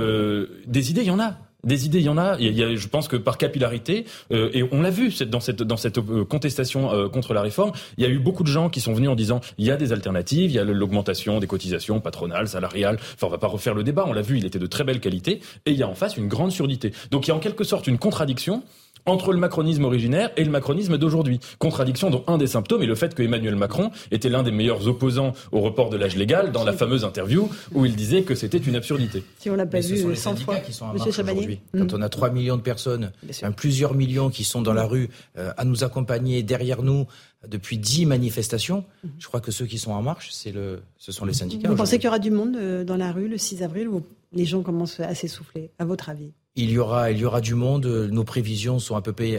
des 0.67 0.91
idées, 0.91 1.03
il 1.03 1.09
y 1.09 1.11
en 1.11 1.21
a. 1.21 1.37
Des 1.65 1.87
idées, 1.87 1.99
il 1.99 2.05
y 2.05 2.09
en 2.09 2.19
a. 2.19 2.37
Il 2.39 2.57
y 2.57 2.63
a 2.63 2.77
je 2.77 2.87
pense 2.87 3.09
que 3.09 3.17
par 3.17 3.37
capillarité, 3.37 4.05
euh, 4.31 4.49
et 4.53 4.63
on 4.71 4.81
l'a 4.81 4.91
vu 4.91 5.13
dans 5.27 5.41
cette 5.41 5.61
dans 5.61 5.77
cette 5.77 5.99
euh, 5.99 6.25
contestation 6.25 6.93
euh, 6.93 7.09
contre 7.09 7.35
la 7.35 7.43
réforme, 7.43 7.73
il 7.97 8.05
y 8.05 8.07
a 8.07 8.11
eu 8.11 8.21
beaucoup 8.21 8.45
de 8.45 8.49
gens 8.49 8.69
qui 8.69 8.81
sont 8.81 8.93
venus 8.93 9.11
en 9.11 9.17
disant 9.17 9.41
il 9.59 9.67
y 9.67 9.73
a 9.73 9.77
des 9.77 9.93
alternatives, 9.93 10.53
il 10.53 10.55
y 10.55 10.61
a 10.61 10.65
l'augmentation 10.65 11.41
des 11.41 11.49
cotisations 11.49 11.99
patronales, 11.99 12.47
salariales. 12.47 12.97
Enfin, 13.15 13.27
on 13.27 13.31
va 13.31 13.39
pas 13.39 13.49
refaire 13.49 13.75
le 13.75 13.83
débat. 13.83 14.05
On 14.07 14.13
l'a 14.13 14.23
vu, 14.23 14.39
il 14.39 14.47
était 14.47 14.61
de 14.61 14.67
très 14.69 14.85
belle 14.85 15.01
qualité, 15.01 15.41
et 15.67 15.73
il 15.73 15.77
y 15.77 15.83
a 15.83 15.89
en 15.89 15.97
face 15.97 16.17
une 16.17 16.29
grande 16.29 16.53
surdité. 16.53 16.93
Donc 17.11 17.27
il 17.27 17.31
y 17.31 17.33
a 17.33 17.35
en 17.35 17.41
quelque 17.41 17.65
sorte 17.65 17.89
une 17.89 17.99
contradiction 17.99 18.63
entre 19.09 19.33
le 19.33 19.39
macronisme 19.39 19.85
originaire 19.85 20.31
et 20.37 20.45
le 20.45 20.51
macronisme 20.51 20.99
d'aujourd'hui. 20.99 21.41
Contradiction 21.59 22.11
dont 22.11 22.25
un 22.27 22.39
des 22.39 22.47
symptômes 22.47 22.83
est 22.83 22.87
le 22.87 22.95
fait 22.95 23.15
que 23.15 23.23
Emmanuel 23.23 23.57
Macron 23.57 23.91
était 24.11 24.29
l'un 24.29 24.43
des 24.43 24.51
meilleurs 24.51 24.87
opposants 24.89 25.33
au 25.53 25.61
report 25.61 25.91
de 25.91 25.97
l'âge 25.97 26.17
légal 26.17 26.53
dans 26.53 26.65
la 26.65 26.73
fameuse 26.73 27.05
interview 27.05 27.49
où 27.75 27.85
il 27.85 27.97
disait 27.97 28.23
que 28.23 28.35
c'était 28.35 28.59
une 28.59 28.77
absurdité. 28.77 29.25
Si 29.39 29.51
on 29.51 29.55
l'a 29.55 29.67
pas 29.67 29.81
vu 29.81 30.15
100 30.15 30.37
fois, 30.37 30.57
qui 30.57 30.73
sont 30.73 30.87
aujourd'hui. 30.95 31.61
Quand 31.77 31.93
on 31.95 32.03
a 32.03 32.09
3 32.09 32.31
millions 32.31 32.57
de 32.57 32.63
personnes, 32.63 33.13
plusieurs 33.57 33.95
millions 33.95 34.31
qui 34.31 34.45
sont 34.45 34.63
dans 34.63 34.73
la 34.73 34.85
rue 34.85 35.09
euh, 35.37 35.53
à 35.57 35.65
nous 35.65 35.85
accompagner 35.85 36.43
derrière 36.43 36.83
nous 36.83 37.07
depuis 37.47 37.79
10 37.79 38.07
manifestations, 38.07 38.85
mhm. 39.05 39.11
je 39.19 39.27
crois 39.27 39.41
que 39.41 39.51
ceux 39.51 39.67
qui 39.67 39.79
sont 39.79 39.93
en 39.93 40.03
marche, 40.03 40.31
c'est 40.33 40.53
le, 40.53 40.81
ce 40.99 41.13
sont 41.13 41.25
les 41.25 41.33
syndicats. 41.33 41.69
Vous 41.69 41.77
pensez 41.77 41.97
qu'il 41.97 42.07
y 42.07 42.09
aura 42.09 42.19
du 42.19 42.31
monde 42.31 42.57
euh, 42.57 42.85
dans 42.85 42.97
la 42.97 43.13
rue 43.13 43.29
le 43.29 43.39
6 43.39 43.63
avril 43.63 43.89
ou 43.89 44.03
les 44.33 44.45
gens 44.45 44.63
commencent 44.63 45.01
à 45.01 45.15
s'essouffler, 45.15 45.71
à 45.79 45.85
votre 45.85 46.09
avis? 46.09 46.33
Il 46.59 46.71
y 46.71 46.79
aura, 46.79 47.11
il 47.11 47.19
y 47.19 47.25
aura 47.25 47.41
du 47.41 47.55
monde. 47.55 47.87
Nos 47.87 48.25
prévisions 48.25 48.79
sont 48.79 48.97
à 48.97 49.03
peu 49.03 49.13
près, 49.13 49.39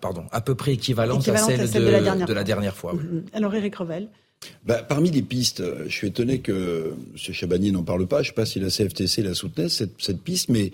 pardon, 0.00 0.24
à 0.30 0.40
peu 0.40 0.54
près 0.54 0.72
équivalentes, 0.74 1.28
à 1.28 1.36
celles, 1.36 1.70
de, 1.70 2.32
la 2.32 2.44
dernière 2.44 2.76
fois. 2.76 2.94
Mm-hmm. 2.94 3.22
Alors, 3.34 3.54
Eric 3.54 3.74
Revel. 3.76 4.08
Bah, 4.64 4.82
parmi 4.82 5.10
les 5.10 5.22
pistes, 5.22 5.62
je 5.86 5.92
suis 5.92 6.08
étonné 6.08 6.40
que 6.40 6.94
M. 7.12 7.34
Chabanier 7.34 7.70
n'en 7.72 7.82
parle 7.82 8.06
pas. 8.06 8.22
Je 8.22 8.22
ne 8.22 8.26
sais 8.28 8.34
pas 8.34 8.46
si 8.46 8.60
la 8.60 8.70
CFTC 8.70 9.22
la 9.22 9.34
soutenait, 9.34 9.68
cette, 9.68 9.94
cette 9.98 10.20
piste, 10.20 10.48
mais 10.48 10.72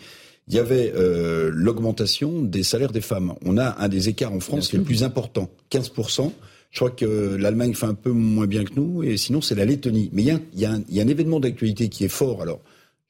il 0.48 0.54
y 0.54 0.58
avait 0.58 0.92
euh, 0.94 1.50
l'augmentation 1.52 2.42
des 2.42 2.62
salaires 2.62 2.92
des 2.92 3.00
femmes. 3.00 3.34
On 3.44 3.58
a 3.58 3.76
un 3.82 3.88
des 3.88 4.08
écarts 4.08 4.32
en 4.32 4.40
France 4.40 4.72
les 4.72 4.78
plus 4.80 5.02
importants, 5.04 5.50
15%. 5.70 6.32
Je 6.70 6.78
crois 6.78 6.90
que 6.90 7.36
l'Allemagne 7.36 7.74
fait 7.74 7.86
un 7.86 7.94
peu 7.94 8.10
moins 8.10 8.46
bien 8.46 8.64
que 8.64 8.74
nous, 8.76 9.02
et 9.02 9.16
sinon 9.16 9.40
c'est 9.40 9.54
la 9.54 9.64
Lettonie. 9.64 10.10
Mais 10.12 10.22
il 10.22 10.40
y 10.54 10.62
y 10.62 10.66
a, 10.66 10.72
un 10.72 11.08
événement 11.08 11.40
d'actualité 11.40 11.88
qui 11.88 12.04
est 12.04 12.08
fort. 12.08 12.42
Alors, 12.42 12.60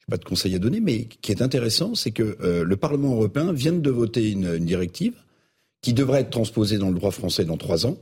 pas 0.09 0.17
de 0.17 0.25
conseil 0.25 0.55
à 0.55 0.59
donner, 0.59 0.79
mais 0.79 1.05
qui 1.05 1.31
est 1.31 1.41
intéressant, 1.41 1.95
c'est 1.95 2.11
que 2.11 2.37
euh, 2.41 2.63
le 2.63 2.77
Parlement 2.77 3.13
européen 3.13 3.53
vient 3.53 3.73
de 3.73 3.89
voter 3.89 4.31
une, 4.31 4.57
directive 4.59 5.13
qui 5.81 5.93
devrait 5.93 6.21
être 6.21 6.29
transposée 6.29 6.77
dans 6.77 6.89
le 6.89 6.95
droit 6.95 7.11
français 7.11 7.45
dans 7.45 7.57
trois 7.57 7.85
ans, 7.85 7.97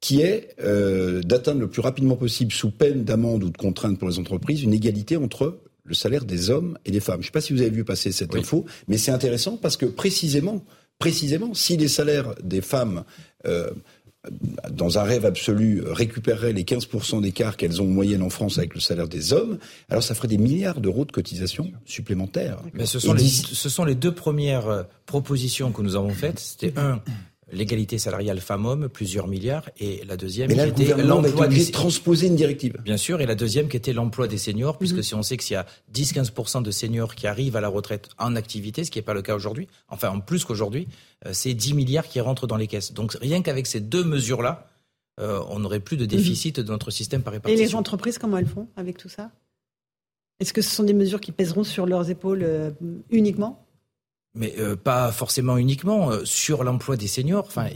qui 0.00 0.20
est 0.20 0.54
euh, 0.60 1.20
d'atteindre 1.22 1.60
le 1.60 1.68
plus 1.68 1.80
rapidement 1.80 2.16
possible, 2.16 2.52
sous 2.52 2.70
peine 2.70 3.04
d'amende 3.04 3.42
ou 3.42 3.50
de 3.50 3.56
contrainte 3.56 3.98
pour 3.98 4.08
les 4.08 4.18
entreprises, 4.18 4.62
une 4.62 4.74
égalité 4.74 5.16
entre 5.16 5.58
le 5.84 5.94
salaire 5.94 6.24
des 6.24 6.50
hommes 6.50 6.78
et 6.84 6.90
des 6.90 7.00
femmes. 7.00 7.16
Je 7.16 7.20
ne 7.20 7.24
sais 7.26 7.32
pas 7.32 7.40
si 7.40 7.52
vous 7.52 7.62
avez 7.62 7.70
vu 7.70 7.84
passer 7.84 8.12
cette 8.12 8.36
info, 8.36 8.64
mais 8.86 8.98
c'est 8.98 9.10
intéressant 9.10 9.56
parce 9.56 9.76
que 9.76 9.86
précisément, 9.86 10.64
précisément, 10.98 11.54
si 11.54 11.76
les 11.76 11.88
salaires 11.88 12.34
des 12.42 12.60
femmes 12.60 13.04
euh, 13.46 13.70
dans 14.70 14.98
un 14.98 15.02
rêve 15.02 15.24
absolu, 15.24 15.82
récupéreraient 15.86 16.52
les 16.52 16.64
15% 16.64 17.22
d'écart 17.22 17.56
qu'elles 17.56 17.80
ont 17.80 17.86
en 17.86 17.88
moyenne 17.88 18.22
en 18.22 18.30
France 18.30 18.58
avec 18.58 18.74
le 18.74 18.80
salaire 18.80 19.08
des 19.08 19.32
hommes, 19.32 19.58
alors 19.88 20.02
ça 20.02 20.14
ferait 20.14 20.28
des 20.28 20.38
milliards 20.38 20.80
d'euros 20.80 21.04
de 21.04 21.12
cotisations 21.12 21.70
supplémentaires. 21.84 22.58
Mais 22.74 22.86
ce 22.86 22.98
sont, 22.98 23.14
les, 23.14 23.26
ce 23.26 23.68
sont 23.68 23.84
les 23.84 23.94
deux 23.94 24.14
premières 24.14 24.68
euh, 24.68 24.82
propositions 25.06 25.72
que 25.72 25.82
nous 25.82 25.96
avons 25.96 26.10
faites. 26.10 26.38
C'était 26.38 26.78
un, 26.78 27.00
l'égalité 27.52 27.98
salariale 27.98 28.40
femmes-hommes, 28.40 28.88
plusieurs 28.88 29.26
milliards, 29.26 29.68
et 29.78 30.02
la 30.06 30.16
deuxième 30.16 30.50
qui 30.50 30.82
était 30.82 30.96
l'emploi 31.02 31.48
des 31.48 31.70
transposer 31.70 32.26
une 32.26 32.36
directive. 32.36 32.74
Bien 32.82 32.96
sûr, 32.96 33.20
et 33.20 33.26
la 33.26 33.34
deuxième 33.34 33.68
qui 33.68 33.76
était 33.76 33.92
l'emploi 33.92 34.28
des 34.28 34.38
seniors, 34.38 34.78
puisque 34.78 34.96
mhm. 34.96 35.02
si 35.02 35.14
on 35.14 35.22
sait 35.22 35.36
que 35.36 35.44
s'il 35.44 35.54
y 35.54 35.56
a 35.56 35.66
10-15% 35.92 36.62
de 36.62 36.70
seniors 36.70 37.14
qui 37.14 37.26
arrivent 37.26 37.56
à 37.56 37.60
la 37.60 37.68
retraite 37.68 38.08
en 38.18 38.36
activité, 38.36 38.84
ce 38.84 38.90
qui 38.90 38.98
n'est 38.98 39.04
pas 39.04 39.14
le 39.14 39.22
cas 39.22 39.34
aujourd'hui, 39.34 39.68
enfin 39.88 40.10
en 40.10 40.20
plus 40.20 40.44
qu'aujourd'hui, 40.44 40.88
euh, 41.26 41.30
c'est 41.32 41.54
10 41.54 41.74
milliards 41.74 42.06
qui 42.06 42.20
rentrent 42.20 42.46
dans 42.46 42.56
les 42.56 42.66
caisses. 42.66 42.92
Donc 42.92 43.16
rien 43.20 43.42
qu'avec 43.42 43.66
ces 43.66 43.80
deux 43.80 44.04
mesures-là, 44.04 44.68
euh, 45.20 45.42
on 45.48 45.58
n'aurait 45.58 45.80
plus 45.80 45.96
de 45.96 46.04
mhm. 46.04 46.08
déficit 46.08 46.60
de 46.60 46.70
notre 46.70 46.90
système 46.90 47.22
par 47.22 47.32
répartition. 47.32 47.62
Et 47.62 47.66
les 47.66 47.74
entreprises, 47.74 48.18
comment 48.18 48.38
elles 48.38 48.46
font 48.46 48.68
avec 48.76 48.98
tout 48.98 49.08
ça? 49.08 49.30
Est-ce 50.40 50.52
que 50.52 50.62
ce 50.62 50.70
sont 50.70 50.84
des 50.84 50.94
mesures 50.94 51.20
qui 51.20 51.32
pèseront 51.32 51.64
sur 51.64 51.86
leurs 51.86 52.10
épaules 52.10 52.42
euh, 52.44 52.70
uniquement? 53.10 53.64
Mais 54.38 54.54
euh, 54.58 54.76
pas 54.76 55.12
forcément 55.12 55.58
uniquement 55.58 56.10
euh, 56.10 56.24
sur 56.24 56.64
l'emploi 56.64 56.96
des 56.96 57.08
seniors. 57.08 57.44
Enfin, 57.46 57.68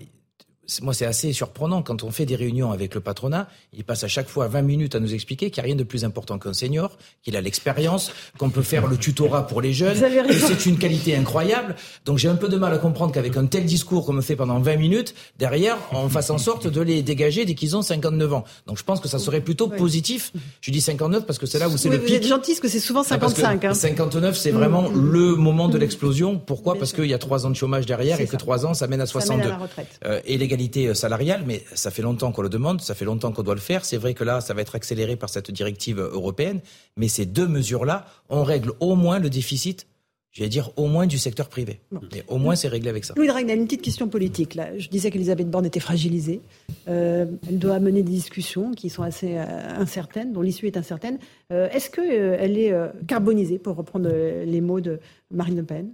moi, 0.81 0.95
c'est 0.95 1.05
assez 1.07 1.33
surprenant 1.33 1.83
quand 1.83 2.03
on 2.05 2.11
fait 2.11 2.25
des 2.27 2.37
réunions 2.37 2.73
avec 2.73 2.95
le 2.95 3.01
patronat. 3.01 3.49
Il 3.73 3.85
passe 3.85 4.05
à 4.05 4.09
chaque 4.09 4.29
fois 4.29 4.49
20 4.49 4.63
minutes 4.63 4.95
à 4.95 5.01
nous 5.01 5.13
expliquer 5.13 5.51
qu'il 5.51 5.63
n'y 5.63 5.67
a 5.67 5.69
rien 5.69 5.77
de 5.77 5.83
plus 5.85 6.05
important 6.05 6.39
qu'un 6.39 6.53
senior, 6.55 6.97
qu'il 7.23 7.37
a 7.37 7.41
l'expérience, 7.41 8.13
qu'on 8.39 8.51
peut 8.51 8.63
faire 8.63 8.87
le 8.87 8.97
tutorat 8.97 9.47
pour 9.47 9.61
les 9.61 9.73
jeunes, 9.73 9.99
que 10.01 10.33
c'est 10.35 10.67
une 10.67 10.79
qualité 10.79 11.17
incroyable. 11.17 11.77
Donc 12.05 12.19
j'ai 12.19 12.29
un 12.29 12.37
peu 12.37 12.49
de 12.49 12.57
mal 12.57 12.73
à 12.73 12.79
comprendre 12.79 13.13
qu'avec 13.13 13.37
un 13.37 13.47
tel 13.47 13.65
discours 13.65 14.07
qu'on 14.07 14.13
me 14.13 14.23
fait 14.23 14.37
pendant 14.37 14.61
20 14.61 14.77
minutes, 14.77 15.15
derrière, 15.39 15.77
on 15.93 16.09
fasse 16.09 16.31
en 16.31 16.39
sorte 16.39 16.67
de 16.67 16.81
les 16.81 17.03
dégager 17.03 17.45
dès 17.45 17.55
qu'ils 17.55 17.77
ont 17.77 17.83
59 17.83 18.33
ans. 18.33 18.45
Donc 18.67 18.79
je 18.79 18.85
pense 18.85 19.01
que 19.01 19.09
ça 19.09 19.19
serait 19.19 19.41
plutôt 19.41 19.69
positif. 19.69 20.33
Je 20.61 20.71
dis 20.71 20.81
59 20.81 21.27
parce 21.27 21.39
que 21.39 21.47
c'est 21.47 21.59
là 21.59 21.69
où 21.69 21.77
c'est 21.77 21.89
le 21.89 21.99
vous 21.99 22.05
pic. 22.07 22.15
êtes 22.17 22.27
gentil, 22.27 22.53
parce 22.53 22.61
que 22.61 22.69
c'est 22.69 22.81
souvent 22.81 23.03
55. 23.03 23.65
hein. 23.65 23.75
59, 23.75 24.37
c'est 24.37 24.51
vraiment 24.51 24.89
le 24.89 25.35
moment 25.37 25.69
de 25.69 25.79
l'explosion. 25.79 26.39
Pourquoi? 26.39 26.77
Parce 26.79 26.93
qu'il 26.93 27.07
y 27.07 27.15
a 27.15 27.19
trois 27.19 27.47
ans 27.47 27.51
de 27.51 27.57
chômage 27.57 27.87
derrière 27.87 28.21
et 28.21 28.27
que 28.27 28.37
trois 28.37 28.65
ans, 28.67 28.75
ça 28.75 28.87
mène 28.87 29.01
à 29.01 29.07
Ça 29.07 29.19
mène 29.19 29.27
62. 29.27 29.45
à 29.47 29.49
la 29.51 29.57
retraite. 29.59 29.89
Euh, 30.05 30.21
et 30.25 30.39
l'égalité 30.39 30.62
euh, 30.77 30.95
salariale, 30.95 31.45
mais 31.47 31.65
ça 31.75 31.91
fait 31.91 32.03
longtemps 32.03 32.33
qu'on 32.33 32.43
le 32.43 32.49
demande, 32.49 32.81
ça 32.81 32.95
fait 32.95 33.05
longtemps 33.05 33.33
qu'on 33.33 33.43
doit 33.43 33.55
le 33.55 33.61
faire. 33.61 33.85
C'est 33.85 33.97
vrai 33.97 34.15
que 34.15 34.25
là, 34.25 34.41
ça 34.41 34.55
va 34.55 34.63
être 34.63 34.75
accéléré 34.75 35.17
par 35.17 35.29
cette 35.29 35.51
directive 35.51 35.99
euh, 35.99 36.11
européenne, 36.13 36.61
mais 36.97 37.09
ces 37.09 37.27
deux 37.27 37.49
mesures-là, 37.49 38.07
on 38.29 38.45
règle 38.45 38.73
au 38.81 38.95
moins 38.95 39.19
le 39.19 39.31
déficit, 39.31 39.87
je 40.33 40.43
vais 40.43 40.49
dire 40.49 40.71
au 40.77 40.87
moins 40.87 41.07
du 41.07 41.19
secteur 41.19 41.49
privé. 41.49 41.81
Et 42.17 42.23
au 42.27 42.39
moins, 42.39 42.55
c'est 42.57 42.69
réglé 42.69 42.89
avec 42.89 43.05
ça. 43.05 43.13
Louis 43.17 43.27
Dragnel, 43.27 43.59
une 43.59 43.67
petite 43.67 43.83
question 43.83 44.09
politique. 44.09 44.55
Là. 44.55 44.79
Je 44.79 44.89
disais 44.89 45.11
qu'Elisabeth 45.11 45.51
Borne 45.51 45.67
était 45.67 45.79
fragilisée. 45.79 46.41
Euh, 46.89 47.27
elle 47.47 47.59
doit 47.59 47.79
mener 47.81 48.03
des 48.03 48.13
discussions 48.13 48.73
qui 48.73 48.89
sont 48.89 49.03
assez 49.03 49.37
euh, 49.37 49.45
incertaines, 49.77 50.33
dont 50.33 50.41
l'issue 50.41 50.67
est 50.67 50.79
incertaine. 50.79 51.19
Euh, 51.53 51.69
Est-ce 51.69 51.91
qu'elle 51.91 52.59
est 52.59 52.73
carbonisée, 53.07 53.59
pour 53.59 53.77
reprendre 53.77 54.09
les 54.09 54.61
mots 54.63 54.81
de 54.81 55.01
Marine 55.31 55.57
Le 55.57 55.65
Pen? 55.65 55.91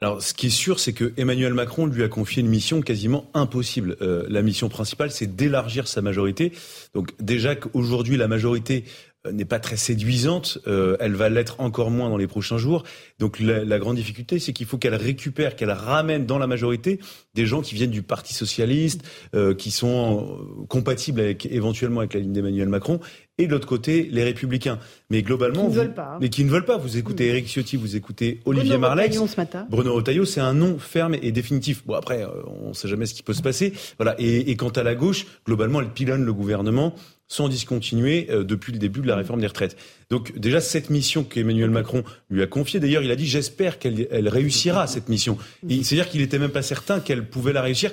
Alors, 0.00 0.22
ce 0.22 0.32
qui 0.32 0.46
est 0.46 0.50
sûr, 0.50 0.78
c'est 0.78 0.92
que 0.92 1.12
Emmanuel 1.16 1.54
Macron 1.54 1.86
lui 1.86 2.04
a 2.04 2.08
confié 2.08 2.40
une 2.40 2.48
mission 2.48 2.82
quasiment 2.82 3.28
impossible. 3.34 3.96
Euh, 4.00 4.24
la 4.28 4.42
mission 4.42 4.68
principale, 4.68 5.10
c'est 5.10 5.34
d'élargir 5.34 5.88
sa 5.88 6.02
majorité. 6.02 6.52
Donc, 6.94 7.10
déjà 7.18 7.56
qu'aujourd'hui, 7.56 8.16
la 8.16 8.28
majorité 8.28 8.84
n'est 9.30 9.44
pas 9.44 9.58
très 9.58 9.76
séduisante, 9.76 10.58
euh, 10.66 10.96
elle 11.00 11.14
va 11.14 11.28
l'être 11.28 11.60
encore 11.60 11.90
moins 11.90 12.08
dans 12.08 12.16
les 12.16 12.26
prochains 12.28 12.56
jours. 12.58 12.84
Donc, 13.18 13.40
la, 13.40 13.64
la 13.64 13.78
grande 13.78 13.96
difficulté, 13.96 14.38
c'est 14.38 14.52
qu'il 14.52 14.66
faut 14.66 14.78
qu'elle 14.78 14.94
récupère, 14.94 15.56
qu'elle 15.56 15.70
ramène 15.72 16.24
dans 16.24 16.38
la 16.38 16.46
majorité 16.46 17.00
des 17.34 17.44
gens 17.46 17.60
qui 17.60 17.74
viennent 17.74 17.90
du 17.90 18.02
Parti 18.02 18.32
socialiste, 18.32 19.02
euh, 19.34 19.54
qui 19.54 19.70
sont 19.70 20.38
euh, 20.62 20.66
compatibles 20.68 21.20
avec, 21.20 21.46
éventuellement 21.46 22.00
avec 22.00 22.14
la 22.14 22.20
ligne 22.20 22.32
d'Emmanuel 22.32 22.68
Macron, 22.68 23.00
et 23.38 23.46
de 23.46 23.52
l'autre 23.52 23.66
côté, 23.68 24.08
les 24.10 24.24
Républicains. 24.24 24.78
Mais 25.10 25.22
globalement, 25.22 25.62
Qui 25.62 25.68
ne 25.68 25.72
vous- 25.72 25.78
veulent 25.80 25.94
pas, 25.94 26.12
hein. 26.14 26.18
mais 26.20 26.28
qui 26.28 26.44
ne 26.44 26.50
veulent 26.50 26.64
pas. 26.64 26.76
Vous 26.78 26.96
écoutez 26.96 27.26
Éric 27.28 27.46
Ciotti, 27.48 27.76
vous 27.76 27.96
écoutez 27.96 28.40
Olivier 28.44 28.70
Bruno 28.70 28.80
Marlex. 28.80 29.08
Retailleau 29.16 29.26
ce 29.26 29.36
matin. 29.36 29.66
Bruno 29.70 29.94
Retailleau, 29.94 30.24
c'est 30.24 30.40
un 30.40 30.54
nom 30.54 30.78
ferme 30.78 31.14
et 31.20 31.32
définitif. 31.32 31.84
Bon, 31.86 31.94
après, 31.94 32.22
euh, 32.24 32.28
on 32.64 32.68
ne 32.70 32.72
sait 32.74 32.88
jamais 32.88 33.06
ce 33.06 33.14
qui 33.14 33.22
peut 33.22 33.34
se 33.34 33.42
passer. 33.42 33.72
Voilà. 33.98 34.14
Et, 34.18 34.50
et 34.50 34.56
quant 34.56 34.70
à 34.70 34.82
la 34.82 34.94
gauche, 34.94 35.26
globalement, 35.46 35.80
elle 35.80 35.90
pilonne 35.90 36.24
le 36.24 36.32
gouvernement 36.32 36.94
sans 37.28 37.48
discontinuer 37.48 38.26
euh, 38.30 38.42
depuis 38.42 38.72
le 38.72 38.78
début 38.78 39.00
de 39.00 39.06
la 39.06 39.16
réforme 39.16 39.40
des 39.40 39.46
retraites. 39.46 39.76
Donc 40.10 40.36
déjà, 40.38 40.60
cette 40.60 40.90
mission 40.90 41.22
qu'Emmanuel 41.24 41.70
Macron 41.70 42.02
lui 42.30 42.42
a 42.42 42.46
confiée, 42.46 42.80
d'ailleurs, 42.80 43.02
il 43.02 43.10
a 43.10 43.16
dit, 43.16 43.26
j'espère 43.26 43.78
qu'elle 43.78 44.08
elle 44.10 44.28
réussira, 44.28 44.86
cette 44.86 45.08
mission. 45.08 45.36
Et 45.68 45.84
C'est-à-dire 45.84 46.08
qu'il 46.08 46.22
était 46.22 46.38
même 46.38 46.50
pas 46.50 46.62
certain 46.62 47.00
qu'elle 47.00 47.26
pouvait 47.26 47.52
la 47.52 47.62
réussir. 47.62 47.92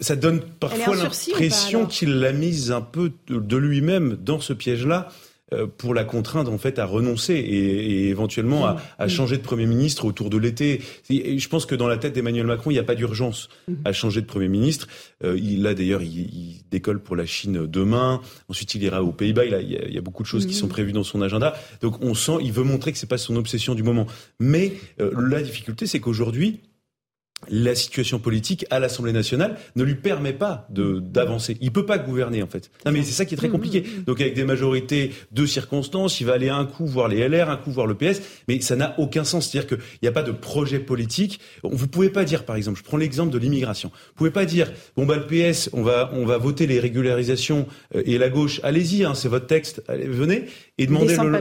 Ça 0.00 0.16
donne 0.16 0.40
parfois 0.40 0.96
l'impression 0.96 1.86
qu'il 1.86 2.18
l'a 2.18 2.32
mise 2.32 2.72
un 2.72 2.80
peu 2.80 3.12
de, 3.28 3.56
lui-même 3.56 4.16
dans 4.20 4.40
ce 4.40 4.52
piège-là 4.52 5.08
pour 5.78 5.94
la 5.94 6.04
contraindre 6.04 6.52
en 6.52 6.58
fait 6.58 6.78
à 6.80 6.84
renoncer 6.86 7.34
et, 7.34 8.04
et 8.04 8.08
éventuellement 8.08 8.66
à, 8.66 8.76
à 8.98 9.06
changer 9.08 9.36
de 9.36 9.42
premier 9.42 9.66
ministre 9.66 10.04
autour 10.04 10.28
de 10.28 10.38
l'été. 10.38 10.80
Je 11.08 11.48
pense 11.48 11.66
que 11.66 11.74
dans 11.76 11.86
la 11.86 11.98
tête 11.98 12.14
d'Emmanuel 12.14 12.46
Macron, 12.46 12.70
il 12.70 12.74
n'y 12.74 12.80
a 12.80 12.84
pas 12.84 12.96
d'urgence 12.96 13.48
à 13.84 13.92
changer 13.92 14.20
de 14.22 14.26
premier 14.26 14.48
ministre. 14.48 14.88
Euh, 15.24 15.38
il 15.40 15.62
là 15.62 15.74
d'ailleurs, 15.74 16.02
il, 16.02 16.18
il 16.18 16.62
décolle 16.70 17.00
pour 17.00 17.14
la 17.14 17.26
Chine 17.26 17.66
demain. 17.66 18.20
Ensuite, 18.48 18.74
il 18.74 18.82
ira 18.82 19.02
aux 19.04 19.12
Pays-Bas. 19.12 19.44
Il, 19.44 19.56
il 19.62 19.70
y 19.72 19.76
a- 19.76 19.86
il 19.86 19.94
y 19.94 19.98
a 19.98 20.00
beaucoup 20.00 20.22
de 20.24 20.28
choses 20.28 20.46
qui 20.46 20.54
sont 20.54 20.66
prévues 20.68 20.92
dans 20.92 21.04
son 21.04 21.22
agenda. 21.22 21.54
Donc, 21.80 22.02
on 22.02 22.14
sent, 22.14 22.38
il 22.42 22.50
veut 22.52 22.64
montrer 22.64 22.90
que 22.92 22.98
c'est 22.98 23.06
pas 23.08 23.16
son 23.18 23.36
obsession 23.36 23.74
du 23.76 23.82
moment. 23.84 24.06
Mais 24.40 24.72
euh, 25.00 25.12
la 25.30 25.42
difficulté, 25.42 25.86
c'est 25.86 26.00
qu'aujourd'hui, 26.00 26.60
la 27.50 27.74
situation 27.74 28.18
politique 28.18 28.66
à 28.70 28.78
l'Assemblée 28.80 29.12
nationale 29.12 29.56
ne 29.76 29.82
lui 29.84 29.94
permet 29.94 30.32
pas 30.32 30.66
d'avancer. 30.70 31.56
Il 31.60 31.72
peut 31.72 31.86
pas 31.86 31.98
gouverner 31.98 32.42
en 32.42 32.46
fait. 32.46 32.70
Non 32.84 32.92
mais 32.92 33.02
c'est 33.02 33.12
ça 33.12 33.24
qui 33.24 33.34
est 33.34 33.36
très 33.36 33.48
compliqué. 33.48 33.84
Donc 34.06 34.20
avec 34.20 34.34
des 34.34 34.44
majorités 34.44 35.12
de 35.32 35.46
circonstances, 35.46 36.20
il 36.20 36.26
va 36.26 36.34
aller 36.34 36.48
un 36.48 36.64
coup 36.64 36.86
voir 36.86 37.08
les 37.08 37.26
LR, 37.28 37.50
un 37.50 37.56
coup 37.56 37.70
voir 37.70 37.86
le 37.86 37.94
PS, 37.94 38.20
mais 38.48 38.60
ça 38.60 38.76
n'a 38.76 38.94
aucun 38.98 39.24
sens. 39.24 39.48
C'est-à-dire 39.50 39.68
qu'il 39.68 39.78
n'y 40.02 40.08
a 40.08 40.12
pas 40.12 40.22
de 40.22 40.32
projet 40.32 40.78
politique. 40.78 41.40
Vous 41.62 41.86
pouvez 41.88 42.10
pas 42.10 42.24
dire 42.24 42.44
par 42.44 42.56
exemple, 42.56 42.78
je 42.78 42.84
prends 42.84 42.96
l'exemple 42.96 43.32
de 43.32 43.38
l'immigration. 43.38 43.90
Vous 44.08 44.14
pouvez 44.16 44.30
pas 44.30 44.44
dire 44.44 44.72
bon 44.96 45.06
bah 45.06 45.16
le 45.16 45.26
PS, 45.26 45.70
on 45.72 45.82
va 45.82 46.10
on 46.14 46.24
va 46.26 46.38
voter 46.38 46.66
les 46.66 46.80
régularisations 46.80 47.66
euh, 47.94 48.02
et 48.04 48.18
la 48.18 48.28
gauche, 48.28 48.60
allez-y, 48.62 49.04
hein, 49.04 49.14
c'est 49.14 49.28
votre 49.28 49.46
texte, 49.46 49.82
allez, 49.88 50.06
venez 50.06 50.46
et 50.78 50.86
demandez 50.86 51.14
le- 51.24 51.32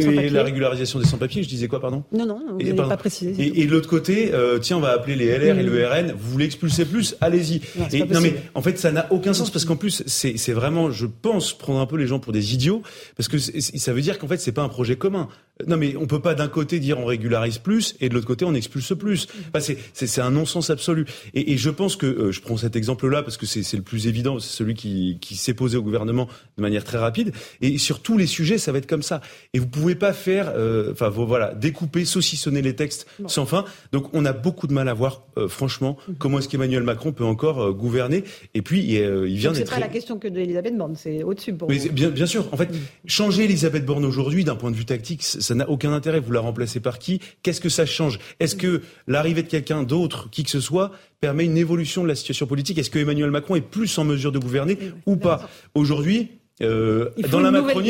et- 0.00 0.26
et 0.26 0.30
la 0.30 0.42
régularisation 0.42 0.98
des 0.98 1.06
sans-papiers. 1.06 1.42
Je 1.42 1.48
disais 1.48 1.68
quoi 1.68 1.80
pardon? 1.80 2.04
Non, 2.12 2.26
non, 2.26 2.40
vous 2.50 2.58
n'avez 2.58 2.72
pas 2.88 2.96
précisé. 2.96 3.34
et 3.60 3.66
de 3.66 3.70
l'autre 3.70 3.88
côté, 3.88 4.32
euh, 4.32 4.58
tiens, 4.58 4.76
on 4.76 4.80
va 4.80 4.90
appeler 4.92 5.16
les 5.16 5.26
LR 5.26 5.43
et 5.48 5.62
Mm. 5.62 5.66
le 5.66 5.86
RN. 5.86 6.12
Vous 6.16 6.30
voulez 6.30 6.44
expulser 6.46 6.84
plus 6.84 7.16
Allez-y. 7.20 7.60
Non, 7.78 7.86
Et 7.92 8.04
non 8.04 8.20
mais 8.20 8.34
en 8.54 8.62
fait, 8.62 8.78
ça 8.78 8.90
n'a 8.92 9.06
aucun 9.12 9.32
sens 9.32 9.50
parce 9.50 9.64
qu'en 9.64 9.76
plus, 9.76 10.02
c'est 10.06 10.36
c'est 10.36 10.52
vraiment, 10.52 10.90
je 10.90 11.06
pense, 11.06 11.56
prendre 11.56 11.80
un 11.80 11.86
peu 11.86 11.96
les 11.96 12.06
gens 12.06 12.18
pour 12.18 12.32
des 12.32 12.54
idiots 12.54 12.82
parce 13.16 13.28
que 13.28 13.38
ça 13.38 13.92
veut 13.92 14.00
dire 14.02 14.18
qu'en 14.18 14.28
fait, 14.28 14.38
c'est 14.38 14.52
pas 14.52 14.62
un 14.62 14.68
projet 14.68 14.96
commun. 14.96 15.28
Non 15.68 15.76
mais 15.76 15.94
on 15.96 16.06
peut 16.08 16.20
pas 16.20 16.34
d'un 16.34 16.48
côté 16.48 16.80
dire 16.80 16.98
on 16.98 17.04
régularise 17.04 17.58
plus 17.58 17.94
et 18.00 18.08
de 18.08 18.14
l'autre 18.14 18.26
côté 18.26 18.44
on 18.44 18.54
expulse 18.54 18.92
plus. 18.98 19.28
Enfin, 19.50 19.60
c'est- 19.60 19.78
c'est 19.92 20.08
c'est 20.08 20.20
un 20.20 20.32
non-sens 20.32 20.68
absolu. 20.70 21.04
Et, 21.32 21.52
et 21.52 21.56
je 21.56 21.70
pense 21.70 21.94
que 21.94 22.06
euh, 22.06 22.32
je 22.32 22.40
prends 22.40 22.56
cet 22.56 22.74
exemple-là 22.74 23.22
parce 23.22 23.36
que 23.36 23.46
c'est 23.46 23.62
c'est 23.62 23.76
le 23.76 23.84
plus 23.84 24.08
évident, 24.08 24.40
c'est 24.40 24.48
celui 24.56 24.74
qui, 24.74 25.18
qui 25.20 25.36
s'est 25.36 25.54
posé 25.54 25.76
au 25.76 25.82
gouvernement 25.82 26.28
de 26.58 26.62
manière 26.62 26.82
très 26.82 26.98
rapide. 26.98 27.32
Et 27.60 27.78
sur 27.78 28.00
tous 28.00 28.18
les 28.18 28.26
sujets, 28.26 28.58
ça 28.58 28.72
va 28.72 28.78
être 28.78 28.88
comme 28.88 29.02
ça. 29.04 29.20
Et 29.52 29.60
vous 29.60 29.68
pouvez 29.68 29.94
pas 29.94 30.12
faire, 30.12 30.52
euh, 30.56 30.90
enfin 30.90 31.08
vo- 31.08 31.24
voilà, 31.24 31.54
découper, 31.54 32.04
saucissonner 32.04 32.60
les 32.60 32.74
textes 32.74 33.06
sans 33.28 33.46
fin. 33.46 33.64
Donc 33.92 34.12
on 34.12 34.24
a 34.24 34.32
beaucoup 34.32 34.66
de 34.66 34.72
mal 34.72 34.88
à 34.88 34.94
voir, 34.94 35.22
euh, 35.38 35.48
franchement, 35.48 35.96
comment 36.18 36.38
est-ce 36.38 36.48
qu'Emmanuel 36.48 36.82
Macron 36.82 37.12
peut 37.12 37.24
encore 37.24 37.62
euh, 37.62 37.72
gouverner? 37.72 38.24
Et 38.54 38.62
puis 38.62 38.98
euh, 38.98 39.28
il 39.28 39.36
vient 39.36 39.50
Donc, 39.50 39.56
c'est 39.56 39.64
d'être 39.64 39.74
pas 39.74 39.80
la 39.80 39.88
question 39.88 40.18
que 40.18 40.28
d'Elisabeth 40.28 40.76
Borne, 40.76 40.94
c'est 40.96 41.22
au-dessus 41.22 41.54
pour 41.54 41.68
mais 41.68 41.78
vous. 41.78 41.92
bien, 41.92 42.10
bien 42.10 42.26
sûr. 42.26 42.48
En 42.52 42.56
fait, 42.56 42.70
changer 43.06 43.44
Elisabeth 43.44 43.84
Borne 43.84 44.04
aujourd'hui, 44.04 44.44
d'un 44.44 44.56
point 44.56 44.70
de 44.70 44.76
vue 44.76 44.84
tactique, 44.84 45.22
ça 45.22 45.54
n'a 45.54 45.68
aucun 45.68 45.92
intérêt. 45.92 46.20
Vous 46.20 46.32
la 46.32 46.40
remplacez 46.40 46.80
par 46.80 46.98
qui? 46.98 47.20
Qu'est-ce 47.42 47.60
que 47.60 47.68
ça 47.68 47.86
change? 47.86 48.18
Est-ce 48.40 48.56
que 48.56 48.82
l'arrivée 49.06 49.42
de 49.42 49.48
quelqu'un 49.48 49.82
d'autre, 49.82 50.28
qui 50.30 50.44
que 50.44 50.50
ce 50.50 50.60
soit, 50.60 50.92
permet 51.20 51.44
une 51.44 51.56
évolution 51.56 52.02
de 52.02 52.08
la 52.08 52.14
situation 52.14 52.46
politique? 52.46 52.78
Est-ce 52.78 52.90
que 52.90 52.98
Emmanuel 52.98 53.30
Macron 53.30 53.56
est 53.56 53.60
plus 53.60 53.96
en 53.98 54.04
mesure 54.04 54.32
de 54.32 54.38
gouverner 54.38 54.78
ou 55.06 55.16
pas? 55.16 55.48
Aujourd'hui. 55.74 56.28
Euh, 56.62 57.10
dans 57.32 57.40
la 57.40 57.50
Macronie, 57.50 57.88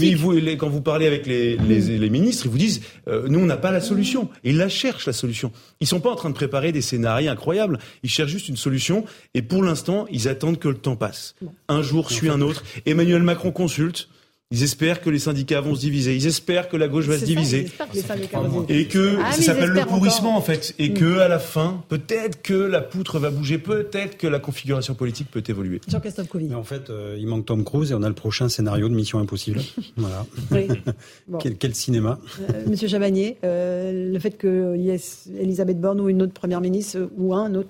mais 0.00 0.14
vous- 0.14 0.32
les- 0.32 0.56
quand 0.56 0.70
vous 0.70 0.80
parlez 0.80 1.06
avec 1.06 1.26
les, 1.26 1.56
les, 1.58 1.98
les 1.98 2.10
ministres, 2.10 2.46
ils 2.46 2.50
vous 2.50 2.56
disent 2.58 2.80
euh, 3.08 3.26
nous 3.28 3.38
on 3.40 3.44
n'a 3.46 3.58
pas 3.58 3.70
la 3.70 3.80
solution. 3.82 4.30
Et 4.42 4.50
ils 4.50 4.56
la 4.56 4.68
cherchent 4.70 5.06
la 5.06 5.12
solution. 5.12 5.52
Ils 5.80 5.86
sont 5.86 6.00
pas 6.00 6.10
en 6.10 6.16
train 6.16 6.30
de 6.30 6.34
préparer 6.34 6.72
des 6.72 6.80
scénarios 6.80 7.30
incroyables. 7.30 7.78
Ils 8.02 8.08
cherchent 8.10 8.30
juste 8.30 8.48
une 8.48 8.56
solution. 8.56 9.04
Et 9.34 9.42
pour 9.42 9.62
l'instant, 9.62 10.06
ils 10.10 10.28
attendent 10.28 10.58
que 10.58 10.68
le 10.68 10.78
temps 10.78 10.96
passe. 10.96 11.34
Un 11.68 11.82
jour 11.82 12.10
suit 12.10 12.30
un 12.30 12.40
autre. 12.40 12.64
Emmanuel 12.86 13.22
Macron 13.22 13.50
consulte. 13.52 14.08
Ils 14.52 14.62
espèrent 14.62 15.00
que 15.00 15.10
les 15.10 15.18
syndicats 15.18 15.60
vont 15.60 15.74
se 15.74 15.80
diviser. 15.80 16.14
Ils 16.14 16.24
espèrent 16.28 16.68
que 16.68 16.76
la 16.76 16.86
gauche 16.86 17.06
va 17.06 17.14
se 17.14 17.20
ça, 17.20 17.26
diviser. 17.26 17.62
j'espère 17.62 17.88
que 17.90 17.96
les 17.96 18.02
syndicats 18.02 18.38
vont 18.40 18.64
se 18.68 18.72
Et 18.72 18.86
que 18.86 19.18
Ah, 19.24 19.32
ça 19.32 19.42
s'appelle 19.42 19.70
le 19.70 19.80
pourrissement 19.84 20.36
encore. 20.36 20.38
en 20.38 20.40
fait. 20.42 20.72
Et 20.78 20.90
Mm. 20.90 20.94
que 20.94 21.18
à 21.18 21.26
la 21.26 21.40
fin, 21.40 21.82
peut-être 21.88 22.42
que 22.42 22.54
la 22.54 22.80
poutre 22.80 23.18
va 23.18 23.30
bouger, 23.30 23.58
peut-être 23.58 24.16
que 24.16 24.28
la 24.28 24.38
configuration 24.38 24.94
politique 24.94 25.32
peut 25.32 25.42
évoluer. 25.48 25.80
Jean-Christophe 25.88 26.28
Couvi. 26.28 26.46
Mais 26.48 26.54
en 26.54 26.62
fait, 26.62 26.90
euh, 26.90 27.16
il 27.18 27.26
manque 27.26 27.46
Tom 27.46 27.64
Cruise 27.64 27.90
et 27.90 27.94
on 27.94 28.04
a 28.04 28.08
le 28.08 28.14
prochain 28.14 28.48
scénario 28.48 28.88
de 28.88 28.94
Mission 28.94 29.18
Impossible. 29.18 29.60
voilà. 29.96 30.24
Oui. 30.52 30.68
Bon. 31.26 31.38
quel, 31.38 31.56
quel 31.56 31.74
cinéma 31.74 32.20
Euh, 32.48 32.62
Monsieur 32.68 32.86
Chabagnier, 32.86 33.38
euh, 33.42 34.12
le 34.12 34.18
fait 34.20 34.38
qu'il 34.38 34.76
y 34.80 34.90
ait 34.90 35.00
Elisabeth 35.40 35.80
Borne 35.80 36.00
ou 36.00 36.08
une 36.08 36.22
autre 36.22 36.32
première 36.34 36.60
ministre 36.60 37.08
ou 37.16 37.34
un 37.34 37.52
autre 37.56 37.68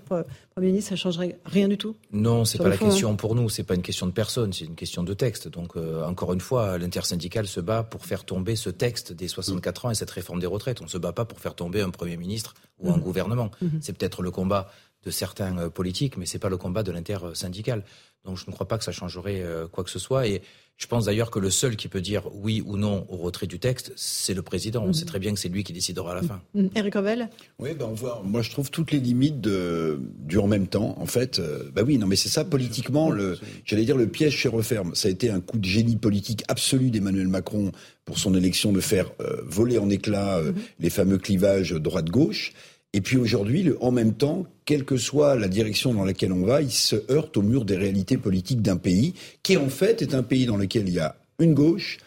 premier 0.55 0.69
ministre, 0.69 0.91
ça 0.91 0.97
changerait 0.97 1.39
rien 1.47 1.69
du 1.69 1.79
tout. 1.79 1.97
Non, 2.13 2.45
c'est 2.45 2.59
pas 2.59 2.69
la 2.69 2.77
fond, 2.77 2.87
question 2.87 3.13
hein. 3.13 3.15
pour 3.15 3.35
nous, 3.35 3.49
c'est 3.49 3.63
pas 3.63 3.75
une 3.75 3.83
question 3.83 4.07
de 4.07 4.13
personne, 4.13 4.53
c'est 4.53 4.67
une 4.67 4.75
question 4.75 5.03
de 5.05 5.15
texte. 5.15 5.49
Donc 5.49 5.77
euh, 5.77 6.05
encore 6.05 6.35
une 6.35 6.41
fois, 6.41 6.66
l'intersyndicale 6.79 7.47
se 7.47 7.61
bat 7.61 7.83
pour 7.83 8.05
faire 8.07 8.25
tomber 8.25 8.57
ce 8.57 8.71
texte 8.71 9.13
des 9.13 9.29
64 9.29 9.85
ans 9.87 9.91
et 9.91 9.95
cette 9.95 10.11
réforme 10.11 10.41
des 10.41 10.47
retraites. 10.47 10.81
On 10.83 10.89
se 10.89 10.99
bat 10.99 11.13
pas 11.13 11.25
pour 11.25 11.39
faire 11.41 11.55
tomber 11.55 11.81
un 11.81 11.91
premier 11.91 12.17
ministre 12.17 12.55
ou 12.79 12.91
un 12.91 12.97
Mhm. 12.97 13.03
gouvernement. 13.03 13.51
Mhm. 13.63 13.79
C'est 13.81 13.93
peut-être 13.97 14.23
le 14.23 14.31
combat 14.31 14.71
de 15.05 15.11
certains 15.11 15.57
euh, 15.59 15.71
politiques, 15.71 16.17
mais 16.17 16.27
c'est 16.27 16.39
pas 16.41 16.49
le 16.49 16.57
combat 16.57 16.83
de 16.83 16.91
l'intersyndical. 16.93 17.85
Donc 18.25 18.37
je 18.39 18.45
ne 18.49 18.53
crois 18.53 18.67
pas 18.67 18.77
que 18.79 18.85
ça 18.85 18.93
changerait 18.93 19.41
euh, 19.43 19.69
quoi 19.69 19.85
que 19.85 19.91
ce 19.91 19.99
soit. 20.01 20.27
Et 20.27 20.43
je 20.77 20.87
pense 20.89 21.07
d'ailleurs 21.07 21.31
que 21.31 21.39
le 21.39 21.51
seul 21.51 21.75
qui 21.77 21.89
peut 21.89 22.03
dire 22.03 22.29
oui 22.35 22.63
ou 22.67 22.77
non 22.77 23.07
au 23.09 23.17
retrait 23.17 23.47
du 23.47 23.59
texte, 23.59 23.93
c'est 23.97 24.35
le 24.35 24.43
président. 24.43 24.85
On 24.85 24.93
sait 24.93 25.07
très 25.07 25.19
bien 25.19 25.33
que 25.33 25.41
c'est 25.41 25.49
lui 25.49 25.65
qui 25.65 25.73
décidera 25.73 26.13
à 26.13 26.15
la 26.15 26.23
fin. 26.23 26.43
Mm. 26.55 26.67
Eric 26.75 26.95
Revel 26.95 27.29
Oui, 27.59 27.71
ben 27.79 27.87
on 27.91 27.95
voit. 27.95 28.23
Moi, 28.25 28.43
je 28.43 28.51
trouve 28.51 28.71
toutes 28.71 28.93
les 28.93 29.01
limites 29.01 29.41
de, 29.41 29.99
du 30.19 30.37
en 30.39 30.47
même 30.47 30.67
temps. 30.67 30.95
En 30.99 31.07
fait, 31.07 31.39
euh, 31.39 31.71
bah 31.75 31.83
oui, 31.85 31.97
non, 31.97 32.07
mais 32.07 32.17
c'est 32.17 32.29
ça 32.29 32.45
politiquement. 32.45 33.11
Le, 33.11 33.39
j'allais 33.65 33.87
dire 33.87 33.97
le 33.97 34.07
piège 34.07 34.37
chez 34.37 34.51
Referme. 34.51 34.95
Ça 34.95 35.09
a 35.09 35.11
été 35.11 35.31
un 35.31 35.41
coup 35.41 35.59
de 35.59 35.65
génie 35.65 35.97
politique 35.97 36.45
absolu 36.49 36.91
d'Emmanuel 36.91 37.29
Macron 37.29 37.73
pour 38.05 38.19
son 38.19 38.35
élection 38.35 38.73
de 38.73 38.81
faire 38.81 39.11
euh, 39.21 39.41
voler 39.47 39.79
en 39.79 39.89
éclats 39.89 40.39
euh, 40.39 40.53
les 40.79 40.91
fameux 40.91 41.19
clivages 41.19 41.73
droite-gauche. 41.73 42.53
Et 42.93 43.01
puis 43.01 43.17
aujourd'hui, 43.17 43.73
en 43.81 43.91
même 43.91 44.15
temps, 44.15 44.47
quelle 44.65 44.85
que 44.85 44.97
soit 44.97 45.37
la 45.37 45.49
direction 45.49 45.93
dans 45.93 46.05
laquelle 46.05 46.33
on 46.33 46.45
va, 46.45 46.63
il 46.63 46.71
se 46.71 46.97
heurte 47.11 47.37
au 47.37 47.43
mur 47.43 47.65
des 47.65 47.77
réalités 47.77 48.17
politiques 48.17 48.63
d'un 48.63 48.77
pays 48.77 49.15
qui 49.43 49.57
en 49.57 49.69
fait 49.69 50.03
est 50.03 50.15
un 50.15 50.23
pays 50.23 50.47
dans 50.47 50.57
lequel 50.57 50.89
il 50.89 50.95
y 50.95 51.01
a 51.01 51.17
une 51.39 51.55
gauche 51.55 51.99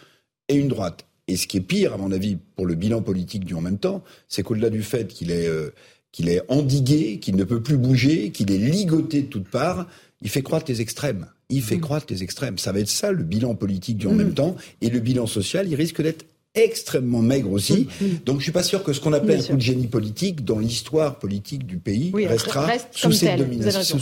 et 0.47 0.56
une 0.56 0.68
droite. 0.68 1.06
Et 1.27 1.38
ce 1.38 1.45
qui 1.45 1.57
est 1.57 1.61
pire, 1.61 1.93
à 1.93 1.97
mon 1.97 2.11
avis, 2.11 2.38
pour 2.56 2.65
le 2.65 2.73
bilan 2.73 3.03
politique 3.03 3.45
du 3.45 3.53
en 3.53 3.61
même 3.61 3.77
temps, 3.77 4.03
c'est 4.27 4.41
qu'au-delà 4.41 4.72
du 4.72 4.81
fait 4.81 5.07
qu'il 5.07 5.30
est, 5.30 5.47
euh, 5.47 5.69
qu'il 6.11 6.27
est 6.27 6.41
endigué, 6.47 7.19
qu'il 7.19 7.35
ne 7.35 7.43
peut 7.43 7.61
plus 7.61 7.77
bouger, 7.77 8.31
qu'il 8.31 8.51
est 8.51 8.57
ligoté 8.57 9.22
de 9.22 9.27
toutes 9.27 9.47
parts, 9.47 9.88
il 10.22 10.30
fait 10.30 10.41
croître 10.41 10.65
les 10.69 10.81
extrêmes. 10.81 11.27
Il 11.49 11.61
fait 11.61 11.77
mmh. 11.77 11.81
croître 11.81 12.07
les 12.10 12.23
extrêmes. 12.23 12.57
Ça 12.57 12.72
va 12.72 12.80
être 12.80 12.89
ça 12.89 13.11
le 13.11 13.23
bilan 13.23 13.56
politique 13.56 13.97
du 13.97 14.07
en 14.07 14.14
mmh. 14.14 14.18
même 14.18 14.34
temps. 14.34 14.56
Et 14.81 14.89
le 14.89 14.99
bilan 14.99 15.27
social, 15.27 15.68
il 15.68 15.76
risque 15.76 16.01
d'être 16.01 16.26
extrêmement 16.55 17.21
maigre 17.21 17.51
aussi. 17.51 17.88
Mmh. 18.01 18.05
Donc 18.26 18.39
je 18.39 18.43
suis 18.43 18.51
pas 18.51 18.63
sûr 18.63 18.84
que 18.84 18.93
ce 18.93 18.99
qu'on 18.99 19.13
appelle 19.13 19.39
un 19.39 19.43
coup 19.43 19.55
de 19.55 19.61
génie 19.61 19.88
politique 19.88 20.43
dans 20.43 20.59
l'histoire 20.59 21.19
politique 21.19 21.65
du 21.65 21.77
pays 21.77 22.11
restera 22.26 22.67
sous 22.91 23.11
cette, 23.11 23.38
domination, 23.38 23.97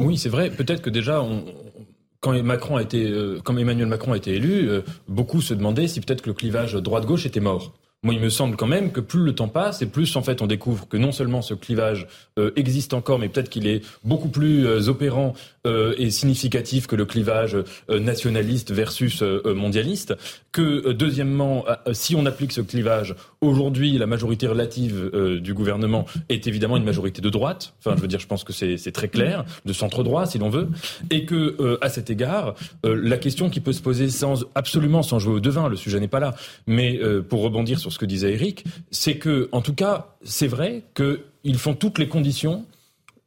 Oui, 0.00 0.16
c'est 0.18 0.28
vrai. 0.28 0.50
Peut-être 0.50 0.82
que 0.82 0.90
déjà 0.90 1.20
on, 1.20 1.44
quand 2.20 2.40
Macron 2.42 2.76
a 2.76 2.82
été, 2.82 3.04
euh, 3.04 3.40
quand 3.42 3.56
Emmanuel 3.56 3.88
Macron 3.88 4.12
a 4.12 4.16
été 4.16 4.34
élu, 4.34 4.68
euh, 4.68 4.82
beaucoup 5.08 5.42
se 5.42 5.54
demandaient 5.54 5.88
si 5.88 6.00
peut-être 6.00 6.22
que 6.22 6.30
le 6.30 6.34
clivage 6.34 6.74
droite-gauche 6.74 7.26
était 7.26 7.40
mort. 7.40 7.74
Moi, 8.04 8.14
il 8.14 8.20
me 8.20 8.30
semble 8.30 8.56
quand 8.56 8.66
même 8.66 8.90
que 8.90 8.98
plus 8.98 9.22
le 9.22 9.32
temps 9.32 9.46
passe 9.46 9.80
et 9.80 9.86
plus 9.86 10.16
en 10.16 10.22
fait 10.22 10.42
on 10.42 10.48
découvre 10.48 10.88
que 10.88 10.96
non 10.96 11.12
seulement 11.12 11.40
ce 11.40 11.54
clivage 11.54 12.08
euh, 12.36 12.50
existe 12.56 12.94
encore, 12.94 13.20
mais 13.20 13.28
peut-être 13.28 13.48
qu'il 13.48 13.68
est 13.68 13.84
beaucoup 14.02 14.28
plus 14.28 14.66
euh, 14.66 14.88
opérant 14.88 15.34
euh, 15.68 15.94
et 15.98 16.10
significatif 16.10 16.88
que 16.88 16.96
le 16.96 17.04
clivage 17.04 17.56
nationaliste 17.88 18.72
versus 18.72 19.22
mondialiste. 19.22 20.16
Que 20.50 20.90
deuxièmement, 20.90 21.64
si 21.92 22.16
on 22.16 22.26
applique 22.26 22.50
ce 22.50 22.60
clivage 22.60 23.14
aujourd'hui, 23.40 23.96
la 23.96 24.06
majorité 24.06 24.48
relative 24.48 25.10
du 25.40 25.54
gouvernement 25.54 26.04
est 26.28 26.46
évidemment 26.46 26.76
une 26.76 26.84
majorité 26.84 27.22
de 27.22 27.30
droite. 27.30 27.74
Enfin, 27.78 27.96
je 27.96 28.02
veux 28.02 28.08
dire, 28.08 28.18
je 28.18 28.26
pense 28.26 28.44
que 28.44 28.52
c'est 28.52 28.92
très 28.92 29.08
clair, 29.08 29.44
de 29.64 29.72
centre 29.72 30.02
droit 30.02 30.26
si 30.26 30.38
l'on 30.38 30.50
veut, 30.50 30.68
et 31.10 31.24
que 31.24 31.78
à 31.80 31.88
cet 31.88 32.10
égard, 32.10 32.54
la 32.84 33.16
question 33.16 33.48
qui 33.48 33.60
peut 33.60 33.72
se 33.72 33.80
poser 33.80 34.10
sans 34.10 34.44
absolument 34.54 35.02
sans 35.02 35.18
jouer 35.18 35.34
au 35.34 35.40
devin, 35.40 35.68
le 35.68 35.76
sujet 35.76 36.00
n'est 36.00 36.08
pas 36.08 36.20
là, 36.20 36.34
mais 36.66 37.00
pour 37.28 37.42
rebondir 37.42 37.78
sur 37.78 37.91
ce 37.92 37.98
que 37.98 38.06
disait 38.06 38.32
Eric, 38.32 38.64
c'est 38.90 39.16
que, 39.16 39.48
en 39.52 39.60
tout 39.60 39.74
cas, 39.74 40.16
c'est 40.22 40.46
vrai 40.46 40.84
qu'ils 40.94 41.58
font 41.58 41.74
toutes 41.74 41.98
les 41.98 42.08
conditions 42.08 42.64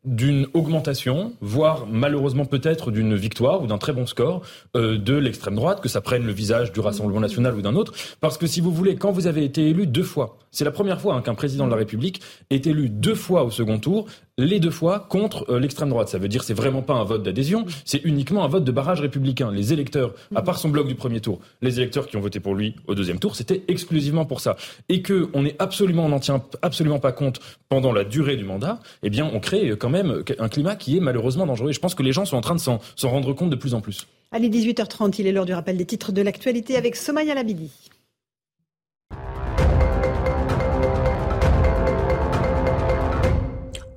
d'une 0.06 0.48
augmentation, 0.54 1.34
voire 1.42 1.88
malheureusement 1.88 2.46
peut-être 2.46 2.92
d'une 2.92 3.16
victoire 3.16 3.64
ou 3.64 3.68
d'un 3.68 3.80
très 3.80 3.92
bon 3.92 4.06
score 4.06 4.44
euh, 4.76 4.98
de 4.98 5.16
l'extrême 5.16 5.56
droite, 5.56 5.82
que 5.82 5.90
ça 5.90 6.00
prenne 6.00 6.26
le 6.26 6.32
visage 6.32 6.72
du 6.72 6.80
Rassemblement 6.80 7.20
national 7.20 7.56
ou 7.56 7.62
d'un 7.62 7.76
autre. 7.76 7.94
Parce 8.22 8.38
que 8.38 8.46
si 8.46 8.62
vous 8.62 8.72
voulez, 8.72 8.96
quand 8.96 9.12
vous 9.12 9.26
avez 9.26 9.44
été 9.44 9.68
élu 9.68 9.88
deux 9.88 10.04
fois, 10.04 10.38
c'est 10.56 10.64
la 10.64 10.72
première 10.72 11.02
fois 11.02 11.16
hein, 11.16 11.22
qu'un 11.22 11.36
président 11.36 11.66
de 11.66 11.72
la 11.72 11.76
République 11.76 12.22
est 12.50 12.66
élu 12.66 12.90
deux 12.90 13.14
fois 13.14 13.44
au 13.44 13.52
second 13.52 13.78
tour, 13.78 14.08
les 14.38 14.60
deux 14.60 14.72
fois 14.72 15.00
contre 15.10 15.46
euh, 15.50 15.60
l'extrême 15.60 15.90
droite. 15.90 16.08
Ça 16.08 16.18
veut 16.18 16.30
dire 16.30 16.46
c'est 16.46 16.54
vraiment 16.54 16.82
pas 16.82 16.94
un 16.94 17.04
vote 17.04 17.24
d'adhésion, 17.24 17.66
c'est 17.84 18.02
uniquement 18.06 18.46
un 18.46 18.48
vote 18.48 18.64
de 18.64 18.72
barrage 18.72 19.02
républicain. 19.02 19.52
Les 19.52 19.74
électeurs, 19.74 20.14
à 20.34 20.42
part 20.42 20.58
son 20.58 20.70
bloc 20.70 20.88
du 20.88 20.96
premier 20.96 21.20
tour, 21.20 21.40
les 21.62 21.80
électeurs 21.80 22.08
qui 22.08 22.16
ont 22.16 22.22
voté 22.22 22.40
pour 22.40 22.56
lui 22.56 22.74
au 22.88 22.96
deuxième 22.96 23.20
tour, 23.20 23.36
c'était 23.36 23.64
exclusivement 23.68 24.24
pour 24.26 24.40
ça. 24.40 24.56
Et 24.88 25.02
que 25.02 25.30
on 25.34 25.44
n'en 26.10 26.20
tient 26.20 26.42
absolument 26.62 27.00
pas 27.00 27.12
compte 27.12 27.42
pendant 27.68 27.92
la 27.92 28.06
durée 28.06 28.38
du 28.38 28.46
mandat, 28.46 28.80
eh 29.04 29.10
bien 29.10 29.30
on 29.34 29.42
crée 29.42 29.76
quand 29.78 29.90
même 29.90 30.24
un 30.40 30.48
climat 30.48 30.76
qui 30.78 30.96
est 30.96 31.02
malheureusement 31.02 31.46
dangereux. 31.46 31.74
Je 31.74 31.80
pense 31.80 31.96
que 31.96 32.04
les 32.04 32.14
gens 32.14 32.24
sont 32.24 32.38
en 32.38 32.42
train 32.42 32.56
de 32.56 32.62
s'en 32.62 32.80
rendre 33.04 33.34
compte 33.34 33.50
de 33.50 33.56
plus 33.58 33.74
en 33.74 33.82
plus. 33.82 34.08
Allez, 34.32 34.50
18h30, 34.50 35.16
il 35.20 35.28
est 35.28 35.32
l'heure 35.32 35.46
du 35.46 35.54
rappel 35.54 35.76
des 35.76 35.86
titres 35.86 36.12
de 36.12 36.22
l'actualité 36.22 36.78
avec 36.78 36.96
Somaya 36.96 37.36
Labidi. 37.36 37.72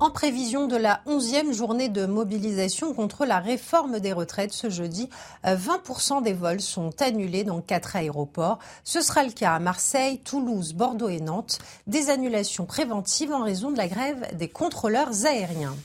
En 0.01 0.11
prévision 0.11 0.67
de 0.67 0.77
la 0.77 1.01
11e 1.07 1.51
journée 1.51 1.89
de 1.89 2.05
mobilisation 2.05 2.93
contre 2.93 3.25
la 3.25 3.39
réforme 3.39 3.99
des 3.99 4.13
retraites 4.13 4.53
ce 4.53 4.69
jeudi, 4.69 5.09
20% 5.43 6.23
des 6.23 6.31
vols 6.31 6.61
sont 6.61 7.01
annulés 7.01 7.43
dans 7.43 7.59
quatre 7.59 7.97
aéroports. 7.97 8.59
Ce 8.85 9.01
sera 9.01 9.23
le 9.23 9.31
cas 9.31 9.55
à 9.55 9.59
Marseille, 9.59 10.19
Toulouse, 10.19 10.71
Bordeaux 10.71 11.09
et 11.09 11.19
Nantes. 11.19 11.59
Des 11.85 12.09
annulations 12.09 12.65
préventives 12.65 13.33
en 13.33 13.43
raison 13.43 13.71
de 13.71 13.77
la 13.77 13.89
grève 13.89 14.25
des 14.37 14.47
contrôleurs 14.47 15.25
aériens. 15.25 15.75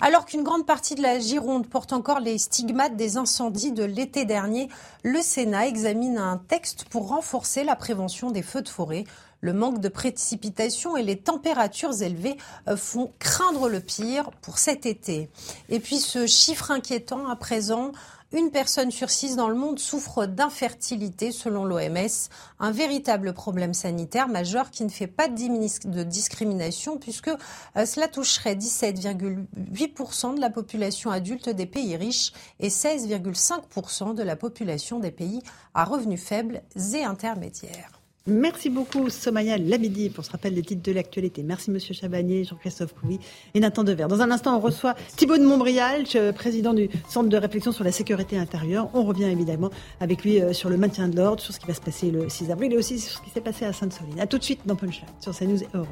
Alors 0.00 0.24
qu'une 0.26 0.42
grande 0.42 0.66
partie 0.66 0.96
de 0.96 1.02
la 1.02 1.20
Gironde 1.20 1.68
porte 1.68 1.92
encore 1.92 2.18
les 2.18 2.38
stigmates 2.38 2.96
des 2.96 3.16
incendies 3.16 3.72
de 3.72 3.84
l'été 3.84 4.24
dernier, 4.24 4.68
le 5.04 5.20
Sénat 5.22 5.68
examine 5.68 6.18
un 6.18 6.38
texte 6.38 6.86
pour 6.86 7.08
renforcer 7.08 7.62
la 7.62 7.76
prévention 7.76 8.32
des 8.32 8.42
feux 8.42 8.62
de 8.62 8.68
forêt. 8.68 9.04
Le 9.44 9.52
manque 9.52 9.80
de 9.80 9.88
précipitations 9.88 10.96
et 10.96 11.02
les 11.02 11.18
températures 11.18 12.00
élevées 12.00 12.36
euh, 12.68 12.76
font 12.76 13.12
craindre 13.18 13.68
le 13.68 13.80
pire 13.80 14.30
pour 14.40 14.58
cet 14.58 14.86
été. 14.86 15.30
Et 15.68 15.80
puis 15.80 15.98
ce 15.98 16.28
chiffre 16.28 16.70
inquiétant 16.70 17.26
à 17.26 17.34
présent, 17.34 17.90
une 18.32 18.52
personne 18.52 18.92
sur 18.92 19.10
six 19.10 19.34
dans 19.34 19.48
le 19.48 19.56
monde 19.56 19.80
souffre 19.80 20.26
d'infertilité 20.26 21.32
selon 21.32 21.64
l'OMS, 21.64 22.30
un 22.60 22.70
véritable 22.70 23.32
problème 23.32 23.74
sanitaire 23.74 24.28
majeur 24.28 24.70
qui 24.70 24.84
ne 24.84 24.90
fait 24.90 25.08
pas 25.08 25.26
de 25.26 26.02
discrimination 26.04 26.98
puisque 26.98 27.28
euh, 27.28 27.84
cela 27.84 28.06
toucherait 28.06 28.54
17,8% 28.54 30.36
de 30.36 30.40
la 30.40 30.50
population 30.50 31.10
adulte 31.10 31.48
des 31.48 31.66
pays 31.66 31.96
riches 31.96 32.32
et 32.60 32.68
16,5% 32.68 34.14
de 34.14 34.22
la 34.22 34.36
population 34.36 35.00
des 35.00 35.10
pays 35.10 35.42
à 35.74 35.84
revenus 35.84 36.22
faibles 36.22 36.62
et 36.94 37.02
intermédiaires. 37.02 38.01
Merci 38.28 38.70
beaucoup, 38.70 39.10
Somaya 39.10 39.58
Labidi, 39.58 40.08
pour 40.08 40.24
ce 40.24 40.30
rappel 40.30 40.54
des 40.54 40.62
titres 40.62 40.82
de 40.82 40.92
l'actualité. 40.92 41.42
Merci, 41.42 41.72
Monsieur 41.72 41.92
Chabanier, 41.92 42.44
Jean-Christophe 42.44 42.94
Couy 42.94 43.18
et 43.52 43.58
Nathan 43.58 43.82
Dever. 43.82 44.06
Dans 44.08 44.20
un 44.20 44.30
instant, 44.30 44.56
on 44.56 44.60
reçoit 44.60 44.94
Thibault 45.16 45.38
de 45.38 45.44
Montbrial, 45.44 46.04
président 46.32 46.72
du 46.72 46.88
Centre 47.08 47.28
de 47.28 47.36
réflexion 47.36 47.72
sur 47.72 47.82
la 47.82 47.90
sécurité 47.90 48.38
intérieure. 48.38 48.90
On 48.94 49.02
revient 49.02 49.24
évidemment 49.24 49.70
avec 49.98 50.22
lui 50.22 50.40
euh, 50.40 50.52
sur 50.52 50.70
le 50.70 50.76
maintien 50.76 51.08
de 51.08 51.16
l'ordre, 51.16 51.42
sur 51.42 51.52
ce 51.52 51.58
qui 51.58 51.66
va 51.66 51.74
se 51.74 51.80
passer 51.80 52.12
le 52.12 52.28
6 52.28 52.52
avril 52.52 52.72
et 52.72 52.76
aussi 52.76 53.00
sur 53.00 53.18
ce 53.18 53.24
qui 53.24 53.30
s'est 53.30 53.40
passé 53.40 53.64
à 53.64 53.72
Sainte-Soline. 53.72 54.20
A 54.20 54.28
tout 54.28 54.38
de 54.38 54.44
suite 54.44 54.60
dans 54.66 54.76
Punchline, 54.76 55.08
sur 55.18 55.36
CNews 55.36 55.60
et 55.60 55.68
Europe. 55.74 55.88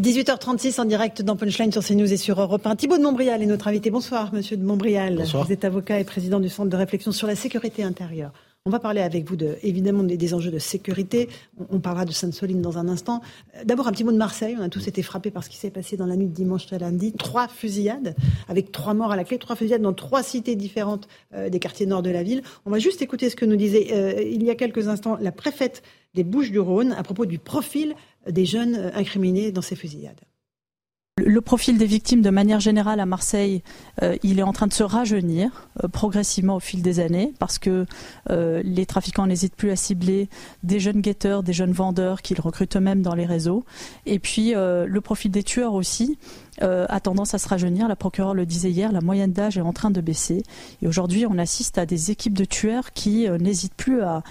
18h36 0.00 0.80
en 0.80 0.84
direct 0.84 1.22
dans 1.22 1.34
Punchline 1.34 1.72
sur 1.72 1.84
CNews 1.84 2.12
et 2.12 2.16
sur 2.16 2.40
Europe 2.40 2.64
1. 2.64 2.76
Thibault 2.76 2.98
de 2.98 3.02
Montbrial 3.02 3.42
est 3.42 3.46
notre 3.46 3.66
invité. 3.66 3.90
Bonsoir, 3.90 4.32
monsieur 4.32 4.56
de 4.56 4.64
Montbrial. 4.64 5.16
Bonsoir. 5.16 5.44
Vous 5.44 5.52
êtes 5.52 5.64
avocat 5.64 5.98
et 5.98 6.04
président 6.04 6.38
du 6.38 6.48
Centre 6.48 6.70
de 6.70 6.76
réflexion 6.76 7.10
sur 7.10 7.26
la 7.26 7.34
sécurité 7.34 7.82
intérieure. 7.82 8.30
On 8.68 8.70
va 8.70 8.80
parler 8.80 9.00
avec 9.00 9.26
vous 9.26 9.36
de, 9.36 9.56
évidemment 9.62 10.02
des, 10.02 10.34
enjeux 10.34 10.50
de 10.50 10.58
sécurité. 10.58 11.30
On, 11.70 11.80
parlera 11.80 12.04
de 12.04 12.12
Sainte-Soline 12.12 12.60
dans 12.60 12.76
un 12.76 12.86
instant. 12.86 13.22
Euh, 13.56 13.64
d'abord, 13.64 13.88
un 13.88 13.92
petit 13.92 14.04
mot 14.04 14.12
de 14.12 14.18
Marseille. 14.18 14.56
On 14.58 14.62
a 14.62 14.68
tous 14.68 14.86
été 14.88 15.02
frappés 15.02 15.30
par 15.30 15.42
ce 15.42 15.48
qui 15.48 15.56
s'est 15.56 15.70
passé 15.70 15.96
dans 15.96 16.04
la 16.04 16.16
nuit 16.16 16.26
de 16.26 16.34
dimanche 16.34 16.70
à 16.70 16.76
lundi. 16.76 17.14
Trois 17.14 17.48
fusillades, 17.48 18.14
avec 18.46 18.70
trois 18.70 18.92
morts 18.92 19.10
à 19.10 19.16
la 19.16 19.24
clé, 19.24 19.38
trois 19.38 19.56
fusillades 19.56 19.80
dans 19.80 19.94
trois 19.94 20.22
cités 20.22 20.54
différentes 20.54 21.08
euh, 21.32 21.48
des 21.48 21.58
quartiers 21.60 21.86
nord 21.86 22.02
de 22.02 22.10
la 22.10 22.22
ville. 22.22 22.42
On 22.66 22.70
va 22.70 22.78
juste 22.78 23.00
écouter 23.00 23.30
ce 23.30 23.36
que 23.36 23.46
nous 23.46 23.56
disait 23.56 23.86
euh, 23.92 24.20
il 24.20 24.42
y 24.42 24.50
a 24.50 24.54
quelques 24.54 24.86
instants 24.88 25.16
la 25.18 25.32
préfète 25.32 25.82
des 26.12 26.22
Bouches-du-Rhône 26.22 26.92
à 26.92 27.02
propos 27.02 27.24
du 27.24 27.38
profil 27.38 27.94
des 28.28 28.44
jeunes 28.44 28.90
incriminés 28.94 29.50
dans 29.50 29.62
ces 29.62 29.76
fusillades. 29.76 30.20
Le 31.24 31.40
profil 31.40 31.78
des 31.78 31.86
victimes 31.86 32.22
de 32.22 32.30
manière 32.30 32.60
générale 32.60 33.00
à 33.00 33.06
Marseille, 33.06 33.62
euh, 34.02 34.16
il 34.22 34.38
est 34.38 34.42
en 34.42 34.52
train 34.52 34.68
de 34.68 34.72
se 34.72 34.84
rajeunir 34.84 35.68
euh, 35.82 35.88
progressivement 35.88 36.56
au 36.56 36.60
fil 36.60 36.80
des 36.80 37.00
années 37.00 37.32
parce 37.40 37.58
que 37.58 37.86
euh, 38.30 38.62
les 38.64 38.86
trafiquants 38.86 39.26
n'hésitent 39.26 39.56
plus 39.56 39.70
à 39.70 39.76
cibler 39.76 40.28
des 40.62 40.78
jeunes 40.78 41.00
guetteurs, 41.00 41.42
des 41.42 41.52
jeunes 41.52 41.72
vendeurs 41.72 42.22
qu'ils 42.22 42.40
recrutent 42.40 42.76
eux-mêmes 42.76 43.02
dans 43.02 43.14
les 43.14 43.26
réseaux. 43.26 43.64
Et 44.06 44.18
puis 44.18 44.54
le 44.54 45.00
profil 45.00 45.30
des 45.30 45.42
tueurs 45.42 45.74
aussi. 45.74 46.18
Euh, 46.62 46.86
a 46.88 47.00
tendance 47.00 47.34
à 47.34 47.38
se 47.38 47.48
rajeunir. 47.48 47.86
La 47.86 47.96
procureure 47.96 48.34
le 48.34 48.44
disait 48.44 48.70
hier, 48.70 48.90
la 48.90 49.00
moyenne 49.00 49.32
d'âge 49.32 49.58
est 49.58 49.62
en 49.62 49.72
train 49.72 49.90
de 49.90 50.00
baisser. 50.00 50.42
Et 50.82 50.88
aujourd'hui, 50.88 51.24
on 51.26 51.38
assiste 51.38 51.78
à 51.78 51.86
des 51.86 52.10
équipes 52.10 52.36
de 52.36 52.44
tueurs 52.44 52.92
qui 52.92 53.28
euh, 53.28 53.38
n'hésitent 53.38 53.74
plus 53.74 54.02
à, 54.02 54.22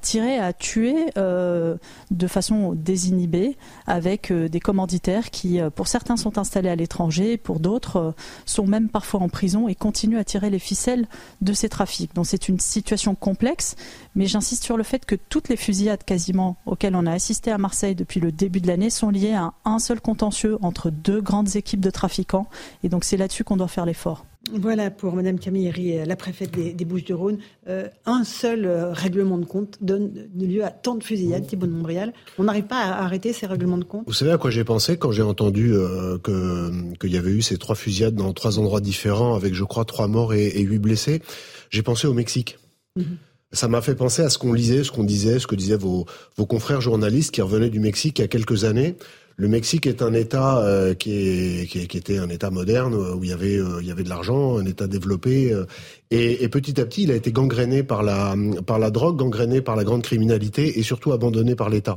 tirer, 0.00 0.38
à 0.38 0.52
tuer 0.52 1.10
euh, 1.18 1.76
de 2.10 2.26
façon 2.26 2.72
désinhibée, 2.72 3.56
avec 3.86 4.32
des 4.32 4.60
commanditaires 4.60 5.30
qui, 5.30 5.60
pour 5.74 5.88
certains, 5.88 6.16
sont 6.16 6.38
installés 6.38 6.68
à 6.68 6.76
l'étranger, 6.76 7.36
pour 7.36 7.60
d'autres, 7.60 8.14
sont 8.46 8.66
même 8.66 8.88
parfois 8.88 9.20
en 9.20 9.28
prison 9.28 9.68
et 9.68 9.74
continuent 9.74 10.18
à 10.18 10.24
tirer 10.24 10.50
les 10.50 10.58
ficelles 10.58 11.06
de 11.40 11.52
ces 11.52 11.68
trafics. 11.68 12.14
Donc 12.14 12.26
c'est 12.26 12.48
une 12.48 12.60
situation 12.60 13.14
complexe, 13.14 13.76
mais 14.14 14.26
j'insiste 14.26 14.64
sur 14.64 14.76
le 14.76 14.82
fait 14.82 15.04
que 15.04 15.14
toutes 15.14 15.48
les 15.48 15.56
fusillades 15.56 16.04
quasiment 16.04 16.56
auxquelles 16.66 16.96
on 16.96 17.06
a 17.06 17.12
assisté 17.12 17.50
à 17.50 17.58
Marseille 17.58 17.94
depuis 17.94 18.20
le 18.20 18.32
début 18.32 18.60
de 18.60 18.66
l'année 18.66 18.90
sont 18.90 19.10
liées 19.10 19.34
à 19.34 19.52
un 19.64 19.78
seul 19.78 20.00
contentieux 20.00 20.58
entre 20.62 20.90
deux 20.90 21.20
grandes 21.20 21.56
équipes 21.56 21.73
de 21.80 21.90
trafiquants. 21.90 22.48
Et 22.82 22.88
donc 22.88 23.04
c'est 23.04 23.16
là-dessus 23.16 23.44
qu'on 23.44 23.56
doit 23.56 23.68
faire 23.68 23.86
l'effort. 23.86 24.24
Voilà 24.52 24.90
pour 24.90 25.14
Madame 25.14 25.38
Camilleri, 25.38 26.04
la 26.04 26.16
préfète 26.16 26.50
des, 26.50 26.84
Bouches-du-Rhône. 26.84 27.38
Euh, 27.68 27.88
un 28.04 28.24
seul 28.24 28.66
euh, 28.66 28.92
règlement 28.92 29.38
de 29.38 29.44
compte 29.44 29.78
donne 29.80 30.28
lieu 30.36 30.64
à 30.64 30.70
tant 30.70 30.96
de 30.96 31.02
fusillades, 31.02 31.46
Thibault 31.46 31.66
de 31.66 31.72
Montbrial. 31.72 32.12
On 32.38 32.44
n'arrive 32.44 32.64
pas 32.64 32.76
à 32.76 33.04
arrêter 33.04 33.32
ces 33.32 33.46
règlements 33.46 33.78
de 33.78 33.84
compte? 33.84 34.04
Vous 34.06 34.12
savez 34.12 34.32
à 34.32 34.38
quoi 34.38 34.50
j'ai 34.50 34.64
pensé 34.64 34.98
quand 34.98 35.12
j'ai 35.12 35.22
entendu 35.22 35.72
euh, 35.72 36.18
qu'il 36.18 37.10
y 37.10 37.16
avait 37.16 37.30
eu 37.30 37.42
ces 37.42 37.56
trois 37.56 37.74
fusillades 37.74 38.14
dans 38.14 38.32
trois 38.32 38.58
endroits 38.58 38.80
différents 38.80 39.34
avec, 39.34 39.54
je 39.54 39.64
crois, 39.64 39.84
trois 39.84 40.08
morts 40.08 40.34
et, 40.34 40.60
huit 40.60 40.78
blessés? 40.78 41.22
J'ai 41.70 41.82
pensé 41.82 42.06
au 42.06 42.14
Mexique. 42.14 42.58
Mhm. 42.96 43.16
ça 43.50 43.66
m'a 43.66 43.82
fait 43.82 43.96
penser 43.96 44.22
à 44.22 44.30
ce 44.30 44.38
qu'on 44.38 44.52
lisait, 44.52 44.84
ce 44.84 44.92
qu'on 44.92 45.02
disait, 45.02 45.40
ce 45.40 45.48
que 45.48 45.56
disaient 45.56 45.76
vos, 45.76 46.06
vos 46.36 46.46
confrères 46.46 46.80
journalistes 46.80 47.32
qui 47.32 47.42
revenaient 47.42 47.70
du 47.70 47.80
Mexique 47.80 48.20
il 48.20 48.22
y 48.22 48.24
a 48.24 48.28
quelques 48.28 48.62
années. 48.62 48.94
Le 49.36 49.48
Mexique 49.48 49.86
est 49.86 50.00
un 50.00 50.12
État 50.12 50.58
euh, 50.58 50.94
qui, 50.94 51.12
est, 51.12 51.66
qui, 51.66 51.88
qui, 51.88 51.96
était 51.96 52.18
un 52.18 52.28
État 52.28 52.50
moderne 52.50 52.94
où 52.94 53.24
il 53.24 53.30
y 53.30 53.32
avait 53.32 53.56
euh, 53.58 53.80
il 53.80 53.88
y 53.88 53.90
avait 53.90 54.04
de 54.04 54.08
l'argent, 54.08 54.58
un 54.58 54.64
État 54.64 54.86
développé, 54.86 55.52
euh, 55.52 55.66
et, 56.10 56.44
et, 56.44 56.48
petit 56.48 56.80
à 56.80 56.84
petit 56.84 57.04
il 57.04 57.10
a 57.10 57.14
été 57.14 57.32
gangréné 57.32 57.82
par 57.82 58.02
la 58.02 58.34
par 58.66 58.78
la 58.78 58.90
drogue, 58.90 59.16
gangréné 59.16 59.60
par 59.60 59.76
la 59.76 59.84
grande 59.84 60.02
criminalité 60.02 60.78
et 60.78 60.82
surtout 60.82 61.12
abandonné 61.12 61.54
par 61.54 61.70
l'État. 61.70 61.96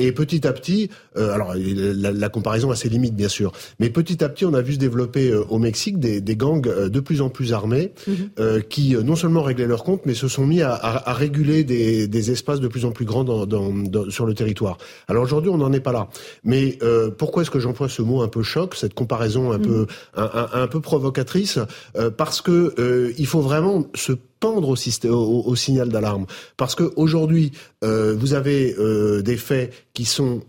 Et 0.00 0.12
petit 0.12 0.46
à 0.46 0.52
petit, 0.52 0.90
alors 1.16 1.54
la, 1.56 2.12
la, 2.12 2.28
comparaison 2.28 2.70
a 2.70 2.76
ses 2.76 2.88
limites 2.88 3.16
bien 3.16 3.28
sûr, 3.28 3.50
mais 3.80 3.90
petit 3.90 4.22
à 4.22 4.28
petit 4.28 4.44
on 4.44 4.54
a 4.54 4.60
vu 4.60 4.74
se 4.74 4.78
développer 4.78 5.34
au 5.34 5.58
Mexique 5.58 5.98
des, 5.98 6.20
des 6.20 6.36
gangs 6.36 6.60
de 6.60 7.00
plus 7.00 7.20
en 7.20 7.30
plus 7.30 7.52
armés 7.52 7.92
mm-hmm. 8.08 8.62
qui 8.68 8.94
non 9.02 9.16
seulement 9.16 9.42
réglaient 9.42 9.66
leurs 9.66 9.82
comptes, 9.82 10.06
mais 10.06 10.14
se 10.14 10.28
sont 10.28 10.46
mis 10.46 10.62
à, 10.62 10.72
à, 10.72 11.10
à 11.10 11.12
réguler 11.14 11.64
des, 11.64 12.06
des, 12.06 12.30
espaces 12.30 12.60
de 12.60 12.68
plus 12.68 12.84
en 12.84 12.92
plus 12.92 13.04
grands 13.04 13.24
dans, 13.24 13.46
dans, 13.46 13.72
dans, 13.72 14.08
sur 14.10 14.26
le 14.26 14.34
territoire. 14.34 14.78
Alors 15.08 15.24
aujourd'hui 15.24 15.50
on 15.50 15.58
n'en 15.58 15.72
est 15.72 15.80
pas 15.80 15.92
là, 15.92 16.08
mais 16.44 16.78
euh, 16.82 17.10
pourquoi 17.10 17.42
est-ce 17.42 17.50
que 17.50 17.60
j'emploie 17.60 17.88
ce 17.88 18.02
mot 18.02 18.22
un 18.22 18.28
peu 18.28 18.42
choc, 18.42 18.74
cette 18.74 18.94
comparaison 18.94 19.52
un 19.52 19.58
peu 19.58 19.82
mm. 19.82 19.86
un, 20.16 20.48
un, 20.52 20.66
peu 20.66 20.80
provocatrice? 20.80 21.58
Euh, 21.96 22.10
Parce 22.10 22.40
que 22.40 22.74
euh, 22.78 23.12
il 23.18 23.26
faut 23.26 23.37
vraiment 23.40 23.84
se 23.94 24.12
pendre 24.40 24.68
au, 24.68 25.08
au, 25.08 25.42
au 25.46 25.56
signal 25.56 25.88
d'alarme. 25.88 26.26
Parce 26.56 26.74
que 26.74 26.92
aujourd'hui, 26.96 27.52
euh, 27.84 28.14
vous 28.18 28.34
avez 28.34 28.74
euh, 28.78 29.22
des 29.22 29.36
faits 29.36 29.72
qui 29.94 30.04
sont 30.04 30.42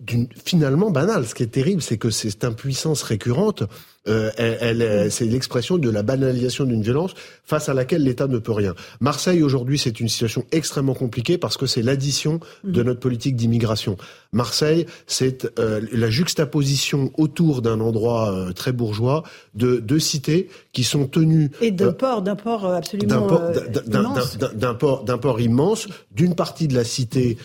d'une 0.00 0.28
finalement 0.44 0.90
banals. 0.90 1.26
Ce 1.26 1.34
qui 1.34 1.42
est 1.42 1.46
terrible, 1.46 1.82
c'est 1.82 1.98
que 1.98 2.10
cette 2.10 2.44
impuissance 2.44 3.02
récurrente, 3.02 3.64
elle, 4.04 4.56
elle, 4.60 5.12
c'est 5.12 5.26
l'expression 5.26 5.78
de 5.78 5.88
la 5.88 6.02
banalisation 6.02 6.64
d'une 6.64 6.82
violence 6.82 7.14
face 7.44 7.68
à 7.68 7.74
laquelle 7.74 8.02
l'État 8.02 8.26
ne 8.26 8.38
peut 8.38 8.52
rien. 8.52 8.74
Marseille 9.00 9.42
aujourd'hui, 9.42 9.78
c'est 9.78 10.00
une 10.00 10.08
situation 10.08 10.44
extrêmement 10.50 10.94
compliquée 10.94 11.38
parce 11.38 11.56
que 11.56 11.66
c'est 11.66 11.82
l'addition 11.82 12.40
de 12.64 12.82
mm. 12.82 12.86
notre 12.86 13.00
politique 13.00 13.36
d'immigration. 13.36 13.96
Marseille, 14.32 14.86
c'est 15.06 15.58
euh, 15.58 15.80
la 15.92 16.08
juxtaposition 16.08 17.12
autour 17.18 17.60
d'un 17.60 17.80
endroit 17.80 18.32
euh, 18.32 18.52
très 18.52 18.72
bourgeois 18.72 19.22
de 19.54 19.76
deux 19.76 19.98
cités 19.98 20.48
qui 20.72 20.84
sont 20.84 21.06
tenues 21.06 21.50
et 21.60 21.70
d'un 21.70 21.92
port, 21.92 22.22
d'un 22.22 22.36
port 22.36 22.64
absolument 22.66 22.91
d'un 22.98 24.74
port, 24.74 25.04
d'un 25.04 25.18
port 25.18 25.40
immense, 25.40 25.88
d'une 26.10 26.34
partie 26.34 26.68
de 26.68 26.74
la 26.74 26.84
cité 26.84 27.36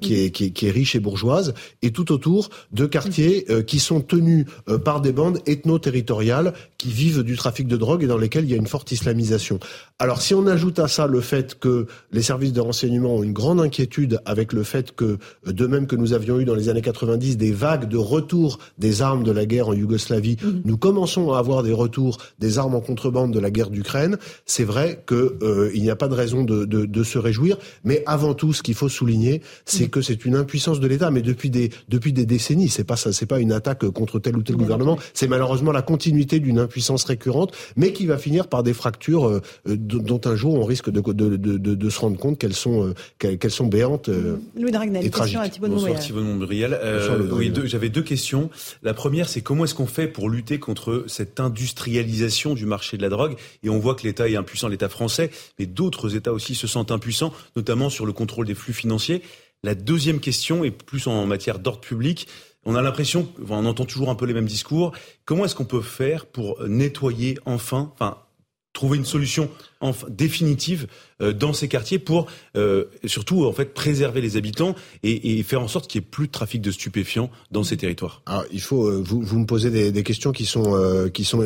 qui, 0.00 0.14
est, 0.14 0.30
qui, 0.30 0.44
est, 0.44 0.50
qui, 0.50 0.66
est, 0.66 0.70
riche 0.70 0.94
et 0.94 1.00
bourgeoise, 1.00 1.54
et 1.82 1.90
tout 1.90 2.12
autour 2.12 2.50
de 2.72 2.86
quartiers 2.86 3.46
qui 3.66 3.78
sont 3.78 4.00
tenus 4.00 4.46
par 4.84 5.00
des 5.00 5.12
bandes 5.12 5.40
ethno-territoriales 5.46 6.52
qui 6.78 6.90
vivent 6.90 7.22
du 7.22 7.36
trafic 7.36 7.66
de 7.66 7.76
drogue 7.76 8.02
et 8.02 8.06
dans 8.06 8.18
lesquels 8.18 8.44
il 8.44 8.50
y 8.50 8.54
a 8.54 8.56
une 8.56 8.66
forte 8.66 8.92
islamisation. 8.92 9.58
Alors 9.98 10.20
si 10.22 10.34
on 10.34 10.46
ajoute 10.46 10.78
à 10.78 10.88
ça 10.88 11.06
le 11.06 11.20
fait 11.20 11.58
que 11.58 11.86
les 12.12 12.22
services 12.22 12.52
de 12.52 12.60
renseignement 12.60 13.16
ont 13.16 13.22
une 13.22 13.32
grande 13.32 13.60
inquiétude 13.60 14.20
avec 14.24 14.52
le 14.52 14.62
fait 14.62 14.94
que, 14.94 15.18
de 15.46 15.66
même 15.66 15.86
que 15.86 15.96
nous 15.96 16.12
avions 16.12 16.40
eu 16.40 16.44
dans 16.44 16.54
les 16.54 16.68
années 16.68 16.82
90 16.82 17.36
des 17.36 17.52
vagues 17.52 17.88
de 17.88 17.96
retour 17.96 18.58
des 18.78 19.02
armes 19.02 19.24
de 19.24 19.30
la 19.30 19.46
guerre 19.46 19.68
en 19.68 19.72
Yougoslavie, 19.72 20.36
mhm. 20.42 20.62
nous 20.64 20.76
commençons 20.76 21.32
à 21.32 21.38
avoir 21.38 21.62
des 21.62 21.72
retours 21.72 22.18
des 22.38 22.58
armes 22.58 22.74
en 22.74 22.80
contrebande 22.80 23.32
de 23.32 23.40
la 23.40 23.50
guerre 23.50 23.70
d'Ukraine, 23.70 24.18
c'est 24.46 24.64
vrai 24.64 24.93
qu'il 25.06 25.16
euh, 25.42 25.72
n'y 25.74 25.90
a 25.90 25.96
pas 25.96 26.08
de 26.08 26.14
raison 26.14 26.44
de, 26.44 26.64
de, 26.64 26.84
de, 26.86 27.02
se 27.02 27.18
réjouir, 27.18 27.58
mais 27.84 28.02
avant 28.06 28.34
tout, 28.34 28.52
ce 28.52 28.62
qu'il 28.62 28.74
faut 28.74 28.88
souligner, 28.88 29.42
c'est 29.64 29.84
mhm. 29.84 29.90
que 29.90 30.02
c'est 30.02 30.24
une 30.24 30.36
impuissance 30.36 30.80
de 30.80 30.86
l'État, 30.86 31.10
mais 31.10 31.22
depuis 31.22 31.50
des, 31.50 31.70
depuis 31.88 32.12
des 32.12 32.26
décennies, 32.26 32.68
c'est 32.68 32.84
pas 32.84 32.96
ça, 32.96 33.12
c'est 33.12 33.26
pas 33.26 33.40
une 33.40 33.52
attaque 33.52 33.88
contre 33.90 34.18
tel 34.18 34.36
ou 34.36 34.42
tel 34.42 34.56
gouvernement, 34.56 34.98
c'est 35.12 35.28
malheureusement 35.28 35.72
la 35.72 35.82
continuité 35.82 36.40
d'une 36.40 36.58
impuissance 36.58 37.04
récurrente, 37.04 37.52
mais 37.76 37.92
qui 37.92 38.06
va 38.06 38.18
finir 38.18 38.48
par 38.48 38.62
des 38.62 38.72
fractures 38.72 39.28
euh, 39.28 39.40
dont 39.66 40.20
un 40.24 40.36
jour 40.36 40.54
on 40.54 40.64
risque 40.64 40.90
de, 40.90 41.00
de, 41.00 41.36
de, 41.36 41.74
de 41.74 41.90
se 41.90 42.00
rendre 42.00 42.18
compte 42.18 42.38
qu'elles 42.38 42.54
sont, 42.54 42.88
euh, 42.88 42.94
qu'elles 43.18 43.50
sont 43.50 43.66
béantes 43.66 44.08
euh, 44.08 44.36
Louis 44.58 44.70
Dragnel, 44.70 45.04
et 45.04 45.10
question 45.10 45.40
à 45.40 45.48
Thibault 45.48 45.68
Bonsoir 45.68 45.98
Thibault 45.98 46.22
Montbrial. 46.22 46.78
oui, 47.32 47.52
j'avais 47.64 47.88
deux 47.88 48.02
questions. 48.02 48.50
La 48.82 48.94
première, 48.94 49.28
c'est 49.28 49.40
comment 49.40 49.64
est-ce 49.64 49.74
qu'on 49.74 49.86
fait 49.86 50.08
pour 50.08 50.28
lutter 50.28 50.58
contre 50.58 51.04
cette 51.06 51.40
industrialisation 51.40 52.54
du 52.54 52.66
marché 52.66 52.96
de 52.96 53.02
la 53.02 53.08
drogue? 53.08 53.36
Et 53.62 53.68
on 53.68 53.78
voit 53.78 53.94
que 53.94 54.02
l'État 54.02 54.28
est 54.28 54.36
impuissant, 54.36 54.68
l'État 54.68 54.83
français, 54.88 55.30
mais 55.58 55.66
d'autres 55.66 56.16
États 56.16 56.32
aussi 56.32 56.54
se 56.54 56.66
sentent 56.66 56.90
impuissants, 56.90 57.32
notamment 57.56 57.90
sur 57.90 58.06
le 58.06 58.12
contrôle 58.12 58.46
des 58.46 58.54
flux 58.54 58.72
financiers. 58.72 59.22
La 59.62 59.74
deuxième 59.74 60.20
question 60.20 60.64
est 60.64 60.70
plus 60.70 61.06
en 61.06 61.26
matière 61.26 61.58
d'ordre 61.58 61.80
public. 61.80 62.28
On 62.66 62.74
a 62.74 62.82
l'impression, 62.82 63.28
on 63.48 63.66
entend 63.66 63.84
toujours 63.84 64.10
un 64.10 64.14
peu 64.14 64.26
les 64.26 64.34
mêmes 64.34 64.46
discours. 64.46 64.92
Comment 65.24 65.44
est-ce 65.44 65.54
qu'on 65.54 65.64
peut 65.64 65.82
faire 65.82 66.26
pour 66.26 66.66
nettoyer 66.66 67.38
enfin, 67.44 67.92
enfin, 67.94 68.18
trouver 68.74 68.98
une 68.98 69.04
solution 69.06 69.48
enfin, 69.80 70.06
définitive 70.10 70.88
euh, 71.22 71.32
dans 71.32 71.52
ces 71.52 71.68
quartiers 71.68 72.00
pour 72.00 72.26
euh, 72.56 72.86
surtout 73.04 73.46
en 73.46 73.52
fait 73.52 73.72
préserver 73.72 74.20
les 74.20 74.36
habitants 74.36 74.74
et, 75.04 75.38
et 75.38 75.42
faire 75.44 75.62
en 75.62 75.68
sorte 75.68 75.88
qu'il 75.88 76.00
n'y 76.00 76.06
ait 76.06 76.10
plus 76.10 76.26
de 76.26 76.32
trafic 76.32 76.60
de 76.60 76.72
stupéfiants 76.72 77.30
dans 77.52 77.62
ces 77.62 77.76
territoires. 77.76 78.22
Alors, 78.26 78.44
il 78.50 78.60
faut 78.60 78.88
euh, 78.88 79.00
vous, 79.02 79.22
vous 79.22 79.38
me 79.38 79.46
posez 79.46 79.70
des, 79.70 79.92
des 79.92 80.02
questions 80.02 80.32
qui 80.32 80.44
sont 80.44 80.74
euh, 80.76 81.08
qui 81.08 81.24
sont 81.24 81.42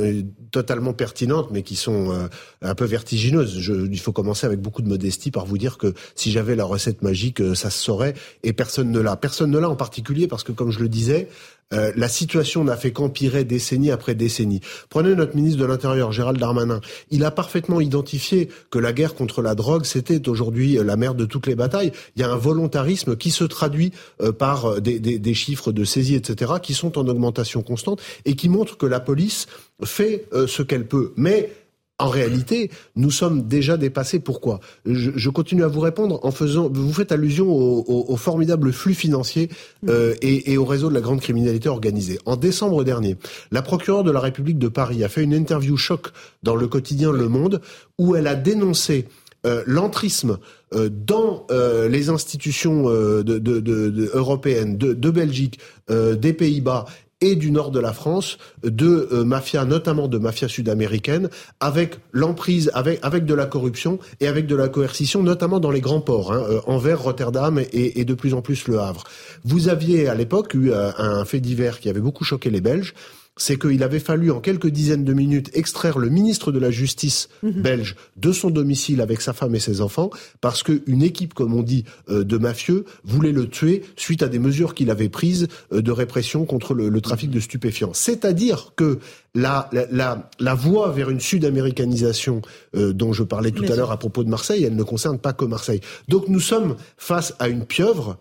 totalement 0.50 0.94
pertinentes 0.94 1.50
mais 1.52 1.62
qui 1.62 1.76
sont 1.76 2.28
un 2.62 2.74
peu 2.74 2.86
vertigineuses. 2.86 3.58
Je, 3.60 3.74
il 3.74 4.00
faut 4.00 4.12
commencer 4.12 4.46
avec 4.46 4.60
beaucoup 4.60 4.80
de 4.80 4.88
modestie 4.88 5.30
par 5.30 5.44
vous 5.44 5.58
dire 5.58 5.76
que 5.76 5.92
si 6.14 6.32
j'avais 6.32 6.56
la 6.56 6.64
recette 6.64 7.02
magique, 7.02 7.42
ça 7.54 7.68
se 7.68 7.78
saurait 7.78 8.14
et 8.42 8.54
personne 8.54 8.90
ne 8.90 9.00
l'a. 9.00 9.16
Personne 9.16 9.50
ne 9.50 9.58
l'a 9.58 9.68
en 9.68 9.76
particulier 9.76 10.26
parce 10.26 10.44
que 10.44 10.52
comme 10.52 10.70
je 10.70 10.80
le 10.80 10.88
disais, 10.88 11.28
euh, 11.74 11.92
la 11.96 12.08
situation 12.08 12.64
n'a 12.64 12.76
fait 12.76 12.92
qu'empirer 12.92 13.44
décennie 13.44 13.90
après 13.90 14.14
décennie. 14.14 14.60
Prenez 14.88 15.14
notre 15.14 15.36
ministre 15.36 15.60
de 15.60 15.66
l'Intérieur, 15.66 16.12
Gérald 16.12 16.38
Darmanin. 16.38 16.80
Il 17.10 17.24
a 17.24 17.30
parfaitement 17.30 17.80
identifié 17.80 18.48
que 18.70 18.78
la 18.78 18.92
guerre 18.92 19.14
contre 19.14 19.42
la 19.42 19.54
drogue, 19.54 19.84
c'était 19.84 20.28
aujourd'hui 20.28 20.78
la 20.82 20.96
mère 20.96 21.14
de 21.14 21.24
toutes 21.24 21.46
les 21.46 21.54
batailles. 21.54 21.92
Il 22.16 22.22
y 22.22 22.24
a 22.24 22.30
un 22.30 22.36
volontarisme 22.36 23.16
qui 23.16 23.30
se 23.30 23.44
traduit 23.44 23.92
euh, 24.22 24.32
par 24.32 24.80
des, 24.80 24.98
des, 24.98 25.18
des, 25.18 25.34
chiffres 25.34 25.72
de 25.72 25.84
saisie, 25.84 26.14
etc., 26.14 26.54
qui 26.62 26.74
sont 26.74 26.98
en 26.98 27.06
augmentation 27.06 27.62
constante 27.62 28.00
et 28.24 28.34
qui 28.34 28.48
montrent 28.48 28.76
que 28.76 28.86
la 28.86 29.00
police 29.00 29.46
fait 29.84 30.26
euh, 30.32 30.46
ce 30.46 30.62
qu'elle 30.62 30.86
peut. 30.86 31.12
Mais 31.16 31.50
en 31.98 32.08
réalité, 32.08 32.70
nous 32.94 33.10
sommes 33.10 33.48
déjà 33.48 33.76
dépassés. 33.76 34.20
Pourquoi? 34.20 34.60
Je, 34.86 35.10
je, 35.16 35.30
continue 35.30 35.64
à 35.64 35.68
vous 35.68 35.80
répondre 35.80 36.20
en 36.22 36.30
faisant. 36.30 36.70
Vous 36.72 36.92
faites 36.92 37.10
allusion 37.10 37.50
au, 37.50 37.84
au, 37.86 38.04
au 38.08 38.16
formidable 38.16 38.72
flux 38.72 38.94
financier 38.94 39.48
euh, 39.88 40.14
et, 40.22 40.52
et, 40.52 40.58
au 40.58 40.64
réseau 40.64 40.88
de 40.88 40.94
la 40.94 41.00
grande 41.00 41.20
criminalité 41.20 41.68
organisée. 41.68 42.18
En 42.24 42.36
décembre 42.36 42.84
dernier, 42.84 43.16
la 43.50 43.62
procureure 43.62 44.04
de 44.04 44.12
la 44.12 44.20
République 44.20 44.58
de 44.58 44.68
Paris 44.68 45.02
a 45.02 45.08
fait 45.08 45.22
une 45.22 45.34
interview 45.34 45.76
choc 45.76 46.08
dans 46.44 46.54
le 46.54 46.68
quotidien 46.68 47.10
Le 47.10 47.28
Monde 47.28 47.60
où 47.98 48.14
elle 48.14 48.28
a 48.28 48.36
dénoncé 48.36 49.06
euh, 49.46 49.62
l'entrisme 49.66 50.38
euh, 50.74 50.88
dans 50.90 51.46
euh, 51.50 51.88
les 51.88 52.10
institutions 52.10 52.88
euh, 52.88 53.22
de, 53.22 53.38
de, 53.38 53.60
de, 53.60 54.10
européennes, 54.12 54.76
de, 54.76 55.10
Belgique, 55.10 55.60
euh, 55.90 56.16
des 56.16 56.32
Pays-Bas 56.32 56.86
et 57.20 57.34
du 57.34 57.50
nord 57.50 57.70
de 57.70 57.80
la 57.80 57.92
France 57.92 58.38
de 58.62 59.08
euh, 59.12 59.24
mafias, 59.24 59.64
notamment 59.64 60.08
de 60.08 60.18
mafias 60.18 60.48
sud-américaines, 60.48 61.28
avec 61.60 61.98
l'emprise, 62.12 62.70
avec, 62.74 63.00
avec 63.02 63.24
de 63.24 63.34
la 63.34 63.46
corruption 63.46 63.98
et 64.20 64.28
avec 64.28 64.46
de 64.46 64.54
la 64.54 64.68
coercition, 64.68 65.22
notamment 65.22 65.60
dans 65.60 65.70
les 65.70 65.80
grands 65.80 66.00
ports, 66.00 66.32
hein, 66.32 66.44
euh, 66.48 66.60
Anvers, 66.66 67.02
Rotterdam 67.02 67.58
et, 67.58 68.00
et, 68.00 68.04
de 68.04 68.14
plus 68.14 68.34
en 68.34 68.42
plus 68.42 68.68
Le 68.68 68.78
Havre. 68.78 69.04
Vous 69.44 69.68
aviez 69.68 70.08
à 70.08 70.14
l'époque 70.14 70.54
eu 70.54 70.70
euh, 70.70 70.90
un 70.98 71.24
fait 71.24 71.40
divers 71.40 71.80
qui 71.80 71.88
avait 71.88 72.00
beaucoup 72.00 72.24
choqué 72.24 72.50
les 72.50 72.60
Belges, 72.60 72.94
c'est 73.38 73.58
qu'il 73.58 73.82
avait 73.82 73.98
fallu 74.00 74.30
en 74.30 74.40
quelques 74.40 74.68
dizaines 74.68 75.04
de 75.04 75.14
minutes 75.14 75.50
extraire 75.54 75.98
le 75.98 76.08
ministre 76.08 76.52
de 76.52 76.58
la 76.58 76.70
Justice 76.70 77.28
mmh. 77.42 77.50
belge 77.62 77.96
de 78.16 78.32
son 78.32 78.50
domicile 78.50 79.00
avec 79.00 79.20
sa 79.20 79.32
femme 79.32 79.54
et 79.54 79.60
ses 79.60 79.80
enfants 79.80 80.10
parce 80.40 80.62
qu'une 80.62 81.02
équipe, 81.02 81.34
comme 81.34 81.54
on 81.54 81.62
dit, 81.62 81.84
euh, 82.10 82.24
de 82.24 82.36
mafieux 82.36 82.84
voulait 83.04 83.32
le 83.32 83.48
tuer 83.48 83.82
suite 83.96 84.22
à 84.22 84.28
des 84.28 84.38
mesures 84.38 84.74
qu'il 84.74 84.90
avait 84.90 85.08
prises 85.08 85.48
euh, 85.72 85.80
de 85.80 85.90
répression 85.90 86.44
contre 86.44 86.74
le, 86.74 86.88
le 86.88 87.00
trafic 87.00 87.30
de 87.30 87.40
stupéfiants. 87.40 87.92
C'est-à-dire 87.94 88.72
que 88.76 88.98
la, 89.34 89.68
la, 89.72 89.86
la, 89.90 90.30
la, 90.40 90.54
voie 90.54 90.90
vers 90.90 91.10
une 91.10 91.20
sud-américanisation 91.20 92.42
euh, 92.74 92.92
dont 92.92 93.12
je 93.12 93.22
parlais 93.22 93.50
tout 93.50 93.62
Mais 93.62 93.72
à 93.72 93.76
l'heure 93.76 93.92
à 93.92 93.98
propos 93.98 94.24
de 94.24 94.28
Marseille, 94.28 94.64
elle 94.64 94.76
ne 94.76 94.82
concerne 94.82 95.18
pas 95.18 95.32
que 95.32 95.44
Marseille. 95.44 95.80
Donc 96.08 96.28
nous 96.28 96.40
sommes 96.40 96.76
face 96.96 97.34
à 97.38 97.48
une 97.48 97.64
pieuvre 97.64 98.18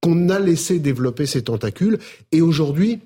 qu'on 0.00 0.28
a 0.28 0.38
laissé 0.38 0.78
développer 0.78 1.26
ses 1.26 1.42
tentacules 1.42 1.98
et 2.32 2.40
aujourd'hui, 2.40 3.00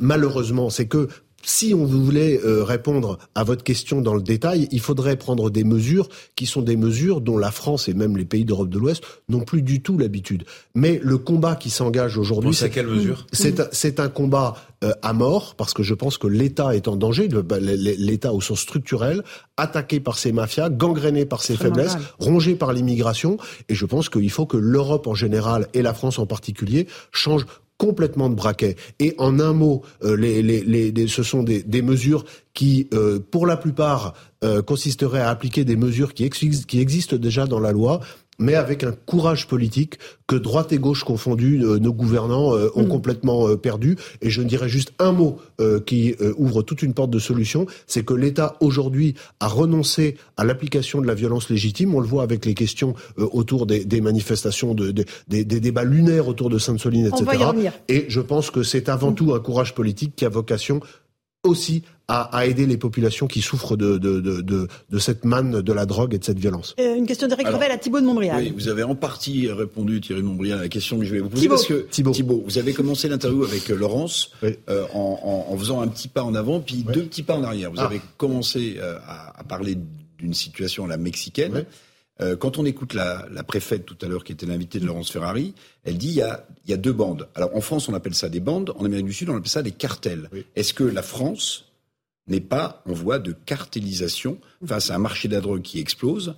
malheureusement, 0.00 0.70
c'est 0.70 0.86
que 0.86 1.08
si 1.44 1.74
on 1.74 1.84
voulait 1.84 2.40
euh, 2.44 2.64
répondre 2.64 3.18
à 3.34 3.44
votre 3.44 3.62
question 3.62 4.00
dans 4.00 4.14
le 4.14 4.22
détail, 4.22 4.68
il 4.70 4.80
faudrait 4.80 5.16
prendre 5.16 5.50
des 5.50 5.64
mesures 5.64 6.08
qui 6.36 6.46
sont 6.46 6.62
des 6.62 6.76
mesures 6.76 7.20
dont 7.20 7.36
la 7.36 7.50
France 7.50 7.88
et 7.88 7.94
même 7.94 8.16
les 8.16 8.24
pays 8.24 8.44
d'Europe 8.44 8.70
de 8.70 8.78
l'Ouest 8.78 9.04
n'ont 9.28 9.40
plus 9.40 9.62
du 9.62 9.82
tout 9.82 9.98
l'habitude. 9.98 10.44
Mais 10.74 11.00
le 11.02 11.18
combat 11.18 11.54
qui 11.54 11.70
s'engage 11.70 12.18
aujourd'hui, 12.18 12.54
c'est 12.54 12.70
quelle 12.70 12.86
mesure? 12.86 13.26
C'est 13.32 14.00
un 14.00 14.08
combat 14.08 14.54
euh, 14.82 14.92
à 15.02 15.12
mort 15.12 15.54
parce 15.54 15.74
que 15.74 15.82
je 15.82 15.94
pense 15.94 16.18
que 16.18 16.26
l'État 16.26 16.74
est 16.74 16.88
en 16.88 16.96
danger, 16.96 17.28
bah, 17.28 17.58
l'État 17.60 18.32
au 18.32 18.40
sens 18.40 18.60
structurel, 18.60 19.22
attaqué 19.56 20.00
par 20.00 20.18
ses 20.18 20.32
mafias, 20.32 20.70
gangréné 20.70 21.26
par 21.26 21.42
ses 21.42 21.56
faiblesses, 21.56 21.94
normal. 21.94 22.08
rongé 22.18 22.54
par 22.54 22.72
l'immigration. 22.72 23.36
Et 23.68 23.74
je 23.74 23.86
pense 23.86 24.08
qu'il 24.08 24.30
faut 24.30 24.46
que 24.46 24.56
l'Europe 24.56 25.06
en 25.06 25.14
général 25.14 25.68
et 25.74 25.82
la 25.82 25.94
France 25.94 26.18
en 26.18 26.26
particulier 26.26 26.86
changent 27.12 27.46
complètement 27.78 28.28
de 28.30 28.34
braquet. 28.34 28.76
Et 28.98 29.14
en 29.18 29.40
un 29.40 29.52
mot, 29.52 29.82
euh, 30.02 30.16
les, 30.16 30.42
les, 30.42 30.62
les, 30.62 31.06
ce 31.08 31.22
sont 31.22 31.42
des, 31.42 31.82
mesures 31.82 32.24
qui, 32.52 32.88
euh, 32.94 33.18
pour 33.18 33.46
la 33.46 33.56
plupart, 33.56 34.14
euh, 34.44 34.62
consisteraient 34.62 35.20
à 35.20 35.30
appliquer 35.30 35.64
des 35.64 35.76
mesures 35.76 36.14
qui 36.14 36.24
existent 36.24 37.16
déjà 37.16 37.46
dans 37.46 37.60
la 37.60 37.72
loi, 37.72 38.00
mais 38.38 38.54
avec 38.54 38.84
un 38.84 38.92
courage 38.92 39.46
politique 39.46 39.98
que 40.26 40.36
droite 40.36 40.72
et 40.72 40.78
gauche 40.78 41.04
confondus, 41.04 41.62
euh, 41.62 41.78
nos 41.78 41.92
gouvernants 41.92 42.54
euh, 42.54 42.70
ont 42.74 42.84
mm. 42.84 42.88
complètement 42.88 43.48
euh, 43.48 43.56
perdu. 43.56 43.96
Et 44.22 44.30
je 44.30 44.42
dirais 44.42 44.68
juste 44.68 44.92
un 44.98 45.12
mot 45.12 45.38
qui 45.86 46.14
ouvre 46.36 46.62
toute 46.62 46.82
une 46.82 46.94
porte 46.94 47.10
de 47.10 47.18
solution, 47.18 47.66
c'est 47.86 48.04
que 48.04 48.12
l'État 48.12 48.56
aujourd'hui 48.60 49.14
a 49.38 49.46
renoncé 49.46 50.16
à 50.36 50.44
l'application 50.44 51.00
de 51.00 51.06
la 51.06 51.14
violence 51.14 51.48
légitime. 51.48 51.94
On 51.94 52.00
le 52.00 52.06
voit 52.06 52.22
avec 52.22 52.44
les 52.44 52.54
questions 52.54 52.94
autour 53.16 53.66
des, 53.66 53.84
des 53.84 54.00
manifestations, 54.00 54.74
de, 54.74 54.90
des, 54.90 55.04
des, 55.28 55.44
débats 55.44 55.84
lunaires 55.84 56.26
autour 56.26 56.50
de 56.50 56.58
Sainte-Soline, 56.58 57.06
etc. 57.06 57.44
Et 57.88 58.06
je 58.08 58.20
pense 58.20 58.50
que 58.50 58.62
c'est 58.62 58.88
avant 58.88 59.12
mm. 59.12 59.14
tout 59.14 59.34
un 59.34 59.40
courage 59.40 59.74
politique 59.74 60.16
qui 60.16 60.24
a 60.24 60.28
vocation 60.28 60.80
aussi 61.44 61.82
à, 62.08 62.36
à, 62.36 62.46
aider 62.46 62.66
les 62.66 62.76
populations 62.76 63.26
qui 63.26 63.40
souffrent 63.40 63.76
de, 63.76 63.96
de, 63.96 64.20
de, 64.20 64.42
de, 64.42 64.98
cette 64.98 65.24
manne 65.24 65.62
de 65.62 65.72
la 65.72 65.86
drogue 65.86 66.14
et 66.14 66.18
de 66.18 66.24
cette 66.24 66.38
violence. 66.38 66.74
Euh, 66.78 66.96
une 66.96 67.06
question 67.06 67.28
d'Eric 67.28 67.48
Revel 67.48 67.70
à 67.70 67.78
Thibault 67.78 68.00
de 68.00 68.06
Montbrial. 68.06 68.42
Oui, 68.42 68.52
vous 68.54 68.68
avez 68.68 68.82
en 68.82 68.94
partie 68.94 69.50
répondu, 69.50 70.00
Thierry 70.00 70.20
de 70.20 70.26
Montbrial, 70.26 70.58
à 70.58 70.62
la 70.62 70.68
question 70.68 70.98
que 70.98 71.04
je 71.04 71.12
vais 71.14 71.20
vous 71.20 71.30
poser. 71.30 71.42
Thibault. 71.42 71.54
Parce 71.54 71.66
que, 71.66 71.86
Thibault. 71.90 72.12
Thibault 72.12 72.42
vous 72.44 72.58
avez 72.58 72.74
commencé 72.74 73.08
l'interview 73.08 73.44
avec 73.44 73.70
euh, 73.70 73.76
Laurence 73.76 74.32
euh, 74.42 74.84
en, 74.92 75.46
en, 75.48 75.52
en, 75.52 75.58
faisant 75.58 75.80
un 75.80 75.88
petit 75.88 76.08
pas 76.08 76.22
en 76.22 76.34
avant, 76.34 76.60
puis 76.60 76.84
deux 76.84 77.04
petits 77.04 77.22
pas 77.22 77.36
en 77.36 77.44
arrière. 77.44 77.70
Vous 77.70 77.80
ah. 77.80 77.86
avez 77.86 78.00
commencé 78.18 78.76
euh, 78.78 78.98
à, 79.06 79.40
à, 79.40 79.44
parler 79.44 79.78
d'une 80.18 80.34
situation 80.34 80.84
à 80.84 80.88
la 80.88 80.98
mexicaine. 80.98 81.64
Euh, 82.20 82.36
quand 82.36 82.58
on 82.58 82.64
écoute 82.64 82.94
la, 82.94 83.26
la 83.30 83.42
préfète 83.42 83.84
tout 83.84 83.96
à 84.00 84.06
l'heure, 84.06 84.22
qui 84.22 84.32
était 84.32 84.46
l'invitée 84.46 84.78
de 84.78 84.86
Laurence 84.86 85.10
Ferrari, 85.10 85.54
elle 85.84 85.98
dit 85.98 86.08
il 86.08 86.14
y, 86.14 86.22
a, 86.22 86.46
il 86.64 86.70
y 86.70 86.74
a 86.74 86.76
deux 86.76 86.92
bandes. 86.92 87.28
Alors 87.34 87.54
en 87.56 87.60
France, 87.60 87.88
on 87.88 87.94
appelle 87.94 88.14
ça 88.14 88.28
des 88.28 88.40
bandes. 88.40 88.72
En 88.76 88.84
Amérique 88.84 89.06
du 89.06 89.12
Sud, 89.12 89.30
on 89.30 89.36
appelle 89.36 89.48
ça 89.48 89.62
des 89.62 89.72
cartels. 89.72 90.30
Est-ce 90.54 90.74
que 90.74 90.84
la 90.84 91.02
France 91.02 91.72
n'est 92.26 92.40
pas 92.40 92.82
en 92.86 92.92
voie 92.92 93.18
de 93.18 93.32
cartélisation 93.32 94.38
face 94.64 94.90
à 94.90 94.94
un 94.94 94.98
marché 94.98 95.28
de 95.28 95.34
la 95.34 95.40
drogue 95.40 95.62
qui 95.62 95.80
explose 95.80 96.36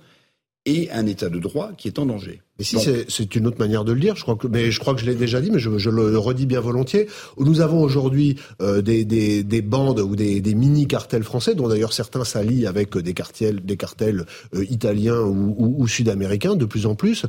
et 0.65 0.89
un 0.91 1.05
état 1.05 1.29
de 1.29 1.39
droit 1.39 1.71
qui 1.77 1.87
est 1.87 1.99
en 1.99 2.07
danger? 2.07 2.41
Mais 2.59 2.65
si 2.65 2.77
c'est 3.07 3.35
une 3.35 3.47
autre 3.47 3.59
manière 3.59 3.83
de 3.83 3.91
le 3.91 3.99
dire, 3.99 4.15
je 4.15 4.23
crois 4.23 4.35
que, 4.35 4.47
mais 4.47 4.71
je 4.71 4.79
crois 4.79 4.93
que 4.95 5.01
je 5.01 5.05
l'ai 5.05 5.15
déjà 5.15 5.41
dit, 5.41 5.51
mais 5.51 5.59
je, 5.59 5.77
je, 5.77 5.89
le 5.89 6.17
redis 6.17 6.45
bien 6.45 6.59
volontiers. 6.59 7.07
Nous 7.37 7.61
avons 7.61 7.81
aujourd'hui 7.81 8.37
euh, 8.61 8.81
des, 8.81 9.05
des, 9.05 9.43
des, 9.43 9.61
bandes 9.61 9.99
ou 9.99 10.15
des, 10.15 10.41
des 10.41 10.55
mini 10.55 10.87
cartels 10.87 11.23
français, 11.23 11.55
dont 11.55 11.67
d'ailleurs 11.67 11.93
certains 11.93 12.23
s'allient 12.23 12.65
avec 12.65 12.97
des 12.97 13.13
cartels, 13.13 13.63
des 13.63 13.77
cartels 13.77 14.25
euh, 14.55 14.65
italiens 14.69 15.21
ou, 15.21 15.55
ou, 15.57 15.75
ou 15.77 15.87
sud-américains 15.87 16.55
de 16.55 16.65
plus 16.65 16.85
en 16.85 16.95
plus. 16.95 17.25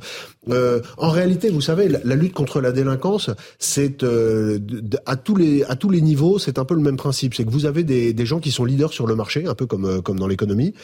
Euh, 0.51 0.81
en 0.97 1.11
réalité, 1.11 1.51
vous 1.51 1.61
savez, 1.61 1.89
la, 1.89 2.15
lutte 2.15 2.33
contre 2.33 2.61
la 2.61 2.73
délinquance, 2.73 3.31
c'est 3.59 4.03
euh, 4.03 4.59
à 5.07 5.17
tous 5.17 5.37
les 5.37 5.63
à 5.65 5.77
tous 5.77 5.91
les 5.91 6.01
niveaux, 6.01 6.39
c'est 6.39 6.59
un 6.59 6.65
peu 6.65 6.75
le 6.75 6.81
même 6.81 6.97
principe. 6.97 7.35
C'est 7.35 7.45
que 7.45 7.51
vous 7.51 7.67
avez 7.67 7.85
des, 7.85 8.13
des 8.13 8.27
gens 8.27 8.41
qui 8.41 8.51
sont 8.51 8.65
leaders 8.65 8.93
sur 8.93 9.07
le 9.07 9.15
marché, 9.15 9.47
un 9.47 9.55
peu 9.55 9.67
comme 9.67 9.85
euh, 9.85 10.01
comme 10.01 10.19
dans 10.19 10.27
l'économie, 10.27 10.75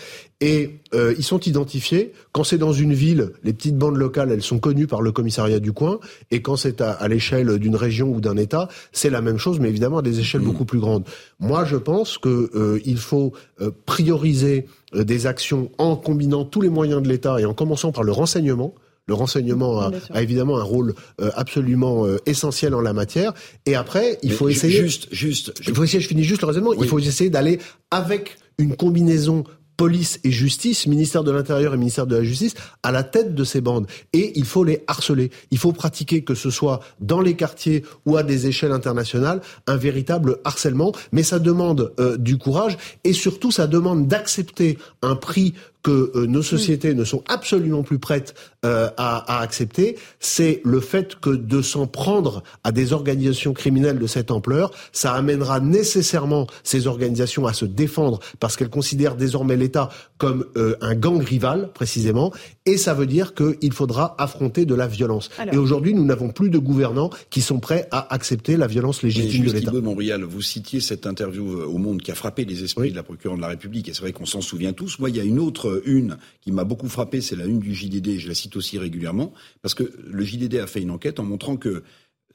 et 0.41 0.81
ils 0.93 1.25
sont 1.25 1.41
identifiés. 1.41 2.13
Quand 2.33 2.45
c'est 2.45 2.59
dans 2.59 2.73
une 2.73 2.95
ville, 2.95 3.33
les 3.43 3.53
petites 3.53 3.77
bandes 3.77 3.97
locales 3.97 4.31
elles 4.35 4.43
sont 4.43 4.59
connues 4.59 4.87
par 4.87 5.01
le 5.01 5.13
commissariat 5.13 5.61
du 5.61 5.73
coin, 5.73 5.99
et 6.31 6.43
quand 6.43 6.57
c'est 6.57 6.81
à, 6.81 7.07
l'échelle 7.09 7.59
d'une 7.59 7.77
région 7.77 8.11
ou 8.11 8.21
d'un 8.21 8.37
État, 8.37 8.69
c'est 8.93 9.11
la 9.11 9.23
même 9.23 9.39
chose, 9.39 9.61
mais 9.61 9.69
évidemment 9.69 9.99
à 9.99 10.03
des 10.03 10.21
échelles 10.21 10.43
mmh. 10.43 10.45
beaucoup 10.45 10.65
plus 10.65 10.79
grandes. 10.79 11.05
Moi, 11.41 11.65
je 11.65 11.77
pense 11.77 12.19
que 12.19 12.51
euh, 12.55 12.81
il 12.85 12.99
faut 12.99 13.33
euh, 13.61 13.71
prioriser 13.87 14.67
euh, 14.95 15.05
des 15.05 15.27
actions 15.27 15.71
en 15.79 15.97
combinant 15.97 16.45
tous 16.45 16.61
les 16.61 16.69
moyens 16.69 17.03
de 17.03 17.09
l'État 17.09 17.41
et 17.41 17.45
en 17.45 17.55
commençant 17.55 17.93
par 17.93 18.05
le 18.05 18.13
renseignement. 18.13 18.75
Le 19.07 19.15
renseignement 19.15 19.81
a, 19.81 19.91
a, 20.15 20.23
évidemment 20.23 20.59
un 20.59 20.63
rôle 20.63 20.95
absolument 21.19 22.07
essentiel 22.25 22.75
en 22.75 22.81
la 22.81 22.95
matière. 22.95 23.35
Et 23.67 23.75
après, 23.75 24.19
il 24.23 24.33
faut 24.33 24.49
essayer. 24.49 24.81
Juste, 24.81 25.09
juste. 25.13 25.53
Il 25.69 25.75
faut 25.75 25.85
essayer. 25.85 26.01
Je 26.01 26.09
finis 26.09 26.25
juste 26.25 26.41
le 26.41 26.47
raisonnement. 26.47 26.73
Il 26.73 26.89
faut 26.89 26.99
essayer 26.99 27.29
d'aller 27.29 27.59
avec 27.91 28.39
une 28.57 28.77
combinaison 28.77 29.45
police 29.77 30.21
et 30.25 30.31
justice, 30.31 30.87
ministère 30.87 31.25
de 31.25 31.31
l'Intérieur 31.31 31.75
et 31.75 31.77
ministère 31.77 32.07
de 32.07 32.17
la 32.17 32.23
Justice, 32.23 32.55
à 32.83 32.93
la 32.93 33.03
tête 33.03 33.35
de 33.35 33.45
ces 33.45 33.61
bandes. 33.61 33.87
Et 34.13 34.33
il 34.39 34.45
faut 34.45 34.65
les 34.65 34.83
harceler. 34.87 35.31
Il 35.51 35.59
faut 35.59 35.73
pratiquer, 35.73 36.23
que 36.23 36.35
ce 36.35 36.51
soit 36.51 36.81
dans 37.01 37.21
les 37.21 37.35
quartiers 37.35 37.85
ou 38.07 38.17
à 38.17 38.23
des 38.23 38.47
échelles 38.47 38.73
internationales, 38.73 39.41
un 39.67 39.77
véritable 39.77 40.39
harcèlement. 40.45 40.93
Mais 41.13 41.23
ça 41.23 41.39
demande 41.39 41.93
euh, 41.99 42.17
du 42.17 42.39
courage 42.39 42.77
et 43.05 43.13
surtout 43.13 43.51
ça 43.51 43.67
demande 43.67 44.07
d'accepter 44.07 44.79
un 45.03 45.17
prix 45.17 45.55
que 45.85 46.11
euh, 46.17 46.27
nos 46.27 46.43
sociétés 46.43 46.95
ne 46.95 47.05
sont 47.05 47.23
absolument 47.29 47.83
plus 47.83 47.99
prêtes 47.99 48.35
euh, 48.65 48.89
à, 48.97 49.37
à, 49.37 49.43
accepter, 49.43 49.97
c'est 50.19 50.63
le 50.65 50.81
fait 50.81 51.21
que 51.21 51.29
de 51.29 51.61
s'en 51.61 51.87
prendre 51.87 52.43
à 52.65 52.73
des 52.73 52.95
organisations 52.95 53.53
criminelles 53.53 53.99
de 53.99 54.07
cette 54.07 54.31
ampleur, 54.31 54.71
ça 54.93 55.13
amènera 55.13 55.61
nécessairement 55.61 56.47
ces 56.63 56.87
organisations 56.87 57.47
à 57.47 57.53
se 57.53 57.67
défendre 57.67 58.21
parce 58.41 58.57
qu'elles 58.57 58.71
considèrent 58.71 59.15
désormais 59.15 59.57
l'État 59.57 59.91
comme 60.17 60.47
euh, 60.57 60.75
un 60.81 60.95
gang 60.95 61.23
rival, 61.23 61.71
précisément, 61.75 62.33
et 62.65 62.79
ça 62.79 62.95
veut 62.95 63.07
dire 63.07 63.35
qu'il 63.35 63.73
faudra 63.75 64.15
affronter 64.19 64.65
de 64.65 64.75
la 64.75 64.87
violence. 64.87 65.29
et 65.53 65.59
aujourd'hui, 65.59 65.93
nous 65.93 66.07
n'avons 66.07 66.31
plus 66.31 66.49
de 66.49 66.59
gouvernants 66.59 67.11
qui 67.29 67.43
sont 67.43 67.61
prêts 67.61 67.89
à 67.91 68.15
accepter 68.15 68.57
la 68.57 68.67
violence 68.67 69.03
légitime 69.03 69.45
de 69.45 69.53
l'État. 69.53 69.71
Montréal, 69.73 70.23
vous 70.23 70.41
citiez 70.41 70.81
cette 70.81 71.07
interview 71.07 71.61
au 71.61 71.77
Monde 71.77 72.01
qui 72.01 72.11
a 72.11 72.15
frappé 72.15 72.47
les 72.47 72.65
esprits 72.65 72.91
de 72.91 72.97
la 72.97 73.03
procureure 73.03 73.37
de 73.37 73.43
la 73.43 73.49
République, 73.49 73.91
et 73.91 73.93
c'est 73.93 74.01
vrai 74.01 74.13
qu'on 74.13 74.25
s'en 74.25 74.41
souvient 74.41 74.73
tous. 74.73 74.99
Moi, 74.99 75.11
il 75.11 75.17
y 75.17 75.21
a 75.21 75.25
une 75.25 75.39
autre 75.39 75.74
une 75.85 76.19
qui 76.41 76.53
m'a 76.53 76.65
beaucoup 76.65 76.89
frappé, 76.89 77.21
c'est 77.21 77.37
la 77.37 77.47
une 77.47 77.61
du 77.61 77.75
JDD, 77.75 78.19
je 78.19 78.29
la 78.29 78.35
cite 78.35 78.57
aussi 78.57 78.79
régulièrement, 78.79 79.33
parce 79.63 79.75
que 79.75 79.85
le 80.07 80.25
JDD 80.25 80.57
a 80.57 80.67
fait 80.67 80.83
une 80.83 80.91
enquête 80.91 81.21
en 81.21 81.25
montrant 81.25 81.57
que 81.57 81.69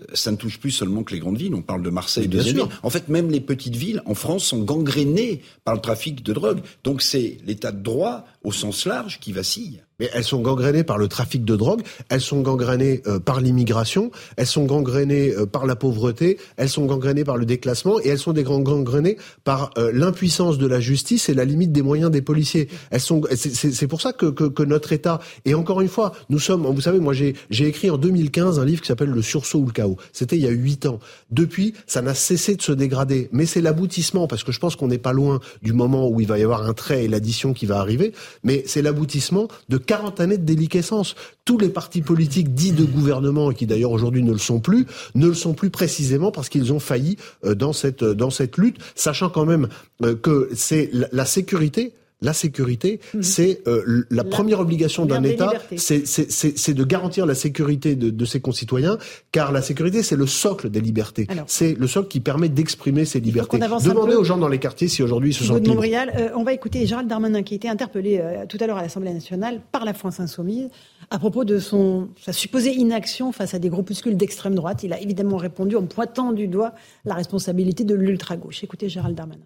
euh, 0.02 0.06
ça 0.14 0.32
ne 0.32 0.38
touche 0.38 0.60
plus 0.60 0.72
seulement 0.72 1.04
que 1.04 1.14
les 1.14 1.20
grandes 1.20 1.38
villes. 1.38 1.56
On 1.56 1.62
parle 1.62 1.84
de 1.84 1.90
Marseille, 1.90 2.28
de 2.28 2.42
sûr. 2.42 2.70
En 2.84 2.90
fait, 2.90 3.10
même 3.10 3.30
les 3.30 3.42
petites 3.42 3.76
villes 3.76 4.02
en 4.06 4.14
France 4.14 4.46
sont 4.46 4.64
gangrénées 4.64 5.42
par 5.64 5.76
le 5.76 5.82
trafic 5.82 6.24
de 6.24 6.34
drogue. 6.34 6.62
Donc 6.84 7.02
c'est 7.02 7.38
l'état 7.46 7.72
de 7.72 7.82
droit 7.82 8.26
au 8.44 8.52
sens 8.52 8.86
large 8.86 9.20
qui 9.20 9.32
vacille. 9.32 9.82
Mais 10.00 10.10
elles 10.14 10.24
sont 10.24 10.40
gangrénées 10.40 10.86
par 10.86 10.98
le 10.98 11.10
trafic 11.10 11.44
de 11.44 11.56
drogue, 11.58 11.82
elles 12.08 12.22
sont 12.22 12.42
gangrénées 12.42 13.02
euh, 13.06 13.20
par 13.20 13.42
l'immigration, 13.42 14.12
elles 14.38 14.48
sont 14.48 14.64
gangrénées 14.64 15.34
euh, 15.36 15.46
par 15.46 15.66
la 15.66 15.76
pauvreté, 15.76 16.38
elles 16.56 16.70
sont 16.70 16.86
gangrénées 16.86 17.26
par 17.26 17.36
le 17.36 17.46
déclassement 17.46 18.00
et 18.00 18.08
elles 18.08 18.20
sont 18.20 18.32
gangrénées 18.32 19.18
par 19.44 19.72
euh, 19.78 19.92
l'impuissance 19.94 20.58
de 20.58 20.68
la 20.68 20.80
justice 20.80 21.28
et 21.28 21.34
la 21.34 21.44
limite 21.44 21.74
des 21.74 21.82
moyens 21.82 22.12
des 22.12 22.22
policiers. 22.22 22.70
Elles 22.92 23.02
sont, 23.02 23.22
c'est 23.36 23.88
pour 23.88 24.02
ça 24.02 24.14
que, 24.14 24.28
que, 24.28 24.46
que, 24.46 24.64
notre 24.64 24.94
État 24.94 25.20
et 25.44 25.54
encore 25.54 25.82
une 25.82 25.90
fois, 25.90 26.14
nous 26.30 26.40
sommes, 26.40 26.66
vous 26.66 26.82
savez, 26.82 27.00
moi 27.00 27.14
j'ai 27.14 27.68
écrit 27.68 27.90
en 27.90 27.98
2015 27.98 28.60
un 28.60 28.66
livre 28.66 28.82
qui 28.82 28.88
s'appelle 28.88 29.10
Le 29.10 29.22
sursaut 29.22 29.60
ou 29.60 29.66
le 29.66 29.72
chaos. 29.74 29.98
C'était 30.14 30.38
il 30.38 30.44
y 30.44 30.48
a 30.48 30.52
huit 30.52 30.86
ans. 30.86 31.00
Depuis, 31.32 31.74
ça 31.88 32.02
n'a 32.02 32.14
cessé 32.14 32.56
de 32.56 32.62
se 32.62 32.72
dégrader, 32.72 33.30
mais 33.34 33.46
c'est 33.46 33.62
l'aboutissement 33.62 34.28
parce 34.28 34.46
que 34.46 34.54
je 34.54 34.60
pense 34.60 34.78
qu'on 34.78 34.88
n'est 34.88 34.98
pas 34.98 35.14
loin 35.14 35.40
du 35.62 35.74
moment 35.74 36.08
où 36.08 36.22
il 36.22 36.28
va 36.28 36.40
y 36.40 36.44
avoir 36.44 36.66
un 36.66 36.74
trait 36.74 37.04
et 37.04 37.08
l'addition 37.10 37.54
qui 37.54 37.66
va 37.66 37.80
arriver, 37.80 38.14
mais 38.44 38.64
c'est 38.66 38.82
l'aboutissement 38.82 39.48
de 39.70 39.78
40 39.78 40.20
années 40.20 40.38
de 40.38 40.46
déliquescence. 40.46 41.16
Tous 41.46 41.58
les 41.58 41.70
partis 41.70 42.02
politiques 42.02 42.54
dits 42.54 42.72
de 42.72 42.84
gouvernement, 42.84 43.52
qui 43.52 43.66
d'ailleurs 43.66 43.92
aujourd'hui 43.92 44.24
ne 44.24 44.32
le 44.32 44.38
sont 44.38 44.60
plus, 44.60 44.86
ne 45.16 45.28
le 45.28 45.34
sont 45.34 45.54
plus 45.54 45.70
précisément 45.70 46.32
parce 46.32 46.50
qu'ils 46.50 46.74
ont 46.74 46.80
failli 46.80 47.18
euh, 47.46 47.56
dans 47.56 47.74
cette, 47.74 48.04
dans 48.04 48.30
cette 48.30 48.58
lutte, 48.58 48.78
sachant 48.96 49.30
quand 49.30 49.46
même 49.46 49.68
euh, 50.04 50.16
que 50.16 50.50
c'est 50.54 50.90
la 50.94 51.26
sécurité 51.26 51.94
la 52.22 52.34
sécurité, 52.34 53.00
mhm. 53.14 53.24
c'est 53.24 53.62
euh, 53.68 54.06
la, 54.10 54.24
première 54.24 54.60
obligation 54.60 55.06
d'un 55.06 55.24
État, 55.24 55.52
c'est 55.78 56.74
de 56.74 56.84
garantir 56.84 57.26
la 57.26 57.36
sécurité 57.36 57.96
de, 57.96 58.10
de, 58.10 58.26
ses 58.26 58.42
concitoyens, 58.42 58.98
car 59.32 59.52
la 59.52 59.62
sécurité, 59.62 60.04
c'est 60.04 60.16
le 60.16 60.28
socle 60.28 60.70
des 60.70 60.82
libertés. 60.82 61.28
C'est 61.48 61.76
le 61.76 61.88
socle 61.88 62.10
qui 62.10 62.20
permet 62.20 62.50
d'exprimer 62.50 63.06
ces 63.06 63.20
libertés. 63.20 63.58
Demandez 63.58 64.16
aux 64.16 64.24
gens 64.24 64.38
dans 64.38 64.48
les 64.48 64.60
quartiers 64.60 64.88
si 64.88 65.02
aujourd'hui 65.02 65.32
ils 65.32 65.34
se 65.34 65.44
sentent 65.44 65.66
libres. 65.66 65.84
Euh, 65.84 66.30
on 66.36 66.44
va 66.44 66.54
écouter 66.54 66.86
Gérald 66.86 67.08
Darmanin 67.08 67.44
qui 67.44 67.54
a 67.54 67.58
été 67.58 67.70
interpellé 67.70 68.20
euh, 68.22 68.46
tout 68.48 68.58
à 68.60 68.68
l'heure 68.68 68.78
à 68.78 68.82
l'Assemblée 68.82 69.14
nationale 69.14 69.62
par 69.72 69.86
la 69.86 69.94
France 69.94 70.20
insoumise 70.20 70.70
à 71.12 71.20
propos 71.20 71.44
de 71.44 71.58
son, 71.60 72.10
sa 72.22 72.34
supposée 72.34 72.74
inaction 72.74 73.32
face 73.32 73.54
à 73.54 73.60
des 73.60 73.70
groupuscules 73.70 74.18
d'extrême 74.18 74.56
droite. 74.56 74.84
Il 74.84 74.94
a 74.94 75.02
évidemment 75.02 75.38
répondu 75.38 75.76
en 75.76 75.86
pointant 75.86 76.32
du 76.32 76.48
doigt 76.48 76.74
la 77.06 77.16
responsabilité 77.16 77.84
de 77.84 77.96
l'ultra-gauche. 77.96 78.64
Écoutez 78.64 78.90
Gérald 78.90 79.16
Darmanin. 79.16 79.46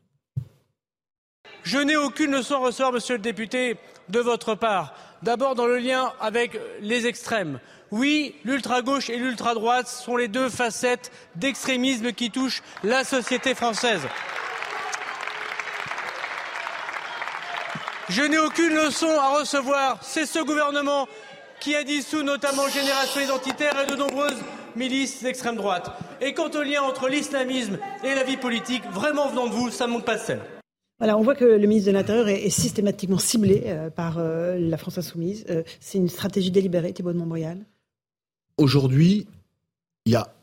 Je 1.63 1.77
n'ai 1.77 1.95
aucune 1.95 2.31
leçon 2.31 2.55
à 2.55 2.57
recevoir, 2.57 2.91
monsieur 2.91 3.15
le 3.15 3.21
député, 3.21 3.77
de 4.09 4.19
votre 4.19 4.53
part. 4.53 4.93
D'abord 5.21 5.55
dans 5.55 5.65
le 5.65 5.77
lien 5.77 6.11
avec 6.19 6.59
les 6.81 7.07
extrêmes. 7.07 7.59
Oui, 7.91 8.35
l'ultra-gauche 8.43 9.09
et 9.09 9.15
l'ultra-droite 9.15 9.87
sont 9.87 10.17
les 10.17 10.27
deux 10.27 10.49
facettes 10.49 11.11
d'extrémisme 11.35 12.11
qui 12.11 12.31
touchent 12.31 12.61
la 12.83 13.05
société 13.05 13.55
française. 13.55 14.01
Je 18.09 18.23
n'ai 18.23 18.39
aucune 18.39 18.75
leçon 18.75 19.09
à 19.17 19.39
recevoir. 19.39 19.99
C'est 20.01 20.25
ce 20.25 20.39
gouvernement 20.39 21.07
qui 21.61 21.75
a 21.75 21.83
dissous 21.83 22.23
notamment 22.23 22.67
Génération 22.67 23.21
Identitaire 23.21 23.79
et 23.79 23.85
de 23.85 23.95
nombreuses 23.95 24.43
milices 24.75 25.23
d'extrême 25.23 25.55
droite. 25.55 25.91
Et 26.19 26.33
quant 26.33 26.49
au 26.49 26.61
lien 26.61 26.81
entre 26.81 27.07
l'islamisme 27.07 27.77
et 28.03 28.13
la 28.13 28.23
vie 28.23 28.35
politique, 28.35 28.83
vraiment 28.91 29.29
venant 29.29 29.47
de 29.47 29.53
vous, 29.53 29.69
ça 29.69 29.87
ne 29.87 29.93
monte 29.93 30.03
pas 30.03 30.15
de 30.15 30.21
scène 30.21 30.41
on 31.11 31.21
voit 31.21 31.35
que 31.35 31.45
le 31.45 31.67
ministre 31.67 31.87
de 31.87 31.95
l'Intérieur 31.95 32.27
est, 32.27 32.49
systématiquement 32.49 33.17
ciblé 33.17 33.63
euh, 33.65 33.89
par 33.89 34.17
euh, 34.17 34.57
la 34.57 34.77
France 34.77 34.97
insoumise. 34.97 35.45
Euh, 35.49 35.63
c'est 35.79 35.97
une 35.97 36.09
stratégie 36.09 36.51
délibérée, 36.51 36.93
Thibault 36.93 37.13
de 37.13 37.17
Montbrial 37.17 37.65
Aujourd'hui, 38.57 39.27
il 40.05 40.13
y 40.13 40.15
a 40.15 40.33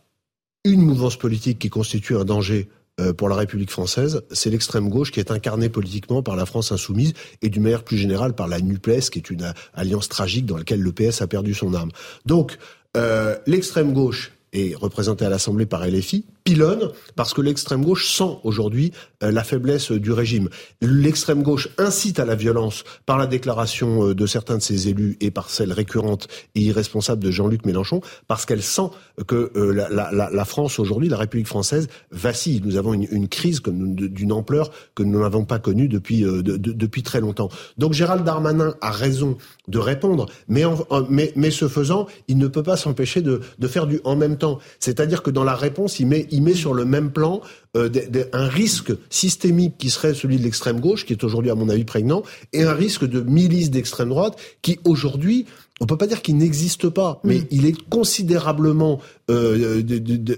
une 0.65 0.83
mouvance 0.83 1.17
politique 1.17 1.59
qui 1.59 1.71
constitue 1.71 2.17
un 2.17 2.25
danger 2.25 2.69
pour 3.17 3.31
la 3.31 3.37
République 3.37 3.71
française, 3.71 4.21
c'est 4.31 4.51
l'extrême 4.51 4.91
gauche 4.91 5.11
qui 5.11 5.21
est 5.21 5.31
incarnée 5.31 5.71
politiquement 5.71 6.23
par 6.23 6.37
la 6.37 6.45
France 6.45 6.71
insoumise 6.71 7.15
et 7.41 7.49
d'une 7.49 7.63
manière 7.63 7.83
plus 7.83 7.97
générale 7.97 8.35
par 8.35 8.47
la 8.47 8.61
NUPES, 8.61 9.09
qui 9.11 9.19
est 9.19 9.31
une 9.31 9.55
alliance 9.73 10.11
tragique 10.11 10.45
dans 10.45 10.59
laquelle 10.59 10.83
le 10.83 10.93
PS 10.93 11.23
a 11.23 11.27
perdu 11.27 11.55
son 11.55 11.73
âme. 11.73 11.91
Donc, 12.27 12.59
l'extrême 13.47 13.95
gauche 13.95 14.33
est 14.53 14.75
représentée 14.75 15.25
à 15.25 15.31
l'Assemblée 15.31 15.65
par 15.65 15.87
LFI, 15.87 16.27
pilonne 16.45 16.91
parce 17.17 17.35
que 17.35 17.41
l'extrême 17.41 17.85
gauche 17.85 18.09
sent 18.09 18.39
aujourd'hui 18.45 18.93
euh, 19.23 19.31
la 19.31 19.45
faiblesse 19.45 19.93
du 19.93 20.13
régime. 20.13 20.49
L'extrême 20.81 21.43
gauche 21.43 21.69
incite 21.79 22.19
à 22.19 22.25
la 22.25 22.35
violence 22.35 22.85
par 23.07 23.19
la 23.19 23.27
déclaration 23.27 24.09
euh, 24.09 24.15
de 24.15 24.27
certains 24.27 24.57
de 24.57 24.63
ses 24.63 24.89
élus 24.89 25.17
et 25.21 25.31
par 25.31 25.51
celle 25.51 25.73
récurrente 25.73 26.29
et 26.55 26.61
irresponsable 26.61 27.23
de 27.23 27.31
Jean-Luc 27.31 27.65
Mélenchon, 27.67 28.01
parce 28.29 28.47
qu'elle 28.47 28.63
sent 28.63 28.91
que 29.27 29.51
euh, 29.57 29.73
la, 29.73 30.11
la, 30.13 30.31
la, 30.31 30.45
France 30.45 30.79
aujourd'hui, 30.79 31.09
la 31.09 31.19
République 31.19 31.47
française, 31.47 31.89
vacille. 32.11 32.63
Nous 32.65 32.77
avons 32.77 32.95
une, 32.95 33.07
une 33.11 33.29
crise 33.29 33.63
d'une 33.63 34.33
ampleur 34.33 34.71
que 34.95 35.03
nous 35.03 35.21
n'avons 35.21 35.45
pas 35.45 35.59
connue 35.59 35.89
depuis, 35.89 36.23
de, 36.23 36.41
de, 36.41 36.57
depuis 36.57 37.03
très 37.03 37.21
longtemps. 37.21 37.51
Donc 37.79 37.93
Gérald 37.93 38.25
Darmanin 38.25 38.75
a 38.81 38.91
raison 38.91 39.37
de 39.69 39.79
répondre, 39.79 40.27
mais, 40.49 40.65
en, 40.65 40.77
mais, 41.09 41.33
mais 41.37 41.51
ce 41.51 41.69
faisant, 41.69 42.07
il 42.29 42.39
ne 42.39 42.49
peut 42.49 42.63
pas 42.63 42.77
s'empêcher 42.77 43.23
de, 43.23 43.41
de 43.59 43.69
faire 43.69 43.87
du 43.87 44.01
en 44.05 44.17
même 44.17 44.37
temps. 44.37 44.59
C'est-à-dire 44.79 45.23
que 45.23 45.31
dans 45.31 45.45
la 45.45 45.55
réponse, 45.55 46.01
il 46.01 46.07
met 46.07 46.27
il 46.31 46.43
met 46.43 46.55
sur 46.55 46.75
le 46.75 46.85
même 46.85 47.11
plan 47.11 47.41
euh, 47.77 47.89
un 48.33 48.49
risque 48.49 48.93
systémique 49.11 49.75
qui 49.79 49.91
serait 49.91 50.15
celui 50.15 50.39
de 50.39 50.43
l'extrême 50.43 50.81
gauche, 50.81 51.07
qui 51.07 51.13
est 51.13 51.25
aujourd'hui 51.25 51.51
à 51.51 51.55
mon 51.55 51.69
avis 51.69 51.85
prégnant, 51.85 52.23
et 52.53 52.65
un 52.65 52.75
risque 52.75 53.05
de 53.05 53.21
milice 53.21 53.71
d'extrême 53.71 54.09
droite 54.09 54.37
qui 54.63 54.79
aujourd'hui 54.85 55.47
on 55.83 55.87
peut 55.87 55.97
pas 55.97 56.07
dire 56.07 56.21
qu'il 56.21 56.37
n'existe 56.37 56.91
pas, 56.91 57.21
mais 57.25 57.39
mm. 57.39 57.47
il 57.51 57.67
est 57.67 57.89
considérablement 57.89 59.01
euh, 59.31 59.83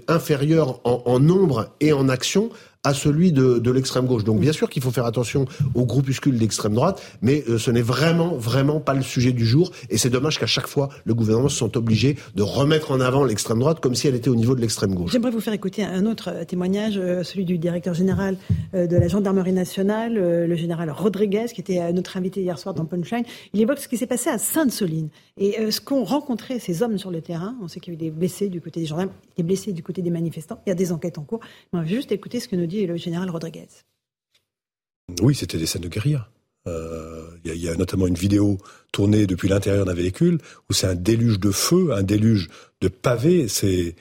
inférieur 0.07 0.79
en, 0.85 1.03
en, 1.05 1.19
nombre 1.19 1.69
et 1.81 1.91
en 1.91 2.07
action 2.07 2.49
à 2.83 2.93
celui 2.93 3.31
de, 3.31 3.59
de 3.59 3.71
l'extrême 3.71 4.05
gauche. 4.05 4.23
Donc 4.23 4.39
bien 4.39 4.51
sûr 4.51 4.69
qu'il 4.69 4.81
faut 4.81 4.91
faire 4.91 5.05
attention 5.05 5.45
aux 5.73 5.85
groupuscules 5.85 6.37
d'extrême 6.37 6.73
droite, 6.73 7.01
mais 7.21 7.43
euh, 7.47 7.57
ce 7.57 7.71
n'est 7.71 7.81
vraiment, 7.81 8.35
vraiment 8.35 8.81
pas 8.81 8.93
le 8.93 9.01
sujet 9.01 9.31
du 9.31 9.45
jour. 9.45 9.71
Et 9.89 9.97
c'est 9.97 10.09
dommage 10.09 10.37
qu'à 10.37 10.47
chaque 10.47 10.67
fois, 10.67 10.89
le 11.05 11.13
gouvernement 11.13 11.47
se 11.47 11.57
sente 11.57 11.77
obligé 11.77 12.17
de 12.35 12.43
remettre 12.43 12.91
en 12.91 12.99
avant 12.99 13.23
l'extrême 13.23 13.59
droite 13.59 13.79
comme 13.79 13.95
si 13.95 14.07
elle 14.07 14.15
était 14.15 14.29
au 14.29 14.35
niveau 14.35 14.53
de 14.55 14.61
l'extrême 14.61 14.93
gauche. 14.93 15.11
J'aimerais 15.11 15.31
vous 15.31 15.39
faire 15.39 15.53
écouter 15.53 15.83
un 15.83 16.05
autre 16.05 16.29
euh, 16.29 16.43
témoignage, 16.43 16.97
euh, 16.97 17.23
celui 17.23 17.45
du 17.45 17.57
directeur 17.57 17.93
général 17.93 18.37
de 18.73 18.97
la 18.97 19.07
gendarmerie 19.07 19.53
nationale, 19.53 20.13
le 20.13 20.55
général 20.55 20.89
Rodriguez, 20.89 21.45
qui 21.53 21.61
était 21.61 21.91
notre 21.93 22.17
invité 22.17 22.41
hier 22.41 22.57
soir 22.57 22.73
dans 22.73 22.85
Punchline. 22.85 23.23
Il 23.53 23.61
évoque 23.61 23.79
ce 23.79 23.87
qui 23.87 23.97
s'est 23.97 24.07
passé 24.07 24.29
à 24.29 24.37
Sainte-Soline 24.37 25.09
et 25.37 25.71
ce 25.71 25.79
qu'ont 25.79 26.03
rencontré 26.03 26.59
ces 26.59 26.83
hommes 26.83 26.97
sur 26.97 27.11
le 27.11 27.21
terrain. 27.21 27.55
On 27.61 27.67
sait 27.67 27.79
qu'il 27.79 27.93
y 27.93 27.95
a 27.95 27.97
eu 27.97 27.97
des 27.97 28.11
blessés 28.11 28.49
du 28.49 28.61
côté 28.61 28.79
des 28.79 28.85
gendarmes, 28.85 29.11
des 29.37 29.43
blessés 29.43 29.73
du 29.73 29.83
côté 29.83 30.01
des 30.01 30.09
manifestants. 30.09 30.59
Il 30.65 30.69
y 30.69 30.71
a 30.71 30.75
des 30.75 30.91
enquêtes 30.91 31.17
en 31.17 31.23
cours. 31.23 31.39
On 31.71 31.79
va 31.79 31.85
juste 31.85 32.11
écouter 32.11 32.39
ce 32.39 32.47
que 32.47 32.55
nous 32.55 32.65
dit 32.65 32.72
et 32.79 32.87
le 32.87 32.97
général 32.97 33.29
Rodriguez. 33.29 33.67
Oui, 35.21 35.35
c'était 35.35 35.57
des 35.57 35.65
scènes 35.65 35.81
de 35.81 35.89
guérilla. 35.89 36.29
Il 36.65 36.71
euh, 36.71 37.27
y, 37.43 37.67
a 37.67 37.75
notamment 37.75 38.07
une 38.07 38.15
vidéo 38.15 38.57
tournée 38.93 39.27
depuis 39.27 39.49
l'intérieur 39.49 39.85
d'un 39.85 39.93
véhicule 39.93 40.39
où 40.69 40.73
c'est 40.73 40.87
un 40.87 40.95
déluge 40.95 41.39
de 41.39 41.51
feu, 41.51 41.91
un 41.93 42.03
déluge 42.03 42.49
de 42.79 42.87
pavés. 42.87 43.49
C'est, 43.49 43.95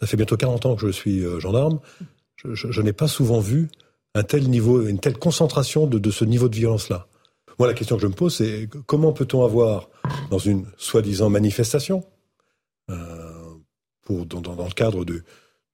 ça 0.00 0.08
fait 0.08 0.16
bientôt 0.16 0.36
40 0.36 0.66
ans 0.66 0.74
que 0.74 0.84
je 0.84 0.90
suis 0.90 1.24
euh, 1.24 1.38
gendarme. 1.38 1.78
Je, 2.42 2.82
n'ai 2.82 2.92
pas 2.92 3.06
souvent 3.06 3.38
vu 3.38 3.68
un 4.14 4.24
tel 4.24 4.48
niveau, 4.48 4.84
une 4.84 4.98
telle 4.98 5.16
concentration 5.16 5.86
de, 5.86 6.10
ce 6.10 6.24
niveau 6.24 6.48
de 6.48 6.56
violence-là. 6.56 7.06
Moi, 7.58 7.68
la 7.68 7.74
question 7.74 7.96
que 7.96 8.02
je 8.02 8.08
me 8.08 8.14
pose, 8.14 8.34
c'est 8.34 8.68
comment 8.86 9.12
peut-on 9.12 9.44
avoir, 9.44 9.90
dans 10.30 10.38
une 10.38 10.64
soi-disant 10.78 11.28
manifestation, 11.28 12.02
euh, 12.90 12.96
pour, 14.02 14.26
dans, 14.26 14.40
dans, 14.40 14.64
le 14.64 14.72
cadre 14.72 15.04
d'une 15.04 15.24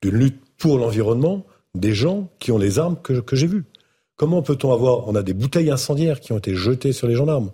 lutte 0.03 0.43
pour 0.59 0.79
l'environnement, 0.79 1.47
des 1.79 1.95
gens 1.95 2.29
qui 2.39 2.53
ont 2.53 2.59
les 2.59 2.79
armes 2.79 2.97
que, 3.03 3.21
que 3.21 3.37
j'ai 3.37 3.47
vues. 3.47 3.65
Comment 4.17 4.43
peut-on 4.43 4.73
avoir 4.73 5.09
On 5.09 5.15
a 5.15 5.23
des 5.23 5.35
bouteilles 5.35 5.71
incendiaires 5.71 6.21
qui 6.21 6.33
ont 6.33 6.39
été 6.39 6.55
jetées 6.55 6.93
sur 6.93 7.07
les 7.07 7.15
gendarmes. 7.15 7.51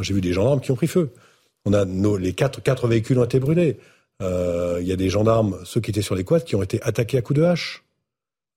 J'ai 0.00 0.14
vu 0.14 0.20
des 0.20 0.32
gendarmes 0.32 0.60
qui 0.60 0.70
ont 0.70 0.76
pris 0.76 0.86
feu. 0.86 1.10
On 1.64 1.72
a 1.72 1.84
nos, 1.84 2.16
les 2.16 2.32
quatre, 2.32 2.62
quatre 2.62 2.86
véhicules 2.88 3.18
ont 3.18 3.24
été 3.24 3.40
brûlés. 3.40 3.78
Euh, 4.22 4.78
il 4.80 4.86
y 4.86 4.92
a 4.92 4.96
des 4.96 5.08
gendarmes, 5.08 5.58
ceux 5.64 5.80
qui 5.80 5.90
étaient 5.90 6.02
sur 6.02 6.14
les 6.14 6.24
quads, 6.24 6.40
qui 6.40 6.56
ont 6.56 6.62
été 6.62 6.82
attaqués 6.82 7.18
à 7.18 7.22
coups 7.22 7.40
de 7.40 7.44
hache. 7.44 7.84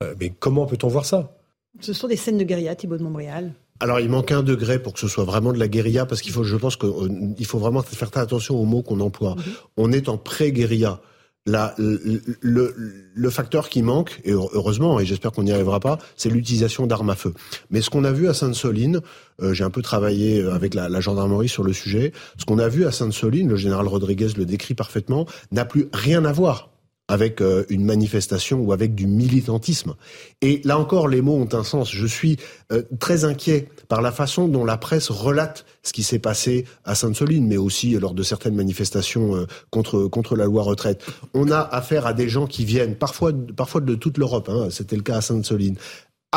Euh, 0.04 0.14
mais 0.20 0.30
comment 0.30 0.66
peut-on 0.66 0.88
voir 0.88 1.06
ça? 1.06 1.34
Ce 1.80 1.94
sont 1.94 2.08
des 2.08 2.16
scènes 2.16 2.38
de 2.38 2.44
guérilla, 2.44 2.76
Thibault 2.76 2.98
de 2.98 3.04
Montréal. 3.04 3.54
Alors, 3.80 4.00
il 4.00 4.10
manque 4.10 4.32
un 4.32 4.44
degré 4.44 4.80
pour 4.80 4.94
que 4.94 5.00
ce 5.00 5.08
soit 5.08 5.24
vraiment 5.24 5.54
de 5.54 5.60
la 5.60 5.68
guérilla, 5.68 6.06
parce 6.06 6.22
qu'il 6.22 6.32
faut, 6.32 6.44
je 6.44 6.56
pense 6.56 6.76
qu'il 6.76 6.90
euh, 6.90 7.46
faut 7.46 7.60
vraiment 7.60 7.82
faire 7.82 8.10
attention 8.16 8.60
aux 8.60 8.66
mots 8.66 8.82
qu'on 8.82 9.00
emploie. 9.00 9.36
Mhm. 9.36 9.44
On 9.78 9.92
est 9.92 10.10
en 10.10 10.18
pré-guérilla 10.18 11.00
le, 11.48 12.76
le, 13.14 13.30
facteur 13.30 13.70
qui 13.70 13.82
manque, 13.82 14.20
et 14.24 14.32
heureusement, 14.32 15.00
et 15.00 15.06
j'espère 15.06 15.32
qu'on 15.32 15.44
n'y 15.44 15.52
arrivera 15.52 15.80
pas, 15.80 15.98
c'est 16.16 16.30
l'utilisation 16.30 16.88
d'armes 16.88 17.10
à 17.10 17.16
feu. 17.16 17.34
Mais 17.72 17.82
ce 17.82 17.90
qu'on 17.90 18.04
a 18.04 18.12
vu 18.12 18.28
à 18.28 18.34
Sainte-Soline, 18.34 19.02
euh, 19.42 19.54
j'ai 19.54 19.64
un 19.64 19.70
peu 19.70 19.82
travaillé 19.82 20.42
euh, 20.42 20.54
avec 20.54 20.74
la, 20.74 20.90
la, 20.90 21.00
gendarmerie 21.00 21.50
sur 21.50 21.64
le 21.64 21.74
sujet, 21.74 22.12
ce 22.38 22.46
qu'on 22.46 22.60
a 22.60 22.68
vu 22.68 22.86
à 22.86 22.92
Sainte-Soline, 22.92 23.50
le 23.50 23.56
général 23.56 23.88
Rodriguez 23.88 24.30
le 24.38 24.46
décrit 24.46 24.74
parfaitement, 24.74 25.26
n'a 25.52 25.66
plus 25.66 25.88
rien 25.94 26.26
à 26.26 26.32
voir 26.32 26.70
avec 27.08 27.42
euh, 27.42 27.66
une 27.70 27.86
manifestation 27.86 28.60
ou 28.60 28.74
avec 28.74 28.94
du 28.96 29.08
militantisme. 29.08 29.96
Et 30.42 30.62
là 30.66 30.78
encore, 30.78 31.08
les 31.08 31.22
mots 31.22 31.36
ont 31.38 31.50
un 31.54 31.64
sens. 31.64 31.92
Je 31.92 32.06
suis 32.06 32.38
euh, 32.72 32.84
très 33.00 33.24
inquiet 33.24 33.70
par 33.88 34.02
la 34.02 34.12
façon 34.12 34.48
dont 34.48 34.66
la 34.66 34.78
presse 34.78 35.10
relate 35.10 35.66
ce 35.84 35.94
qui 35.94 36.04
s'est 36.04 36.20
passé 36.20 36.66
à 36.84 36.96
Sainte-Soline, 36.96 37.48
mais 37.48 37.58
aussi 37.58 37.92
lors 37.92 38.14
de 38.14 38.24
certaines 38.24 38.56
manifestations 38.56 39.36
euh, 39.36 39.46
contre 39.70 40.08
contre 40.08 40.36
la 40.36 40.46
loi 40.46 40.64
retraite. 40.64 41.06
On 41.34 41.50
a 41.50 41.60
affaire 41.60 42.06
à 42.06 42.14
des 42.14 42.28
gens 42.28 42.46
qui 42.46 42.66
viennent 42.66 42.96
parfois 42.96 43.32
parfois 43.56 43.82
de 43.82 43.96
toute 43.96 44.18
l'Europe. 44.18 44.50
Hein, 44.50 44.68
C'était 44.70 44.98
le 44.98 45.04
cas 45.04 45.18
à 45.18 45.22
Sainte-Soline 45.22 45.78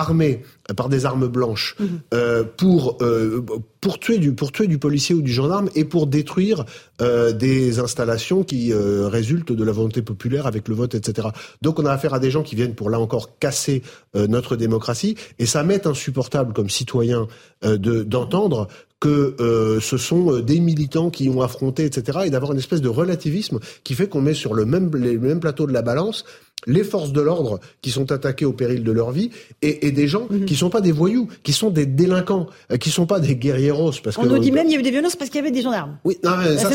armés 0.00 0.42
par 0.76 0.88
des 0.88 1.04
armes 1.04 1.28
blanches 1.28 1.76
mhm. 1.78 2.00
euh, 2.14 2.44
pour 2.56 2.98
euh, 3.02 3.44
pour 3.80 3.98
tuer 3.98 4.18
du 4.18 4.32
pour 4.32 4.52
tuer 4.52 4.66
du 4.66 4.78
policier 4.78 5.14
ou 5.14 5.22
du 5.22 5.32
gendarme 5.32 5.68
et 5.74 5.84
pour 5.84 6.06
détruire 6.06 6.64
euh, 7.00 7.32
des 7.32 7.78
installations 7.78 8.44
qui 8.44 8.72
euh, 8.72 9.08
résultent 9.08 9.52
de 9.52 9.64
la 9.64 9.72
volonté 9.72 10.02
populaire 10.02 10.46
avec 10.46 10.68
le 10.68 10.74
vote 10.74 10.94
etc. 10.94 11.28
Donc 11.62 11.78
on 11.78 11.86
a 11.86 11.92
affaire 11.92 12.14
à 12.14 12.18
des 12.18 12.30
gens 12.30 12.42
qui 12.42 12.56
viennent 12.56 12.74
pour 12.74 12.90
là 12.90 13.00
encore 13.00 13.38
casser 13.38 13.82
euh, 14.16 14.26
notre 14.26 14.56
démocratie 14.56 15.16
et 15.38 15.46
ça 15.46 15.62
m'est 15.62 15.86
insupportable 15.86 16.52
comme 16.52 16.70
citoyen 16.70 17.26
de 17.62 18.02
d'entendre 18.02 18.68
que 19.00 19.78
ce 19.80 19.96
sont 19.96 20.40
des 20.40 20.60
militants 20.60 21.08
qui 21.08 21.30
ont 21.30 21.40
affronté, 21.40 21.86
etc., 21.86 22.20
et 22.26 22.30
d'avoir 22.30 22.52
une 22.52 22.58
espèce 22.58 22.82
de 22.82 22.88
relativisme 22.88 23.58
qui 23.82 23.94
fait 23.94 24.08
qu'on 24.08 24.20
met 24.20 24.34
sur 24.34 24.52
le 24.52 24.66
même, 24.66 24.94
les 24.94 25.16
mêmes 25.16 25.40
plateaux 25.40 25.66
de 25.66 25.72
la 25.72 25.80
balance 25.80 26.26
les 26.66 26.84
forces 26.84 27.12
de 27.12 27.20
l'ordre 27.20 27.60
qui 27.82 27.90
sont 27.90 28.12
attaquées 28.12 28.44
au 28.44 28.52
péril 28.52 28.84
de 28.84 28.92
leur 28.92 29.10
vie 29.10 29.30
et, 29.62 29.86
et 29.86 29.92
des 29.92 30.08
gens 30.08 30.26
qui 30.26 30.34
mhm. 30.34 30.44
qui 30.46 30.56
sont 30.56 30.70
pas 30.70 30.80
des 30.80 30.92
voyous, 30.92 31.28
qui 31.42 31.52
sont 31.52 31.70
des 31.70 31.86
délinquants, 31.86 32.46
euh, 32.70 32.76
qui 32.76 32.90
sont 32.90 33.06
pas 33.06 33.20
des 33.20 33.36
guerrieros. 33.36 33.92
Parce 34.02 34.18
On 34.18 34.26
nous 34.26 34.38
dit 34.38 34.52
même 34.52 34.64
qu'il 34.64 34.72
y 34.72 34.74
avait 34.74 34.82
des 34.82 34.90
violences 34.90 35.16
parce 35.16 35.30
qu'il 35.30 35.38
y 35.38 35.42
avait 35.42 35.50
des 35.50 35.62
gendarmes. 35.62 35.96
Oui, 36.04 36.18
non, 36.22 36.32
ça, 36.56 36.70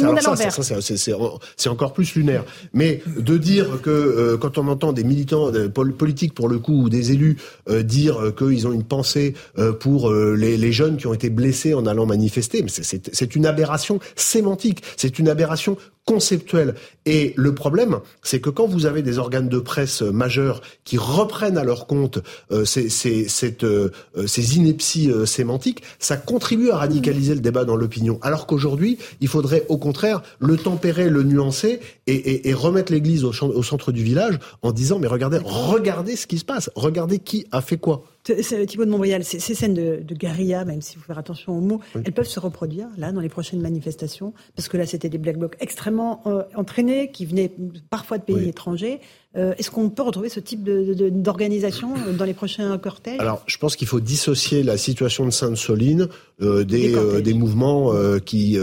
c'est 1.57 1.69
encore 1.69 1.93
plus 1.93 2.15
lunaire. 2.15 2.43
Mais 2.73 3.01
de 3.17 3.37
dire 3.37 3.81
que 3.81 3.89
euh, 3.89 4.37
quand 4.37 4.57
on 4.57 4.67
entend 4.67 4.93
des 4.93 5.03
militants 5.03 5.51
politiques 5.73 6.33
pour 6.33 6.47
le 6.47 6.59
coup 6.59 6.83
ou 6.83 6.89
des 6.89 7.11
élus 7.11 7.37
euh, 7.69 7.83
dire 7.83 8.33
qu'ils 8.37 8.67
ont 8.67 8.71
une 8.71 8.83
pensée 8.83 9.33
pour 9.79 10.11
les, 10.11 10.57
les, 10.57 10.71
jeunes 10.71 10.97
qui 10.97 11.07
ont 11.07 11.13
été 11.13 11.29
blessés 11.29 11.73
en 11.73 11.85
allant 11.85 12.05
manifester, 12.05 12.65
c'est 12.67 13.35
une 13.35 13.45
aberration 13.45 13.99
sémantique, 14.15 14.81
c'est 14.97 15.19
une 15.19 15.29
aberration 15.29 15.77
conceptuelle. 16.05 16.75
Et 17.05 17.33
le 17.35 17.53
problème, 17.53 17.99
c'est 18.21 18.39
que 18.39 18.49
quand 18.49 18.67
vous 18.67 18.85
avez 18.85 19.01
des 19.01 19.17
organes 19.17 19.49
de 19.49 19.59
presse 19.59 19.74
majeurs 20.11 20.61
qui 20.83 20.97
reprennent 20.97 21.57
à 21.57 21.63
leur 21.63 21.87
compte 21.87 22.19
euh, 22.51 22.65
ces, 22.65 22.89
ces, 22.89 23.27
cette, 23.27 23.63
euh, 23.63 23.89
ces, 24.27 24.57
inepties 24.57 25.11
euh, 25.11 25.25
sémantiques, 25.25 25.81
ça 25.99 26.17
contribue 26.17 26.69
à 26.69 26.77
radicaliser 26.77 27.35
le 27.35 27.41
débat 27.41 27.65
dans 27.65 27.75
l'opinion. 27.75 28.19
Alors 28.21 28.47
qu'aujourd'hui, 28.47 28.97
il 29.21 29.27
faudrait 29.27 29.65
au 29.69 29.77
contraire 29.77 30.21
le 30.39 30.57
tempérer, 30.57 31.09
le 31.09 31.23
nuancer 31.23 31.79
et, 32.07 32.13
et, 32.13 32.49
et 32.49 32.53
remettre 32.53 32.91
l'église 32.91 33.23
au, 33.23 33.31
au 33.41 33.63
centre 33.63 33.91
du 33.91 34.03
village 34.03 34.39
en 34.61 34.71
disant 34.71 34.99
mais 34.99 35.07
regardez, 35.07 35.39
regardez 35.43 36.15
ce 36.15 36.27
qui 36.27 36.37
se 36.37 36.45
passe, 36.45 36.69
regardez 36.75 37.19
qui 37.19 37.45
a 37.51 37.61
fait 37.61 37.77
quoi. 37.77 38.03
Thibaut 38.33 38.85
de 38.85 38.89
Montbrial, 38.89 39.23
ces, 39.23 39.39
scènes 39.39 39.75
de, 39.75 40.01
de 40.01 40.15
guérilla, 40.15 40.65
même 40.65 40.81
s'il 40.81 40.97
faut 40.97 41.05
faire 41.05 41.19
attention 41.19 41.55
aux 41.55 41.61
mots, 41.61 41.79
elles 41.93 42.11
peuvent 42.11 42.27
se 42.27 42.39
reproduire 42.39 42.87
là 42.97 43.11
dans 43.11 43.21
les 43.21 43.29
prochaines 43.29 43.61
manifestations, 43.61 44.33
parce 44.55 44.67
que 44.67 44.77
là 44.77 44.87
c'était 44.87 45.09
des 45.09 45.19
black 45.19 45.37
blocs 45.37 45.55
extrêmement 45.59 46.23
euh, 46.25 46.41
entraînés 46.55 47.11
qui 47.11 47.27
venaient 47.27 47.51
parfois 47.91 48.17
de 48.17 48.23
pays 48.23 48.49
étrangers. 48.49 48.99
Euh, 49.35 49.53
est-ce 49.57 49.71
qu'on 49.71 49.89
peut 49.89 50.03
retrouver 50.03 50.29
ce 50.29 50.39
type 50.39 50.63
d'organisation 50.63 51.93
de, 51.93 52.13
dans 52.13 52.25
les 52.25 52.33
prochains 52.33 52.77
cortèges? 52.77 53.19
Alors, 53.19 53.43
je 53.47 53.57
pense 53.57 53.75
qu'il 53.75 53.87
faut 53.87 53.99
dissocier 53.99 54.63
la 54.63 54.77
situation 54.77 55.25
de 55.25 55.31
Sainte-Soline 55.31 56.07
euh, 56.41 56.63
des, 56.63 56.95
euh, 56.95 57.21
des, 57.21 57.33
mouvements 57.33 57.93
euh, 57.93 58.19
qui, 58.19 58.57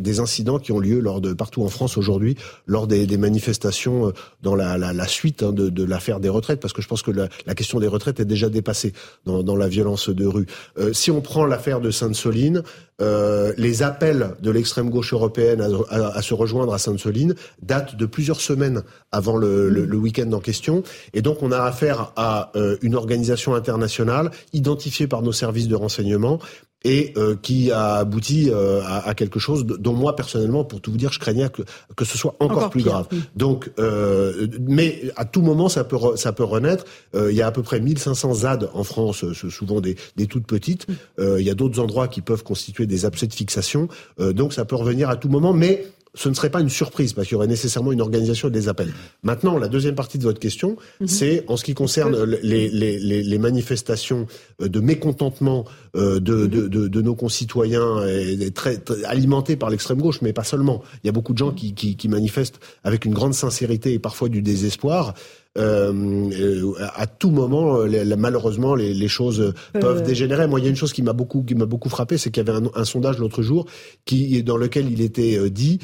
des 0.00 0.20
incidents 0.20 0.58
qui 0.58 0.72
ont 0.72 0.78
lieu 0.78 1.00
lors 1.00 1.20
de 1.20 1.32
partout 1.32 1.62
en 1.62 1.68
France 1.68 1.96
aujourd'hui, 1.96 2.36
lors 2.66 2.86
des, 2.86 3.06
des, 3.06 3.16
manifestations 3.16 4.12
dans 4.42 4.54
la, 4.54 4.76
la, 4.78 4.92
la 4.92 5.06
suite 5.06 5.42
hein, 5.42 5.52
de, 5.52 5.68
de 5.68 5.84
l'affaire 5.84 6.20
des 6.20 6.28
retraites, 6.28 6.60
parce 6.60 6.72
que 6.72 6.82
je 6.82 6.88
pense 6.88 7.02
que 7.02 7.10
la, 7.10 7.28
la, 7.46 7.54
question 7.54 7.80
des 7.80 7.86
retraites 7.86 8.20
est 8.20 8.24
déjà 8.24 8.48
dépassée. 8.48 8.66
passé 8.66 8.92
dans, 9.24 9.42
dans 9.42 9.56
la 9.56 9.68
violence 9.68 10.08
de 10.08 10.26
rue. 10.26 10.46
Euh, 10.78 10.92
si 10.92 11.10
on 11.10 11.20
prend 11.20 11.44
l'affaire 11.44 11.80
de 11.80 11.90
Sainte-Soline, 11.90 12.62
euh, 13.02 13.52
les 13.58 13.82
appels 13.82 14.30
de 14.40 14.50
l'extrême 14.50 14.88
gauche 14.88 15.12
européenne 15.12 15.62
à, 15.90 16.22
se 16.22 16.32
rejoindre 16.32 16.72
à 16.72 16.78
Sainte-Soline 16.78 17.34
datent 17.60 17.94
de 17.94 18.06
plusieurs 18.06 18.40
semaines 18.40 18.82
avant 19.12 19.36
le, 19.36 19.96
week-end 19.96 20.32
en 20.32 20.40
question. 20.40 20.82
Et 21.12 21.20
donc 21.20 21.42
on 21.42 21.52
a 21.52 21.60
affaire 21.60 22.12
à 22.16 22.52
euh, 22.56 22.78
une 22.80 22.94
organisation 22.94 23.54
internationale 23.54 24.30
identifiée 24.54 25.06
par 25.06 25.20
nos 25.20 25.32
services 25.32 25.68
de 25.68 25.74
renseignement 25.74 26.38
et 26.86 27.12
euh, 27.16 27.34
qui 27.42 27.72
a 27.72 27.96
abouti 27.96 28.48
euh, 28.48 28.80
à, 28.86 29.12
quelque 29.14 29.40
chose 29.40 29.66
dont 29.66 29.92
moi 29.92 30.14
personnellement, 30.14 30.64
pour 30.64 30.80
tout 30.80 30.92
vous 30.92 30.96
dire, 30.96 31.12
je 31.12 31.18
craignais 31.18 31.48
que, 31.48 31.62
que 31.96 32.04
ce 32.04 32.16
soit 32.16 32.36
encore, 32.38 32.70
plus 32.70 32.84
grave. 32.84 33.08
Donc, 33.34 33.70
euh, 33.80 34.46
mais 34.60 35.02
à 35.16 35.24
tout 35.24 35.42
moment, 35.42 35.68
ça 35.68 35.82
peut 35.82 35.96
ça 36.14 36.32
peut 36.32 36.44
renaître. 36.44 36.84
il 37.14 37.34
y 37.34 37.42
a 37.42 37.46
à 37.48 37.50
peu 37.50 37.62
près 37.62 37.80
1500 37.80 38.34
ZAD 38.34 38.70
en 38.72 38.84
France, 38.84 39.24
souvent 39.32 39.80
des, 39.80 39.96
des 40.16 40.26
toutes 40.26 40.46
petites. 40.46 40.86
il 41.18 41.42
y 41.42 41.50
a 41.50 41.54
d'autres 41.54 41.80
endroits 41.80 42.06
qui 42.06 42.20
peuvent 42.20 42.44
constituer 42.44 42.86
des 42.86 43.04
abcès 43.04 43.26
de 43.26 43.34
fixation. 43.34 43.88
donc, 44.18 44.52
ça 44.52 44.64
peut 44.64 44.76
revenir 44.76 45.10
à 45.10 45.16
tout 45.16 45.28
moment, 45.28 45.52
mais 45.52 45.86
ce 46.16 46.28
ne 46.28 46.34
serait 46.34 46.50
pas 46.50 46.60
une 46.60 46.70
surprise 46.70 47.12
parce 47.12 47.28
qu'il 47.28 47.34
y 47.34 47.36
aurait 47.36 47.46
nécessairement 47.46 47.92
une 47.92 48.00
organisation 48.00 48.48
des 48.48 48.68
appels. 48.68 48.92
Maintenant, 49.22 49.58
la 49.58 49.68
deuxième 49.68 49.94
partie 49.94 50.18
de 50.18 50.24
votre 50.24 50.40
question, 50.40 50.76
mhm. 51.00 51.06
c'est 51.06 51.44
en 51.46 51.56
ce 51.56 51.64
qui 51.64 51.74
concerne 51.74 52.24
les, 52.42 52.68
les, 52.68 52.98
les, 52.98 53.22
les 53.22 53.38
manifestations 53.38 54.26
euh, 54.62 54.68
de 54.68 54.80
mécontentement 54.80 55.66
euh, 55.94 56.18
de, 56.18 56.34
mhm. 56.34 56.48
de, 56.48 56.68
de, 56.68 56.88
de, 56.88 57.02
nos 57.02 57.14
concitoyens, 57.14 58.04
et 58.06 58.50
très, 58.50 58.82
alimentées 59.04 59.56
par 59.56 59.70
l'extrême 59.70 60.00
gauche, 60.00 60.22
mais 60.22 60.32
pas 60.32 60.44
seulement. 60.44 60.82
Il 61.04 61.06
y 61.06 61.10
a 61.10 61.12
beaucoup 61.12 61.34
de 61.34 61.38
gens 61.38 61.52
qui, 61.52 61.74
qui, 61.74 61.96
qui 61.96 62.08
manifestent 62.08 62.60
avec 62.82 63.04
une 63.04 63.12
grande 63.14 63.34
sincérité 63.34 63.92
et 63.92 63.98
parfois 63.98 64.28
du 64.28 64.42
désespoir. 64.42 65.14
Euh, 65.56 65.92
euh, 66.32 66.74
à 66.94 67.06
tout 67.06 67.30
moment, 67.30 67.80
malheureusement, 68.16 68.74
les, 68.74 68.94
les 68.94 69.08
choses 69.08 69.52
peuvent 69.72 70.02
dégénérer. 70.02 70.46
Moi, 70.46 70.60
il 70.60 70.64
y 70.64 70.66
a 70.66 70.70
une 70.70 70.76
chose 70.76 70.92
qui 70.92 71.02
m'a 71.02 71.12
beaucoup, 71.12 71.42
qui 71.42 71.54
m'a 71.54 71.66
beaucoup 71.66 71.88
frappé, 71.88 72.18
c'est 72.18 72.30
qu'il 72.30 72.46
y 72.46 72.48
avait 72.48 72.58
un, 72.58 72.70
un 72.74 72.84
sondage 72.84 73.18
l'autre 73.18 73.42
jour 73.42 73.66
qui, 74.04 74.42
dans 74.42 74.56
lequel 74.56 74.90
il 74.90 75.00
était 75.00 75.50
dit 75.50 75.78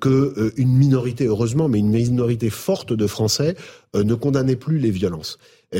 que 0.00 0.52
une 0.56 0.76
minorité, 0.76 1.26
heureusement, 1.26 1.68
mais 1.68 1.78
une 1.78 1.90
minorité 1.90 2.50
forte 2.50 2.92
de 2.92 3.06
Français 3.06 3.56
ne 3.94 4.14
condamnait 4.14 4.56
plus 4.56 4.78
les 4.78 4.90
violences 4.90 5.38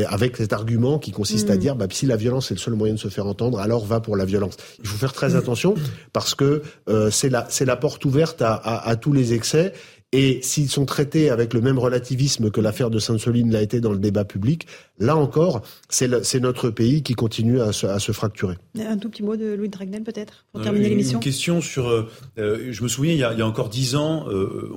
avec 0.08 0.36
cet 0.36 0.52
argument 0.52 0.98
qui 0.98 1.10
consiste 1.10 1.50
à 1.50 1.56
mm. 1.56 1.58
dire 1.58 1.76
bah, 1.76 1.86
si 1.90 2.06
la 2.06 2.16
violence 2.16 2.50
est 2.50 2.54
le 2.54 2.60
seul 2.60 2.74
moyen 2.74 2.94
de 2.94 2.98
se 2.98 3.08
faire 3.08 3.26
entendre, 3.26 3.58
alors 3.58 3.84
va 3.84 4.00
pour 4.00 4.16
la 4.16 4.24
violence. 4.24 4.56
Il 4.80 4.86
faut 4.86 4.96
faire 4.96 5.12
très 5.12 5.30
mm. 5.30 5.36
attention 5.36 5.74
parce 6.12 6.34
que 6.34 6.62
euh, 6.88 7.10
c'est 7.10 7.28
la 7.28 7.46
c'est 7.50 7.64
la 7.64 7.76
porte 7.76 8.04
ouverte 8.04 8.42
à, 8.42 8.54
à, 8.54 8.88
à 8.88 8.96
tous 8.96 9.12
les 9.12 9.34
excès 9.34 9.72
et 10.12 10.40
s'ils 10.42 10.68
sont 10.68 10.84
traités 10.84 11.30
avec 11.30 11.54
le 11.54 11.62
même 11.62 11.78
relativisme 11.78 12.50
que 12.50 12.60
l'affaire 12.60 12.90
de 12.90 12.98
Sainte-Soline 12.98 13.50
l'a 13.50 13.62
été 13.62 13.80
dans 13.80 13.92
le 13.92 13.98
débat 13.98 14.26
public, 14.26 14.66
là 14.98 15.16
encore, 15.16 15.62
c'est 15.88 16.40
notre 16.40 16.68
pays 16.68 17.02
qui 17.02 17.14
continue 17.14 17.62
à 17.62 17.72
se, 17.72 17.86
à 17.86 17.98
se, 17.98 18.12
fracturer. 18.12 18.58
Un 18.78 18.98
tout 18.98 19.08
petit 19.08 19.22
mot 19.22 19.36
de 19.36 19.54
Louis 19.54 19.70
Dragnel 19.70 20.02
peut-être, 20.02 20.44
pour 20.52 20.60
euh, 20.60 20.64
terminer 20.64 20.90
l'émission? 20.90 21.18
Une 21.18 21.24
question 21.24 21.62
sur... 21.62 21.88
Euh, 21.88 22.10
euh, 22.38 22.68
je 22.72 22.82
me 22.82 22.88
souviens, 22.88 23.12
il 23.12 23.18
y 23.18 23.24
a, 23.24 23.32
il 23.32 23.38
y 23.38 23.42
a 23.42 23.46
encore 23.46 23.70
dix 23.70 23.96
ans, 23.96 24.26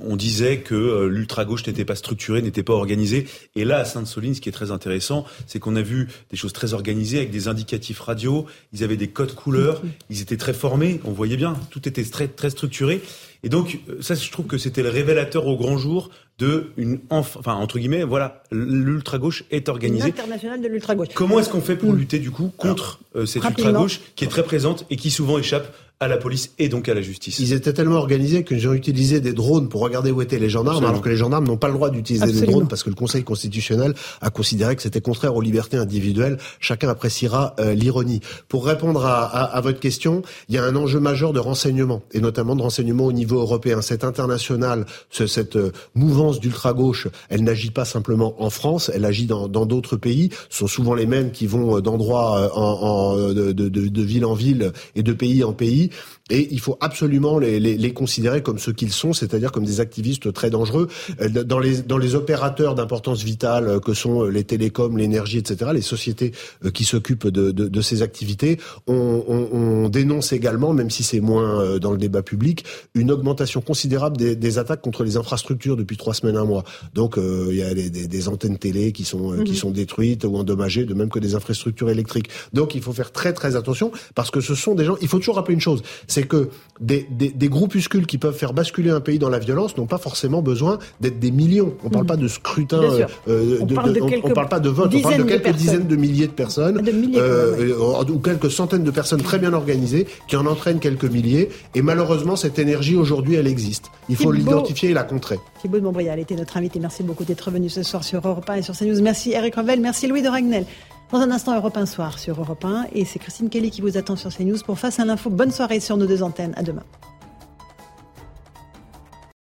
on 0.02 0.16
disait 0.16 0.60
que 0.60 1.04
l'ultra-gauche 1.06 1.66
n'était 1.66 1.84
pas 1.84 1.96
structurée, 1.96 2.40
n'était 2.40 2.62
pas 2.62 2.72
organisée. 2.72 3.26
Et 3.56 3.64
là, 3.64 3.80
à 3.80 3.84
Sainte-Soline, 3.84 4.34
ce 4.34 4.40
qui 4.40 4.48
est 4.48 4.52
très 4.52 4.70
intéressant, 4.70 5.26
c'est 5.46 5.58
qu'on 5.58 5.76
a 5.76 5.82
vu 5.82 6.08
des 6.30 6.36
choses 6.36 6.54
très 6.54 6.72
organisées 6.72 7.18
avec 7.18 7.30
des 7.30 7.48
indicatifs 7.48 8.00
radio, 8.00 8.46
ils 8.72 8.84
avaient 8.84 8.96
des 8.96 9.08
codes 9.08 9.34
couleurs, 9.34 9.82
ils 10.08 10.22
étaient 10.22 10.38
très 10.38 10.54
formés, 10.54 11.00
on 11.04 11.12
voyait 11.12 11.36
bien, 11.36 11.56
tout 11.70 11.86
était 11.86 12.04
très, 12.04 12.28
très 12.28 12.50
structuré. 12.50 13.02
Et 13.42 13.48
donc, 13.48 13.78
euh, 13.88 14.00
ça, 14.00 14.14
je 14.14 14.30
trouve 14.30 14.46
que 14.46 14.58
c'était 14.58 14.82
le 14.82 14.88
révélateur 14.88 15.46
au 15.46 15.56
grand 15.56 15.76
jour 15.76 16.10
de 16.38 16.70
une, 16.76 17.00
enfin, 17.10 17.54
entre 17.54 17.78
guillemets, 17.78 18.02
voilà, 18.02 18.42
l'ultra-gauche 18.50 19.44
est 19.50 19.68
organisée. 19.68 20.08
International 20.08 20.60
de 20.60 20.68
l'ultra-gauche. 20.68 21.08
Comment 21.14 21.40
est-ce 21.40 21.48
qu'on 21.48 21.60
fait 21.60 21.76
pour 21.76 21.92
mm. 21.92 21.96
lutter, 21.96 22.18
du 22.18 22.30
coup, 22.30 22.52
contre 22.56 23.00
euh, 23.14 23.26
cette 23.26 23.44
ultra-gauche 23.44 24.00
qui 24.16 24.24
est 24.24 24.28
très 24.28 24.42
présente 24.42 24.84
et 24.90 24.96
qui 24.96 25.10
souvent 25.10 25.38
échappe 25.38 25.74
à 25.98 26.08
la 26.08 26.18
police 26.18 26.50
et 26.58 26.68
donc 26.68 26.90
à 26.90 26.94
la 26.94 27.00
justice. 27.00 27.38
Ils 27.38 27.54
étaient 27.54 27.72
tellement 27.72 27.96
organisés 27.96 28.44
qu'ils 28.44 28.68
ont 28.68 28.74
utilisé 28.74 29.20
des 29.20 29.32
drones 29.32 29.70
pour 29.70 29.80
regarder 29.80 30.10
où 30.10 30.20
étaient 30.20 30.38
les 30.38 30.50
gendarmes, 30.50 30.84
alors 30.84 31.00
que 31.00 31.08
les 31.08 31.16
gendarmes 31.16 31.46
n'ont 31.46 31.56
pas 31.56 31.68
le 31.68 31.74
droit 31.74 31.88
d'utiliser 31.88 32.32
des 32.32 32.46
drones 32.46 32.68
parce 32.68 32.82
que 32.82 32.90
le 32.90 32.94
Conseil 32.94 33.24
constitutionnel 33.24 33.94
a 34.20 34.28
considéré 34.28 34.76
que 34.76 34.82
c'était 34.82 35.00
contraire 35.00 35.34
aux 35.34 35.40
libertés 35.40 35.78
individuelles. 35.78 36.36
Chacun 36.60 36.90
appréciera 36.90 37.54
euh, 37.60 37.72
l'ironie. 37.72 38.20
Pour 38.48 38.66
répondre 38.66 39.06
à, 39.06 39.24
à, 39.24 39.44
à, 39.44 39.60
votre 39.62 39.80
question, 39.80 40.20
il 40.50 40.54
y 40.54 40.58
a 40.58 40.64
un 40.64 40.76
enjeu 40.76 41.00
majeur 41.00 41.32
de 41.32 41.40
renseignement 41.40 42.02
et 42.12 42.20
notamment 42.20 42.56
de 42.56 42.62
renseignement 42.62 43.06
au 43.06 43.12
niveau 43.12 43.38
européen. 43.40 43.80
Cette 43.80 44.04
internationale, 44.04 44.84
ce, 45.08 45.26
cette 45.26 45.56
euh, 45.56 45.72
mouvance 45.94 46.40
d'ultra-gauche, 46.40 47.08
elle 47.30 47.42
n'agit 47.42 47.70
pas 47.70 47.86
simplement 47.86 48.34
en 48.42 48.50
France, 48.50 48.90
elle 48.94 49.06
agit 49.06 49.24
dans 49.26 49.48
d'autres 49.48 49.96
pays. 49.96 50.28
Ce 50.50 50.58
sont 50.58 50.66
souvent 50.66 50.94
les 50.94 51.06
mêmes 51.06 51.30
qui 51.30 51.46
vont 51.46 51.78
euh, 51.78 51.80
d'endroit 51.80 52.54
en, 52.54 52.60
en, 52.60 53.16
de, 53.16 53.52
de, 53.52 53.68
de 53.68 54.02
ville 54.02 54.26
en 54.26 54.34
ville 54.34 54.72
et 54.94 55.02
de 55.02 55.12
pays 55.14 55.42
en 55.42 55.54
pays 55.54 55.85
dit 56.22 56.25
et 56.28 56.48
il 56.50 56.58
faut 56.58 56.76
absolument 56.80 57.38
les, 57.38 57.60
les, 57.60 57.76
les 57.76 57.92
considérer 57.92 58.42
comme 58.42 58.58
ce 58.58 58.72
qu'ils 58.72 58.92
sont, 58.92 59.12
c'est-à-dire 59.12 59.52
comme 59.52 59.64
des 59.64 59.80
activistes 59.80 60.32
très 60.32 60.50
dangereux. 60.50 60.88
Euh, 61.20 61.28
dans 61.28 61.60
les, 61.60 61.82
dans 61.82 61.98
les 61.98 62.14
opérateurs 62.16 62.74
d'importance 62.74 63.22
vitale 63.22 63.68
euh, 63.68 63.80
que 63.80 63.94
sont 63.94 64.24
euh, 64.24 64.28
les 64.28 64.42
télécoms, 64.42 64.96
l'énergie, 64.96 65.38
etc., 65.38 65.70
les 65.72 65.82
sociétés 65.82 66.32
qui 66.74 66.84
s'occupent 66.84 67.28
de, 67.28 67.52
de, 67.52 67.68
de, 67.68 67.80
ces 67.80 68.02
activités, 68.02 68.58
on, 68.88 69.24
on, 69.28 69.48
on, 69.56 69.88
dénonce 69.88 70.32
également, 70.32 70.72
même 70.72 70.90
si 70.90 71.04
c'est 71.04 71.20
moins 71.20 71.78
dans 71.78 71.92
le 71.92 71.98
débat 71.98 72.22
public, 72.22 72.64
une 72.94 73.12
augmentation 73.12 73.60
considérable 73.60 74.16
des, 74.16 74.34
des, 74.34 74.58
attaques 74.58 74.80
contre 74.80 75.04
les 75.04 75.16
infrastructures 75.16 75.76
depuis 75.76 75.96
trois 75.96 76.14
semaines, 76.14 76.36
un 76.36 76.44
mois. 76.44 76.64
Donc 76.94 77.16
il 77.18 77.54
y 77.54 77.62
a 77.62 77.72
des, 77.72 77.88
des, 77.90 78.28
antennes 78.28 78.58
télé 78.58 78.92
qui 78.92 79.04
sont, 79.04 79.32
qui 79.44 79.52
mhm. 79.52 79.56
sont 79.56 79.70
détruites 79.70 80.24
ou 80.24 80.36
endommagées, 80.36 80.84
de 80.84 80.94
même 80.94 81.08
que 81.08 81.18
des 81.18 81.34
infrastructures 81.34 81.90
électriques. 81.90 82.28
Donc 82.52 82.74
il 82.74 82.82
faut 82.82 82.92
faire 82.92 83.12
très 83.12 83.32
très 83.32 83.54
attention 83.54 83.92
parce 84.14 84.30
que 84.30 84.40
ce 84.40 84.54
sont 84.54 84.74
des 84.74 84.84
gens. 84.84 84.96
Il 85.00 85.08
faut 85.08 85.18
toujours 85.18 85.36
rappeler 85.36 85.54
une 85.54 85.60
chose 85.60 85.82
c'est 86.16 86.26
que 86.26 86.48
des, 86.80 87.06
des, 87.10 87.28
des, 87.28 87.48
groupuscules 87.48 88.06
qui 88.06 88.16
peuvent 88.16 88.34
faire 88.34 88.54
basculer 88.54 88.88
un 88.88 89.00
pays 89.00 89.18
dans 89.18 89.28
la 89.28 89.38
violence 89.38 89.76
n'ont 89.76 89.84
pas 89.84 89.98
forcément 89.98 90.40
besoin 90.40 90.78
d'être 90.98 91.18
des 91.18 91.30
millions. 91.30 91.74
On 91.84 91.88
ne 91.88 91.92
parle 91.92 92.04
mm. 92.04 92.08
pas 92.08 92.16
de 92.16 92.26
scrutin, 92.28 92.80
euh, 93.28 93.58
on, 93.60 93.66
parle 93.66 93.98
on, 94.22 94.30
parle 94.30 94.48
pas 94.48 94.58
de 94.58 94.70
vote, 94.70 94.94
on 94.94 95.00
parle 95.00 95.18
de 95.18 95.22
quelques 95.24 95.54
dizaines 95.54 95.86
de 95.86 95.96
milliers 95.96 96.26
de 96.26 96.32
personnes, 96.32 96.82
euh, 97.16 98.02
ou 98.08 98.18
quelques 98.18 98.50
centaines 98.50 98.82
de 98.84 98.90
personnes 98.90 99.20
très 99.20 99.38
bien 99.38 99.52
organisées 99.52 100.06
qui 100.26 100.36
en 100.36 100.46
entraînent 100.46 100.80
quelques 100.80 101.04
milliers. 101.04 101.50
Et 101.74 101.82
malheureusement, 101.82 102.34
cette 102.34 102.58
énergie 102.58 102.96
aujourd'hui, 102.96 103.34
elle 103.34 103.46
existe. 103.46 103.90
Il 104.08 104.16
faut 104.16 104.32
l'identifier 104.32 104.90
et 104.90 104.94
la 104.94 105.04
contrer. 105.04 105.38
Thibault 105.60 105.80
de 105.80 105.84
Montbrial 105.84 106.18
était 106.18 106.34
notre 106.34 106.56
invité. 106.56 106.80
Merci 106.80 107.02
beaucoup 107.02 107.24
d'être 107.24 107.50
venu 107.50 107.68
ce 107.68 107.82
soir 107.82 108.04
sur 108.04 108.26
Europe 108.26 108.48
1 108.48 108.54
et 108.54 108.62
sur 108.62 108.74
CNews. 108.74 109.02
Merci 109.02 109.32
Eric 109.32 109.54
Revel, 109.54 109.80
merci 109.80 110.06
Louis 110.06 110.22
de 110.22 110.28
Ragnel. 110.28 110.64
Dans 111.12 111.20
un 111.20 111.30
instant, 111.30 111.54
Europe 111.54 111.76
1 111.76 111.86
soir 111.86 112.18
sur 112.18 112.40
Europe 112.40 112.64
1. 112.64 112.86
Et 112.92 113.04
c'est 113.04 113.18
Christine 113.18 113.48
Kelly 113.48 113.70
qui 113.70 113.80
vous 113.80 113.96
attend 113.96 114.16
sur 114.16 114.34
CNews 114.34 114.58
pour 114.64 114.78
Face 114.78 114.98
à 114.98 115.04
l'info. 115.04 115.30
Bonne 115.30 115.52
soirée 115.52 115.80
sur 115.80 115.96
nos 115.96 116.06
deux 116.06 116.22
antennes. 116.22 116.52
À 116.56 116.62
demain. 116.62 116.82